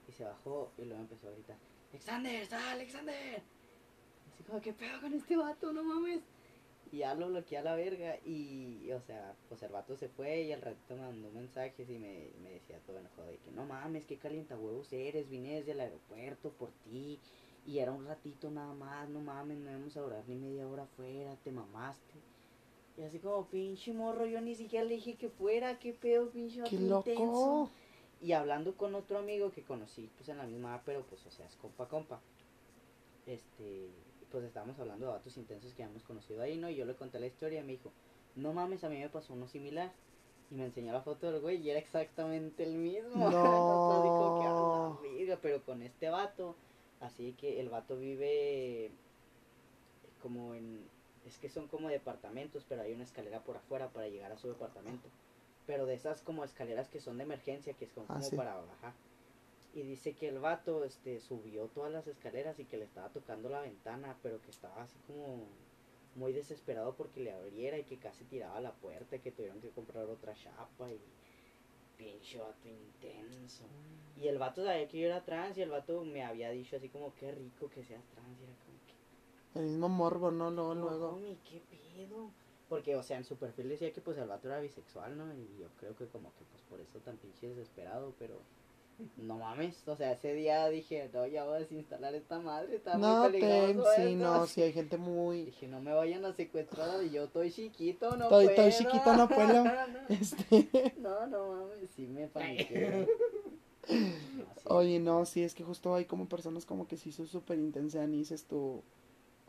[0.10, 1.56] Y se bajó y luego empezó a gritar,
[1.92, 3.42] Alexander, sal, Alexander.
[4.34, 5.72] Así como, ¿qué pedo con este vato?
[5.72, 6.24] No mames.
[6.92, 10.42] Y ya lo bloqueé a la verga y, o sea, pues el vato se fue
[10.42, 13.66] y al ratito me mandó mensajes y me, me decía todo enojado de que no
[13.66, 17.18] mames, qué calienta huevos eres, vine desde el aeropuerto por ti
[17.66, 20.84] y era un ratito nada más, no mames, no íbamos a durar ni media hora
[20.84, 22.33] afuera, te mamaste.
[22.96, 26.62] Y así como, pinche morro, yo ni siquiera le dije que fuera, qué pedo, pinche
[26.70, 27.50] ¡Qué intenso".
[27.60, 27.70] loco!
[28.22, 31.46] Y hablando con otro amigo que conocí, pues en la misma, pero pues, o sea,
[31.48, 32.22] es compa, compa.
[33.26, 33.90] Este,
[34.30, 36.70] pues estábamos hablando de vatos intensos que habíamos conocido ahí, ¿no?
[36.70, 37.92] Y yo le conté la historia y me dijo,
[38.36, 39.92] no mames, a mí me pasó uno similar.
[40.52, 43.32] Y me enseñó la foto del güey y era exactamente el mismo.
[43.32, 46.56] Nosotros así como que, "A la verga", pero con este vato.
[47.00, 48.92] Así que el vato vive
[50.20, 50.90] como en...
[51.28, 54.48] Es que son como departamentos, pero hay una escalera por afuera para llegar a su
[54.50, 55.08] departamento.
[55.66, 58.36] Pero de esas como escaleras que son de emergencia, que son Ah, como sí.
[58.36, 58.94] para bajar.
[59.74, 63.50] Y dice que el vato este, subió todas las escaleras y que le estaba tocando
[63.50, 65.46] la ventana, pero que estaba así como
[66.16, 69.70] muy desesperado porque le abriera y que casi tiraba la puerta y que tuvieron que
[69.70, 71.00] comprar otra chapa y
[71.98, 73.64] pinche vato intenso.
[74.22, 76.90] Y el vato sabía que yo era trans y el vato me había dicho así
[76.90, 78.78] como qué rico que seas trans y era como
[79.56, 80.50] El mismo morbo, ¿no?
[80.52, 81.10] Luego, no, luego.
[81.10, 82.32] homie, qué pedo.
[82.70, 85.32] Porque, o sea, en su perfil decía que pues el vato era bisexual, ¿no?
[85.34, 88.40] Y yo creo que como que pues por eso tan pinche desesperado, pero
[89.18, 92.98] no mames, o sea, ese día dije, no, ya voy a desinstalar esta madre, está
[92.98, 94.18] No, muy ten, peligroso sí, esto".
[94.18, 95.46] no, sí, hay gente muy...
[95.46, 98.68] Dije, no me vayan a secuestrar y yo estoy chiquito, no Estoy- puedo.
[98.68, 99.64] estoy chiquito, no puedo.
[100.10, 100.94] Este...
[101.00, 103.08] no, no mames, sí me paniqué.
[103.90, 104.62] No, sí.
[104.66, 108.08] Oye, no, sí, es que justo hay como personas como que sí son súper intensas
[108.08, 108.82] y dices tú,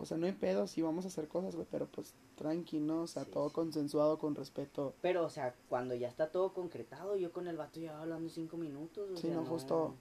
[0.04, 3.02] o sea, no hay pedo, sí vamos a hacer cosas, güey, pero pues tranqui, ¿no?
[3.02, 3.54] O sea, Sí, todo sí.
[3.54, 4.94] consensuado, con respeto.
[5.02, 8.56] Pero, o sea, cuando ya está todo concretado, yo con el vato llevaba hablando cinco
[8.56, 9.10] minutos.
[9.12, 9.94] O Sí, sea, no, justo-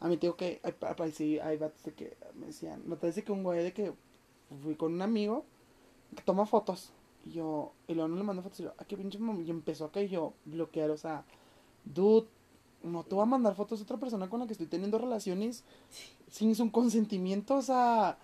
[0.00, 2.96] A mí te digo que hay, pa- sí, hay vatos de que me decían, no
[2.96, 3.92] te dice que un güey de que
[4.62, 5.44] fui con un amigo
[6.14, 6.92] que toma fotos.
[7.26, 9.44] Y yo, y luego no le mando fotos y yo, ah, qué pinche mam-".
[9.44, 11.24] Y empezó acá y yo, bloquear, o sea,
[11.84, 12.28] dude,
[12.84, 15.64] no te voy a mandar fotos de otra persona con la que estoy teniendo relaciones
[16.30, 18.18] sin su consentimiento, o sea.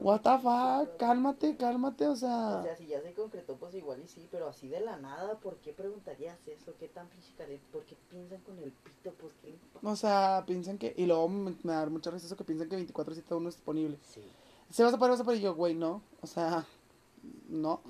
[0.00, 4.00] What the fuck, cálmate, cálmate, o O sea, sea, si ya se concretó, pues igual
[4.04, 6.72] y sí, pero así de la nada, ¿por qué preguntarías eso?
[6.78, 9.12] ¿Qué tan física ¿Por qué piensan con el pito?
[9.20, 9.56] Pues que...
[9.82, 12.78] o sea, piensan que, y luego me, me da mucha risa eso que piensan que
[12.78, 13.98] 24-7 uno es disponible.
[14.02, 14.22] Sí.
[14.70, 16.64] Se vas a parar, vas a parar, y yo, güey, no, o sea,
[17.48, 17.80] no.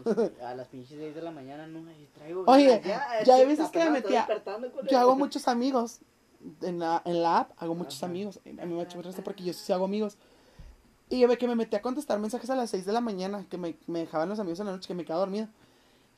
[0.43, 3.71] A las pinches 6 de la mañana, no, ay, traigo Oye, ya es hay veces
[3.71, 4.27] que me metía-
[4.91, 6.01] Yo hago muchos amigos.
[6.61, 8.11] En la, en la app hago muchos Ajá.
[8.11, 8.39] amigos.
[8.45, 10.19] A mí me mucha risa porque yo sí hago amigos.
[11.15, 13.47] Y yo ve que me metí a contestar mensajes a las 6 de la mañana,
[13.49, 15.49] que me, me dejaban los amigos en la noche, que me quedaba dormida.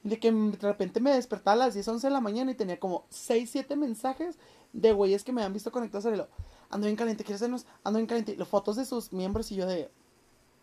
[0.03, 2.55] Y de que de repente me despertaba a las 10, 11 de la mañana y
[2.55, 4.39] tenía como 6, 7 mensajes
[4.73, 6.29] de güeyes que me han visto conectados a lo
[6.71, 7.67] ando bien caliente, ¿quieres hacernos?
[7.85, 8.37] Ando bien caliente.
[8.37, 9.91] Los fotos de sus miembros y yo de,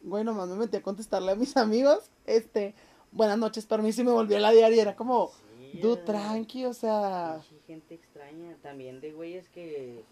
[0.02, 2.74] güey, nomás me metí a contestarle a mis amigos, este,
[3.12, 4.82] buenas noches, permiso, y me volví a la diaria.
[4.82, 5.32] Era como,
[5.74, 10.04] Sí, tranqui, o sea, gente extraña, también de güeyes que,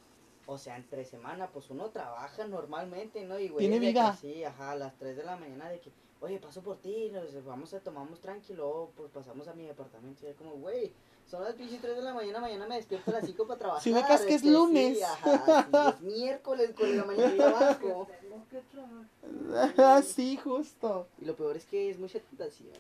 [0.52, 3.40] o sea, entre semana, pues uno trabaja normalmente, ¿no?
[3.40, 4.16] Y güeyes Tiene vida.
[4.20, 7.44] Sí, ajá, a las 3 de la mañana de que, oye, paso por ti, nos
[7.46, 10.26] vamos a tomamos tranquilo, pues pasamos a mi departamento.
[10.26, 10.92] Y es como, güey,
[11.26, 13.82] son las pinches 3 de la mañana, mañana me despierto a las 5 para trabajar.
[13.84, 14.98] Si ubicas que es este, lunes.
[14.98, 18.08] Sí, ajá, sí, es miércoles con la mañana abajo.
[18.22, 19.74] Tengo que trabajar.
[19.78, 21.08] Ah, sí, justo.
[21.20, 22.74] Y lo peor es que es mucha tentación.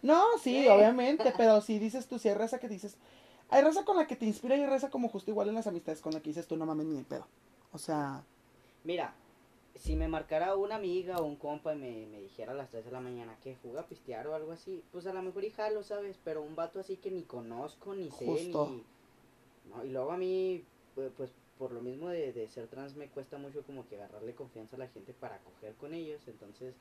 [0.00, 0.68] No, sí, Sí.
[0.68, 2.96] obviamente, pero si dices tú, si hay raza que dices,
[3.52, 6.00] hay raza con la que te inspira y raza como justo igual en las amistades
[6.00, 7.26] con la que dices tú, no mames ni de pedo.
[7.72, 8.22] O sea,
[8.84, 9.14] Mira,
[9.74, 12.84] si me marcara una amiga o un compa y me, me dijera a las 3
[12.86, 15.50] de la mañana que juega a pistear o algo así, pues a lo mejor y
[15.50, 16.18] jalo, ¿sabes?
[16.24, 18.68] Pero un vato así que ni conozco, ni sé, Justo.
[18.70, 18.84] ni...
[19.70, 20.64] No, y luego a mí,
[20.94, 24.34] pues, pues, por lo mismo de, de ser trans me cuesta mucho como que agarrarle
[24.34, 26.74] confianza a la gente para coger con ellos, entonces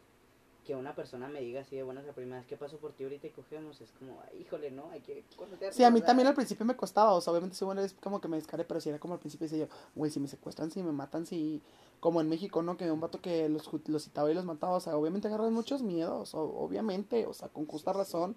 [0.65, 3.27] que una persona me diga así de buenas a primeras, ¿qué pasó por ti ahorita
[3.27, 3.81] y cogemos?
[3.81, 6.07] Es como, "Ay, híjole, no, hay que conocernos, sí, a mí ¿verdad?".
[6.07, 8.65] también al principio me costaba, o sea, obviamente sí, bueno, es como que me descaré,
[8.65, 11.25] pero si era como al principio decía yo, güey, si me secuestran, si me matan,
[11.25, 11.61] si,
[11.99, 12.77] como en México, ¿no?
[12.77, 15.81] Que un vato que los, los citaba y los mataba, o sea, obviamente agarras muchos
[15.81, 18.35] miedos, o- obviamente, o sea, con justa razón,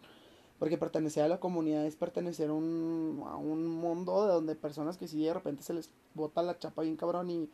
[0.59, 4.97] porque pertenecer a la comunidad es pertenecer a un, a un mundo de donde personas
[4.99, 7.51] que sí de repente se les bota la chapa bien cabrón y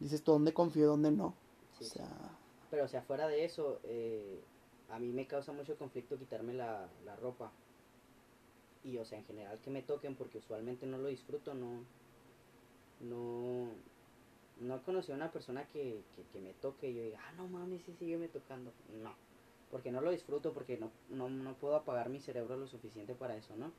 [0.00, 1.34] dices tú dónde confío, dónde no.
[1.78, 2.08] Sí, o sea,
[2.70, 4.40] Pero, o sea, fuera de eso, eh,
[4.90, 7.50] a mí me causa mucho conflicto quitarme la, la ropa.
[8.84, 11.84] Y, o sea, en general que me toquen, porque usualmente no lo disfruto, no.
[13.00, 13.68] No.
[14.60, 17.48] No he conocido a una persona que, que, me toque y yo diga, ah, no
[17.48, 18.72] mames, sí, sígueme tocando.
[19.02, 19.14] No.
[19.70, 23.36] Porque no lo disfruto, porque no, no, no puedo apagar mi cerebro lo suficiente para
[23.36, 23.72] eso, ¿no?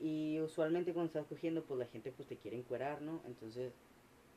[0.00, 3.20] Y usualmente cuando estás cogiendo, pues la gente pues te quiere encuerar, ¿no?
[3.26, 3.72] Entonces,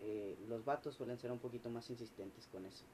[0.01, 2.85] eh, los vatos suelen ser un poquito más insistentes con eso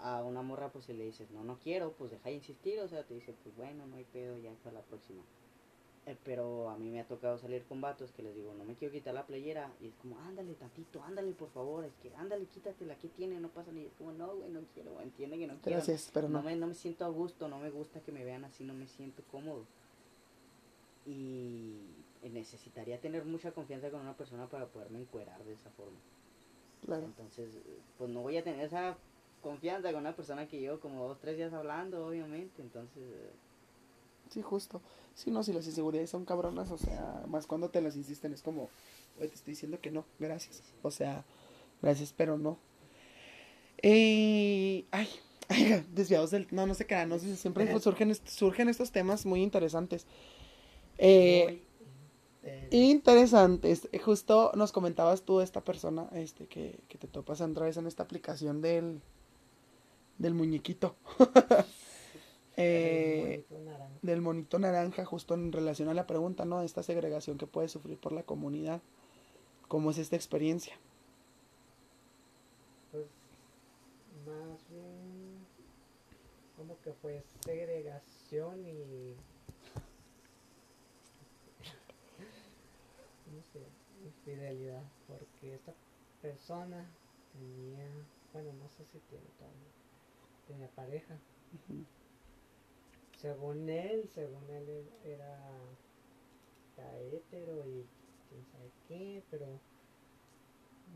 [0.00, 2.88] a una morra pues si le dices no no quiero pues deja de insistir o
[2.88, 5.22] sea te dice pues bueno no hay pedo ya para la próxima
[6.06, 8.74] Eh, pero a mí me ha tocado salir con vatos que les digo no me
[8.76, 12.46] quiero quitar la playera y es como ándale tantito ándale por favor es que ándale
[12.46, 15.56] quítatela que tiene no pasa ni es como no güey no quiero entiende que no
[15.62, 16.44] quiero gracias, pero no no.
[16.44, 18.86] me, no me siento a gusto, no me gusta que me vean así, no me
[18.86, 19.66] siento cómodo.
[21.06, 21.80] Y
[22.22, 25.98] necesitaría tener mucha confianza con una persona para poderme encuerar de esa forma.
[26.84, 27.04] Claro.
[27.06, 27.50] Entonces,
[27.96, 28.96] pues no voy a tener esa
[29.42, 32.62] confianza con una persona que llevo como dos, tres días hablando, obviamente.
[32.62, 33.32] Entonces, eh,
[34.30, 34.80] Sí, justo.
[35.14, 38.42] Sí, no, si las inseguridades son cabronas, o sea, más cuando te las insisten, es
[38.42, 38.68] como,
[39.16, 40.62] güey, te estoy diciendo que no, gracias.
[40.82, 41.24] O sea,
[41.82, 42.58] gracias, pero no.
[43.82, 45.08] Eh, ay,
[45.48, 46.46] ay, desviados del...
[46.50, 50.06] No, no se quedan, no sé, siempre surgen, surgen estos temas muy interesantes.
[50.98, 51.62] Eh,
[52.42, 53.88] eh, interesantes.
[53.92, 57.86] Eh, Justo nos comentabas tú, esta persona, este, que, que te topas otra vez en
[57.86, 59.00] esta aplicación del,
[60.18, 60.96] del muñequito.
[62.56, 63.98] eh, naranja.
[64.02, 66.62] del monito naranja justo en relación a la pregunta, ¿no?
[66.62, 68.82] Esta segregación que puede sufrir por la comunidad.
[69.68, 70.74] ¿Cómo es esta experiencia?
[72.90, 73.06] Pues
[74.26, 75.46] más bien
[76.56, 79.14] como que fue segregación y
[83.32, 83.60] no sé,
[84.04, 85.72] infidelidad, porque esta
[86.20, 86.84] persona
[87.32, 87.88] tenía,
[88.32, 89.70] bueno, no sé si tiene todavía,
[90.48, 91.16] tenía pareja.
[93.16, 95.38] Según él, según él era,
[96.76, 97.86] era hétero y
[98.28, 99.60] quién sabe qué, pero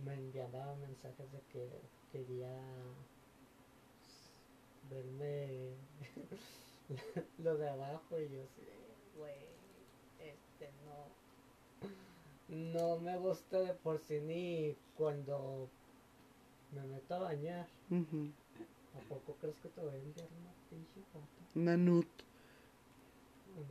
[0.05, 1.69] me enviaba mensajes de que
[2.11, 2.57] quería
[4.91, 5.75] verme
[7.39, 9.35] lo de abajo y yo así de, güey,
[10.19, 15.69] este no, no me gusta de por sí ni cuando
[16.73, 17.67] me meto a bañar.
[18.95, 21.27] ¿A poco crees que te voy a enviar una pinche foto?
[21.55, 22.07] Una nut.
[23.57, 23.63] No,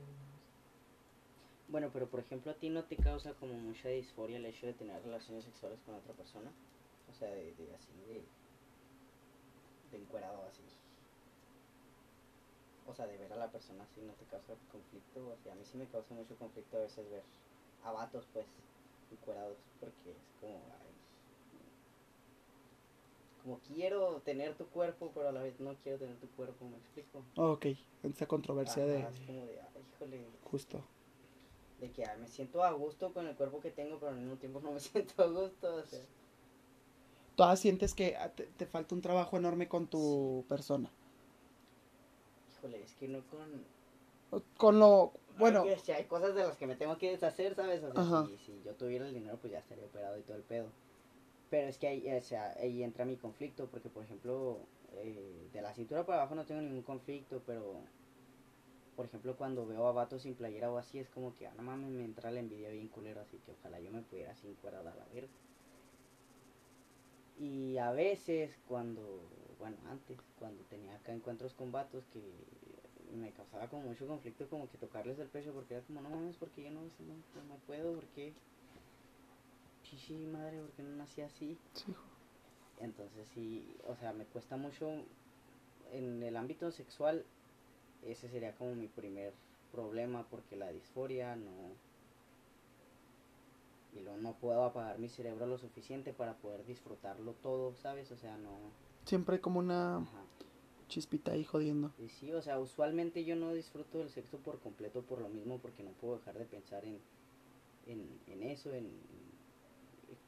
[1.67, 4.73] Bueno, pero por ejemplo, a ti no te causa como mucha disforia el hecho de
[4.73, 6.51] tener relaciones sexuales con otra persona.
[7.09, 8.21] O sea, de, de así, de.
[9.91, 10.61] de encuerado así.
[12.87, 15.19] O sea, de ver a la persona así no te causa conflicto.
[15.29, 17.23] O sea, a mí sí me causa mucho conflicto a veces ver
[17.83, 18.45] a vatos, pues,
[19.11, 19.57] encuerados.
[19.79, 20.55] Porque es como.
[20.81, 20.90] ay,
[23.41, 26.77] como quiero tener tu cuerpo, pero a la vez no quiero tener tu cuerpo, ¿me
[26.77, 27.23] explico?
[27.35, 27.65] Ok,
[28.03, 30.81] esa controversia de Ajá, es como de, ay, híjole, justo.
[31.79, 34.59] de que me siento a gusto con el cuerpo que tengo, pero al mismo tiempo
[34.61, 35.75] no me siento a gusto.
[35.75, 35.99] O sea,
[37.35, 40.89] Todas sientes que ah, te, te falta un trabajo enorme con tu persona.
[42.57, 43.65] híjole, es que no con...
[44.57, 47.83] Con lo, bueno, Ay, sea, hay cosas de las que me tengo que deshacer, ¿sabes?
[47.83, 48.25] O sea, Ajá.
[48.27, 50.67] si, si yo tuviera el dinero, pues ya estaría operado y todo el pedo.
[51.51, 55.61] Pero es que ahí, o sea, ahí entra mi conflicto, porque por ejemplo, eh, de
[55.61, 57.91] la cintura para abajo no tengo ningún conflicto, pero
[58.95, 61.61] por ejemplo, cuando veo a vatos sin playera o así, es como que, ah, no
[61.63, 64.81] mames, me entra la envidia bien culero, así que ojalá yo me pudiera sin cuerda
[64.81, 65.33] la verga.
[67.35, 72.21] Y a veces, cuando, bueno, antes, cuando tenía acá encuentros con vatos que
[73.11, 76.37] me causaba como mucho conflicto, como que tocarles el pecho, porque era como, no mames,
[76.37, 78.37] porque yo no, no, no puedo, porque,
[79.91, 81.57] chichi madre, porque no nací así.
[81.73, 81.93] sí,
[82.79, 84.89] Entonces sí, o sea, me cuesta mucho
[85.91, 87.25] en el ámbito sexual,
[88.03, 89.33] ese sería como mi primer
[89.71, 91.75] problema porque la disforia no...
[93.93, 98.09] Y luego no puedo apagar mi cerebro lo suficiente para poder disfrutarlo todo, ¿sabes?
[98.11, 98.57] O sea, no...
[99.05, 100.23] siempre hay como una Ajá.
[100.87, 101.91] chispita ahí jodiendo.
[101.99, 105.59] Y sí, o sea, usualmente yo no disfruto del sexo por completo por lo mismo
[105.59, 106.99] porque no puedo dejar de pensar en,
[107.85, 108.89] en, en eso, en...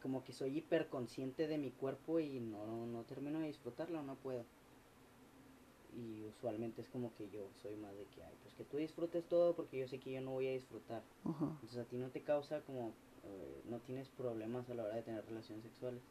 [0.03, 4.43] Como que soy hiperconsciente de mi cuerpo y no, no termino de disfrutarlo, no puedo.
[5.95, 9.23] Y usualmente es como que yo soy más de que, ay, pues que tú disfrutes
[9.29, 11.03] todo porque yo sé que yo no voy a disfrutar.
[11.23, 11.45] Ajá.
[11.45, 12.89] Entonces a ti no te causa como,
[13.23, 16.01] eh, no tienes problemas a la hora de tener relaciones sexuales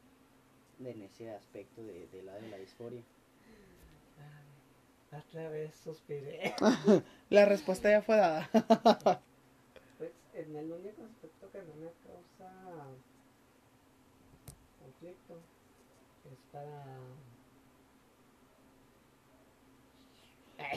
[0.83, 3.03] en ese aspecto de, de la de la disforia.
[5.11, 6.55] Ay, Otra vez suspiré.
[7.31, 8.49] La respuesta ya fue dada.
[9.99, 12.87] Pues en el único aspecto que no me causa
[15.03, 15.35] conflicto
[16.33, 16.85] es para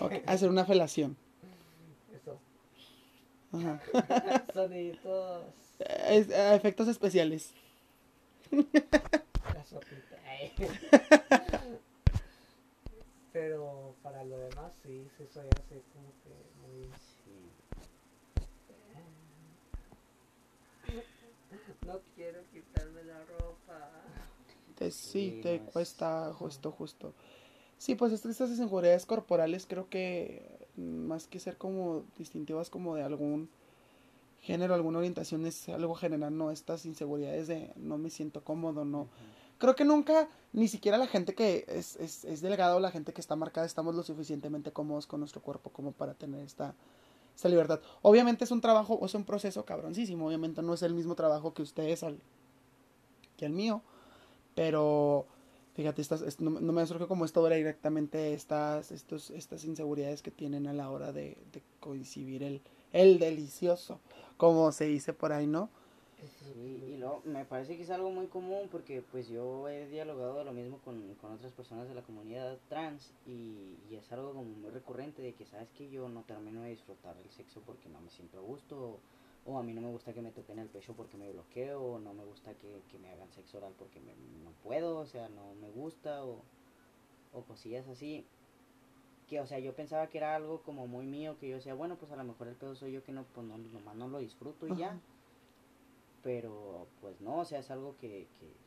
[0.01, 1.15] Ok, hacer una felación.
[2.13, 2.39] eso,
[3.51, 3.79] Ajá.
[4.53, 5.43] soniditos,
[5.79, 7.51] Es- eh, efectos especiales.
[8.51, 10.17] la sopita.
[10.27, 10.51] ay.
[13.33, 16.31] Pero para lo demás sí, sí soy así como que
[16.61, 16.83] muy...
[17.23, 17.51] Sí.
[21.85, 23.64] No quiero quitarme la ropa.
[24.87, 27.13] Te- sí, te cuesta justo, justo.
[27.77, 32.95] Sí, pues est- estas inseguridades corporales creo que mm, más que ser como distintivas como
[32.95, 33.49] de algún
[34.41, 36.51] género, alguna orientación, es algo general, ¿no?
[36.51, 39.07] Estas inseguridades de no me siento cómodo, no.
[39.57, 43.13] Creo que nunca, ni siquiera la gente que es, es, es delgada o la gente
[43.13, 46.75] que está marcada, estamos lo suficientemente cómodos con nuestro cuerpo como para tener esta,
[47.35, 47.79] esta libertad.
[48.01, 51.53] Obviamente es un trabajo, o es un proceso cabroncísimo, obviamente no es el mismo trabajo
[51.53, 52.19] que ustedes al,
[53.37, 53.81] que el mío,
[54.55, 55.27] pero
[55.75, 60.21] fíjate, estas, es- no, no me surge como esto ahora directamente estas, estos, estas inseguridades
[60.23, 61.37] que tienen a la hora de,
[61.79, 62.61] coincidir el,
[62.93, 63.99] el delicioso,
[64.37, 65.69] como se dice por ahí, ¿no?
[66.39, 70.39] Sí, y luego me parece que es algo muy común porque pues yo he dialogado
[70.39, 74.33] de lo mismo con, con otras personas de la comunidad trans y, y es algo
[74.33, 77.89] como muy recurrente de que sabes que yo no termino de disfrutar el sexo porque
[77.89, 79.01] no me siento a gusto
[79.45, 81.99] o, a mí no me gusta que me toquen el pecho porque me bloqueo o
[81.99, 85.29] no me gusta que, que me hagan sexo oral porque me- no puedo, o sea,
[85.29, 86.51] no me gusta o,
[87.31, 88.31] o cosillas así.
[89.27, 91.97] Que, o sea, yo pensaba que era algo como muy mío, que yo decía, bueno,
[91.99, 94.19] pues a lo mejor el pedo soy yo que no, pues no, nomás no lo
[94.19, 95.05] disfruto y ya
[96.21, 98.65] pero pues no, o sea, es algo que, que,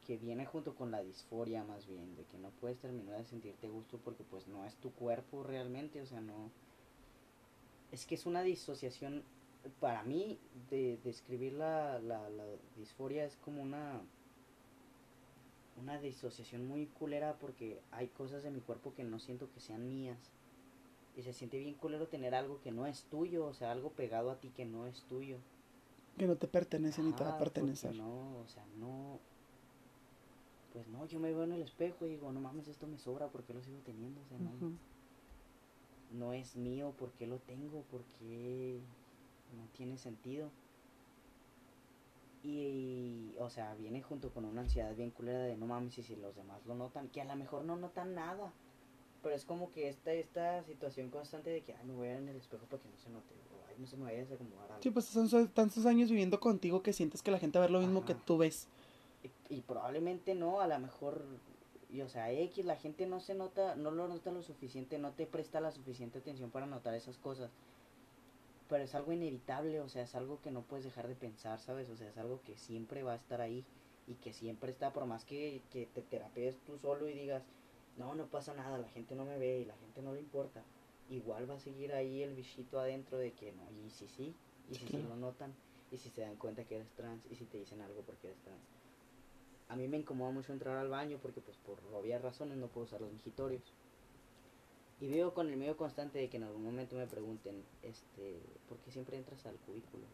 [0.00, 3.68] que viene junto con la disforia más bien, de que no puedes terminar de sentirte
[3.68, 6.54] gusto porque pues no es tu cuerpo realmente, o sea, no...
[7.92, 9.22] Es que es una disociación,
[9.80, 10.38] para mí,
[10.70, 12.44] de describir la, la, la
[12.76, 14.00] disforia es como una...
[15.80, 19.88] Una disociación muy culera porque hay cosas de mi cuerpo que no siento que sean
[19.88, 20.18] mías.
[21.16, 24.30] Y se siente bien culero tener algo que no es tuyo, o sea, algo pegado
[24.30, 25.38] a ti que no es tuyo.
[26.18, 27.92] Que no te pertenece ni te va a pertenecer.
[27.92, 29.18] porque No, o sea, no.
[30.74, 33.28] Pues no, yo me veo en el espejo y digo, no mames, esto me sobra,
[33.28, 34.20] ¿por qué lo sigo teniendo?
[34.20, 34.50] O sea, no.
[36.12, 37.82] No es mío, ¿por qué lo tengo?
[37.90, 38.80] ¿Por qué
[39.56, 40.50] no tiene sentido?
[42.42, 46.16] Y, o sea, viene junto con una ansiedad bien culera de no mames, y si
[46.16, 48.52] los demás lo notan, que a lo mejor no notan nada.
[49.22, 52.22] Pero es como que esta, esta situación constante de que, ay, me voy a ver
[52.22, 54.20] en el espejo para que no se note, o ay, no se me vaya a
[54.22, 54.82] desacomodar algo.
[54.82, 57.68] Sí, pues son so- tantos años viviendo contigo que sientes que la gente va a
[57.68, 58.66] ver lo mismo que tú ves.
[59.22, 61.22] Y, y probablemente no, a lo mejor,
[61.92, 65.12] y, o sea, X, la gente no se nota, no lo nota lo suficiente, no
[65.12, 67.50] te presta la suficiente atención para notar esas cosas.
[68.68, 71.88] Pero es algo inevitable, o sea, es algo que no puedes dejar de pensar, ¿sabes?
[71.90, 73.64] O sea, es algo que siempre va a estar ahí
[74.06, 77.42] y que siempre está, por más que, que te terapies tú solo y digas,
[77.96, 80.62] no, no pasa nada, la gente no me ve y la gente no le importa.
[81.10, 84.32] Igual va a seguir ahí el bichito adentro de que no, y si sí,
[84.70, 85.52] y si sí lo notan,
[85.90, 88.38] y si se dan cuenta que eres trans, y si te dicen algo porque eres
[88.42, 88.79] trans.
[89.70, 92.86] A mí me incomoda mucho entrar al baño porque pues por obvias razones no puedo
[92.86, 93.72] usar los migitorios.
[95.00, 98.78] Y vivo con el miedo constante de que en algún momento me pregunten, este, ¿por
[98.78, 100.04] qué siempre entras al cubículo?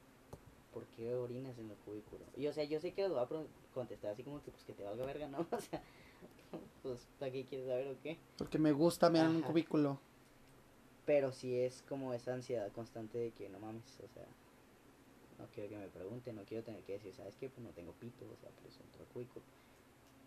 [0.75, 2.25] ¿Por qué orinas en el cubículo?
[2.37, 3.29] Y o sea, yo sé que lo va a
[3.73, 5.39] contestar así como que pues que te valga verga, ¿no?
[5.51, 5.83] O sea,
[6.83, 8.19] pues ¿para qué quieres saber o qué?
[8.37, 9.99] Porque me gusta mirar un cubículo.
[11.07, 14.27] Pero sí es como esa ansiedad constante de que no mames, o sea,
[15.39, 17.51] no quiero que me pregunten, no quiero tener que decir, ¿sabes qué?
[17.51, 19.47] Pues no tengo pito, o sea, por eso entro al cubículo.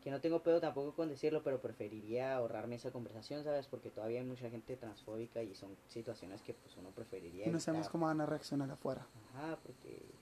[0.02, 3.68] Que no tengo pedo tampoco con decirlo, pero preferiría ahorrarme esa conversación, ¿sabes?
[3.68, 7.60] Porque todavía hay mucha gente transfóbica y son situaciones que pues uno preferiría Y no
[7.60, 9.10] sabemos cómo van a reaccionar afuera.
[9.14, 10.22] Ajá, porque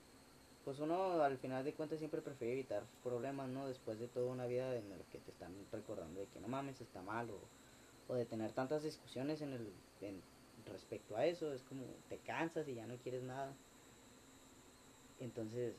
[0.64, 3.68] pues uno al final de cuentas siempre prefiere evitar problemas, ¿no?
[3.68, 6.82] Después de toda una vida en la que te están recordando de que no mames,
[6.82, 7.54] está mal o,
[8.08, 12.68] o de tener tantas discusiones en el en- respecto a eso, es como te cansas
[12.68, 13.62] y ya no quieres nada.
[15.20, 15.76] Entonces,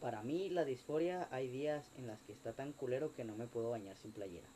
[0.00, 3.46] para mí la disforia hay días en las que está tan culero que no me
[3.46, 4.48] puedo bañar sin playera.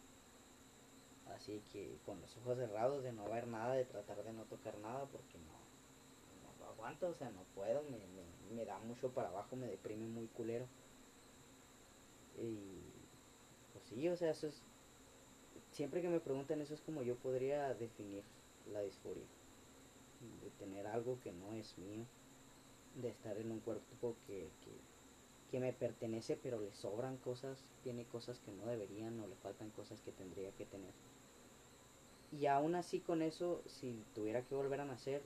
[1.34, 4.76] Así que con los ojos cerrados de no ver nada, de tratar de no tocar
[4.78, 9.28] nada porque no, no aguanto, o sea, no puedo, me, me, me da mucho para
[9.28, 10.66] abajo, me deprime muy culero.
[12.38, 12.80] Y
[13.72, 14.62] pues sí, o sea, eso es,
[15.72, 18.22] siempre que me preguntan eso es como yo podría definir
[18.72, 19.24] la disforia.
[20.42, 22.04] De tener algo que no es mío,
[22.94, 24.84] de estar en un cuerpo que, que,
[25.48, 29.70] que me pertenece pero le sobran cosas, tiene cosas que no deberían o le faltan
[29.70, 30.94] cosas que tendría que tener.
[32.32, 35.22] Y aún así con eso, si tuviera que volver a nacer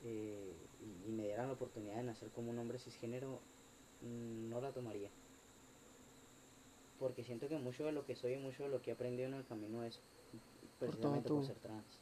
[0.00, 3.42] eh, y, y me dieran la oportunidad de nacer como un hombre cisgénero,
[4.00, 5.10] mm, no la tomaría.
[6.98, 9.26] Porque siento que mucho de lo que soy y mucho de lo que he aprendido
[9.28, 10.04] en el camino es
[10.78, 12.00] precisamente por, tu- ser trans.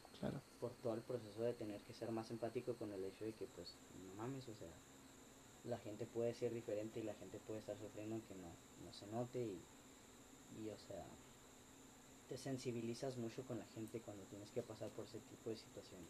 [0.59, 3.45] Por todo el proceso de tener que ser más empático con el hecho de que,
[3.47, 4.67] pues, no mames, o sea,
[5.63, 8.49] la gente puede ser diferente y la gente puede estar sufriendo aunque no,
[8.85, 9.67] no se note y,
[10.49, 11.05] y, o sea,
[12.27, 16.07] te sensibilizas mucho con la gente cuando tienes que pasar por ese tipo de situaciones.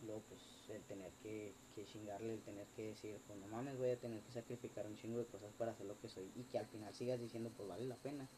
[0.00, 3.90] Luego, pues, el tener que, que chingarle, el tener que decir, pues, no mames, voy
[3.90, 6.58] a tener que sacrificar un chingo de cosas para hacer lo que soy y que
[6.58, 8.28] al final sigas diciendo, pues, vale la pena.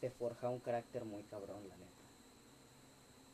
[0.00, 2.01] Te forja un carácter muy cabrón, la neta.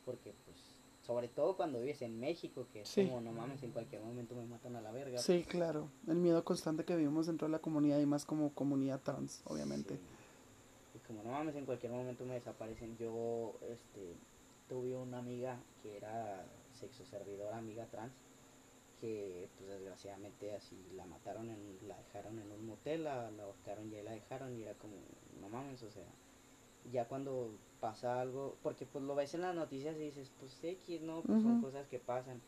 [0.09, 0.57] Porque, pues,
[1.05, 3.05] sobre todo cuando vives en México, que es Sí.
[3.05, 5.19] como, no mames, en cualquier momento me matan a la verga.
[5.19, 5.87] Sí, claro.
[6.07, 9.95] El miedo constante que vivimos dentro de la comunidad y más como comunidad trans, obviamente.
[9.97, 10.01] Sí.
[10.95, 12.97] Y como no mames, en cualquier momento me desaparecen.
[12.97, 14.15] Yo este,
[14.67, 18.13] tuve una amiga que era sexo servidora, amiga trans,
[18.99, 23.91] que pues desgraciadamente así la mataron, en, la dejaron en un motel, la, la ahorcaron
[23.91, 24.95] y ahí la dejaron y era como,
[25.39, 26.03] no mames, o sea,
[26.91, 31.01] ya cuando pasa algo, porque pues lo ves en las noticias y dices, pues X,
[31.01, 32.41] no, pues son cosas que pasan.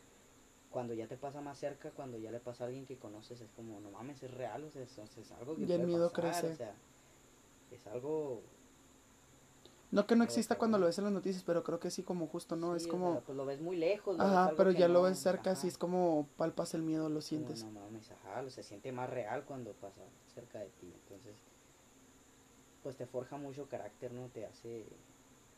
[0.70, 3.50] Cuando ya te pasa más cerca, cuando ya le pasa a alguien que conoces, es
[3.52, 6.44] como, no mames, es real, o sea, es, es algo que Y el miedo pasar,
[6.44, 6.52] crece.
[6.52, 6.74] o sea,
[7.70, 8.42] es algo
[9.90, 12.26] No que no exista cuando lo ves en las noticias, pero creo que sí como
[12.26, 12.70] justo, ¿no?
[12.72, 13.12] Sí, es o como...
[13.12, 14.16] sea, pues lo ves muy lejos.
[14.16, 17.20] lo Ajá, pero ya lo ves cerca, ajá, así es como palpas el miedo, lo
[17.20, 17.64] sientes.
[17.64, 20.00] No mames, ajá, se siente más real cuando pasa
[20.34, 20.90] cerca de ti.
[21.02, 21.36] Entonces,
[22.82, 24.28] pues te forja mucho carácter, ¿no?
[24.30, 24.86] Te hace,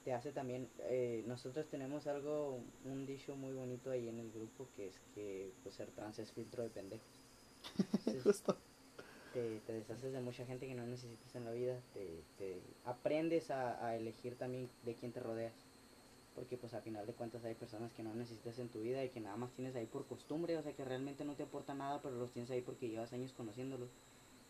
[0.05, 0.69] te hace también.
[0.81, 5.53] eh, nosotros tenemos algo, un dicho muy bonito ahí en el grupo que es que
[5.63, 7.25] pues ser trans es filtro de pendejos.
[8.07, 8.45] Entonces,
[9.33, 13.51] te, te deshaces de mucha gente que no necesitas en la vida, te, te aprendes
[13.51, 15.67] a, a elegir también de quién te rodeas.
[16.35, 19.11] Porque pues a final de cuentas hay personas que no necesitas en tu vida y
[19.11, 22.03] que nada más tienes ahí por costumbre, o sea que realmente no te aporta nada,
[22.03, 23.91] pero los tienes ahí porque llevas años conociéndolos.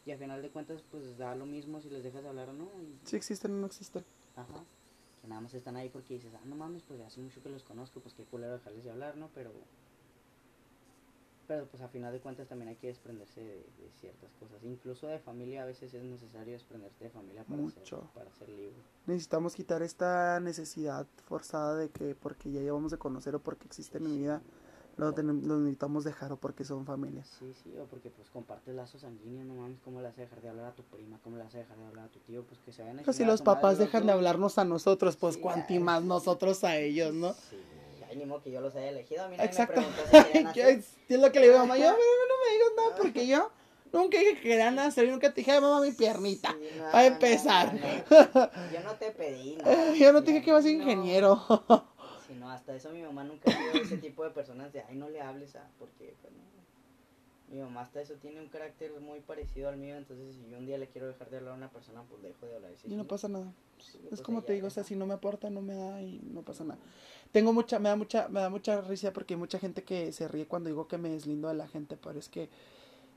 [0.06, 2.52] Y a final de cuentas pues da lo mismo si les dejas de hablar o
[2.52, 2.64] no.
[2.82, 4.04] y- Si existen o no existen.
[4.36, 4.64] Ajá.
[5.22, 7.62] Que nada más están ahí porque dices, ah, no mames, pues hace mucho que los
[7.64, 9.30] conozco, pues qué culero dejarles de hablar, ¿no?
[9.34, 9.50] Pero
[11.46, 14.62] pero pues a final de cuentas también hay que desprenderse de, de ciertas cosas.
[14.64, 17.84] Incluso de familia a veces es necesario desprenderte de familia para, Mucho.
[17.84, 18.72] Ser, para ser libre.
[19.06, 23.98] Necesitamos quitar esta necesidad forzada de que porque ya llevamos de conocer o porque existe
[23.98, 24.40] en mi vida,
[24.96, 27.28] lo, tenem- lo necesitamos dejar o porque son familias.
[27.38, 30.40] Sí, sí, o porque pues compartes lazos sanguíneos, no mames, ¿cómo le vas a dejar
[30.40, 31.18] de hablar a tu prima?
[31.22, 32.44] ¿Cómo le vas a dejar de hablar a tu tío?
[32.44, 35.34] Pues que se vayan a Pues si los papás dejan de hablarnos a nosotros, pues
[35.36, 37.32] Sí, cuanti más nosotros a ellos, ¿no?
[37.32, 37.56] Sí,
[38.08, 39.80] ay, ni modo que yo los haya elegido, a mí Exacto.
[39.80, 40.84] me preguntó si querían ¿Qué hacer.
[41.08, 41.76] es, lo que le digo a mamá?
[41.78, 43.50] Yo, "Pero no me digas nada porque yo
[43.92, 46.52] nunca dije que querían hacer, nunca te dije, "Ay, mamá, mi piernita.
[46.52, 47.74] Sí, no, para empezar.
[47.74, 48.50] no, no.
[48.72, 49.58] Yo no te pedí.
[49.98, 51.42] Yo no te dije que ibas a ser ingeniero.
[52.54, 55.20] Hasta eso mi mamá nunca ha sido ese tipo de personas de, ay, no le
[55.20, 56.44] hables a, porque, pues, no.
[57.48, 60.66] Mi mamá hasta eso tiene un carácter muy parecido al mío, entonces si yo un
[60.66, 62.72] día le quiero dejar de hablar a una persona, pues dejo de hablar.
[62.76, 63.52] Sí, Y no pasa nada.
[63.78, 66.20] Es pues, como te digo, o sea, si no me aporta, no me da y
[66.32, 66.80] no pasa nada.
[67.32, 70.26] Tengo mucha, me da mucha, me da mucha risa porque hay mucha gente que se
[70.28, 72.48] ríe cuando digo que me deslindo de la gente, pero es que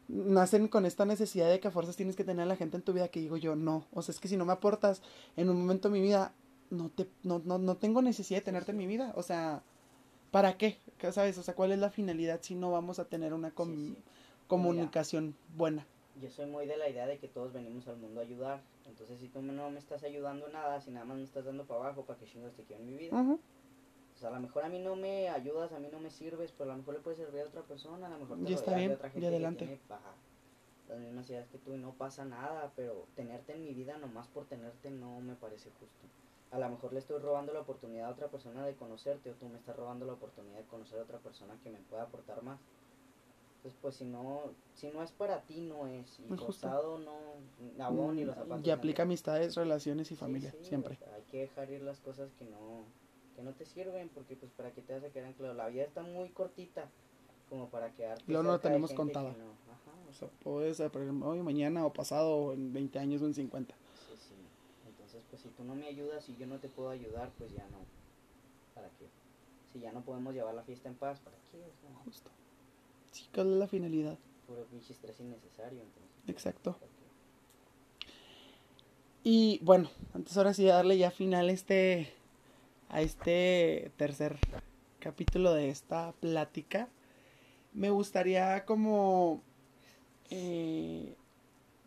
[0.07, 2.83] nacen con esta necesidad de que a fuerzas tienes que tener a la gente en
[2.83, 3.85] tu vida que digo yo, no.
[3.93, 5.01] O sea, es que si no me aportas
[5.35, 6.33] en un momento de mi vida,
[6.69, 9.13] no te, no, no, no tengo necesidad de tenerte en mi vida.
[9.15, 9.63] O sea,
[10.31, 10.77] ¿para qué?
[10.99, 11.37] ¿Qué ¿Sabes?
[11.37, 13.97] O sea, ¿cuál es la finalidad si no vamos a tener una com- Sí, sí.
[14.47, 15.85] comunicación buena?
[16.21, 19.19] Yo soy muy de la idea de que todos venimos al mundo a ayudar, entonces
[19.19, 22.05] si tú no me estás ayudando nada, si nada más me estás dando para abajo,
[22.05, 23.13] para que chingas te quiero en mi vida.
[24.15, 26.51] O sea, a lo mejor a mí no me ayudas, a mí no me sirves,
[26.51, 28.53] pero a lo mejor le puede servir a otra persona, a lo mejor te Y
[28.53, 29.65] está rodeas de bien, otra y gente adelante.
[29.65, 29.79] que tiene
[30.89, 34.27] las mismas ideas que tú y no pasa nada, pero tenerte en mi vida nomás
[34.27, 36.07] por tenerte no me parece justo.
[36.51, 39.47] A lo mejor le estoy robando la oportunidad a otra persona de conocerte o tú
[39.49, 42.59] me estás robando la oportunidad de conocer a otra persona que me pueda aportar más.
[43.57, 44.43] Entonces, pues si no,
[44.75, 46.19] si no es para ti, no es.
[46.19, 46.45] Y Es justo.
[46.45, 48.65] forzado no, ni los zapatos.
[48.65, 49.09] Y aplica nadie.
[49.09, 50.93] amistades, relaciones y familia, sí, siempre.
[50.95, 52.83] o sea, hay que dejar ir las cosas que no,
[53.35, 55.53] que no te sirven, porque pues para qué te vas a quedar anclado.
[55.53, 56.87] La vida está muy cortita
[57.49, 59.31] como para quedarte Luego no la tenemos contada.
[59.31, 59.51] no.
[59.73, 63.33] Ajá, o sea, puedes aprender hoy, mañana o pasado, o en 20 años o en
[63.33, 63.73] 50.
[63.73, 64.33] sí, sí.
[64.87, 67.67] Entonces, pues si tú no me ayudas y yo no te puedo ayudar, pues ya
[67.69, 67.79] no.
[68.73, 69.07] ¿Para qué?
[69.73, 71.59] Si ya no podemos llevar la fiesta en paz, ¿para qué?
[72.05, 72.29] Justo.
[73.11, 74.17] Sí, ¿cuál es la finalidad?
[74.47, 75.81] puro pinche estrés innecesario.
[75.81, 76.79] Entonces, Exacto.
[79.23, 82.13] Y bueno, antes ahora sí de darle ya final a este,
[82.87, 84.37] a este tercer
[84.99, 86.87] capítulo de esta plática,
[87.73, 89.41] me gustaría como
[90.29, 91.15] eh,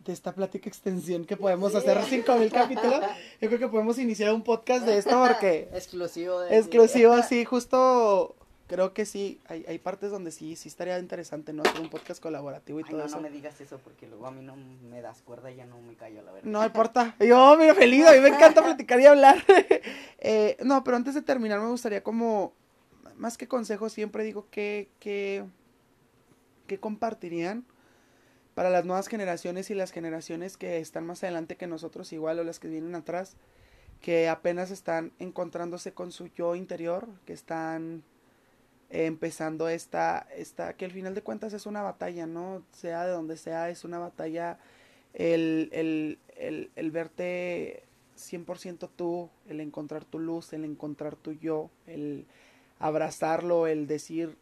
[0.05, 3.01] de esta plática extensión que podemos hacer 5000 capítulos,
[3.41, 8.35] yo creo que podemos iniciar un podcast de esto porque Exclusivo de exclusivo, sí, justo
[8.67, 11.65] creo que sí, hay, hay partes donde sí, sí estaría interesante, ¿no?
[11.65, 13.17] Hacer un podcast colaborativo y Ay, todo no, eso.
[13.17, 15.81] no me digas eso porque luego a mí no me das cuerda y ya no
[15.81, 16.49] me callo, la verdad.
[16.49, 17.17] No importa.
[17.19, 18.07] Yo, mira, feliz.
[18.07, 19.45] A mí me encanta platicar y hablar.
[20.23, 22.53] Eh, no, pero antes de terminar, me gustaría como,
[23.17, 25.47] más que consejos, siempre digo que, que,
[26.67, 27.65] que compartirían
[28.61, 32.45] para las nuevas generaciones y las generaciones que están más adelante que nosotros, igual, o
[32.45, 33.39] las que vienen atrás,
[34.03, 38.03] que apenas están encontrándose con su yo interior, que están
[38.91, 42.63] eh, empezando esta, esta, que al final de cuentas es una batalla, ¿no?
[42.73, 44.59] Sea de donde sea, es una batalla
[45.15, 47.85] el, el, el, el verte
[48.19, 52.27] 100% tú, el encontrar tu luz, el encontrar tu yo, el
[52.79, 54.37] abrazarlo, el decir,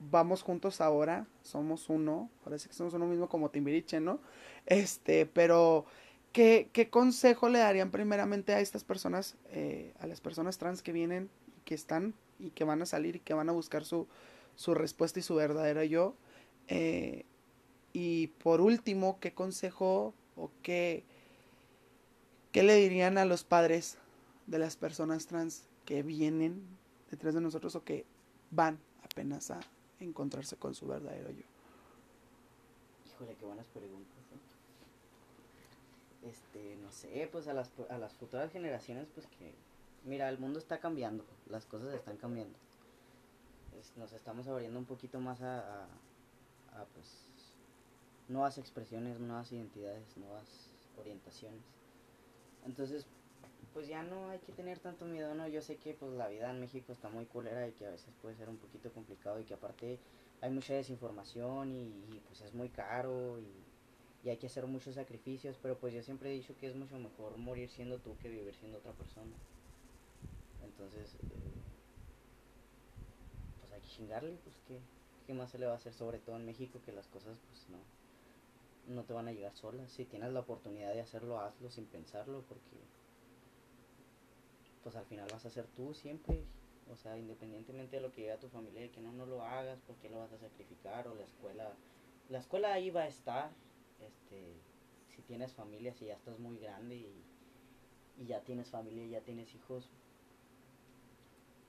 [0.00, 4.18] vamos juntos ahora, somos uno, parece que somos uno mismo como Timbiriche, ¿no?
[4.66, 5.84] Este, pero,
[6.32, 10.92] ¿qué, qué consejo le darían primeramente a estas personas, eh, a las personas trans que
[10.92, 11.28] vienen,
[11.64, 14.08] que están y que van a salir y que van a buscar su,
[14.56, 16.14] su respuesta y su verdadero yo?
[16.68, 17.24] Eh,
[17.92, 21.04] y por último, ¿qué consejo o qué,
[22.52, 23.98] qué le dirían a los padres
[24.46, 26.62] de las personas trans que vienen
[27.10, 28.06] detrás de nosotros o que
[28.50, 29.60] van apenas a
[30.04, 31.44] encontrarse con su verdadero yo?
[33.06, 34.16] Híjole, qué buenas preguntas.
[34.32, 36.28] ¿eh?
[36.28, 39.54] Este, no sé, pues a las, a las futuras generaciones, pues que,
[40.04, 42.58] mira, el mundo está cambiando, las cosas están cambiando.
[43.78, 45.84] Es- nos estamos abriendo un poquito más a, a,
[46.74, 47.30] a, pues,
[48.28, 50.46] nuevas expresiones, nuevas identidades, nuevas
[50.98, 51.62] orientaciones.
[52.66, 53.06] Entonces,
[53.72, 55.46] pues ya no hay que tener tanto miedo, ¿no?
[55.48, 58.12] Yo sé que pues la vida en México está muy culera y que a veces
[58.20, 59.98] puede ser un poquito complicado y que aparte
[60.40, 63.46] hay mucha desinformación y, pues es muy caro y,
[64.24, 66.98] y hay que hacer muchos sacrificios, pero pues yo siempre he dicho que es mucho
[66.98, 69.32] mejor morir siendo tú que vivir siendo otra persona.
[70.62, 71.26] Entonces, eh,
[73.60, 74.78] pues hay que chingarle, pues ¿qué,
[75.26, 77.68] qué más se le va a hacer, sobre todo en México, que las cosas pues
[77.68, 77.78] no,
[78.94, 79.90] no te van a llegar solas.
[79.90, 82.76] Si tienes la oportunidad de hacerlo, hazlo sin pensarlo, porque
[84.82, 86.44] pues al final vas a ser tú siempre.
[86.90, 89.78] O sea, independientemente de lo que diga tu familia, de que no, no lo hagas,
[89.86, 91.72] porque lo vas a sacrificar, o la escuela,
[92.28, 93.50] la escuela ahí va a estar,
[94.00, 94.54] este,
[95.14, 97.22] si tienes familia, si ya estás muy grande y,
[98.18, 99.88] y ya tienes familia ya tienes hijos,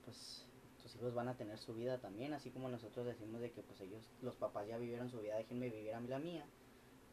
[0.04, 0.44] pues
[0.82, 3.80] tus hijos van a tener su vida también, así como nosotros decimos de que pues
[3.80, 6.44] ellos, los papás ya vivieron su vida, déjenme vivir a mí la mía.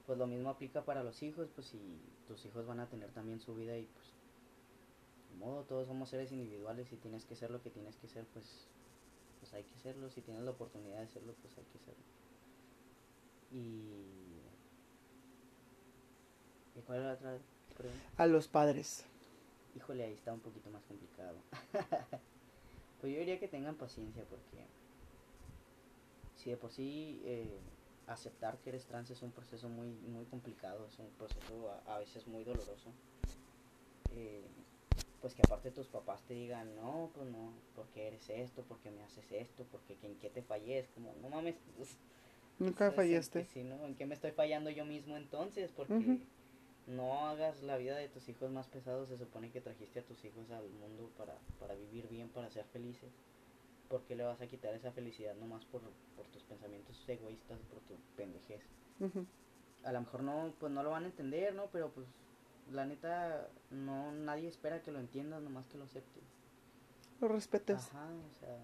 [0.08, 1.80] Pues lo mismo aplica para los hijos, pues si
[2.28, 4.08] tus hijos van a tener también su vida y pues
[5.36, 8.68] modo, todos somos seres individuales y tienes que ser lo que tienes que ser, pues
[9.40, 12.04] pues hay que serlo, si tienes la oportunidad de serlo, pues hay que serlo.
[13.52, 14.40] Y
[16.80, 17.38] ¿Y cuál era la otra
[17.76, 18.06] pregunta?
[18.18, 19.06] A los padres.
[19.76, 21.38] Híjole, ahí está un poquito más complicado.
[23.02, 24.66] pues yo diría que tengan paciencia porque
[26.36, 27.60] si de por sí eh,
[28.08, 32.00] aceptar que eres trans es un proceso muy muy complicado, es un proceso a, a
[32.00, 32.92] veces muy doloroso.
[34.16, 34.48] Eh,
[35.22, 39.04] pues que aparte tus papás te digan, no, pues no, porque eres esto, porque me
[39.04, 41.98] haces esto, porque en qué te fallé, es como, no mames, pues,
[42.60, 43.40] Nunca pues, fallaste.
[43.40, 43.86] ¿en qué, sí, ¿no?
[43.86, 45.72] ¿En qué me estoy fallando yo mismo entonces?
[45.72, 46.20] Porque Ujú.
[46.88, 50.26] no hagas la vida de tus hijos más pesado, se supone que trajiste a tus
[50.26, 53.12] hijos al mundo para, para vivir bien, para ser felices.
[53.90, 55.82] ¿Por qué le vas a quitar esa felicidad nomás por,
[56.16, 58.64] por tus pensamientos egoístas, por tu pendejez?
[59.84, 61.70] A lo mejor no, pues no lo van a entender, ¿no?
[61.72, 62.08] Pero pues
[62.72, 66.24] la neta, no, nadie espera que lo entiendas, nomás que lo aceptes.
[67.20, 67.78] Lo respetes.
[67.78, 68.58] Ajá, o sea,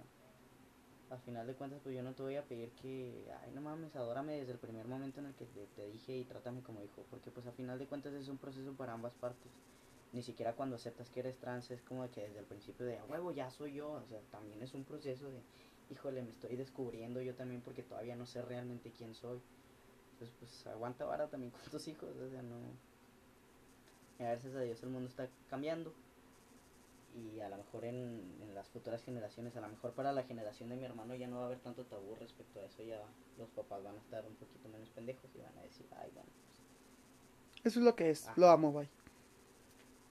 [1.10, 3.96] a final de cuentas, pues yo no te voy a pedir que, ay, no mames,
[3.96, 7.06] adórame desde el primer momento en el que te, te dije y trátame como hijo,
[7.10, 9.52] porque pues a final de cuentas es un proceso para ambas partes.
[10.14, 12.98] Ni siquiera cuando aceptas que eres trans es como de que desde el principio de,
[12.98, 15.42] a huevo, ya soy yo, o sea, también es un proceso de,
[15.90, 19.42] híjole, me estoy descubriendo yo también porque todavía no sé realmente quién soy.
[20.14, 22.56] Entonces, pues aguanta vara también con tus hijos, o sea, no.
[24.20, 25.94] Gracias a Dios el mundo está cambiando.
[27.16, 30.70] Y a lo mejor en, en las futuras generaciones, a lo mejor para la generación
[30.70, 32.84] de mi hermano ya no va a haber tanto tabú respecto a eso.
[32.84, 33.02] Ya
[33.38, 36.30] los papás van a estar un poquito menos pendejos y van a decir, ay, bueno,
[36.44, 37.66] pues.
[37.66, 38.28] Eso es lo que es.
[38.28, 38.34] Ah.
[38.36, 38.90] Lo amo, bye.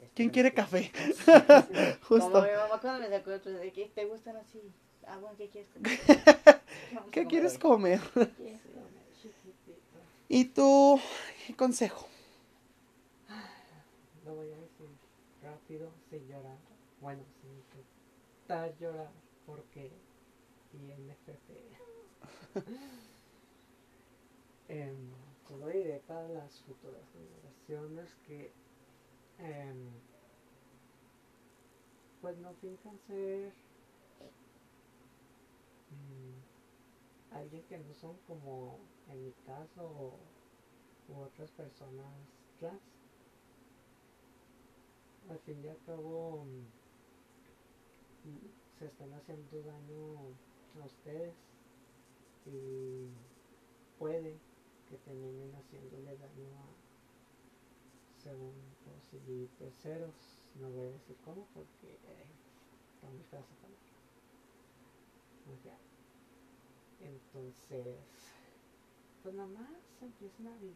[0.01, 0.91] este ¿Quién quiere café?
[2.09, 2.43] Como Justo.
[2.43, 4.63] mi mamá cuando me sacó otro, de que te gustan así.
[5.07, 5.99] Ah, bueno, ¿qué quieres comer?
[7.11, 7.59] ¿Qué comer quieres hoy.
[7.59, 8.01] comer?
[10.29, 10.99] ¿Y tú?
[11.47, 12.09] ¿Qué consejo?
[14.25, 14.89] Lo voy a decir
[16.11, 16.59] sin llorar.
[17.01, 19.13] Bueno, sin intentar llorar,
[19.47, 19.91] porque
[20.73, 21.51] INFP.
[24.69, 25.13] em,
[25.47, 28.53] solo diré para las futuras generaciones que
[29.39, 29.91] em,
[32.21, 33.53] pues no finjan ser
[35.91, 38.79] mm, alguien que no son como
[39.09, 40.19] en mi caso o,
[41.09, 42.07] u otras personas
[42.59, 42.94] trans
[45.31, 46.67] al fin y al cabo mm,
[48.79, 50.19] se están haciendo daño
[50.83, 51.35] a ustedes
[52.47, 53.09] y
[53.99, 54.39] puede
[54.89, 56.67] que terminen haciéndole daño a
[58.23, 62.27] segundos y terceros no voy a decir cómo porque eh,
[62.95, 63.55] está muy palabra
[65.47, 65.79] muy fea.
[67.01, 67.97] entonces
[69.23, 70.75] pues nada más empiecen a vivir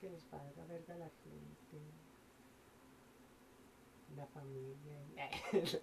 [0.00, 1.80] que les valga verga la gente
[4.16, 5.30] la familia.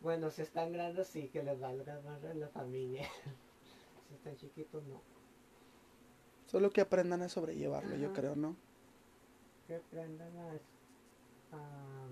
[0.00, 3.06] bueno, si están grandes sí, que les valga más la familia.
[4.08, 5.00] si están chiquitos no.
[6.46, 8.56] Solo que aprendan a sobrellevarlo, yo creo, ¿no?
[9.66, 10.52] Que aprendan a,
[11.56, 12.08] a,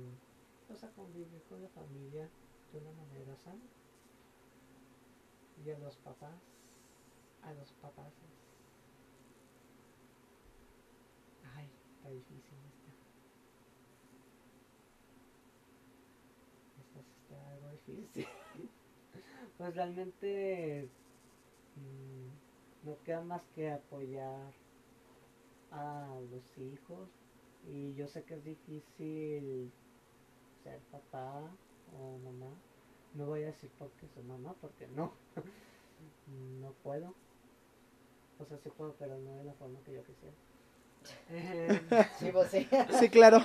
[0.67, 2.27] pues, a convivir con la familia
[2.73, 3.61] de una manera sana.
[5.63, 6.41] Y a los papás,
[7.43, 8.15] a los papás.
[11.55, 12.91] Ay, está difícil esta.
[16.81, 18.27] Esta sí está algo difícil.
[19.59, 20.89] pues realmente
[21.77, 24.53] mm, no queda más que apoyar
[25.73, 27.09] a los hijos.
[27.69, 29.71] Y yo sé que es difícil
[30.65, 31.43] ser papá
[31.99, 32.51] o mamá.
[33.15, 35.13] No voy a decir porque soy mamá, porque no.
[36.63, 37.15] no puedo.
[38.39, 40.35] O sea, sí puedo, pero no de la forma que yo quisiera.
[41.31, 42.69] Em, Sí, pues sí.
[42.99, 43.41] Sí, claro.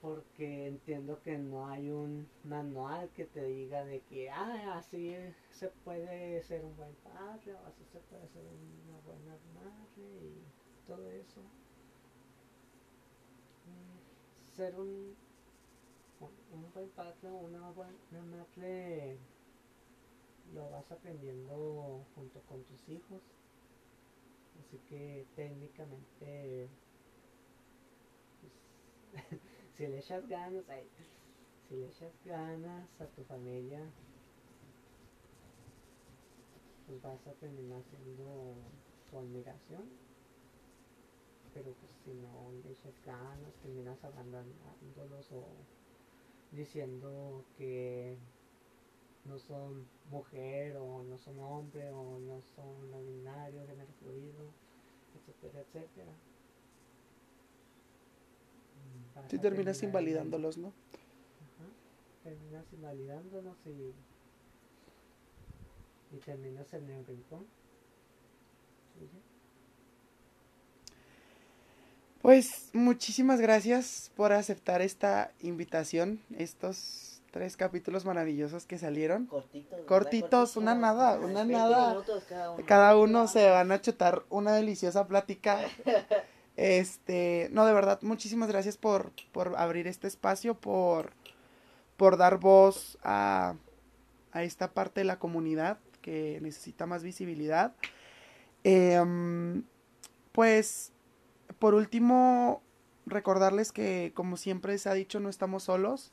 [0.00, 5.14] Porque entiendo que no hay un manual que te diga de que ah, así
[5.50, 10.52] se puede ser un buen padre o así se puede ser una buena madre y
[10.86, 11.52] todo eso.
[13.66, 14.00] Mm,
[14.42, 15.16] Ser un,
[16.20, 19.18] un- buen padre o una buena madre
[20.52, 23.22] lo vas aprendiendo junto con tus hijos.
[24.60, 26.70] Así que técnicamente
[28.40, 28.52] pues,
[29.80, 30.86] si le echas ganas, ay,
[31.66, 33.80] si le echas ganas a tu familia,
[36.86, 38.56] pues vas a terminar siendo
[39.10, 39.88] tu admiración.
[41.54, 45.46] Pero pues si no le echas ganas, terminas abandonándolos o
[46.52, 48.18] diciendo que
[49.24, 54.44] no son mujer o no son hombre o no son no binario, género fluido,
[55.16, 56.12] etcétera, etcétera.
[59.28, 60.68] Si a terminas invalidándolos, ¿no?
[60.68, 61.68] Ajá,
[62.24, 63.94] terminas invalidándonos y,
[66.14, 67.46] y terminas en el rincón.
[72.22, 79.26] Pues muchísimas gracias por aceptar esta invitación, estos tres capítulos maravillosos que salieron.
[79.26, 79.80] Cortitos.
[79.86, 82.04] Cortitos, una nada, una 20 nada.
[82.28, 82.66] cada uno.
[82.66, 85.60] Cada uno se van a chutar una deliciosa plática.
[86.56, 91.12] Este, no, de verdad, muchísimas gracias por, por abrir este espacio, por,
[91.96, 93.54] por dar voz a,
[94.34, 97.74] esta parte de la comunidad que necesita más visibilidad.
[98.64, 99.64] Em,
[100.32, 100.92] pues,
[101.58, 102.62] por último,
[103.06, 106.12] recordarles que, como siempre se ha dicho, no estamos solos.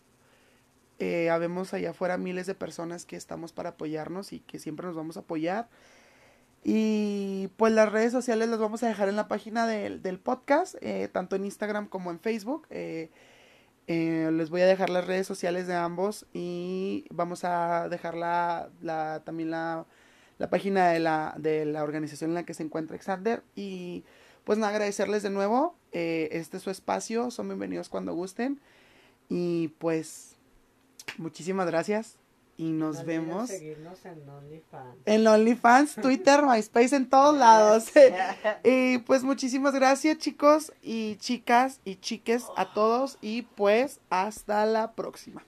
[0.99, 4.95] Eh, habemos allá afuera miles de personas que estamos para apoyarnos y que siempre nos
[4.95, 5.69] vamos a apoyar.
[6.69, 10.75] Y pues las redes sociales las vamos a dejar en la página del, del podcast,
[10.81, 12.67] eh, tanto en Instagram como en Facebook.
[12.69, 13.09] Eh,
[13.87, 18.69] eh, les voy a dejar las redes sociales de ambos y vamos a dejar la,
[18.81, 19.85] la- también la,
[20.39, 23.43] la página de la, de la organización en la que se encuentra Xander.
[23.55, 24.03] Y
[24.43, 25.73] pues nada, agradecerles de nuevo.
[25.93, 28.59] eh, este es su espacio, son bienvenidos cuando gusten.
[29.29, 30.35] Y pues
[31.17, 32.17] muchísimas gracias
[32.57, 33.49] y nos No vemos.
[33.49, 34.97] seguirnos en OnlyFans.
[35.05, 37.85] En OnlyFans, Twitter, MySpace, en todos lados.
[38.63, 44.93] y pues muchísimas gracias chicos y chicas y chiques a todos y pues hasta la
[44.93, 45.43] próxima.